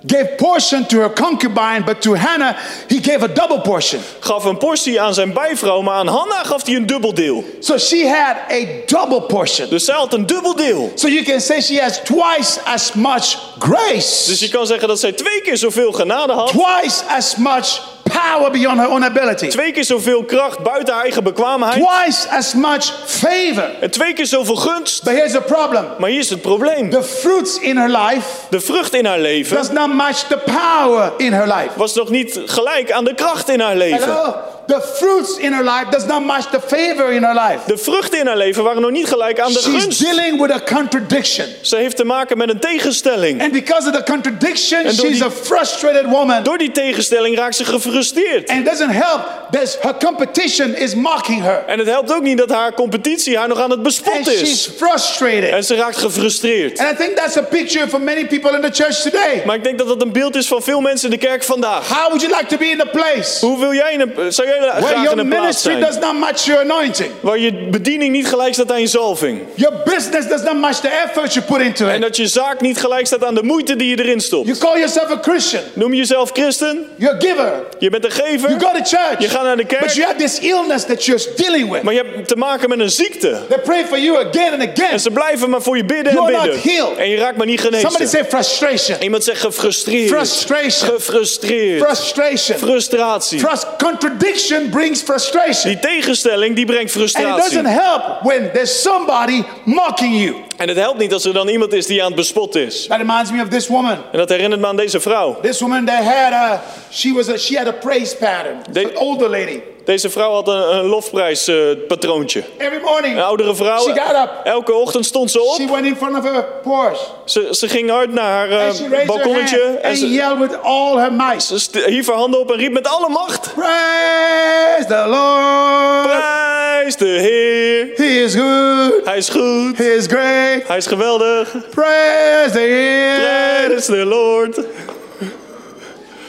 gave 0.05 0.37
portion 0.37 0.85
to 0.85 0.97
her 0.97 1.09
concubine, 1.09 1.83
but 1.85 2.01
to 2.01 2.15
Hannah 2.15 2.55
he 2.87 2.99
gave 2.99 3.23
a 3.23 3.27
double 3.27 3.61
portion. 3.61 3.99
gaf 4.19 4.45
een 4.45 4.57
portie 4.57 5.01
aan 5.01 5.13
zijn 5.13 5.33
bijvrouw, 5.33 5.81
maar 5.81 5.95
aan 5.95 6.07
Hanna 6.07 6.43
gaf 6.43 6.65
hij 6.65 6.75
een 6.75 6.85
dubbel 6.85 7.13
deel. 7.13 7.43
So 7.59 7.77
she 7.77 8.07
had 8.07 8.35
a 8.51 8.65
double 8.85 9.21
portion. 9.21 9.69
Dus 9.69 9.85
zij 9.85 9.95
had 9.95 10.13
een 10.13 10.25
dubbel 10.25 10.55
deel. 10.55 10.91
So 10.95 11.07
you 11.07 11.23
can 11.23 11.41
say 11.41 11.61
she 11.61 11.81
has 11.81 11.99
twice 12.03 12.59
as 12.63 12.93
much 12.93 13.37
grace, 13.59 14.27
Dus 14.27 14.39
je 14.39 14.49
kan 14.49 14.67
zeggen 14.67 14.87
dat 14.87 14.99
zij 14.99 15.11
twee 15.11 15.41
keer 15.41 15.57
zoveel 15.57 15.91
genade 15.91 16.33
had, 16.33 16.47
twice 16.47 17.03
as 17.07 17.35
much 17.35 17.81
power 18.03 18.51
beyond 18.51 18.79
her 18.79 18.89
own 18.89 19.03
ability, 19.03 19.47
twee 19.47 19.71
keer 19.71 19.83
zoveel 19.83 20.23
kracht 20.23 20.59
buiten 20.59 20.93
haar 20.93 21.03
eigen 21.03 21.23
bekwaamheid 21.23 21.73
twice 21.83 22.29
as 22.29 22.53
much 22.53 22.93
favor. 23.05 23.69
en 23.81 23.91
twee 23.91 24.13
keer 24.13 24.25
zoveel 24.25 24.55
gunst. 24.55 25.03
But 25.03 25.13
here's 25.13 25.31
the 25.31 25.41
problem 25.41 25.85
Maar 25.97 26.09
hier 26.09 26.19
is 26.19 26.29
het 26.29 26.41
probleem. 26.41 26.89
the 26.89 27.03
fruits 27.03 27.59
in 27.59 27.77
her 27.77 27.89
life 27.89 28.27
De 28.49 28.59
vrucht 28.59 28.93
in 28.93 29.05
haar 29.05 29.19
leven 29.19 29.57
does 29.57 29.71
not 29.71 29.93
match 29.93 30.17
the 30.27 30.37
power 30.37 31.11
in 31.17 31.33
her 31.33 31.47
life. 31.47 31.69
was 31.75 31.93
nog 31.95 32.09
niet 32.09 32.39
gelijk 32.45 32.91
aan 32.91 33.03
de 33.03 33.13
kracht 33.13 33.49
in 33.49 33.59
haar 33.59 33.75
leven. 33.75 34.03
Hello? 34.03 34.35
The 34.71 34.81
fruits 34.95 35.37
in 35.37 35.53
her 35.53 35.63
life 35.63 35.85
does 35.89 36.05
not 36.05 36.25
match 36.25 36.45
the 36.49 36.59
favor 36.67 37.11
in 37.11 37.23
her 37.23 37.33
life. 37.33 37.59
De 37.65 37.77
vruchten 37.77 38.19
in 38.19 38.27
haar 38.27 38.37
leven 38.37 38.63
waren 38.63 38.81
nog 38.81 38.91
niet 38.91 39.07
gelijk 39.07 39.39
aan 39.39 39.53
de 39.53 39.59
She's 39.59 39.81
gunst. 39.83 39.99
dealing 40.03 40.41
with 40.41 40.51
a 40.51 40.59
contradiction. 40.75 41.45
Ze 41.61 41.75
heeft 41.75 41.95
te 41.95 42.03
maken 42.03 42.37
met 42.37 42.49
een 42.49 42.59
tegenstelling. 42.59 43.41
And 43.41 43.51
because 43.51 43.89
of 43.89 43.95
the 43.95 44.03
contradiction, 44.11 44.81
she's 44.83 44.97
die- 44.97 45.23
a 45.23 45.29
frustrated 45.31 46.05
woman. 46.05 46.43
Door 46.43 46.57
die 46.57 46.71
tegenstelling 46.71 47.35
raakt 47.37 47.55
ze 47.55 47.65
gefrustreerd. 47.65 48.49
And 48.49 48.59
it 48.59 48.65
doesn't 48.65 48.91
help 48.91 49.21
that 49.51 49.77
her 49.81 49.93
competition 50.05 50.75
is 50.75 50.95
mocking 50.95 51.41
her. 51.41 51.63
En 51.67 51.79
het 51.79 51.87
helpt 51.87 52.13
ook 52.13 52.21
niet 52.21 52.37
dat 52.37 52.49
haar 52.49 52.73
competitie 52.73 53.37
haar 53.37 53.47
nog 53.47 53.59
aan 53.59 53.69
het 53.71 53.83
bespotten 53.83 54.33
she's 54.33 54.41
is. 54.51 54.69
frustrated. 54.77 55.49
En 55.49 55.63
ze 55.63 55.75
raakt 55.75 55.97
gefrustreerd. 55.97 56.79
And 56.79 56.91
I 56.91 56.95
think 57.03 57.15
that's 57.17 57.37
a 57.37 57.41
picture 57.41 57.87
for 57.87 58.01
many 58.01 58.25
people 58.27 58.51
in 58.55 58.61
the 58.71 58.83
church 58.83 58.95
today. 59.01 59.41
Maar 59.45 59.55
ik 59.55 59.63
denk 59.63 59.77
dat 59.77 59.87
dat 59.87 60.01
een 60.01 60.11
beeld 60.11 60.35
is 60.35 60.47
van 60.47 60.61
veel 60.63 60.81
mensen 60.81 61.11
in 61.11 61.19
de 61.19 61.25
kerk 61.25 61.43
vandaag. 61.43 61.87
How 61.87 62.05
would 62.07 62.21
you 62.21 62.33
like 62.33 62.45
to 62.45 62.57
be 62.57 62.65
in 62.65 62.81
a 62.81 62.85
place 62.91 63.45
Hoe 63.45 63.59
wil 63.59 63.73
jij 63.73 63.93
in 63.93 64.01
een, 64.01 64.33
zou 64.33 64.47
jij 64.47 64.59
in 64.65 65.01
your 65.01 65.15
plaats 65.15 65.23
ministry 65.41 65.71
zijn 65.71 65.79
does 65.83 65.97
not 65.99 66.13
match 66.19 66.45
your 66.45 66.61
anointing? 66.61 67.11
waar 67.19 67.37
je 67.39 67.53
bediening 67.71 68.11
niet 68.11 68.27
gelijk 68.27 68.53
staat 68.53 68.71
aan 68.71 68.79
je 68.81 68.87
zalving? 68.87 69.41
Your 69.55 69.75
business 69.85 70.27
does 70.27 70.41
not 70.43 70.55
match 70.59 70.79
the 70.79 70.87
effort 71.05 71.33
you 71.33 71.45
put 71.45 71.61
into 71.61 71.87
En 71.87 71.95
it. 71.95 72.01
dat 72.01 72.17
je 72.17 72.27
zaak 72.27 72.61
niet 72.61 72.77
gelijk 72.77 73.05
staat 73.05 73.23
aan 73.23 73.35
de 73.35 73.43
moeite 73.43 73.75
die 73.75 73.89
je 73.89 74.03
erin 74.03 74.19
stopt. 74.19 74.47
You 74.47 74.57
call 74.59 74.73
yourself 74.77 75.11
a 75.11 75.17
Christian. 75.21 75.63
Noem 75.73 75.91
je 75.91 75.97
jezelf 75.97 76.29
christen? 76.33 76.85
You're 76.95 77.15
a 77.15 77.19
giver. 77.19 77.51
Je 77.79 77.89
bent 77.89 78.05
een 78.05 78.11
gever? 78.11 78.49
You 78.49 78.59
go 78.59 78.67
to 78.71 78.83
church. 78.83 79.15
Je 79.19 79.29
gaat 79.29 79.43
naar 79.43 79.57
de 79.57 79.65
kerk. 79.65 79.81
But 79.81 79.93
you 79.95 80.05
have 80.07 80.17
this 80.17 80.39
illness 80.39 80.85
that 80.85 81.05
you're 81.05 81.23
dealing 81.35 81.71
with. 81.71 81.81
Maar 81.81 81.93
je 81.93 82.03
hebt 82.05 82.27
te 82.27 82.35
maken 82.35 82.69
met 82.69 82.79
een 82.79 82.89
ziekte. 82.91 83.39
They 83.49 83.59
pray 83.59 83.85
for 83.85 83.99
you 83.99 84.27
again 84.27 84.53
and 84.53 84.61
again. 84.69 84.89
En 84.91 84.99
ze 84.99 85.11
blijven 85.11 85.49
maar 85.49 85.61
voor 85.61 85.77
je 85.77 85.85
bidden 85.85 86.05
en 86.11 86.13
You're 86.17 86.31
not 86.31 86.43
bidden. 86.43 86.61
healed. 86.73 86.97
En 86.97 87.09
je 87.09 87.17
raakt 87.17 87.37
maar 87.37 87.45
niet 87.45 87.59
Somebody 87.59 87.93
genezen. 87.93 88.07
say 88.09 88.25
frustration. 88.25 88.97
Iemand 89.03 89.23
zegt 89.23 89.41
gefrustreerd. 89.41 90.09
Frustration. 90.09 90.89
Gefrustreerd. 90.89 91.83
Frustration. 91.83 92.57
Frustratie. 92.57 93.39
Frust- 93.39 93.67
contradiction 93.77 94.50
brings 94.71 95.01
frustration. 95.01 95.71
Die 95.71 95.79
tegenstelling 95.79 96.55
die 96.55 96.65
brengt 96.65 96.95
And 96.95 96.95
it 96.95 97.11
frustratie. 97.13 97.37
doesn't 97.37 97.65
help 97.65 98.23
when 98.25 98.51
there's 98.53 98.71
somebody 98.81 99.43
mocking 99.65 100.13
you. 100.13 100.43
En 100.61 100.67
het 100.67 100.77
helpt 100.77 100.99
niet 100.99 101.13
als 101.13 101.25
er 101.25 101.33
dan 101.33 101.47
iemand 101.47 101.73
is 101.73 101.85
die 101.85 102.01
aan 102.01 102.07
het 102.07 102.15
bespotten 102.15 102.65
is. 102.65 102.85
That 102.87 102.97
reminds 102.97 103.31
me 103.31 103.41
of 103.41 103.47
this 103.47 103.67
woman. 103.67 103.97
En 104.11 104.17
dat 104.17 104.29
herinnert 104.29 104.61
me 104.61 104.67
aan 104.67 104.75
deze 104.75 104.99
vrouw. 104.99 105.39
This 105.41 105.59
woman 105.59 105.85
that 105.85 106.03
had 106.03 106.33
a 106.33 106.61
she 106.91 107.13
was 107.13 107.29
a 107.29 107.37
she 107.37 107.57
had 107.57 107.67
a 107.67 107.71
praise 107.71 108.15
pattern. 108.15 108.85
An 108.85 108.97
older 108.97 109.29
lady. 109.29 109.59
Deze 109.85 110.09
vrouw 110.09 110.31
had 110.31 110.47
een, 110.47 110.75
een 110.75 110.85
lofprijs 110.85 111.47
eh, 111.47 111.55
patroontje. 111.87 112.43
Every 112.57 112.81
morning 112.83 113.15
Een 113.15 113.23
oudere 113.23 113.55
vrouw. 113.55 113.79
she 113.79 113.93
got 113.99 114.23
up. 114.23 114.29
Elke 114.43 114.73
ochtend 114.73 115.05
stond 115.05 115.31
ze 115.31 115.41
op. 115.41 115.55
She 115.55 115.67
went 115.71 115.85
in 115.85 115.95
front 115.95 116.17
of 116.17 116.23
her 116.23 116.45
Porsche. 116.63 117.05
Ze, 117.25 117.47
ze 117.51 117.67
ging 117.67 117.89
hard 117.89 118.13
naar 118.13 118.31
haar 118.31 118.49
her 118.49 119.05
balkonnetje. 119.05 119.63
hand 119.63 119.77
En 119.79 119.97
ze, 119.97 120.09
yelled 120.09 120.39
with 120.39 120.61
all 120.63 120.97
her 120.97 121.13
might. 121.13 121.43
ze 121.43 121.83
hief 121.85 122.07
haar 122.07 122.15
handen 122.15 122.39
op 122.39 122.51
en 122.51 122.57
riep 122.57 122.71
met 122.71 122.87
alle 122.87 123.09
macht. 123.09 123.53
Praise 123.53 124.85
the 124.87 125.03
Lord. 125.07 126.03
Prijs 126.07 126.95
de 126.95 127.05
Heer. 127.05 127.87
He 127.95 128.23
is 128.23 128.35
good. 128.35 129.05
Hij 129.05 129.17
is 129.17 129.29
goed. 129.29 129.77
He 129.77 129.93
is 129.95 130.05
great. 130.05 130.50
Hij 130.59 130.77
is 130.77 130.87
geweldig. 130.87 131.55
Praise 131.69 132.51
the. 132.51 133.65
Prijs 133.67 133.85
de 133.85 134.05
Lord. 134.05 134.59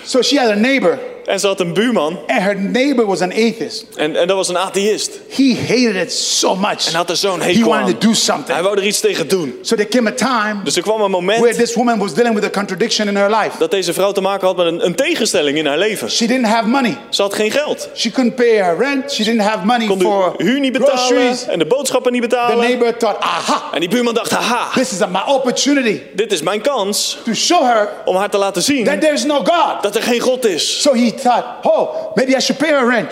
So 0.04 0.22
she 0.22 0.38
had 0.38 0.50
a 0.50 0.54
neighbor, 0.54 0.98
En 1.26 1.40
ze 1.40 1.46
had 1.46 1.60
een 1.60 1.72
buurman. 1.74 2.18
and 2.26 2.42
her 2.42 2.56
neighbor 2.60 3.06
was 3.06 3.20
an 3.20 3.30
atheist. 3.30 3.84
En, 3.96 4.16
en 4.16 4.26
dat 4.26 4.36
was 4.36 4.48
een 4.48 4.56
atheïst. 4.56 5.10
He 5.36 5.56
hated 5.68 5.94
it 6.02 6.12
so 6.12 6.54
much. 6.56 6.86
En 6.88 6.94
had 6.94 7.10
er 7.10 7.16
zo'n 7.16 7.40
He 7.40 7.46
hekel 7.52 7.68
wanted 7.68 7.94
aan. 7.94 7.98
to 8.00 8.06
do 8.08 8.14
something. 8.14 8.52
Hij 8.52 8.62
wou 8.62 8.76
er 8.76 8.84
iets 8.86 9.00
tegen 9.00 9.28
doen. 9.28 9.54
So 9.62 9.76
there 9.76 9.88
came 9.88 10.10
a 10.10 10.14
time 10.14 10.62
Dus 10.64 10.76
er 10.76 10.82
kwam 10.82 11.00
een 11.00 11.10
where 11.10 11.24
moment 11.26 11.54
this 11.56 11.74
woman 11.74 11.98
was 11.98 12.14
dealing 12.14 12.34
with 12.34 12.44
a 12.44 12.50
contradiction 12.50 13.08
in 13.08 13.16
her 13.16 13.30
life. 13.30 13.58
dat 13.58 13.70
deze 13.70 13.92
vrouw 13.92 14.12
te 14.12 14.20
maken 14.20 14.46
had 14.46 14.56
met 14.56 14.66
een, 14.66 14.84
een 14.84 14.94
tegenstelling 14.94 15.58
in 15.58 15.66
haar 15.66 15.78
leven. 15.78 16.10
She 16.10 16.26
didn't 16.26 16.46
have 16.46 16.68
money. 16.68 16.96
Ze 17.10 17.22
had 17.22 17.34
geen 17.34 17.50
geld. 17.50 17.88
She 17.94 18.10
couldn't 18.10 18.34
pay 18.34 18.56
her 18.56 18.76
rent. 18.78 19.12
She 19.12 19.24
didn't 19.24 19.40
have 19.46 19.64
money 19.66 19.86
Kon 19.86 20.00
for 20.00 20.34
huur 20.36 20.60
niet 20.60 20.72
betalen 20.72 20.98
groceries. 20.98 21.46
en 21.46 21.58
de 21.58 21.66
boodschappen 21.66 22.12
niet 22.12 22.22
The 22.22 22.28
betalen. 22.28 22.58
neighbor 22.58 22.96
thought, 22.96 23.20
aha, 23.22 23.62
En 23.72 23.80
die 23.80 23.88
buurman 23.88 24.14
dacht, 24.14 24.30
haha, 24.30 24.70
this 24.74 24.92
is 24.92 24.98
my 24.98 25.22
opportunity 25.26 26.00
dit 26.14 26.32
is 26.32 26.42
mijn 26.42 26.60
kans 26.60 27.18
to 27.24 27.32
show 27.34 27.62
her 27.64 27.88
om 28.04 28.16
haar 28.16 28.30
te 28.30 28.38
laten 28.38 28.62
zien 28.62 28.84
that 28.84 29.00
there's 29.00 29.24
no 29.24 29.36
God. 29.36 29.82
dat 29.82 29.96
er 29.96 30.02
geen 30.02 30.20
God 30.20 30.46
is. 30.46 30.80
So 30.82 30.92
he 30.94 31.10
thought, 31.22 31.44
oh, 31.62 31.88
maybe 32.14 32.36
I 32.36 32.40
should 32.40 32.58
pay 32.60 32.70
her 32.70 32.88
rent. 32.88 33.10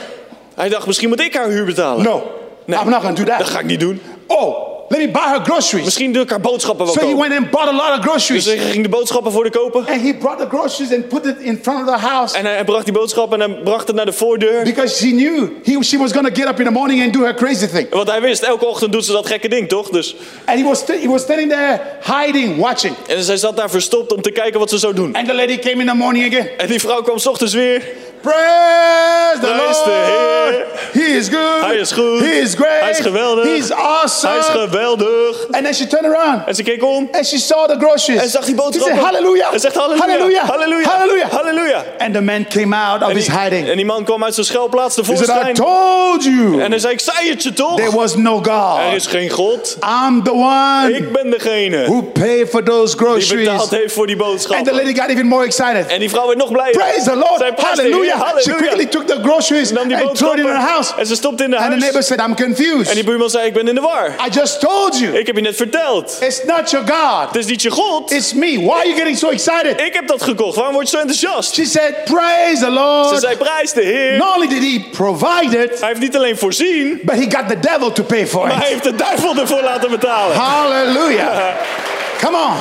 Hij 0.55 0.69
dacht, 0.69 0.87
misschien 0.87 1.09
moet 1.09 1.21
ik 1.21 1.35
haar 1.35 1.49
huur 1.49 1.65
betalen. 1.65 2.05
No, 2.05 2.23
Nee, 2.67 2.79
I'm 2.81 2.91
not 2.91 3.03
to 3.03 3.13
do 3.13 3.25
dat 3.25 3.39
that. 3.39 3.47
ga 3.49 3.59
ik 3.59 3.65
niet 3.65 3.81
doen. 3.81 4.01
Oh, 4.27 4.57
let 4.91 4.99
me 5.01 5.09
buy 5.09 5.29
her 5.35 5.41
groceries. 5.45 5.85
Misschien 5.85 6.13
doe 6.13 6.23
ik 6.23 6.31
haar 6.31 6.41
boodschappen 6.41 6.85
wel 6.85 6.95
So 6.95 7.01
he 7.09 7.17
went 7.17 7.33
and 7.39 7.51
bought 7.51 7.69
a 7.69 7.73
lot 7.73 7.89
of 7.91 7.97
Dus 7.97 8.05
groceries. 8.11 8.45
hij 8.45 8.57
ging 8.59 8.83
de 8.83 8.89
boodschappen 8.89 9.33
voor 9.33 9.45
de 9.45 9.51
kopen. 9.51 9.87
And 9.87 10.01
he 10.03 10.15
brought 10.15 10.39
the 10.41 10.57
groceries 10.57 10.93
and 10.93 11.09
put 11.09 11.25
it 11.27 11.35
in 11.39 11.59
front 11.63 11.89
of 11.89 11.95
the 11.95 12.01
house 12.07 12.37
En 12.37 12.45
hij 12.45 12.65
bracht 12.65 12.85
die 12.85 12.93
boodschappen 12.95 13.41
en 13.43 13.51
hij 13.51 13.63
bracht 13.63 13.87
het 13.87 13.97
naar 13.97 14.05
de 14.05 14.13
voordeur. 14.13 14.63
because 14.65 15.05
he 15.07 15.11
knew 15.11 15.49
he, 15.65 15.83
she 15.83 15.99
was 15.99 16.13
going 16.13 16.27
to 16.35 16.41
get 16.41 16.51
up 16.51 16.59
in 16.59 16.65
the 16.67 16.73
morning 16.73 17.03
and 17.03 17.13
do 17.13 17.21
her 17.23 17.35
crazy 17.35 17.67
thing. 17.67 17.87
Want 17.91 18.11
hij 18.11 18.21
wist, 18.21 18.43
elke 18.43 18.67
ochtend 18.67 18.93
doet 18.93 19.05
ze 19.05 19.13
dat 19.13 19.27
gekke 19.27 19.49
ding, 19.49 19.69
toch? 19.69 19.89
Dus, 19.89 20.17
And 20.45 20.59
he 20.59 20.65
was, 20.65 20.83
he 20.87 21.09
was 21.09 21.23
standing 21.23 21.51
there 21.51 21.81
hiding, 22.21 22.57
watching. 22.57 22.95
en 23.09 23.23
zij 23.23 23.37
zat 23.37 23.57
daar 23.57 23.71
verstopt 23.71 24.13
om 24.15 24.23
te 24.23 24.31
kijken 24.31 24.59
wat 24.61 24.71
ze 24.71 24.79
zou 24.79 24.95
doen. 24.95 25.15
And 25.15 25.27
the 25.27 25.35
lady 25.35 25.59
came 25.59 25.81
in 25.81 25.87
the 25.87 25.95
morning 25.95 26.27
again. 26.27 26.49
En 26.59 26.67
die 26.67 26.81
vrouw 26.81 27.03
kwam 27.03 27.19
's 27.19 27.27
ochtends 27.27 27.55
weer. 27.55 27.83
Praise 28.23 29.41
the 29.41 29.47
Prijs 29.47 29.85
de 29.85 29.91
Lord. 29.91 30.55
Heer. 30.55 30.67
He 30.93 31.17
is 31.17 31.29
good. 31.29 31.61
Hij 31.65 31.77
is 31.77 31.93
goed. 31.93 32.21
He 32.21 32.31
is 32.41 32.55
great. 32.55 32.81
Hij 32.81 32.91
is 32.91 32.99
geweldig. 32.99 33.45
He's 33.45 33.71
awesome. 33.71 34.31
Hij 34.33 34.39
is 34.39 34.47
geweldig. 34.47 35.47
and 35.51 35.65
then 35.65 35.75
she 35.75 35.87
turned 35.87 36.15
around 36.15 36.43
En 36.47 36.55
ze 36.55 36.63
keek 36.63 36.85
om 36.85 37.09
and 37.13 37.27
she 37.27 37.39
saw 37.39 37.69
the 37.69 37.77
groceries. 37.79 38.23
en 38.23 38.29
zag 38.29 38.45
die 38.45 38.55
She 38.55 38.63
boodschappen. 38.63 38.97
said, 38.97 39.05
Hallelujah. 39.07 39.53
En 39.53 39.61
zegt 39.61 39.75
halleluja. 39.75 40.07
Hallelujah. 40.07 40.49
Halleluja. 40.49 40.89
Hallelujah. 40.89 41.31
Halleluja. 41.33 41.85
And 41.99 42.15
the 42.15 42.21
man 42.21 42.47
came 42.49 42.77
out 42.77 43.03
of 43.03 43.09
En 43.09 43.17
his 43.17 43.25
die, 43.27 43.39
hiding. 43.39 43.69
en 43.69 43.77
die 43.77 43.85
man 43.85 44.05
kwam 44.05 44.25
uit 44.25 44.35
zijn 44.35 44.47
schuilplaats 44.47 44.97
He 44.97 45.03
said, 45.05 45.17
I 45.19 45.21
tevoorschijn. 45.25 45.55
told 45.55 46.25
you 46.25 46.61
En 46.63 46.71
hij 46.71 46.79
zei, 46.79 46.93
ik 46.93 47.01
zei 47.01 47.29
het 47.29 47.43
je 47.43 47.53
toch? 47.53 47.77
there 47.77 47.91
was 47.97 48.15
no 48.17 48.39
Er 48.45 48.51
God. 48.51 48.95
is 48.95 49.07
geen 49.07 49.31
God. 49.31 49.77
I'm 50.07 50.23
the 50.23 50.33
one 50.33 50.93
Ik 50.97 51.13
ben 51.13 51.31
degene 51.31 51.85
who 51.85 52.03
paid 52.03 52.49
for 52.49 52.63
those 52.65 52.97
die 52.97 53.07
groceries. 53.07 53.49
betaald 53.49 53.71
heeft 53.71 53.93
voor 53.95 54.07
die 54.07 54.17
And 54.17 54.25
the 54.25 54.31
boodschappen. 54.31 54.75
lady 54.75 54.95
got 55.01 55.09
even 55.09 55.27
more 55.27 55.45
excited. 55.45 55.87
En 55.87 55.99
die 55.99 56.11
vrouw 56.11 56.27
werd 56.27 56.39
nog 56.39 56.51
blijer. 56.53 56.71
Praise 56.71 57.03
the 57.11 57.17
Lord. 57.17 57.39
Zij 57.39 57.53
prijst 57.53 57.81
Heer. 58.15 58.25
Hallelujah. 58.27 58.43
She 58.43 58.53
quickly 58.53 58.87
took 58.89 59.07
the 59.07 59.19
groceries 59.23 59.69
Ze 59.69 59.77
and 59.79 60.17
threw 60.19 60.33
it 60.33 60.39
in 60.39 60.47
her 60.47 60.61
house. 60.69 60.93
en 60.99 61.07
ze 61.07 61.15
stopte 61.15 61.45
in 61.45 61.51
de 61.51 61.57
And 61.57 61.65
the 61.71 61.77
neighbor 61.77 61.93
huis. 61.93 62.07
said, 62.07 62.19
I'm 62.21 62.25
En 62.31 62.35
die 62.37 62.45
confused. 62.47 63.05
buurman 63.05 63.31
zei, 63.31 63.47
ik 63.47 63.53
ben 63.53 63.69
in 63.69 63.75
de 63.75 63.81
war. 63.81 64.15
I 64.27 64.31
just 64.31 64.61
told 64.61 64.99
you. 64.99 65.19
Ik 65.19 65.27
heb 65.27 65.37
je 65.37 65.43
net 65.43 65.57
verteld. 65.57 66.17
It's 66.21 66.45
not 66.45 66.71
your 66.71 66.87
God. 66.93 67.27
Het 67.27 67.37
is 67.37 67.47
niet 67.47 67.63
je 67.63 67.71
God. 67.71 68.11
It's 68.13 68.33
me. 68.33 68.59
Why 68.61 68.71
are 68.71 68.87
you 68.87 68.95
getting 68.97 69.19
so 69.19 69.29
excited? 69.29 69.81
Ik 69.81 69.95
heb 69.95 70.07
dat 70.07 70.23
gekocht. 70.23 70.57
Waarom 70.57 70.75
word 70.75 70.91
je 70.91 70.97
zo 70.97 71.03
enthousiast? 71.03 71.55
She 71.55 71.65
said, 71.65 72.05
Praise 72.05 72.59
the 72.59 72.65
Ze 72.65 72.71
Lord. 72.71 73.21
zei, 73.21 73.37
prijs 73.37 73.73
de 73.73 73.83
Heer. 73.83 74.17
Not 74.17 74.35
only 74.35 74.49
did 74.49 74.63
he 74.63 74.81
provide 74.93 75.63
it, 75.63 75.81
Hij 75.81 75.89
heeft 75.89 76.01
niet 76.01 76.17
alleen 76.17 76.37
voorzien, 76.39 77.01
but 77.03 77.15
he 77.15 77.23
got 77.37 77.49
the 77.49 77.59
devil 77.61 77.93
to 77.93 78.03
pay 78.03 78.27
for 78.27 78.47
maar 78.47 78.57
hij 78.57 78.67
it. 78.67 78.73
heeft 78.73 78.85
de 78.85 78.95
duivel 78.97 79.37
ervoor 79.37 79.63
laten 79.63 79.91
betalen. 79.91 80.37
Hallelujah. 80.37 81.39
Come 82.25 82.37
on. 82.37 82.55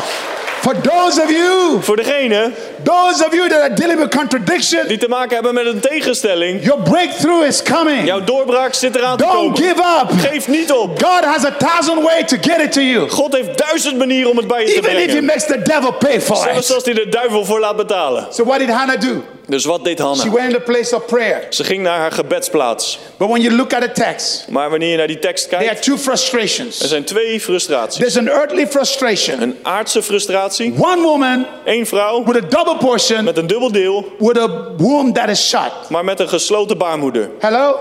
For 0.61 0.81
those 0.81 1.21
of 1.21 1.29
you, 1.31 1.77
Voor 1.81 1.95
degene 1.95 2.51
those 2.83 3.25
of 3.25 3.33
you 3.33 3.49
that 3.49 3.59
are 3.61 3.73
dealing 3.73 3.99
with 3.99 4.15
contradiction, 4.15 4.87
die 4.87 4.97
te 4.97 5.07
maken 5.07 5.33
hebben 5.33 5.53
met 5.53 5.65
een 5.65 5.79
tegenstelling, 5.79 6.63
your 6.65 6.81
breakthrough 6.81 7.45
is 7.47 7.63
coming. 7.63 8.05
jouw 8.05 8.23
doorbraak 8.23 8.73
zit 8.73 8.95
eraan 8.95 9.17
te 9.17 9.23
Don't 9.23 9.35
komen. 9.35 9.57
give 9.57 9.83
up. 10.01 10.31
Geef 10.31 10.47
niet 10.47 10.71
op. 10.71 11.03
God 11.03 11.23
has 11.25 11.45
a 11.45 11.51
thousand 11.51 12.01
ways 12.03 12.23
to 12.27 12.37
get 12.41 12.59
it 12.61 12.71
to 12.71 12.81
you. 12.81 13.09
God 13.09 13.33
heeft 13.33 13.57
duizend 13.57 13.97
manieren 13.97 14.29
om 14.31 14.37
het 14.37 14.47
bij 14.47 14.59
je 14.61 14.65
te 14.65 14.71
Even 14.71 14.89
if 14.91 14.97
he 14.97 15.05
brengen. 15.05 15.25
makes 15.25 15.45
the 15.45 15.61
devil 15.61 15.91
pay 15.91 16.21
for 16.21 16.35
Zelfs 16.35 16.69
it. 16.69 16.75
als 16.75 16.83
hij 16.83 16.93
de 16.93 17.09
duivel 17.09 17.45
voor 17.45 17.59
laat 17.59 17.75
betalen. 17.75 18.27
So 18.31 18.43
what 18.43 18.59
did 18.59 18.69
Hannah 18.69 18.99
do? 19.01 19.23
Dus 19.47 19.65
wat 19.65 19.83
deed 19.83 19.97
She 19.97 20.03
Hanna? 20.05 20.23
went 20.31 20.45
in 20.45 20.53
the 20.53 20.61
place 20.71 20.95
of 20.95 21.05
prayer. 21.05 21.45
Ze 21.49 21.63
ging 21.63 21.83
naar 21.83 21.97
haar 21.99 22.11
gebedsplaats. 22.11 22.99
But 23.17 23.27
when 23.29 23.41
you 23.41 23.55
look 23.55 23.73
at 23.73 23.81
the 23.81 23.91
text, 23.91 24.45
Maar 24.49 24.69
wanneer 24.69 24.89
je 24.91 24.97
naar 24.97 25.07
die 25.07 25.19
tekst 25.19 25.43
there 25.43 25.55
are 25.57 25.65
kijkt, 25.65 25.83
two 25.83 25.93
er 25.93 25.99
frustrations. 25.99 26.77
zijn 26.77 27.03
twee 27.03 27.39
frustraties. 27.41 27.97
There's 27.99 28.17
an 28.17 28.27
earthly 28.27 28.67
frustration. 28.67 29.41
Een 29.41 29.57
aardse 29.63 30.03
frustratie, 30.03 30.73
One 30.79 31.01
woman 31.01 31.45
één 31.65 31.85
vrouw 31.85 32.23
with 32.23 32.35
a 32.35 32.47
double 32.49 32.68
portion 32.77 33.23
met 33.23 33.37
een 33.37 33.47
dubbel 33.47 33.71
deel, 33.71 34.05
with 34.19 34.37
a 34.37 34.47
womb 34.77 35.13
that 35.13 35.29
is 35.29 35.47
shut. 35.49 35.71
maar 35.89 36.03
met 36.05 36.19
een 36.19 36.29
gesloten 36.29 36.77
baarmoeder. 36.77 37.29
Hello? 37.39 37.75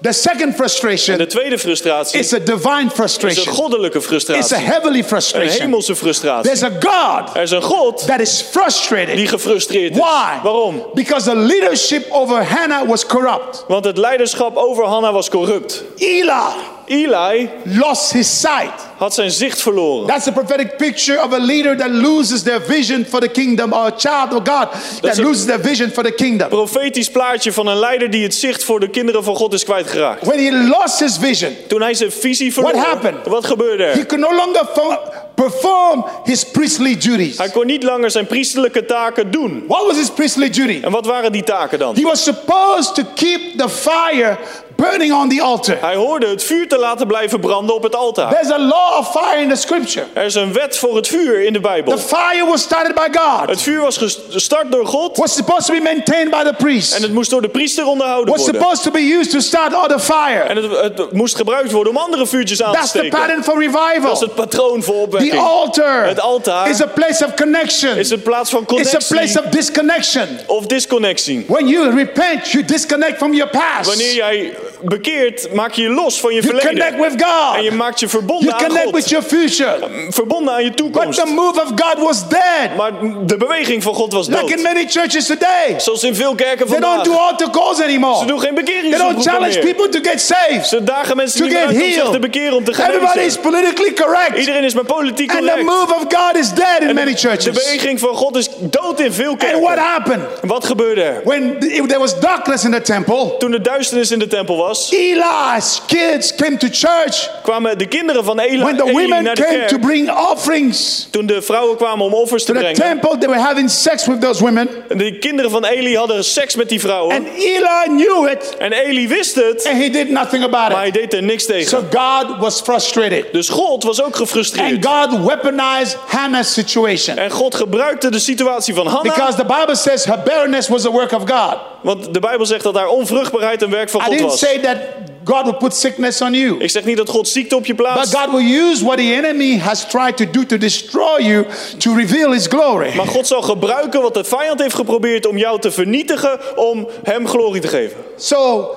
The 0.00 0.12
second 0.12 0.40
En 0.40 0.48
de 0.50 0.54
frustration 0.56 1.26
tweede 1.26 1.58
frustratie 1.58 2.18
is 2.18 2.32
a 2.34 2.38
divine 2.38 2.76
is 2.76 2.82
een 2.84 2.90
frustration. 2.90 3.54
goddelijke 3.54 3.98
It's 3.98 4.06
a 4.06 4.08
frustratie. 4.10 4.56
heavenly 4.56 4.98
Een 4.98 5.04
frustration. 5.04 5.60
hemelse 5.60 5.96
frustratie. 5.96 6.42
There's 6.52 6.62
a 6.62 6.70
God 6.80 7.36
Er 7.36 7.42
is 7.42 7.50
een 7.50 7.62
God 7.62 8.06
that 8.06 8.20
is 8.20 8.44
frustrated. 8.50 9.16
die 9.16 9.26
gefrustreerd 9.26 9.90
is. 9.90 9.96
Why? 9.98 10.40
Waarom? 10.42 10.82
Because 10.94 11.30
the 11.30 11.36
leadership 11.36 12.06
over 12.10 12.44
Hannah 12.44 12.88
was 12.88 13.06
corrupt. 13.06 13.64
Want 13.68 13.84
het 13.84 13.96
leiderschap 13.98 14.56
over 14.56 14.84
Hanna 14.84 15.12
was 15.12 15.28
corrupt. 15.28 15.82
Eli 15.96 16.52
Eli 16.86 17.48
lost 17.64 18.12
his 18.12 18.40
sight. 18.40 18.72
Had 18.96 19.14
zijn 19.14 19.30
zicht 19.30 19.62
verloren. 19.62 20.06
That's 20.06 20.26
a 20.26 20.32
prophetic 20.32 20.76
picture 20.76 21.24
of 21.24 21.32
a 21.32 21.38
leader 21.38 21.76
that 21.76 21.90
loses 21.90 22.42
their 22.42 22.60
vision 22.66 23.06
for 23.08 23.20
the 23.20 23.28
kingdom, 23.28 23.72
or 23.72 23.86
a 23.86 23.92
child 23.96 24.32
of 24.40 24.48
God 24.48 24.68
that 25.00 25.16
loses 25.18 25.44
their 25.44 25.60
vision 25.60 25.90
for 25.90 26.02
the 26.04 26.12
kingdom. 26.12 26.48
Profetisch 26.48 27.10
plaatje 27.10 27.52
van 27.52 27.66
een 27.66 27.78
leider 27.78 28.10
die 28.10 28.22
het 28.22 28.34
zicht 28.34 28.64
voor 28.64 28.80
de 28.80 28.88
kinderen 28.88 29.24
van 29.24 29.36
God 29.36 29.52
is 29.52 29.64
kwijtgeraakt. 29.64 30.26
When 30.26 30.44
he 30.44 30.66
lost 30.68 30.98
his 30.98 31.16
vision, 31.20 31.56
Toen 31.68 31.82
hij 31.82 31.94
zijn 31.94 32.12
visie 32.12 32.52
verloor, 32.52 32.74
happened? 32.76 33.26
wat 33.26 33.46
gebeurde 33.46 33.82
he 33.84 33.90
er? 33.90 34.06
could 34.06 34.28
no 34.30 34.36
longer 34.36 34.62
fo- 34.74 34.98
perform 35.34 36.04
his 36.24 36.44
priestly 36.44 36.96
duties. 36.98 37.38
Hij 37.38 37.48
kon 37.50 37.66
niet 37.66 37.82
langer 37.82 38.10
zijn 38.10 38.26
priestelijke 38.26 38.84
taken 38.86 39.30
doen. 39.30 39.64
What 39.68 39.86
was 39.86 39.96
his 39.96 40.10
priestly 40.10 40.50
duty? 40.50 40.80
En 40.82 40.90
wat 40.90 41.06
waren 41.06 41.32
die 41.32 41.42
taken 41.44 41.78
dan? 41.78 41.94
He 41.94 42.02
was 42.02 42.22
supposed 42.22 42.94
to 42.94 43.02
keep 43.14 43.40
the 43.58 43.68
fire 43.68 44.38
burning 44.76 45.12
on 45.12 45.28
the 45.28 45.42
altar. 45.42 45.76
Hij 45.80 45.94
hoorde 45.94 46.26
het 46.26 46.42
vuur 46.44 46.68
te 46.68 46.78
laten 46.78 47.06
blijven 47.06 47.40
branden 47.40 47.74
op 47.74 47.82
het 47.82 47.96
altaar. 47.96 48.30
There's 48.32 48.50
a 48.50 48.58
law 48.58 48.83
of 48.98 49.10
fire 49.10 49.40
in 49.42 49.48
the 49.48 49.56
scripture. 49.56 50.06
Er 50.12 50.24
is 50.24 50.34
een 50.34 50.52
wet 50.52 50.78
voor 50.78 50.96
het 50.96 51.08
vuur 51.08 51.42
in 51.42 51.52
de 51.52 51.60
Bijbel. 51.60 51.96
The 51.96 52.02
fire 52.02 52.44
was 52.46 52.60
started 52.62 52.94
by 52.94 53.06
God. 53.18 53.48
Het 53.48 53.62
vuur 53.62 53.80
was 53.80 53.96
gestart 54.30 54.72
door 54.72 54.86
God 54.86 55.16
Was 55.16 55.34
supposed 55.34 55.66
to 55.66 55.74
be 55.74 55.80
maintained 55.80 56.30
by 56.30 56.42
the 56.42 56.48
en 56.48 56.56
priest. 56.56 56.98
het 56.98 57.12
moest 57.12 57.30
door 57.30 57.42
de 57.42 57.48
priester 57.48 57.86
onderhouden 57.86 58.34
Was 58.34 58.42
worden. 58.42 58.60
supposed 58.60 58.82
to 58.84 58.90
be 58.90 59.16
used 59.18 59.30
to 59.30 59.40
start 59.40 59.74
other 59.74 59.98
fire. 59.98 60.40
En 60.42 60.56
het, 60.56 60.96
het 60.98 61.12
moest 61.12 61.36
gebruikt 61.36 61.70
worden 61.72 61.92
om 61.92 61.98
andere 61.98 62.26
vuurtjes 62.26 62.62
aan 62.62 62.72
te 62.72 62.78
That's 62.78 62.90
the 62.90 62.98
steken. 62.98 63.18
pattern 63.18 63.42
for 63.44 63.54
Dat 63.54 63.62
is 63.62 63.68
revival. 63.74 64.20
het 64.20 64.34
patroon 64.34 64.82
voor 64.82 64.94
The 64.94 65.00
opwekking. 65.00 65.42
altar 65.42 66.06
Het 66.06 66.20
altaar 66.20 66.70
is 66.70 66.80
a 66.82 66.86
place 66.86 67.24
of 67.26 67.34
connection. 67.34 67.96
is 67.96 68.10
een 68.10 68.22
plaats 68.22 68.50
van 68.50 68.60
It's 68.60 68.70
a 68.70 68.74
connectie 68.74 69.16
place 69.16 69.42
of 69.44 69.46
disconnection. 69.50 70.28
of 70.46 70.66
disconnectie. 70.66 71.44
When 71.48 71.66
you 71.68 71.90
repent, 71.96 72.50
you 72.50 72.64
disconnect 72.64 73.16
from 73.18 73.34
your 73.34 73.50
past. 73.50 73.86
Wanneer 73.88 74.14
jij 74.14 74.54
bekeert, 74.84 75.52
maak 75.52 75.72
je 75.72 75.82
je 75.82 75.88
los 75.88 76.20
van 76.20 76.34
je 76.34 76.40
You 76.42 76.46
connect 76.58 76.78
verleden. 76.78 77.00
with 77.00 77.24
God. 77.26 77.56
En 77.56 77.62
je 77.62 77.70
maakt 77.72 78.00
je 78.00 78.08
verbonden 78.08 78.48
You 78.48 78.60
aan 78.62 78.66
connect 78.68 78.90
with 78.90 79.00
God. 79.02 79.10
your 79.10 79.24
future. 79.26 79.76
Verbonden 80.10 80.54
aan 80.54 80.62
je 80.62 80.68
But 80.68 80.76
toekomst. 80.76 81.18
the 81.24 81.26
move 81.32 81.60
of 81.62 81.68
God 81.74 81.98
was 82.04 82.28
dead. 82.28 82.76
Maar 82.76 82.92
de 83.26 83.36
beweging 83.36 83.82
van 83.82 83.94
God 83.94 84.12
was 84.12 84.26
Like 84.26 84.40
in 84.40 84.48
dood. 84.48 84.62
many 84.62 84.86
churches 84.88 85.26
today. 85.26 85.74
Zoals 85.78 86.02
in 86.02 86.14
veel 86.14 86.34
kerken 86.34 86.66
They 86.66 86.80
don't 86.80 86.94
vandaag. 86.94 87.14
do 87.14 87.20
altar 87.20 87.50
calls 87.50 87.76
Ze 87.76 87.82
anymore. 87.84 88.26
doen 88.26 88.40
geen 88.40 88.54
They 88.64 88.98
don't 88.98 89.22
challenge 89.22 89.54
meer. 89.62 89.74
people 89.74 89.88
to 89.88 90.10
get 90.10 90.20
saved, 90.20 90.66
Ze 90.66 90.84
dagen 90.84 91.16
mensen 91.16 91.38
to 91.38 91.44
niet 91.44 91.54
meer 91.54 91.66
uit 91.66 91.74
om 91.76 91.92
zich 91.92 92.10
te 92.10 92.18
bekeren, 92.18 92.56
om 92.56 92.64
te 92.64 92.70
Everybody 92.70 93.04
is 93.04 93.10
genezen. 93.12 93.40
politically 93.40 93.92
correct. 93.92 94.38
Iedereen 94.38 94.64
is 94.64 94.74
maar 94.74 94.84
politiek 94.84 95.30
And 95.30 95.38
the 95.40 95.46
correct. 95.46 95.66
move 95.66 95.94
of 95.94 96.02
God 96.08 96.36
is 96.36 96.52
dead 96.52 96.80
in 96.80 96.88
En 96.88 96.94
many 96.94 97.06
de, 97.14 97.20
de 97.20 97.28
churches. 97.28 97.64
beweging 97.64 98.00
van 98.00 98.14
God 98.14 98.36
is 98.36 98.48
dood 98.60 99.00
in 99.00 99.12
veel 99.12 99.30
And 99.30 99.40
what 99.40 99.50
kerken. 99.60 99.82
happened? 99.82 100.22
Wat 100.42 100.64
gebeurde 100.66 101.02
er? 101.02 101.20
When 101.24 101.56
th- 101.60 101.72
there 101.86 101.98
was 101.98 102.20
darkness 102.20 102.64
in 102.64 102.70
the 102.72 102.80
temple, 102.82 103.34
Toen 103.38 103.50
de 103.50 103.60
duisternis 103.60 104.10
in 104.10 104.18
de 104.18 104.26
tempel 104.26 104.56
was, 104.56 104.73
Eli's 104.90 105.80
kids 105.86 106.34
came 106.34 106.56
to 106.56 106.68
church. 106.70 107.30
kwamen 107.42 107.78
de 107.78 107.86
kinderen 107.86 108.24
van 108.24 108.38
Eli, 108.38 108.62
When 108.62 108.76
the 108.76 108.82
Eli 108.82 108.92
women 108.92 109.22
naar 109.22 109.34
de 109.34 109.42
came 109.42 109.58
to 109.58 109.66
kerk. 109.66 109.80
bring 109.80 110.10
offerings 110.30 111.08
Toen 111.10 111.26
de 111.26 111.42
vrouwen 111.42 111.76
kwamen 111.76 112.06
om 112.06 112.14
offers 112.14 112.44
te 112.44 112.52
to 112.52 112.58
the 112.58 112.64
brengen. 112.64 112.80
temple, 113.00 113.18
they 113.18 113.28
were 113.28 113.40
having 113.40 113.70
sex 113.70 114.06
with 114.06 114.20
those 114.20 114.42
women. 114.44 114.68
De 114.88 115.18
kinderen 115.18 115.50
van 115.50 115.64
Eli 115.64 115.96
hadden 115.96 116.24
seks 116.24 116.54
met 116.56 116.68
die 116.68 116.80
vrouwen. 116.80 117.16
And 117.16 117.26
Eli 117.36 117.84
knew 117.86 118.28
it 118.30 118.56
En 118.58 118.72
Eli 118.72 119.08
wist 119.08 119.34
het, 119.34 119.66
and 119.66 119.82
he 119.82 119.90
did 119.90 120.10
nothing 120.10 120.50
maar 120.50 120.60
about 120.60 120.76
hij 120.78 120.86
it. 120.88 120.94
deed 120.94 121.12
er 121.14 121.22
niks 121.22 121.42
So 121.44 121.52
tegen. 121.52 121.88
God 121.90 122.36
was 122.38 122.60
frustrated. 122.60 123.32
Dus 123.32 123.48
God 123.48 123.82
was 123.82 123.98
ook 124.00 124.06
And 124.06 124.16
gefrustreerd. 124.16 124.86
God 124.86 125.24
weaponized 125.24 125.96
Hannah's 126.06 126.52
situation. 126.52 127.16
En 127.18 127.30
God 127.30 127.54
gebruikte 127.54 128.10
de 128.10 128.18
situatie 128.18 128.74
van 128.74 128.86
Hanna. 128.86 129.02
Because 129.14 129.36
the 129.36 129.44
Bible 129.44 129.76
says 129.76 130.04
her 130.04 130.18
barrenness 130.24 130.68
was 130.68 130.86
a 130.86 130.90
work 130.90 131.12
of 131.12 131.22
God. 131.30 131.56
Want 131.82 132.14
de 132.14 132.20
Bijbel 132.20 132.46
zegt 132.46 132.62
dat 132.62 132.74
haar 132.74 132.88
onvruchtbaarheid 132.88 133.62
een 133.62 133.70
werk 133.70 133.90
van 133.90 134.00
I 134.00 134.04
God 134.04 134.12
didn't 134.12 134.30
was. 134.30 134.38
say 134.38 134.60
that 134.64 134.78
God 135.24 135.44
would 135.44 135.58
put 135.58 135.74
sickness 135.74 136.20
on 136.20 136.34
you. 136.34 136.58
Ik 136.58 136.70
zeg 136.70 136.84
niet 136.84 136.96
dat 136.96 137.08
God 137.08 137.28
ziekte 137.28 137.56
op 137.56 137.66
je 137.66 137.74
But 137.74 137.84
plaatst. 137.84 138.16
God 138.16 138.30
will 138.30 138.70
use 138.70 138.84
what 138.84 138.96
the 138.96 139.14
enemy 139.14 139.58
has 139.58 139.88
tried 139.88 140.16
to 140.16 140.24
do 140.30 140.44
to 140.46 140.58
destroy 140.58 141.20
you 141.20 141.46
to 141.78 141.94
reveal 141.94 142.32
his 142.32 142.46
glory. 142.46 142.96
Maar 142.96 143.06
God 143.06 143.26
zal 143.26 143.42
gebruiken 143.42 144.02
wat 144.02 144.14
de 144.14 144.24
vijand 144.24 144.60
heeft 144.60 144.74
geprobeerd 144.74 145.26
om 145.26 145.36
jou 145.36 145.60
te 145.60 145.70
vernietigen, 145.70 146.56
om 146.56 146.88
hem 147.02 147.28
glorie 147.28 147.60
te 147.60 147.68
geven. 147.68 147.96
So 148.16 148.68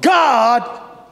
God, 0.00 0.62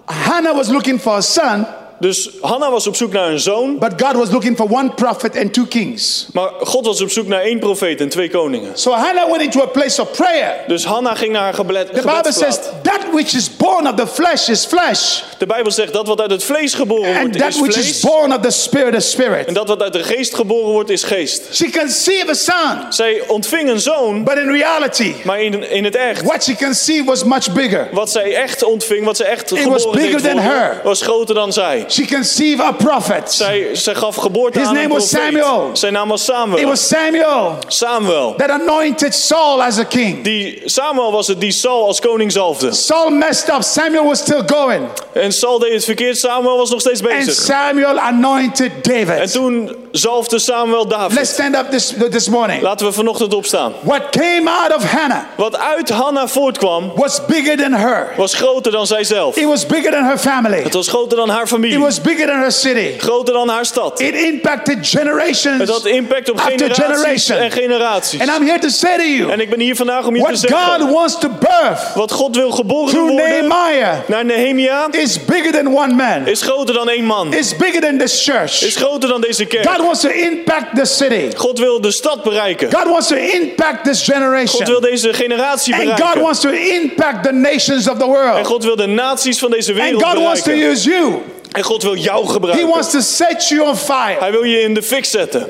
Hannah 0.04 0.56
was 0.56 0.68
looking 0.68 1.00
for 1.00 1.12
a 1.12 1.20
son, 1.20 1.66
Dus 2.00 2.30
Hanna 2.40 2.70
was 2.70 2.86
op 2.86 2.96
zoek 2.96 3.12
naar 3.12 3.28
een 3.30 3.40
zoon, 3.40 3.78
but 3.78 3.92
God 4.02 4.12
was 4.12 4.30
looking 4.30 4.56
for 4.56 4.66
one 4.70 4.90
prophet 4.90 5.36
and 5.36 5.52
two 5.52 5.64
kings. 5.68 6.26
maar 6.32 6.50
God 6.60 6.86
was 6.86 7.00
op 7.00 7.10
zoek 7.10 7.26
naar 7.26 7.40
één 7.40 7.58
profeet 7.58 8.00
en 8.00 8.08
twee 8.08 8.30
koningen. 8.30 8.70
So 8.78 8.90
Hannah 8.92 9.30
went 9.30 9.42
into 9.42 9.60
a 9.62 9.66
place 9.66 10.00
of 10.02 10.10
prayer. 10.10 10.54
Dus 10.66 10.84
Hanna 10.84 11.14
ging 11.14 11.32
naar 11.32 11.42
haar 11.42 11.54
gebed, 11.54 11.86
The 11.86 12.00
Bible 12.00 12.32
says 12.32 12.58
that 12.82 13.00
which 13.12 13.34
is 13.34 13.56
born 13.56 13.86
of 13.88 13.94
the 13.94 14.06
flesh 14.06 14.48
is 14.48 14.64
flesh, 14.64 15.20
De 15.38 15.46
Bijbel 15.46 15.72
zegt 15.72 15.92
dat 15.92 16.06
wat 16.06 16.20
uit 16.20 16.30
het 16.30 16.44
vlees 16.44 16.74
geboren 16.74 17.08
and 17.14 17.20
wordt 17.20 17.38
that 17.38 17.48
is 17.48 17.58
which 17.60 17.76
is 17.76 18.00
vlees. 18.00 18.00
born 18.00 18.32
of 18.32 18.40
the 18.40 18.50
spirit 18.50 18.94
is 18.94 19.04
En 19.04 19.10
spirit. 19.10 19.54
dat 19.54 19.68
wat 19.68 19.82
uit 19.82 19.92
de 19.92 20.02
geest 20.02 20.34
geboren 20.34 20.72
wordt 20.72 20.90
is 20.90 21.02
geest. 21.02 21.42
She 21.54 21.70
conceived 21.70 22.28
a 22.30 22.34
son, 22.34 22.92
Zij 22.92 23.22
ontving 23.26 23.68
een 23.68 23.80
zoon, 23.80 24.24
but 24.24 24.36
in 24.36 24.50
reality, 24.50 25.14
maar 25.24 25.42
in, 25.42 25.70
in 25.70 25.84
het 25.84 25.94
echt. 25.96 26.22
what 26.22 26.42
she 26.44 26.56
conceived 26.56 27.04
was 27.06 27.24
much 27.24 27.52
bigger. 27.52 27.88
Wat 27.92 28.10
zij 28.10 28.34
echt 28.34 28.62
ontving, 28.62 29.04
wat 29.04 29.16
zij 29.16 29.26
echt 29.26 29.50
was 29.50 29.60
geboren 29.60 29.90
bigger 30.02 30.22
deed 30.22 30.30
than 30.30 30.38
her. 30.38 30.80
was 30.84 31.02
groter 31.02 31.34
dan 31.34 31.52
zij. 31.52 31.84
She 31.88 32.04
conceived 32.04 32.60
a 32.60 32.72
prophet. 32.72 33.32
Zij, 33.32 33.68
zij 33.72 33.94
gaf 33.94 34.16
geboorte 34.16 34.58
His 34.58 34.68
aan 34.68 34.74
een 34.74 34.82
name 34.82 34.94
was. 34.94 35.08
Samuel. 35.08 35.70
Zijn 35.72 35.92
naam 35.92 36.08
was 36.08 36.24
Samuel. 36.24 36.58
It 36.58 36.64
was 36.64 36.88
Samuel 36.88 37.58
Samuel. 37.66 38.34
that 38.36 38.50
anointed 38.50 39.14
Saul 39.14 39.62
as 39.62 39.78
a 39.78 39.84
king. 39.84 40.24
Die, 40.24 40.62
Samuel 40.64 41.12
was 41.12 41.26
het 41.26 41.40
die 41.40 41.52
Saul 41.52 41.86
als 41.86 42.00
koning 42.00 42.32
zalfde. 42.32 42.72
Saul 42.72 43.10
messed 43.10 43.48
up. 43.48 43.62
Samuel 43.62 44.04
was 44.04 44.18
still 44.18 44.42
going. 44.46 44.88
En 45.12 45.32
Saul 45.32 45.58
deed 45.58 45.72
het 45.72 45.84
verkeerd, 45.84 46.18
Samuel 46.18 46.56
was 46.56 46.70
nog 46.70 46.80
steeds 46.80 47.00
And. 47.00 47.34
Samuel 47.34 47.98
anointed 47.98 48.72
En 48.82 49.06
David. 49.06 49.32
toen 49.32 49.76
zalfde 49.96 50.38
Samuel 50.38 50.86
Let's 50.88 50.96
David. 50.96 51.26
stand 51.26 51.56
up 51.56 51.70
this, 51.70 51.94
this 52.10 52.28
morning. 52.28 52.62
Laten 52.62 52.86
we 52.86 52.92
vanochtend 52.92 53.34
opstaan. 53.34 53.72
What 53.80 54.02
came 54.10 54.50
out 54.50 54.74
of 54.76 54.92
Hannah 54.92 55.22
Wat 55.36 55.56
uit 55.58 55.88
Hanna 55.90 56.26
voortkwam, 56.28 56.92
was 56.94 57.20
bigger 57.26 57.56
than 57.56 57.72
her. 57.72 58.12
was 58.16 58.34
groter 58.34 58.72
dan 58.72 58.86
zijzelf. 58.86 59.36
It 59.36 59.44
was 59.46 59.66
bigger 59.66 59.90
than 59.92 60.04
her 60.04 60.18
family. 60.18 60.62
Het 60.62 60.74
was 60.74 60.88
groter 60.88 61.16
dan 61.16 61.28
haar 61.28 61.42
It 61.42 61.48
familie. 61.48 61.78
was 61.78 62.00
bigger 62.00 62.26
than 62.26 62.38
her 62.40 62.52
city. 62.52 62.98
Groter 62.98 63.34
dan 63.34 63.48
haar 63.48 63.66
stad. 63.66 64.00
It 64.00 64.14
impacted 64.14 64.78
generations 64.88 65.58
Het 65.60 65.68
had 65.68 65.86
impact 65.86 66.30
op 66.30 66.38
generaties 66.38 66.84
generation. 67.26 67.38
en 67.38 67.50
generaties. 67.50 68.20
And 68.20 68.30
I'm 68.30 68.46
here 68.46 68.58
to 68.58 68.68
say 68.68 68.96
to 68.96 69.02
you, 69.02 69.30
En 69.32 69.40
ik 69.40 69.50
ben 69.50 69.60
hier 69.60 69.76
vandaag 69.76 70.06
om 70.06 70.16
je 70.16 70.22
te 70.22 70.26
what 70.28 70.40
God 70.40 70.50
zeggen. 70.50 70.92
wants 70.92 71.18
to 71.18 71.28
birth 71.28 71.80
Wat 71.94 72.12
God 72.12 72.36
wil 72.36 72.50
geboren 72.50 72.98
worden 72.98 73.14
Nehemiah 73.16 73.98
naar 74.06 74.24
Nehemia 74.24 74.86
is 74.90 75.24
bigger 75.24 75.52
than 75.52 75.66
one 75.76 75.94
man. 75.94 76.26
is 76.26 76.42
groter 76.42 76.74
dan 76.74 76.88
één 76.88 77.04
man. 77.04 77.32
It's 77.34 77.56
bigger 77.56 77.80
than 77.80 77.98
this 77.98 78.24
church. 78.24 78.62
Is 78.62 78.76
groter 78.76 79.08
dan 79.08 79.20
deze 79.20 79.44
kerk. 79.44 79.68
God 79.68 79.80
wants 79.86 80.00
to 80.00 80.08
impact 80.10 80.76
the 80.76 80.84
city. 80.84 81.30
God 81.36 81.58
wil 81.58 81.80
de 81.80 81.90
stad 81.90 82.22
bereiken. 82.22 82.70
God 82.72 82.88
wants 82.88 83.06
to 83.08 83.14
impact 83.16 83.84
this 83.84 83.98
God 83.98 84.06
wil 84.08 84.16
generation. 84.20 84.80
deze 84.80 85.12
generatie 85.14 85.74
And 85.74 85.82
God 85.82 85.96
bereiken. 85.96 86.20
wants 86.22 86.40
to 86.40 86.48
impact 86.50 87.22
the 87.24 87.32
nations 87.32 87.88
of 87.88 87.96
the 87.98 88.04
En 88.04 88.10
world. 88.10 88.46
God 88.46 88.64
wil 88.64 88.76
de 88.76 88.86
naties 88.86 89.38
van 89.38 89.50
deze 89.50 89.70
And 89.72 89.80
wereld 89.80 90.02
God 90.02 90.18
wants 90.22 90.42
to 90.42 90.50
bereiken. 90.50 90.70
use 90.72 90.88
you. 90.90 91.12
En 91.52 91.62
God 91.62 91.82
wil 91.82 91.96
jou 91.96 92.24
He 92.26 92.32
gebruiken. 92.32 92.68
wants 92.68 92.90
to 92.90 93.00
set 93.00 93.48
you 93.48 93.60
on 93.68 93.76
fire. 93.76 94.16
Hij 94.18 94.30
wil 94.30 94.42
je 94.44 94.60
in 94.60 94.74
de 94.74 94.82
fik 94.82 95.04
zetten. 95.04 95.46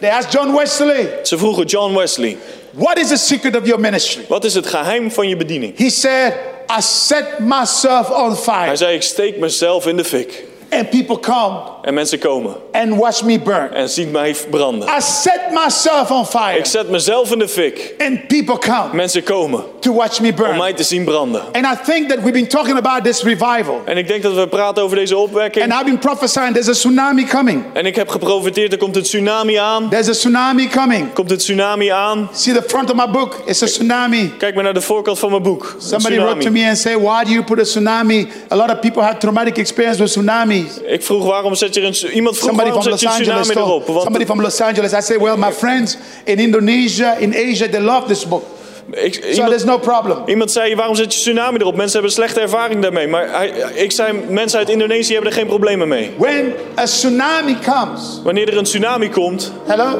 They 0.00 0.10
asked 0.10 0.32
John 0.32 0.56
Wesley, 0.56 1.18
Ze 1.22 1.38
vroegen 1.38 1.64
John 1.66 1.94
Wesley, 1.96 2.36
What 2.70 2.98
is 2.98 3.08
the 3.08 3.16
secret 3.16 3.56
of 3.56 3.64
your 3.66 3.80
ministry? 3.80 4.24
wat 4.28 4.44
is 4.44 4.54
het 4.54 4.66
geheim 4.66 5.10
van 5.12 5.28
je 5.28 5.36
bediening? 5.36 5.78
He 5.78 5.90
said, 5.90 6.32
I 6.78 6.80
set 6.80 7.24
myself 7.38 8.10
on 8.10 8.28
Hij 8.28 8.36
fire. 8.36 8.76
zei, 8.76 8.94
ik 8.94 9.02
steek 9.02 9.38
mezelf 9.38 9.86
in 9.86 9.96
de 9.96 10.04
fik. 10.04 10.44
And 10.70 10.90
people 10.90 11.18
come 11.20 11.60
En 11.88 11.94
mensen 11.94 12.18
komen 12.18 12.56
and 12.72 12.94
watch 12.96 13.22
me 13.22 13.38
burn. 13.40 13.72
en 13.72 13.88
zien 13.88 14.10
mij 14.10 14.36
branden. 14.50 14.88
I 14.88 15.00
set 15.00 15.40
myself 15.64 16.10
on 16.10 16.26
fire. 16.26 16.58
Ik 16.58 16.64
zet 16.64 16.90
mezelf 16.90 17.32
in 17.32 17.38
de 17.38 17.48
fik. 17.48 17.94
And 17.98 18.26
people 18.26 18.58
come 18.58 18.88
Mensen 18.92 19.22
komen 19.22 19.64
to 19.80 19.94
watch 19.94 20.20
me 20.20 20.28
om 20.28 20.34
burn. 20.34 20.56
mij 20.56 20.72
te 20.72 20.82
zien 20.82 21.04
branden. 21.04 21.42
And 21.52 21.64
I 21.64 21.90
think 21.90 22.08
that 22.08 22.18
we've 22.18 22.32
been 22.32 22.48
talking 22.48 22.76
about 22.76 23.04
this 23.04 23.22
revival. 23.22 23.82
En 23.84 23.96
ik 23.96 24.08
denk 24.08 24.22
dat 24.22 24.34
we 24.34 24.48
praten 24.48 24.82
over 24.82 24.96
deze 24.96 25.16
opwekking. 25.16 25.64
And 25.64 25.72
I've 25.72 25.84
been 25.84 25.98
prophesying 25.98 26.52
there's 26.52 26.68
a 26.68 26.72
tsunami 26.72 27.26
coming. 27.26 27.64
En 27.72 27.86
ik 27.86 27.96
heb 27.96 28.08
geprofiteerd, 28.08 28.72
er 28.72 28.78
komt 28.78 28.96
een 28.96 29.02
tsunami 29.02 29.54
aan. 29.54 29.88
There's 29.88 30.08
a 30.08 30.12
tsunami 30.12 30.68
coming. 30.68 31.12
Komt 31.12 31.30
een 31.30 31.36
tsunami 31.36 31.88
aan. 31.88 32.28
See 32.32 32.54
the 32.54 32.62
front 32.62 32.90
of 32.90 32.96
my 32.96 33.10
book? 33.10 33.42
It's 33.44 33.62
a 33.62 33.66
tsunami. 33.66 34.32
Kijk 34.38 34.54
maar 34.54 34.64
naar 34.64 34.74
de 34.74 34.80
voorkant 34.80 35.18
van 35.18 35.30
mijn 35.30 35.42
boek. 35.42 35.76
Somebody 35.78 36.16
wrote 36.16 36.38
to 36.38 36.50
me 36.50 36.68
and 36.68 36.78
said, 36.78 37.00
Why 37.00 37.24
do 37.24 37.30
you 37.30 37.44
put 37.44 37.58
a 37.58 37.64
tsunami? 37.64 38.28
A 38.52 38.56
lot 38.56 38.70
of 38.70 38.80
people 38.80 39.02
have 39.02 39.18
traumatic 39.18 39.56
experience 39.58 39.98
with 39.98 40.10
tsunamis. 40.10 40.80
Ik 40.86 41.02
vroeg 41.02 41.24
waarom 41.24 41.54
zet 41.54 41.74
je 41.74 41.77
een... 41.84 42.10
Iemand 42.14 42.36
vroeg 42.36 42.48
Somebody 42.48 42.70
waarom 42.70 42.82
zet 42.98 43.00
je 43.00 43.08
tsunami 43.08 43.42
told- 43.52 43.56
erop. 43.66 43.86
Want 43.86 44.02
somebody 44.02 44.24
from 44.24 44.40
Los 44.40 44.60
Angeles. 44.60 44.92
I 44.92 45.00
said, 45.00 45.20
Well, 45.20 45.36
my 45.36 45.52
friends 45.52 45.96
in 46.24 46.38
Indonesia, 46.38 47.16
in 47.18 47.34
Asia, 47.50 47.68
they 47.68 47.80
love 47.80 48.06
this 48.06 48.28
book. 48.28 48.42
ik, 48.90 49.14
So 49.14 49.20
iemand, 49.30 49.48
there's 49.48 49.64
no 49.64 49.78
problem. 49.78 50.18
iemand 50.26 50.50
zei, 50.50 50.74
waarom 50.74 50.94
zet 50.94 51.14
je 51.14 51.20
tsunami 51.20 51.58
erop? 51.58 51.74
Mensen 51.76 51.92
hebben 51.92 52.12
slechte 52.12 52.40
ervaring 52.40 52.82
daarmee. 52.82 53.06
Maar 53.08 53.28
hij, 53.36 53.52
ik 53.74 53.92
zei, 53.92 54.12
mensen 54.28 54.58
uit 54.58 54.68
Indonesië 54.68 55.12
hebben 55.12 55.30
er 55.30 55.36
geen 55.38 55.46
problemen 55.46 55.88
mee. 55.88 56.10
When 56.18 56.52
a 56.78 56.84
tsunami 56.84 57.56
comes, 57.64 58.20
Wanneer 58.24 58.48
er 58.48 58.56
een 58.58 58.64
tsunami 58.64 59.08
komt, 59.10 59.52
hello, 59.66 59.98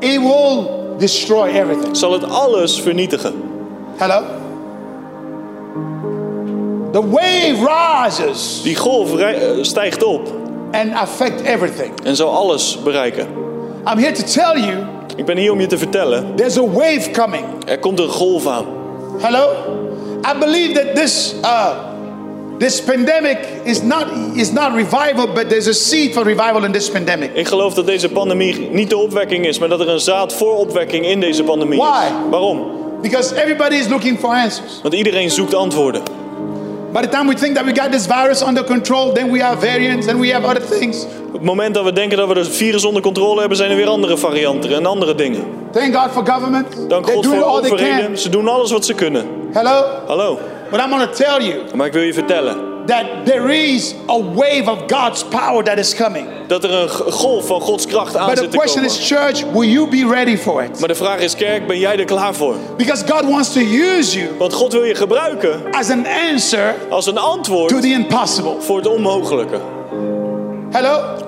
it 0.00 0.20
will 0.20 0.66
destroy 0.98 1.48
everything. 1.48 1.96
zal 1.96 2.12
het 2.12 2.24
alles 2.30 2.80
vernietigen. 2.80 3.34
Hello? 3.96 4.22
The 6.92 7.08
wave 7.10 7.56
rises 7.66 8.60
Die 8.62 8.76
golf 8.76 9.16
eh, 9.18 9.34
stijgt 9.60 10.02
op 10.04 10.20
and 10.72 10.94
affect 10.94 11.40
everything. 11.42 11.90
en 12.04 12.16
zal 12.16 12.30
alles 12.36 12.78
bereiken. 12.84 13.26
I'm 13.92 13.98
here 13.98 14.12
to 14.12 14.22
tell 14.22 14.60
you 14.62 14.76
Ik 15.16 15.24
ben 15.24 15.36
hier 15.36 15.52
om 15.52 15.60
je 15.60 15.66
te 15.66 15.78
vertellen, 15.78 16.34
there's 16.36 16.56
a 16.58 16.66
wave 16.70 17.10
coming. 17.12 17.44
er 17.66 17.78
komt 17.78 17.98
een 18.00 18.08
golf 18.08 18.46
aan. 18.46 18.64
Hello? 19.18 19.50
I 20.34 20.38
believe 20.38 20.72
that 20.72 20.94
this 20.94 21.34
uh, 21.42 21.70
this 22.58 22.82
pandemic 22.82 23.38
is 23.64 23.82
not 23.82 24.04
is 24.34 24.52
not 24.52 24.72
revival, 24.74 25.26
but 25.34 25.48
there's 25.48 25.68
a 25.68 25.72
seed 25.72 26.12
for 26.12 26.22
revival 26.24 26.64
in 26.64 26.72
this 26.72 26.90
pandemic. 26.90 27.30
Ik 27.34 27.48
geloof 27.48 27.74
dat 27.74 27.86
deze 27.86 28.08
pandemie 28.08 28.68
niet 28.72 28.90
de 28.90 28.96
opwekking 28.96 29.46
is, 29.46 29.58
maar 29.58 29.68
dat 29.68 29.80
er 29.80 29.88
een 29.88 30.00
zaad 30.00 30.32
voor 30.34 30.56
opwekking 30.56 31.06
in 31.06 31.20
deze 31.20 31.44
pandemie 31.44 31.78
Why? 31.78 32.04
is. 32.04 32.30
Waarom? 32.30 32.66
Because 33.02 33.34
everybody 33.42 33.74
is 33.74 33.88
looking 33.88 34.18
for 34.18 34.30
answers. 34.30 34.78
Want 34.82 34.94
iedereen 34.94 35.30
zoekt 35.30 35.54
antwoorden. 35.54 36.02
By 36.98 37.04
the 37.04 37.10
time 37.10 37.28
we 37.28 37.36
think 37.36 37.54
that 37.54 37.64
we 37.64 37.72
got 37.72 37.92
this 37.92 38.06
virus 38.06 38.42
under 38.42 38.64
control, 38.64 39.12
then 39.12 39.30
we 39.30 39.38
have 39.38 39.60
variants 39.60 40.08
and 40.08 40.18
we 40.18 40.32
have 40.32 40.44
other 40.44 40.78
things. 40.78 41.06
Op 41.26 41.32
het 41.32 41.42
moment 41.42 41.74
dat 41.74 41.84
we 41.84 41.92
denken 41.92 42.16
dat 42.18 42.28
we 42.28 42.38
het 42.38 42.48
virus 42.48 42.84
onder 42.84 43.02
controle 43.02 43.40
hebben, 43.40 43.56
zijn 43.56 43.70
er 43.70 43.76
weer 43.76 43.86
andere 43.86 44.16
varianten 44.16 44.74
en 44.74 44.86
andere 44.86 45.14
dingen. 45.14 45.44
Thank 45.72 45.94
God 45.94 46.10
for 46.10 46.26
government. 46.26 46.66
Dank 46.88 47.06
They're 47.06 47.22
God 47.22 47.26
voor 47.26 47.44
overheden. 47.44 48.18
Ze 48.18 48.28
doen 48.28 48.48
alles 48.48 48.70
wat 48.70 48.84
ze 48.84 48.94
kunnen. 48.94 49.26
Hello? 49.52 49.84
Hallo. 50.06 50.38
But 50.70 50.80
I'm 50.80 50.90
to 50.90 51.10
tell 51.10 51.46
you 51.46 51.54
Maar 51.74 51.86
ik 51.86 51.92
wil 51.92 52.02
je 52.02 52.14
vertellen 52.14 52.56
that 52.88 53.24
there 53.24 53.48
is 53.48 53.94
a 54.08 54.18
wave 54.18 54.68
of 54.68 54.78
God's 54.86 55.24
power 55.24 55.64
that 55.64 55.78
is 55.78 55.94
coming. 55.94 56.26
dat 56.46 56.64
er 56.64 56.72
een 56.72 56.88
golf 57.12 57.46
van 57.46 57.60
Gods 57.60 57.86
kracht 57.86 58.16
aan 58.16 58.26
But 58.26 58.36
the 58.36 58.42
zit 58.42 58.56
question 58.56 58.84
is, 58.84 59.08
church, 59.08 59.44
will 59.52 59.70
you 59.70 59.88
be 59.88 60.06
ready 60.14 60.36
for 60.36 60.62
it? 60.62 60.78
Maar 60.78 60.88
de 60.88 60.94
vraag 60.94 61.20
is, 61.20 61.34
kerk, 61.34 61.66
ben 61.66 61.78
jij 61.78 61.98
er 61.98 62.04
klaar 62.04 62.34
voor? 62.34 62.54
Because 62.76 63.04
God 63.06 63.24
wants 63.24 63.52
to 63.52 63.60
use 63.60 64.18
you 64.18 64.36
Want 64.38 64.52
God 64.52 64.72
wil 64.72 64.84
je 64.84 64.94
gebruiken 64.94 65.62
as 65.70 65.90
an 65.90 66.06
answer 66.30 66.74
als 66.90 67.06
een 67.06 67.18
antwoord 67.18 67.68
to 67.68 67.80
the 67.80 67.88
impossible. 67.88 68.60
voor 68.60 68.76
het 68.76 68.86
onmogelijke. 68.86 69.60
Hello? 70.70 71.26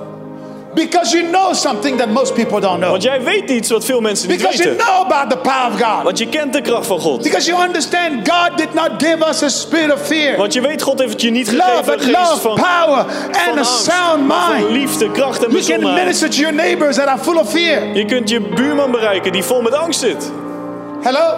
Because 0.74 1.16
you 1.16 1.30
know 1.30 1.52
something 1.52 1.98
that 1.98 2.08
most 2.08 2.34
people 2.34 2.60
don't 2.60 2.78
know. 2.78 2.90
Want 2.90 3.02
jij 3.02 3.22
weet 3.22 3.50
iets 3.50 3.70
wat 3.70 3.84
veel 3.84 4.00
mensen 4.00 4.28
niet 4.28 4.38
Because 4.38 4.62
you 4.62 4.70
weten. 4.70 4.86
know 4.86 5.12
about 5.12 5.30
the 5.30 5.36
power 5.36 5.66
of 5.72 5.80
God. 5.80 6.02
Want 6.02 6.18
je 6.18 6.28
kent 6.28 6.52
de 6.52 6.60
kracht 6.60 6.86
van 6.86 7.00
God. 7.00 7.22
Because 7.22 7.50
you 7.50 7.62
understand 7.66 8.28
God 8.28 8.58
did 8.58 8.74
not 8.74 8.90
give 8.98 9.28
us 9.28 9.42
a 9.42 9.48
spirit 9.48 9.92
of 9.92 10.06
fear. 10.06 10.36
Want 10.36 10.52
je 10.52 10.60
weet, 10.60 10.82
God 10.82 10.98
heeft 10.98 11.12
het 11.12 11.20
je 11.22 11.30
niet 11.30 11.52
Love 11.52 11.62
gegeven 11.70 11.92
and 11.92 12.00
een 12.02 12.06
geest 12.14 12.30
love, 12.30 12.40
van, 12.40 12.54
power 12.54 12.98
and 12.98 13.36
van 13.36 13.52
a 13.54 13.56
angst, 13.56 13.84
sound 13.84 14.26
maar 14.26 14.46
van 14.50 14.56
mind. 14.56 14.70
liefde, 14.70 15.10
kracht 15.10 15.44
en 15.44 15.50
You 15.50 15.52
can 15.52 15.56
bezonnenheid. 15.58 15.98
minister 16.02 16.30
to 16.30 16.36
your 16.36 16.54
neighbors 16.54 16.96
that 16.96 17.06
are 17.06 17.18
full 17.22 17.36
of 17.36 17.50
fear. 17.50 17.96
Je 17.96 18.04
kunt 18.04 18.28
je 18.28 18.40
buurman 18.40 18.90
bereiken 18.90 19.32
die 19.32 19.42
vol 19.42 19.62
met 19.62 19.74
angst 19.74 20.00
zit. 20.00 20.30
Hello? 21.02 21.34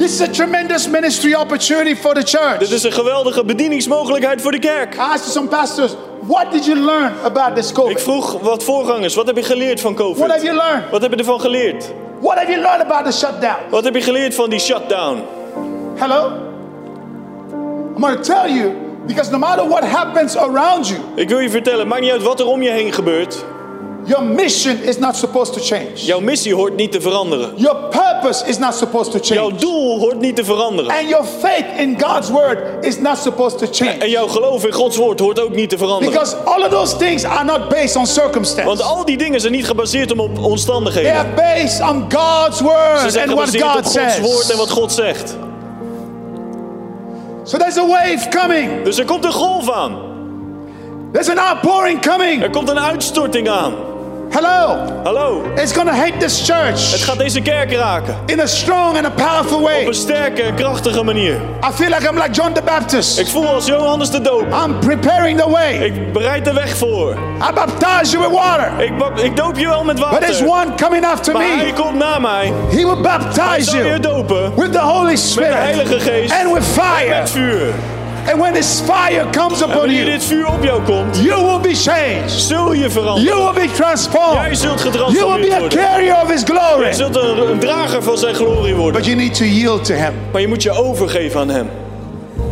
This 0.00 0.12
is 0.12 0.20
a 0.20 0.30
tremendous 0.30 0.88
ministry 0.88 1.34
opportunity 1.34 1.94
for 1.94 2.14
the 2.14 2.22
church. 2.22 2.58
Dit 2.58 2.70
is 2.70 2.82
een 2.82 2.92
geweldige 2.92 3.44
bedieningsmogelijkheid 3.44 4.42
voor 4.42 4.50
de 4.52 4.58
kerk. 4.58 4.94
I 4.94 4.98
asked 4.98 5.32
some 5.32 5.48
pastors, 5.48 5.94
what 6.20 6.52
did 6.52 6.64
you 6.64 6.78
learn 6.80 7.12
about 7.24 7.56
this 7.56 7.68
Ik 7.68 7.74
COVID? 7.74 8.02
vroeg 8.02 8.40
wat 8.40 8.64
voorgangers, 8.64 9.14
wat 9.14 9.26
heb 9.26 9.36
je 9.36 9.42
geleerd 9.42 9.80
van 9.80 9.94
What 9.94 10.16
have 10.18 10.28
COVID? 10.28 10.42
you 10.42 10.56
learned? 10.56 10.90
Wat 10.90 11.02
heb 11.02 11.10
je 11.10 11.16
ervan 11.16 11.40
geleerd? 11.40 11.92
What 12.20 12.36
have 12.36 12.50
you 12.50 12.62
learned 12.62 12.82
about 12.90 13.04
the 13.04 13.12
shutdown? 13.12 13.56
Wat 13.70 13.84
heb 13.84 13.94
je 13.94 14.02
geleerd 14.02 14.34
van 14.34 14.50
die 14.50 14.58
shutdown? 14.58 15.22
Hello? 15.96 16.32
I'm 17.96 18.02
going 18.02 18.22
to 18.24 18.34
tell 18.34 18.54
you 18.54 18.72
because 19.06 19.30
no 19.30 19.38
matter 19.38 19.68
what 19.68 19.84
happens 19.84 20.36
around 20.36 20.88
you, 20.88 21.00
Ik 21.14 21.28
wil 21.28 21.38
je 21.38 21.50
vertellen, 21.50 21.88
maakt 21.88 22.00
niet 22.02 22.10
uit 22.10 22.22
wat 22.22 22.40
er 22.40 22.46
om 22.46 22.62
je 22.62 22.70
heen 22.70 22.92
gebeurt. 22.92 23.44
Your 24.06 24.22
mission 24.24 24.82
is 24.82 24.98
not 24.98 25.16
supposed 25.16 25.52
to 25.52 25.60
change. 25.60 25.90
Jouw 25.94 26.20
missie 26.20 26.54
hoort 26.54 26.76
niet 26.76 26.92
te 26.92 27.00
veranderen. 27.00 27.52
Your 27.56 27.76
purpose 27.88 28.44
is 28.46 28.58
not 28.58 28.74
supposed 28.74 29.12
to 29.12 29.18
Jouw 29.34 29.48
change. 29.48 29.60
doel 29.60 29.98
hoort 29.98 30.20
niet 30.20 30.36
te 30.36 30.44
veranderen. 30.44 30.90
And 30.90 31.08
your 31.08 31.24
faith 31.24 31.64
in 31.78 32.00
God's 32.02 32.30
word 32.30 32.58
is 32.84 32.98
not 32.98 33.18
supposed 33.18 33.58
to 33.58 33.66
En 33.66 33.74
change. 33.74 34.08
jouw 34.10 34.26
geloof 34.26 34.64
in 34.66 34.72
Gods 34.72 34.96
woord 34.96 35.20
hoort 35.20 35.40
ook 35.40 35.54
niet 35.54 35.68
te 35.68 35.78
veranderen. 35.78 36.12
Because 36.12 36.36
all 36.44 36.62
of 36.62 36.68
those 36.68 36.96
things 36.96 37.24
are 37.24 37.44
not 37.44 37.68
based 37.68 37.96
on 37.96 38.06
circumstance. 38.06 38.64
Want 38.66 38.82
al 38.82 39.04
die 39.04 39.16
dingen 39.16 39.40
zijn 39.40 39.52
niet 39.52 39.66
gebaseerd 39.66 40.18
op 40.18 40.34
They 40.34 40.44
omstandigheden. 40.44 41.14
are 41.14 41.28
based 41.36 41.80
on 41.80 42.04
God's 42.12 42.56
Ze 42.58 42.62
word 42.64 43.12
zijn 43.12 43.28
and 43.30 43.38
what 43.38 43.48
gebaseerd 43.48 43.64
op 43.64 43.70
God 43.70 43.98
Gods 43.98 44.18
woord 44.32 44.50
en 44.50 44.56
wat 44.58 44.70
God 44.70 44.92
zegt. 44.92 45.36
So 47.44 47.58
there's 47.58 47.76
a 47.78 47.86
wave 47.86 48.28
coming. 48.30 48.82
Dus 48.84 48.98
er 48.98 49.04
komt 49.04 49.24
een 49.24 49.32
golf 49.32 49.70
aan. 49.70 49.96
There's 51.12 51.28
an 51.28 51.38
outpouring 51.38 52.00
coming. 52.06 52.42
Er 52.42 52.50
komt 52.50 52.68
een 52.68 52.78
uitstorting 52.80 53.48
aan. 53.48 53.74
Hello. 54.32 54.86
Hallo. 55.04 55.42
It's 55.56 55.72
to 55.86 55.92
hit 55.92 56.20
this 56.20 56.38
Het 56.38 56.56
church 56.56 57.04
gaat 57.04 57.18
deze 57.18 57.40
kerk 57.40 57.72
raken. 57.72 58.16
in 58.26 58.40
a 58.40 58.46
strong 58.46 58.96
and 58.96 59.06
a 59.06 59.10
powerful 59.10 59.56
Op 59.58 59.62
way. 59.62 59.86
een 59.86 59.94
sterke 59.94 60.42
en 60.42 60.54
krachtige 60.54 61.02
manier. 61.02 61.34
I 61.34 61.72
feel 61.74 61.88
like 61.88 62.08
I'm 62.08 62.14
like 62.16 62.30
John 62.30 62.52
the 62.52 62.62
Baptist. 62.62 63.18
Ik 63.18 63.26
voel 63.26 63.46
als 63.48 63.66
Johannes 63.66 64.10
de 64.10 64.20
Doop. 64.20 64.44
I'm 64.66 64.78
preparing 64.78 65.40
the 65.40 65.50
way. 65.50 65.72
Ik 65.84 66.12
bereid 66.12 66.44
de 66.44 66.52
weg 66.52 66.76
voor. 66.76 67.12
I 67.50 67.52
baptize 67.54 68.16
you 68.18 68.28
with 68.28 68.38
water. 68.38 68.72
Ik, 68.78 68.92
ik 69.24 69.36
doop 69.36 69.58
je 69.58 69.66
wel 69.68 69.84
met 69.84 69.96
But 69.96 70.20
there's 70.20 70.40
water. 70.40 70.50
one 70.70 70.74
coming 70.82 71.06
after 71.06 71.32
Maar 71.32 71.42
hij 71.42 71.66
me. 71.66 71.72
komt 71.72 71.98
na 71.98 72.18
mij. 72.18 72.52
He 72.70 72.76
will 72.76 72.86
Hij 72.86 73.00
baptize 73.02 73.70
zal 73.70 73.78
je 73.78 73.84
you 73.86 74.00
dopen 74.00 74.52
with 74.56 74.72
the 74.72 74.78
Holy 74.80 75.04
met 75.04 75.16
de 75.16 75.22
Spirit 75.28 75.54
Heilige 75.54 76.00
Geest 76.00 76.32
and 76.32 76.52
with 76.52 76.56
en 76.56 76.82
fire. 76.82 77.08
met 77.20 77.30
vuur. 77.30 77.72
And 78.28 78.40
when 78.40 78.52
this 78.52 78.80
fire 78.80 79.26
comes 79.30 79.60
En 79.62 79.68
upon 79.68 79.76
wanneer 79.78 79.96
you, 80.04 80.10
dit 80.10 80.24
vuur 80.24 80.46
op 80.46 80.62
jou 80.64 80.82
komt, 80.82 81.16
you 81.22 81.44
will 81.44 81.60
be 81.60 81.74
changed. 81.74 82.30
zul 82.30 82.72
je 82.72 82.90
veranderen. 82.90 83.22
You 83.28 83.44
will 83.44 83.52
be 83.62 83.68
Jij 83.68 83.74
transformed. 83.76 84.58
zult 84.58 84.80
You 84.80 84.92
will 84.92 84.92
be 84.92 84.98
getransformeerd 84.98 85.74
a 85.74 85.76
carrier 85.76 86.14
of 86.22 86.30
His 86.30 86.42
Jij 86.46 86.56
glory. 86.56 86.92
zult 86.92 87.16
een, 87.16 87.50
een 87.50 87.58
drager 87.58 88.02
van 88.02 88.18
zijn 88.18 88.34
glorie 88.34 88.74
worden. 88.74 88.92
But 89.00 89.04
you 89.04 89.16
need 89.16 89.34
to 89.34 89.44
yield 89.44 89.84
to 89.84 89.94
Him. 89.94 90.12
Maar 90.32 90.40
je 90.40 90.48
moet 90.48 90.62
je 90.62 90.70
overgeven 90.70 91.40
aan 91.40 91.48
hem. 91.48 91.68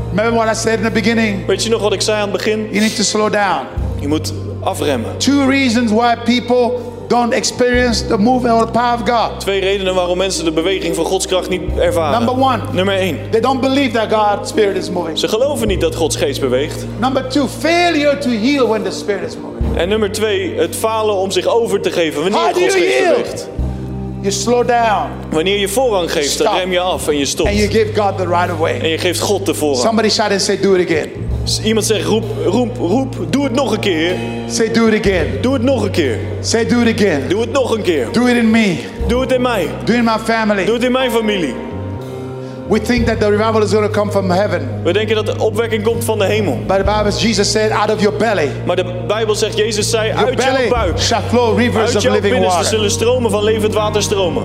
Remember 0.08 0.44
what 0.44 0.56
I 0.56 0.60
said 0.60 0.78
in 0.78 0.84
the 0.84 0.90
beginning? 0.90 1.46
Weet 1.46 1.62
je 1.64 1.70
nog 1.70 1.80
wat 1.82 1.92
ik 1.92 2.00
zei 2.00 2.16
aan 2.16 2.22
het 2.28 2.32
begin? 2.32 2.58
You 2.70 2.80
need 2.80 2.96
to 2.96 3.02
slow 3.02 3.32
down. 3.32 3.60
Je 4.00 4.08
moet 4.08 4.32
afremmen. 4.60 5.16
Two 5.16 5.48
reasons 5.48 5.90
why 5.92 6.14
people 6.24 6.70
don't 7.08 7.32
experience 7.32 8.06
the 8.06 8.18
movement 8.18 8.54
or 8.60 8.64
the 8.66 8.72
power 8.72 8.94
of 8.94 9.08
God. 9.08 9.40
Twee 9.40 9.60
redenen 9.60 9.94
waarom 9.94 10.16
mensen 10.18 10.44
de 10.44 10.52
beweging 10.52 10.94
van 10.94 11.04
Gods 11.04 11.26
kracht 11.26 11.48
niet 11.48 11.62
ervaren. 11.78 12.24
Number 12.24 12.44
one. 12.44 12.58
Nummer 12.72 12.94
één. 12.94 13.18
They 13.30 13.40
don't 13.40 13.60
believe 13.60 13.90
that 13.90 14.12
God's 14.12 14.48
Spirit 14.50 14.76
is 14.76 14.90
moving. 14.90 15.18
Ze 15.18 15.28
geloven 15.28 15.68
niet 15.68 15.80
dat 15.80 15.94
Gods 15.94 16.16
geest 16.16 16.40
beweegt. 16.40 16.86
Number 17.00 17.28
two, 17.28 17.46
failure 17.58 18.18
to 18.18 18.28
heal 18.30 18.68
when 18.68 18.82
the 18.82 18.90
Spirit 18.90 19.26
is 19.28 19.36
moving. 19.36 19.76
En 19.76 19.88
nummer 19.88 20.12
twee, 20.12 20.54
het 20.56 20.76
falen 20.76 21.14
om 21.14 21.30
zich 21.30 21.46
over 21.46 21.80
te 21.80 21.90
geven 21.90 22.20
wanneer 22.22 22.40
How 22.40 22.56
Gods 22.56 22.74
geest 22.74 22.98
beweegt. 23.08 23.48
You 24.20 24.32
slow 24.32 24.68
down 24.68 25.10
Wanneer 25.30 25.58
je 25.58 25.68
voorrang 25.68 26.12
geeft, 26.12 26.38
dan 26.38 26.56
rem 26.56 26.72
je 26.72 26.80
af 26.80 27.08
en 27.08 27.18
je 27.18 27.24
stopt. 27.26 27.48
and 27.48 27.58
you 27.58 27.70
give 27.70 28.00
God 28.00 28.16
the 28.16 28.26
right 28.26 28.44
of 28.44 28.50
En 28.50 28.58
way. 28.58 28.90
je 28.90 28.98
geeft 28.98 29.20
God 29.20 29.46
de 29.46 29.54
voorrang. 29.54 29.82
Somebody 29.86 30.08
shout 30.08 30.30
and 30.30 30.40
say, 30.40 30.58
Do 30.60 30.74
it 30.74 30.90
again. 30.90 31.08
Iemand 31.64 31.86
zegt, 31.86 32.04
roep, 32.04 32.24
roep, 32.44 32.76
roep, 32.76 33.16
doe 33.30 33.44
het 33.44 33.52
nog 33.52 33.72
een 33.72 33.78
keer. 33.80 34.14
Say, 34.48 34.70
Do 34.72 34.86
it 34.86 35.06
again. 35.06 35.26
Doe 35.40 35.52
het 35.52 35.62
nog 35.62 35.82
een 35.84 35.90
keer. 35.90 36.18
Say, 36.40 36.66
Do 36.66 36.80
it 36.80 36.94
again. 36.94 37.22
Doe 37.28 37.40
het 37.40 37.52
nog 37.52 37.76
een 37.76 37.82
keer. 37.82 38.06
Do 38.12 38.26
it 38.26 38.36
in 38.36 38.50
me. 38.50 38.76
Doe 39.06 39.20
het 39.20 39.32
in 39.32 39.42
mij. 39.42 39.68
Do 39.84 39.92
it 39.92 39.98
in 39.98 40.04
my 40.04 40.12
Doe 40.16 40.24
family. 40.24 40.72
het 40.72 40.84
in 40.84 40.92
mijn 40.92 41.10
familie. 41.10 41.54
We 42.68 42.80
think 42.80 43.06
that 43.06 43.20
the 43.20 43.30
revival 43.30 43.62
is 43.62 43.70
going 43.72 43.86
to 43.86 43.92
come 44.00 44.10
from 44.10 44.30
heaven. 44.30 44.68
We 44.84 44.92
denken 44.92 45.14
dat 45.14 45.26
de 45.26 45.38
opwekking 45.38 45.82
komt 45.82 46.04
van 46.04 46.18
de 46.18 46.24
hemel. 46.24 46.58
But 46.66 46.76
the 46.76 46.84
Bible, 46.84 47.12
Jesus 47.18 47.50
said, 47.50 47.70
out 47.70 47.90
of 47.90 48.00
your 48.00 48.16
belly, 48.18 48.48
Maar 48.66 48.76
de 48.76 48.84
Bijbel 49.06 49.34
zegt, 49.34 49.56
Jezus 49.56 49.90
zei, 49.90 50.08
your 50.08 50.26
uit 50.26 50.42
jouw 50.42 50.52
belly 50.54 50.68
buik, 50.68 50.98
shall 50.98 51.22
flow 51.28 51.58
rivers 51.58 51.94
uit 51.94 52.06
of 52.06 52.12
living 52.12 52.44
water. 52.44 52.64
zullen 52.64 52.90
stromen 52.90 53.30
van 53.30 53.44
levend 53.44 53.74
water 53.74 54.02
stromen. 54.02 54.42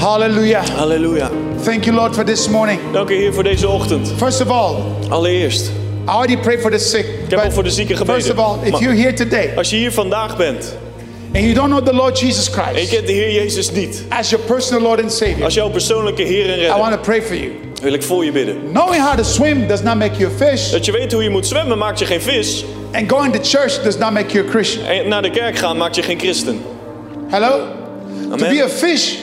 Hallelujah. 0.00 0.64
Halleluja. 0.76 1.30
Thank 1.64 1.84
you, 1.84 1.96
Lord, 1.96 2.14
for 2.14 2.24
this 2.24 2.48
morning. 2.48 2.78
Dank 2.92 3.08
u 3.10 3.14
Heer 3.14 3.32
voor 3.34 3.42
deze 3.42 3.68
ochtend. 3.68 4.12
First 4.16 4.40
of 4.40 4.48
all, 4.48 4.74
Allereerst, 5.08 5.70
I 6.06 6.10
already 6.10 6.36
prayed 6.36 6.60
for 6.60 6.70
the 6.70 6.78
sick. 6.78 7.06
heb 7.28 7.38
al 7.38 7.50
voor 7.50 7.62
de 7.62 7.70
zieken 7.70 7.96
first 7.96 8.10
of 8.10 8.16
gebeden. 8.36 8.44
all, 8.44 8.58
if 8.64 8.70
Maar 8.70 8.80
you're 8.80 8.96
here 9.00 9.12
today 9.12 9.52
als 9.56 9.70
je 9.70 9.76
hier 9.76 9.92
vandaag 9.92 10.36
bent 10.36 10.76
and 11.34 11.44
you 11.44 11.54
don't 11.54 11.68
know 11.70 11.84
the 11.84 11.94
Lord 11.94 12.18
Jesus 12.18 12.50
en 12.50 12.62
je 12.62 12.70
Christ 12.72 12.90
kent 12.92 13.06
de 13.06 13.12
Heer 13.12 13.32
Jezus 13.32 13.70
niet, 13.72 14.04
as 14.08 14.30
your 14.30 14.44
personal 14.44 14.82
Lord 14.82 15.02
and 15.02 15.12
Savior, 15.12 15.44
als 15.44 15.54
jouw 15.54 15.68
persoonlijke 15.70 16.22
Heer 16.22 16.44
en 16.50 16.58
I 16.58 16.60
redder, 16.60 16.78
want 16.78 16.92
to 16.92 16.98
pray 17.00 17.22
for 17.22 17.36
you. 17.36 17.50
wil 17.82 17.92
ik 17.92 18.02
voor 18.02 18.24
je 18.24 18.32
bidden. 18.32 18.56
Knowing 18.72 19.02
how 19.04 19.16
to 19.16 19.22
swim 19.22 19.66
does 19.66 19.82
not 19.82 19.94
make 19.96 20.16
you 20.18 20.30
a 20.32 20.46
fish, 20.46 20.70
Dat 20.70 20.84
je 20.84 20.92
weet 20.92 21.12
hoe 21.12 21.22
je 21.22 21.30
moet 21.30 21.46
zwemmen 21.46 21.78
maakt 21.78 21.98
je 21.98 22.04
geen 22.06 22.20
vis. 22.20 22.64
and 22.92 23.10
going 23.10 23.32
to 23.34 23.38
church 23.42 23.82
does 23.82 23.96
not 23.98 24.10
make 24.12 24.32
you 24.32 24.46
a 24.46 24.50
Christian. 24.50 24.84
En 24.86 25.08
naar 25.08 25.22
de 25.22 25.30
kerk 25.30 25.58
gaan 25.58 25.76
maakt 25.76 25.94
je 25.96 26.02
geen 26.02 26.18
christen. 26.18 26.60
Hello? 27.28 27.48
To 28.30 28.36
be 28.36 28.44
Amen. 28.46 28.62
a 28.62 28.68
fish, 28.68 29.14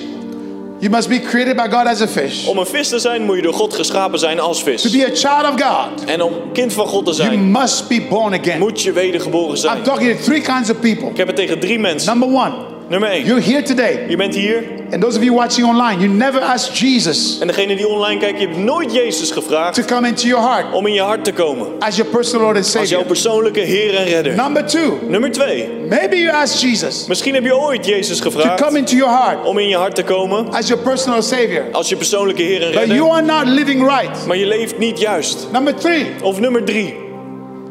you 0.79 0.91
must 0.91 1.09
be 1.09 1.19
created 1.19 1.55
by 1.55 1.67
God 1.69 1.87
as 1.87 2.01
a 2.01 2.07
fish. 2.07 2.47
Om 2.47 2.57
een 2.57 2.65
vis 2.65 2.87
te 2.89 2.99
zijn 2.99 3.21
moet 3.25 3.35
je 3.35 3.41
door 3.41 3.53
God 3.53 3.73
geschapen 3.73 4.19
zijn 4.19 4.39
als 4.39 4.57
To 4.63 4.71
vis. 4.71 4.89
be 4.91 5.05
a 5.05 5.15
child 5.15 5.53
of 5.53 5.61
God, 5.61 6.05
En 6.05 6.21
om 6.21 6.33
kind 6.53 6.73
van 6.73 6.87
God 6.87 7.05
te 7.05 7.11
you 7.11 7.23
zijn, 7.29 7.51
must 7.51 7.87
be 7.87 8.01
born 8.09 8.33
again. 8.39 8.59
moet 8.59 8.81
je 8.81 8.91
wedergeboren 8.91 9.49
I'm 9.49 9.55
zijn. 9.57 9.83
talking 9.83 10.17
to 10.17 10.23
three 10.23 10.41
kinds 10.41 10.69
of 10.69 10.79
people. 10.79 11.09
Ik 11.09 11.17
heb 11.17 11.27
het 11.27 11.35
tegen 11.35 11.59
drie 11.59 11.79
mensen. 11.79 12.17
Number 12.19 12.39
one, 12.39 12.53
Nummer 12.89 13.09
één, 13.09 13.25
you're 13.25 13.41
here 13.41 13.61
today, 13.61 14.05
je 14.07 14.15
bent 14.17 14.35
hier. 14.35 14.63
and 14.91 15.01
those 15.01 15.17
of 15.17 15.23
you 15.23 15.35
watching 15.35 15.67
online, 15.67 15.99
you 16.01 16.07
never 16.13 16.41
asked 16.41 16.79
Jesus 16.79 17.37
En 17.39 17.47
degene 17.47 17.75
die 17.75 17.87
online 17.87 18.19
kijkt, 18.19 18.39
je 18.39 18.45
hebt 18.47 18.57
nooit 18.59 18.93
Jezus 18.93 19.27
to 19.29 19.33
gevraagd 19.41 19.85
come 19.85 20.07
into 20.07 20.27
your 20.27 20.43
heart 20.49 20.73
om 20.73 20.87
in 20.87 20.93
je 20.93 21.01
hart 21.01 21.23
te 21.23 21.31
komen. 21.33 21.67
as 21.79 21.95
your 21.95 22.11
personal 22.11 22.41
Lord 22.43 22.55
and 22.57 22.65
Als 22.65 22.73
jouw 22.73 22.83
Savior. 22.85 23.05
persoonlijke 23.05 23.59
Heer 23.59 23.95
en 23.95 24.03
Redder. 24.05 24.35
Number 24.35 24.65
two, 24.65 24.97
Nummer 25.07 25.31
twee, 25.31 25.69
maybe 25.89 26.15
you 26.17 26.31
asked 26.35 26.61
Jesus 26.61 27.05
misschien 27.07 27.33
heb 27.33 27.43
je 27.43 27.57
ooit 27.57 27.85
Jezus 27.85 28.17
to 28.17 28.23
gevraagd 28.31 28.61
come 28.61 28.77
into 28.77 28.95
your 28.95 29.11
heart 29.17 29.45
om 29.45 29.57
in 29.59 29.67
je 29.67 29.75
hart 29.77 29.95
te 29.95 30.03
komen 30.03 30.49
as 30.51 30.67
your 30.67 30.83
personal 30.83 31.21
Savior, 31.21 31.63
als 31.71 31.89
je 31.89 31.95
persoonlijke 31.95 32.41
Heer 32.41 32.61
en 32.61 32.71
but 32.71 32.87
you 32.87 33.09
Redder. 33.09 33.11
are 33.11 33.21
not 33.45 33.53
living 33.55 33.81
right. 33.87 34.25
Maar 34.27 34.37
je 34.37 34.45
leeft 34.47 34.77
niet 34.77 34.99
juist. 34.99 35.47
Number 35.51 35.75
three, 35.75 36.05
Of 36.21 36.39
nummer 36.39 36.63
drie, 36.63 36.93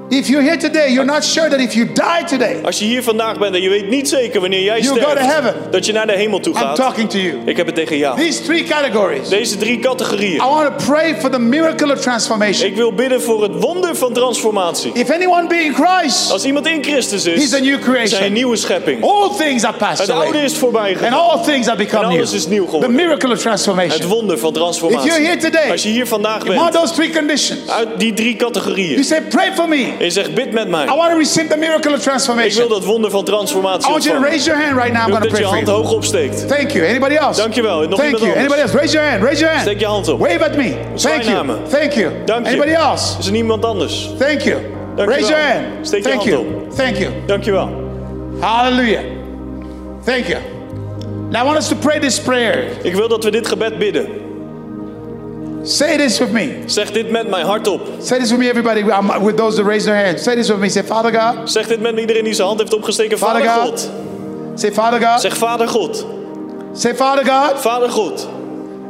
if 0.09 0.29
you're 0.29 0.43
here 0.43 0.57
today, 0.57 0.91
you're 0.93 1.05
not 1.13 1.25
sure 1.25 1.49
that 1.49 1.61
if 1.61 1.75
you 1.75 1.87
die 1.93 2.25
today, 2.27 2.57
als 2.65 2.79
je 2.79 2.85
hier 2.85 3.03
vandaag 3.03 3.39
bent 3.39 3.55
en 3.55 3.63
je 3.63 3.69
weet 3.69 3.89
niet 3.89 4.09
zeker 4.09 4.41
wanneer 4.41 4.63
jij 4.63 4.81
You 4.81 5.01
go 5.01 5.15
to 5.15 5.17
heaven. 5.21 5.51
sterft, 5.51 5.73
dat 5.73 5.87
je 5.87 5.93
naar 5.93 6.07
de 6.07 6.13
hemel 6.13 6.41
toe 6.41 6.53
I'm 6.55 6.61
gaat. 6.61 6.77
talking 6.77 7.11
to 7.11 7.19
you. 7.19 7.37
Ik 7.45 7.57
heb 7.57 7.67
het 7.67 7.75
tegen 7.75 7.97
jou. 7.99 8.17
These 8.21 8.43
three 8.43 8.65
categories. 8.65 9.29
Deze 9.29 9.57
drie 9.57 9.79
categorieën. 9.79 10.35
I 10.35 10.39
want 10.39 10.79
to 10.79 10.85
pray 10.93 11.17
for 11.17 11.31
the 11.31 11.39
miracle 11.39 11.93
of 11.93 12.01
transformation. 12.01 12.67
Ik 12.69 12.77
wil 12.77 12.93
bidden 12.93 13.23
voor 13.23 13.43
het 13.43 13.53
wonder 13.61 13.97
van 13.97 14.13
transformatie. 14.13 14.91
If 14.95 15.11
anyone 15.11 15.47
be 15.47 15.55
in 15.57 15.75
Christ, 15.75 16.31
Als 16.31 16.45
iemand 16.45 16.67
in 16.67 16.85
Christus 16.85 17.25
he's 17.25 17.35
is, 17.45 17.55
a 17.55 17.59
new 17.59 17.65
zijn 17.67 17.73
een 17.75 17.81
creation. 17.81 18.33
nieuwe 18.33 18.57
schepping. 18.57 19.03
All 19.05 19.31
things 19.39 19.65
are 19.65 19.77
passed 19.77 19.99
Het 19.99 20.11
oude 20.11 20.27
away, 20.29 20.45
is 20.45 20.57
voorbij 20.57 20.89
and 20.91 20.99
gegaan. 20.99 21.19
all 21.19 21.43
things 21.45 21.67
have 21.67 21.79
become 21.79 22.03
En 22.03 22.09
new. 22.09 22.19
alles 22.19 22.33
is 22.33 22.47
nieuw 22.47 22.65
The 22.65 22.71
geworden. 22.71 22.95
miracle 22.95 23.27
of 23.29 23.33
Het 23.35 23.41
transformation. 23.43 24.09
wonder 24.09 24.39
van 24.39 24.49
If 24.51 24.57
you're 24.57 24.71
transformatie. 24.73 25.11
here 25.27 25.37
today, 25.37 25.71
Als 25.71 25.83
je 25.83 25.89
hier 25.89 26.07
vandaag 26.07 26.41
of 26.43 26.49
bent, 26.49 26.73
those 26.73 26.93
three 26.95 27.11
conditions, 27.11 27.69
uit 27.71 27.89
die 27.99 28.13
drie 28.15 28.37
you 28.37 28.53
categorieën. 28.53 29.05
say, 29.05 29.21
"Pray 29.21 29.53
for 29.55 29.69
me. 29.69 29.97
En 29.99 30.05
je 30.05 30.11
zegt, 30.11 30.35
bid 30.35 30.53
met 30.53 30.67
I 30.67 30.71
mij. 30.71 30.87
want 30.87 31.11
to 31.11 31.17
receive 31.17 31.49
the 31.49 31.57
miracle 31.57 31.77
of 31.77 31.99
Ik 31.99 32.05
wil 32.05 32.13
transformation." 32.13 32.69
dat 32.69 32.85
wonder 32.85 33.11
van 33.11 33.21
I 33.21 33.25
transformatie 33.25 33.91
want 33.91 34.05
you 34.05 34.17
to 34.19 34.25
ontvangen. 34.25 34.29
raise 34.31 34.45
your 34.51 34.65
hand 34.65 34.77
right 34.83 34.93
now. 34.93 35.03
I'm 35.03 35.11
going 35.11 35.23
to 35.25 35.29
dat 35.29 35.39
je 35.39 35.45
pray 35.45 35.49
for 35.49 35.55
hand 35.55 35.67
you. 35.67 35.79
hoog 35.79 35.93
opsteekt. 35.93 36.49
Thank 36.49 36.71
you. 36.71 36.89
Anybody 36.89 37.15
else? 37.15 37.41
Dankjewel. 37.41 37.89
Nog 37.89 37.99
Thank 38.01 38.19
you. 38.19 38.37
Anybody 38.37 38.61
else? 38.61 38.77
Raise 38.77 38.93
your 38.93 39.09
hand. 39.09 39.23
Raise 39.23 39.39
your 39.41 39.55
hand. 39.55 39.67
Steek 39.69 39.81
je 39.81 39.87
hand 39.87 40.09
op. 40.09 40.19
Wave 40.21 40.45
at 40.45 40.57
me. 40.57 40.75
Thank 40.95 41.23
you. 41.23 41.47
Thank 41.69 41.93
you. 41.93 42.13
Dank 42.25 42.47
je. 42.47 42.51
Anybody 42.53 42.73
else? 42.73 43.19
Is 43.19 43.27
er 43.27 43.33
niemand 43.33 43.65
anders? 43.65 44.11
Thank 44.19 44.41
you. 44.41 44.57
Dank 44.97 45.09
je 45.09 45.15
Raise 45.15 45.29
your 45.29 45.43
hand. 45.43 45.65
Steek 45.87 46.03
je 46.03 46.09
Thank 46.09 46.21
hand 46.21 46.31
you. 46.31 46.45
Thank 46.77 46.97
you. 46.97 47.11
Dankjewel. 47.27 47.69
Hallelujah. 48.41 49.03
Thank 50.05 50.27
you. 50.27 50.39
Now 51.31 51.43
I 51.43 51.45
want 51.45 51.59
us 51.59 51.69
to 51.69 51.77
pray 51.77 51.99
this 52.01 52.21
prayer. 52.21 52.65
Ik 52.83 52.95
wil 52.95 53.09
dat 53.09 53.25
we 53.25 53.31
dit 53.31 53.47
gebed 53.49 53.79
bidden. 53.79 54.07
Say 55.69 55.97
this 55.97 56.19
with 56.19 56.31
me. 56.33 56.63
Zeg 56.67 56.91
dit 56.93 57.11
met 57.11 57.29
mij 57.29 57.43
hardop. 57.43 57.81
Say 58.01 58.19
this 58.19 58.31
with 58.31 58.41
me, 58.41 58.49
everybody. 58.49 58.81
I'm 58.81 59.23
with 59.25 59.37
those 59.37 59.57
that 59.57 59.67
raise 59.67 59.85
their 59.85 60.05
hands. 60.05 60.23
Say 60.23 60.35
this 60.35 60.49
with 60.49 60.59
me. 60.61 60.69
Say, 60.69 60.83
Father 60.83 61.11
God. 61.13 61.51
Zeg 61.51 61.67
dit 61.67 61.81
met 61.81 61.99
iedereen 61.99 62.25
die 62.25 62.35
zijn 62.35 62.47
hand 62.47 62.61
heeft 62.61 62.75
opgesteken. 62.75 63.19
Vader 63.19 63.45
Vader 63.45 63.63
God. 63.63 63.81
God. 63.81 63.91
Say, 64.61 64.73
Father 64.73 65.01
God. 65.01 65.21
Zeg 65.21 65.37
Vader 65.37 65.69
God. 65.69 66.07
Say, 66.73 66.95
Father 66.95 67.25
God. 67.25 67.61
Vader 67.61 67.89
God. 67.91 68.29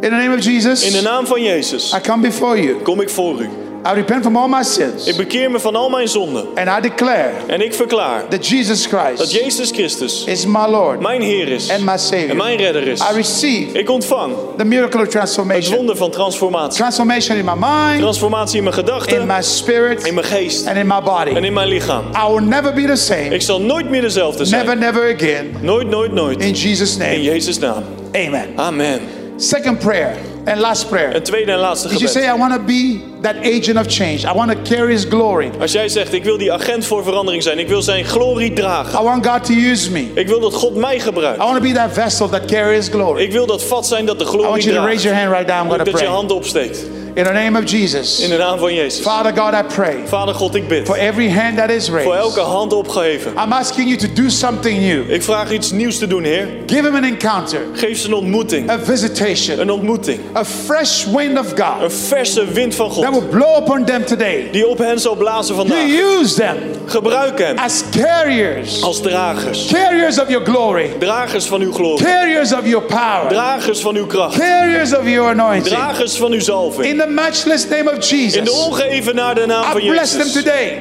In 0.01 0.11
the 0.11 0.17
name 0.17 0.35
of 0.37 0.45
Jesus, 0.45 0.87
In 0.87 0.93
de 0.93 1.03
naam 1.03 1.27
van 1.27 1.43
Jezus 1.43 1.93
I 1.97 2.01
come 2.01 2.23
before 2.23 2.63
you. 2.63 2.83
kom 2.83 3.01
ik 3.01 3.11
voor 3.11 3.41
u. 3.41 3.49
I 3.87 3.93
repent 3.95 4.23
from 4.23 4.37
all 4.37 4.49
my 4.49 4.63
sins. 4.63 5.07
Ik 5.07 5.17
bekeer 5.17 5.51
me 5.51 5.61
van 5.61 5.77
al 5.77 5.89
mijn 5.91 6.09
zonden. 6.09 6.47
And 6.55 6.69
I 6.79 6.81
declare 6.89 7.31
En 7.47 7.61
ik 7.61 7.75
verklaar 7.75 8.29
that 8.29 8.47
Jesus 8.49 8.89
dat 8.89 9.01
Christ 9.17 9.33
Jezus 9.33 9.71
Christus 9.71 10.25
is 10.25 10.47
my 10.47 10.67
Lord 10.69 11.01
mijn 11.01 11.23
Heer 11.23 11.49
is. 11.49 11.71
and 11.71 11.85
my 11.85 11.97
Savior. 11.97 12.31
En 12.31 12.37
mijn 12.37 12.57
redder 12.57 12.87
is. 12.87 13.01
I 13.01 13.15
receive 13.15 13.79
Ik 13.79 13.91
ontvang 13.91 14.33
the 14.57 14.65
miracle 14.65 14.97
of 14.99 15.03
het 15.03 15.11
transformation. 15.11 15.77
wonder 15.77 15.97
van 15.97 16.11
transformatie. 16.11 16.79
Transformation 16.79 17.37
in 17.39 17.45
my 17.45 17.55
mind, 17.61 18.01
Transformatie 18.01 18.57
in 18.59 18.65
mijn 18.65 18.77
in 18.77 18.83
gedachten, 18.85 19.27
my 19.27 19.43
spirit, 19.43 20.07
in 20.07 20.15
mijn 20.15 20.27
geest 20.27 20.67
and 20.67 20.77
in 20.77 20.87
my 20.87 20.95
en 20.97 21.05
body. 21.05 21.31
in 21.47 21.53
mijn 21.53 21.69
lichaam. 21.69 22.05
I 22.15 22.33
will 22.33 22.43
never 22.45 22.73
be 22.75 22.85
the 22.85 22.97
same. 22.97 23.29
Ik 23.35 23.43
zal 23.43 23.61
nooit 23.61 23.89
meer 23.91 24.01
dezelfde 24.01 24.45
Never, 24.45 24.67
zijn. 24.67 24.79
never 24.79 25.15
again. 25.15 25.55
Nooit, 25.61 25.89
nooit, 25.89 26.13
nooit. 26.13 26.41
In 26.41 26.53
Jesus' 26.53 26.93
In 26.93 26.99
name. 26.99 27.23
Jezus' 27.23 27.59
naam. 27.59 27.83
Amen. 28.15 28.49
Amen. 28.57 29.01
Second 29.37 29.79
prayer 29.79 30.17
and 30.51 30.59
last 30.61 30.89
prayer. 30.89 31.15
Een 31.17 31.23
tweede 31.23 31.53
en 31.53 31.59
laatste 31.59 31.89
Did 31.89 31.99
you 31.99 32.11
say, 32.11 32.23
gebed. 32.23 32.37
I 32.37 32.41
want 32.49 32.53
to 32.53 32.61
be 32.67 33.01
that 33.23 33.35
agent 33.37 33.77
of 33.79 33.87
change? 33.95 34.19
I 34.19 34.33
want 34.35 34.51
to 34.51 34.75
carry 34.75 34.93
His 34.93 35.05
glory. 35.09 35.51
Als 35.61 35.73
jij 35.73 35.89
zegt, 35.89 36.13
ik 36.13 36.25
wil 36.25 36.39
die 36.39 36.53
agent 36.53 36.87
voor 36.87 37.05
verandering 37.05 37.43
zijn. 37.43 37.59
Ik 37.59 37.69
wil 37.69 37.83
zijn 37.83 38.05
glorie 38.05 38.53
dragen. 38.53 39.01
I 39.01 39.03
want 39.03 39.27
God 39.27 39.45
to 39.45 39.53
use 39.55 39.91
me. 39.93 40.07
Ik 40.15 40.29
wil 40.29 40.41
dat 40.41 40.55
God 40.55 40.75
mij 40.75 40.97
I 40.97 41.01
gebruikt. 41.01 41.39
want 41.39 41.55
to 41.57 41.61
be 41.63 41.73
that 41.73 41.93
vessel 41.93 42.29
that 42.29 42.45
carries 42.45 42.89
glory. 42.89 43.23
Ik 43.23 43.33
wil 43.33 43.47
dat 43.47 43.63
vat 43.63 43.87
zijn 43.87 44.07
dat 44.07 44.19
de 44.19 44.25
I 44.25 44.27
want 44.29 44.41
glorie 44.43 44.63
you 44.65 44.77
to 44.77 44.83
raise 44.85 45.03
draagt. 45.03 45.03
your 45.03 45.17
hand 45.19 45.33
right 45.33 45.47
now. 45.47 45.57
I'm 45.63 45.67
going 45.69 45.79
to 45.85 45.91
dat 45.91 46.01
je 46.01 46.07
pray. 46.07 46.17
hand 46.17 46.33
opsteekt. 46.33 46.79
In 47.15 47.25
the 47.25 47.33
name 47.33 47.59
of 47.59 47.73
In 47.73 47.79
Jesus. 47.79 48.17
de 48.29 48.37
naam 48.37 48.59
van 48.59 48.75
Jezus. 48.75 49.01
Father 49.01 49.33
God, 49.37 49.53
I 49.55 49.63
pray 49.75 49.97
Vader 50.07 50.35
God, 50.35 50.55
ik 50.55 50.69
bid. 50.69 50.87
for 50.87 50.97
every 50.97 51.31
hand 51.31 51.57
that 51.57 51.71
is 51.71 51.89
Voor 51.89 51.99
elke 51.99 52.35
raised. 52.35 52.39
hand 52.39 52.73
opgeheven. 52.73 53.33
I'm 53.45 53.53
asking 53.53 53.89
you 53.89 53.97
to 53.99 54.23
do 54.23 54.29
something 54.29 54.79
new. 54.81 55.11
Ik 55.11 55.23
vraag 55.23 55.53
iets 55.53 55.71
nieuws 55.71 55.99
te 55.99 56.07
doen, 56.07 56.23
Heer. 56.25 56.49
Give 56.67 56.87
him 56.87 56.95
an 56.95 57.05
encounter, 57.05 57.61
Geef 57.75 57.99
ze 57.99 58.07
een 58.07 58.15
ontmoeting. 58.15 58.71
a 58.71 58.79
visitation, 58.79 59.61
Een 59.61 59.71
ontmoeting. 59.71 60.21
A 60.39 60.45
fresh 60.45 61.05
wind 61.05 61.39
of 61.39 61.51
Een 61.53 61.59
God 61.81 61.93
verse 61.93 62.45
wind 62.45 62.75
van 62.75 62.89
that 62.89 63.05
God. 63.05 63.11
will 63.11 63.29
blow 63.29 63.57
upon 63.57 63.85
them 63.85 64.05
today. 64.05 64.49
Die 64.53 64.67
op 64.69 64.79
hen 64.79 64.99
zal 65.01 65.15
blazen 65.17 65.55
vandaag. 65.55 65.87
You 65.87 66.21
use 66.21 66.35
them 66.35 66.57
Gebruik 66.87 67.39
hem 67.39 67.59
as 67.59 67.83
carriers, 67.91 68.83
als 68.83 69.01
dragers. 69.01 69.67
carriers 69.73 70.21
of 70.21 70.29
your 70.29 70.45
glory, 70.47 70.91
Dragers 70.99 71.47
van 71.47 71.61
uw 71.61 71.73
glorie. 71.73 72.05
carriers 72.05 72.53
of 72.53 72.67
your 72.67 72.85
power, 72.87 73.29
Dragers 73.29 73.81
van 73.81 73.97
uw 73.97 74.07
kracht. 74.07 74.39
carriers 74.39 74.97
of 74.97 75.05
your 75.09 75.31
anointing. 75.31 75.75
Dragers 75.75 76.17
van 76.17 76.33
uw 76.33 76.41
zalving. 76.41 76.87
In 76.87 76.99
the 76.99 77.07
matchless 77.07 77.69
name 77.69 77.89
of 77.91 77.95
In 77.95 78.01
de 78.01 78.07
Jesus, 78.17 78.51
ongeëvenaarde 78.51 79.47
naam 79.47 79.65
van 79.65 79.81
I 79.83 79.91
bless 79.91 80.11
them 80.11 80.19
Jezus. 80.21 80.33
today. 80.43 80.79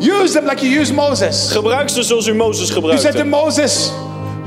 Use 0.00 0.32
them 0.32 0.44
like 0.44 0.66
you 0.66 0.80
used 0.80 0.94
Moses. 0.94 1.48
Gebruik 1.50 1.88
ze 1.88 2.02
zoals 2.02 2.26
u 2.26 2.34
Mozes 2.34 2.68
You 2.68 2.82
said 2.98 3.12
to 3.12 3.18
gebruikte. 3.18 3.24
Moses, 3.24 3.90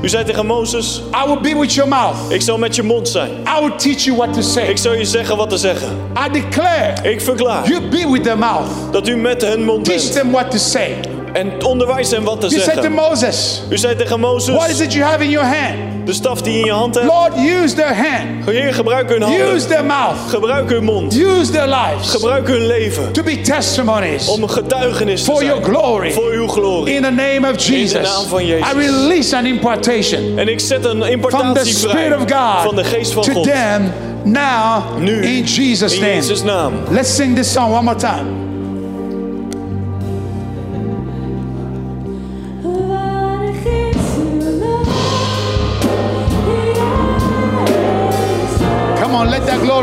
U 0.04 0.08
zei 0.08 0.24
tegen 0.24 0.46
Mozes, 0.46 1.02
I 1.24 1.26
will 1.26 1.40
be 1.52 1.58
with 1.60 1.72
your 1.74 1.88
mouth. 1.90 2.16
ik 2.28 2.40
zal 2.42 2.58
met 2.58 2.74
je 2.74 2.82
mond 2.82 3.08
zijn. 3.08 3.30
I 3.30 3.60
will 3.60 3.76
teach 3.76 3.98
you 4.04 4.16
what 4.16 4.32
to 4.34 4.40
say. 4.40 4.66
Ik 4.68 4.76
zal 4.78 4.94
je 4.94 5.04
zeggen 5.04 5.36
wat 5.36 5.50
te 5.50 5.56
zeggen. 5.56 5.88
I 6.28 6.32
declare 6.32 7.10
Ik 7.10 7.20
verklaar 7.20 7.68
you 7.68 7.88
be 7.88 8.08
with 8.10 8.22
their 8.22 8.38
mouth. 8.38 8.66
dat 8.90 9.08
u 9.08 9.16
met 9.16 9.42
hun 9.42 9.64
mond 9.64 9.84
Teach 9.84 10.00
bent. 10.02 10.12
them 10.12 10.30
what 10.30 10.50
to 10.50 10.56
say. 10.58 10.96
En 11.34 11.64
onderwijs 11.64 12.10
hen 12.10 12.22
wat 12.24 12.40
te 12.40 12.46
You 12.46 12.60
said 12.60 12.74
to 12.74 12.80
zeggen. 12.82 12.92
Moses, 12.92 13.62
U 13.70 13.78
zei 13.78 13.96
tegen 13.96 14.20
What 14.20 14.38
is 14.40 14.48
Mozes, 14.48 14.80
it 14.80 14.92
you 14.92 15.04
have 15.04 15.24
in 15.24 15.30
your 15.30 15.46
hand? 15.46 15.74
de 16.04 16.12
staf 16.12 16.42
die 16.42 16.52
je 16.52 16.58
in 16.58 16.64
je 16.64 16.72
hand 16.72 16.94
hebt. 16.94 17.06
Lord, 17.06 17.32
use 17.36 17.74
their 17.74 17.94
hand. 17.94 18.44
Heer, 18.50 18.74
gebruik 18.74 19.08
hun 19.08 19.22
Use 19.22 19.32
handen. 19.40 19.66
their 19.68 19.84
mouth. 19.84 20.16
Gebruik 20.28 20.70
hun 20.70 20.84
mond. 20.84 21.14
Use 21.14 21.50
their 21.52 21.66
lives 21.66 22.10
Gebruik 22.10 22.46
hun 22.48 22.66
leven. 22.66 23.12
to 23.12 23.22
be 23.22 23.40
testimonies 23.40 24.28
Om 24.28 24.42
een 24.42 24.50
getuigenis 24.50 25.24
te 25.24 25.30
for 25.30 25.36
zijn. 25.42 25.48
your 25.48 25.62
glory. 25.64 26.12
Voor 26.12 26.30
uw 26.32 26.46
glorie. 26.48 26.94
In 26.94 27.02
the 27.02 27.10
name 27.10 27.52
of 27.52 27.66
Jesus, 27.66 28.02
naam 28.14 28.26
van 28.26 28.46
Jezus. 28.46 28.72
I 28.72 28.76
release 28.86 29.36
an 29.36 29.46
impartation 29.46 30.38
En 30.38 30.48
ik 30.48 30.60
zet 30.60 30.84
een 30.84 30.90
from 30.90 31.00
the 31.00 31.10
importatie 31.10 31.76
vrij 31.76 31.90
Spirit 32.04 32.14
of 32.30 32.32
God 32.32 32.62
van 32.62 32.74
de 32.76 32.84
geest 32.84 33.12
van 33.12 33.22
to 33.22 33.32
God. 33.32 33.44
them 33.44 33.92
now 34.24 34.82
Nu, 34.98 35.22
in 35.26 35.42
Jesus' 35.44 35.94
in 35.94 36.00
name. 36.00 36.12
Jezus' 36.14 36.42
naam. 36.42 36.72
Let's 36.90 37.14
sing 37.14 37.36
this 37.36 37.52
song 37.52 37.72
one 37.72 37.82
more 37.82 37.96
time. 37.96 38.43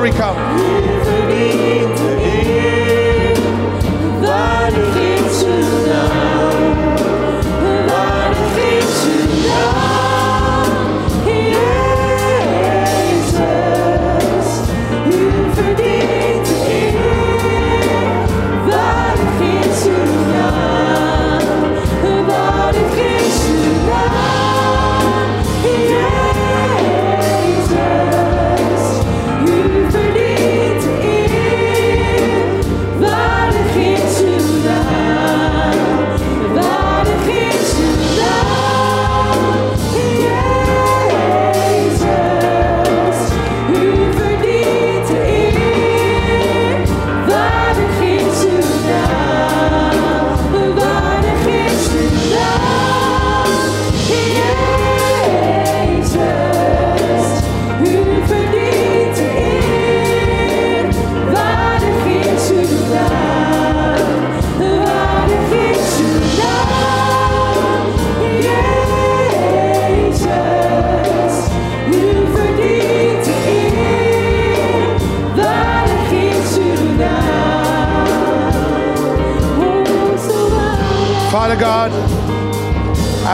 Glory 0.01 0.17
come. 0.17 0.50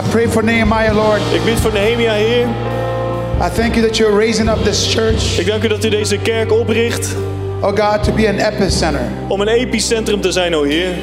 Pray 0.09 0.27
for 0.27 0.43
Nehemiah, 0.43 0.95
Lord. 0.95 1.21
Ik 1.33 1.43
bid 1.45 1.59
voor 1.59 1.73
Nehemia, 1.73 2.13
Heer. 2.13 2.47
I 3.45 3.49
thank 3.55 3.75
you 3.75 3.87
that 3.87 3.97
you're 3.97 4.17
raising 4.17 4.49
up 4.49 4.63
this 4.63 4.93
church, 4.93 5.39
Ik 5.39 5.45
dank 5.47 5.63
u 5.63 5.67
dat 5.67 5.85
u 5.85 5.89
deze 5.89 6.17
kerk 6.17 6.51
opricht 6.51 7.15
oh 7.61 7.67
God, 7.67 8.03
to 8.03 8.11
be 8.13 8.27
an 8.27 8.35
epicenter. 8.53 9.01
om 9.27 9.41
een 9.41 9.47
epicentrum 9.47 10.21
te 10.21 10.31
zijn, 10.31 10.55
o 10.55 10.63
Heer. 10.63 10.93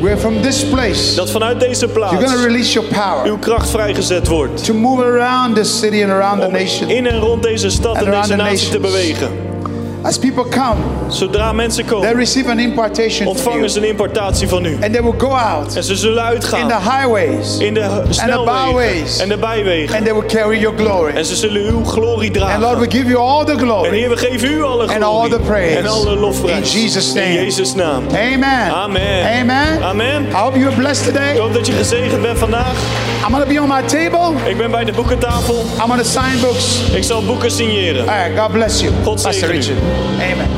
Where 0.00 0.16
from 0.16 0.42
this 0.42 0.64
place, 0.64 1.14
Dat 1.14 1.30
vanuit 1.30 1.60
deze 1.60 1.86
you're 1.86 2.00
going 2.08 2.20
to 2.20 2.26
plaats 2.26 2.44
release 2.44 2.72
your 2.72 2.88
power 2.88 3.26
uw 3.26 3.38
kracht 3.38 3.70
vrijgezet 3.70 4.26
wordt. 4.28 4.64
to 4.64 4.74
move 4.74 5.02
around 5.04 5.54
this 5.54 5.78
city 5.78 6.02
and 6.02 6.12
around 6.12 6.40
the 6.40 6.46
Om 6.46 6.52
nation. 6.52 6.90
in 6.90 7.06
en 7.06 7.18
rond 7.18 7.42
deze 7.42 7.70
stad 7.70 7.96
And 7.96 8.06
en 8.06 8.20
deze 8.20 8.36
natie 8.36 8.68
te 8.68 8.78
bewegen. 8.78 9.28
As 10.02 10.18
people 10.18 10.42
come, 10.48 10.76
Zodra 11.08 11.52
mensen 11.52 11.84
they 11.86 11.92
komen, 11.94 12.14
receive 12.16 12.50
an 12.50 12.58
impartation 12.58 13.28
ontvangen 13.28 13.70
ze 13.70 13.78
een 13.78 13.88
importatie 13.88 14.48
van 14.48 14.64
u. 14.64 14.72
And 14.82 14.92
they 14.92 15.02
will 15.02 15.14
go 15.18 15.28
out 15.28 15.74
En 15.76 15.84
ze 15.84 15.96
zullen 15.96 16.16
in 16.32 16.38
the 16.40 16.50
uitgaan 16.54 16.70
highways 17.00 17.58
in 17.58 17.74
de 17.74 18.02
snelwegen 18.10 18.72
byways. 18.72 19.18
en 19.18 19.28
de 19.28 19.36
bijwegen. 19.36 19.94
and 19.96 20.04
they 20.04 20.14
will 20.14 20.26
carry 20.26 20.58
your 20.60 20.76
glory. 20.78 21.12
En 21.14 21.24
ze 21.24 21.36
zullen 21.36 21.62
uw 21.62 21.84
glorie 21.84 22.28
And 22.30 22.36
Lord, 22.36 22.60
dragen. 22.60 22.78
we 22.80 22.90
give 22.90 23.06
you 23.08 23.16
all 23.18 23.44
the 23.44 23.52
En 23.52 23.58
glory. 23.58 23.90
Heer, 23.98 24.08
we 24.08 24.16
geven 24.16 24.50
u 24.50 24.62
alle 24.62 24.82
And 24.86 25.02
all 25.02 25.22
the 25.22 25.28
glorie 25.28 25.44
praise. 25.46 25.76
en 25.78 25.86
alle 25.86 26.16
lofprijs. 26.16 26.74
In 26.74 26.80
Jesus' 26.80 27.12
name. 27.12 27.26
In 27.26 27.32
Jezus' 27.44 27.74
naam. 27.74 28.04
Amen. 28.08 28.72
Amen. 28.74 29.40
Amen. 29.40 29.82
Amen. 29.82 30.26
I 30.30 30.34
hope 30.34 30.58
you 30.58 30.66
are 30.70 30.76
blessed 30.76 31.06
Ik 31.06 31.12
today. 31.12 31.38
hoop 31.38 31.52
dat 31.54 31.66
je 31.66 31.72
gezegend 31.72 32.22
bent 32.22 32.38
vandaag. 32.38 32.72
I'm 33.28 33.38
to 33.38 33.46
be 33.46 33.60
on 33.62 33.68
my 33.68 33.82
table. 33.82 34.48
Ik 34.50 34.56
ben 34.56 34.70
bij 34.70 34.84
de 34.84 34.92
boekentafel. 34.92 35.64
I'm 35.84 35.96
to 35.96 36.02
sign 36.04 36.40
books. 36.40 36.80
Ik 36.94 37.02
zal 37.04 37.24
boeken 37.24 37.50
signeren. 37.50 38.08
All 38.08 38.14
right. 38.28 38.38
God 38.40 38.52
bless 38.52 38.80
you. 38.80 38.92
God 39.04 39.22
Pastor 39.22 39.32
zegen 39.32 39.48
u. 39.48 39.56
Richard. 39.58 39.78
Amen. 40.32 40.55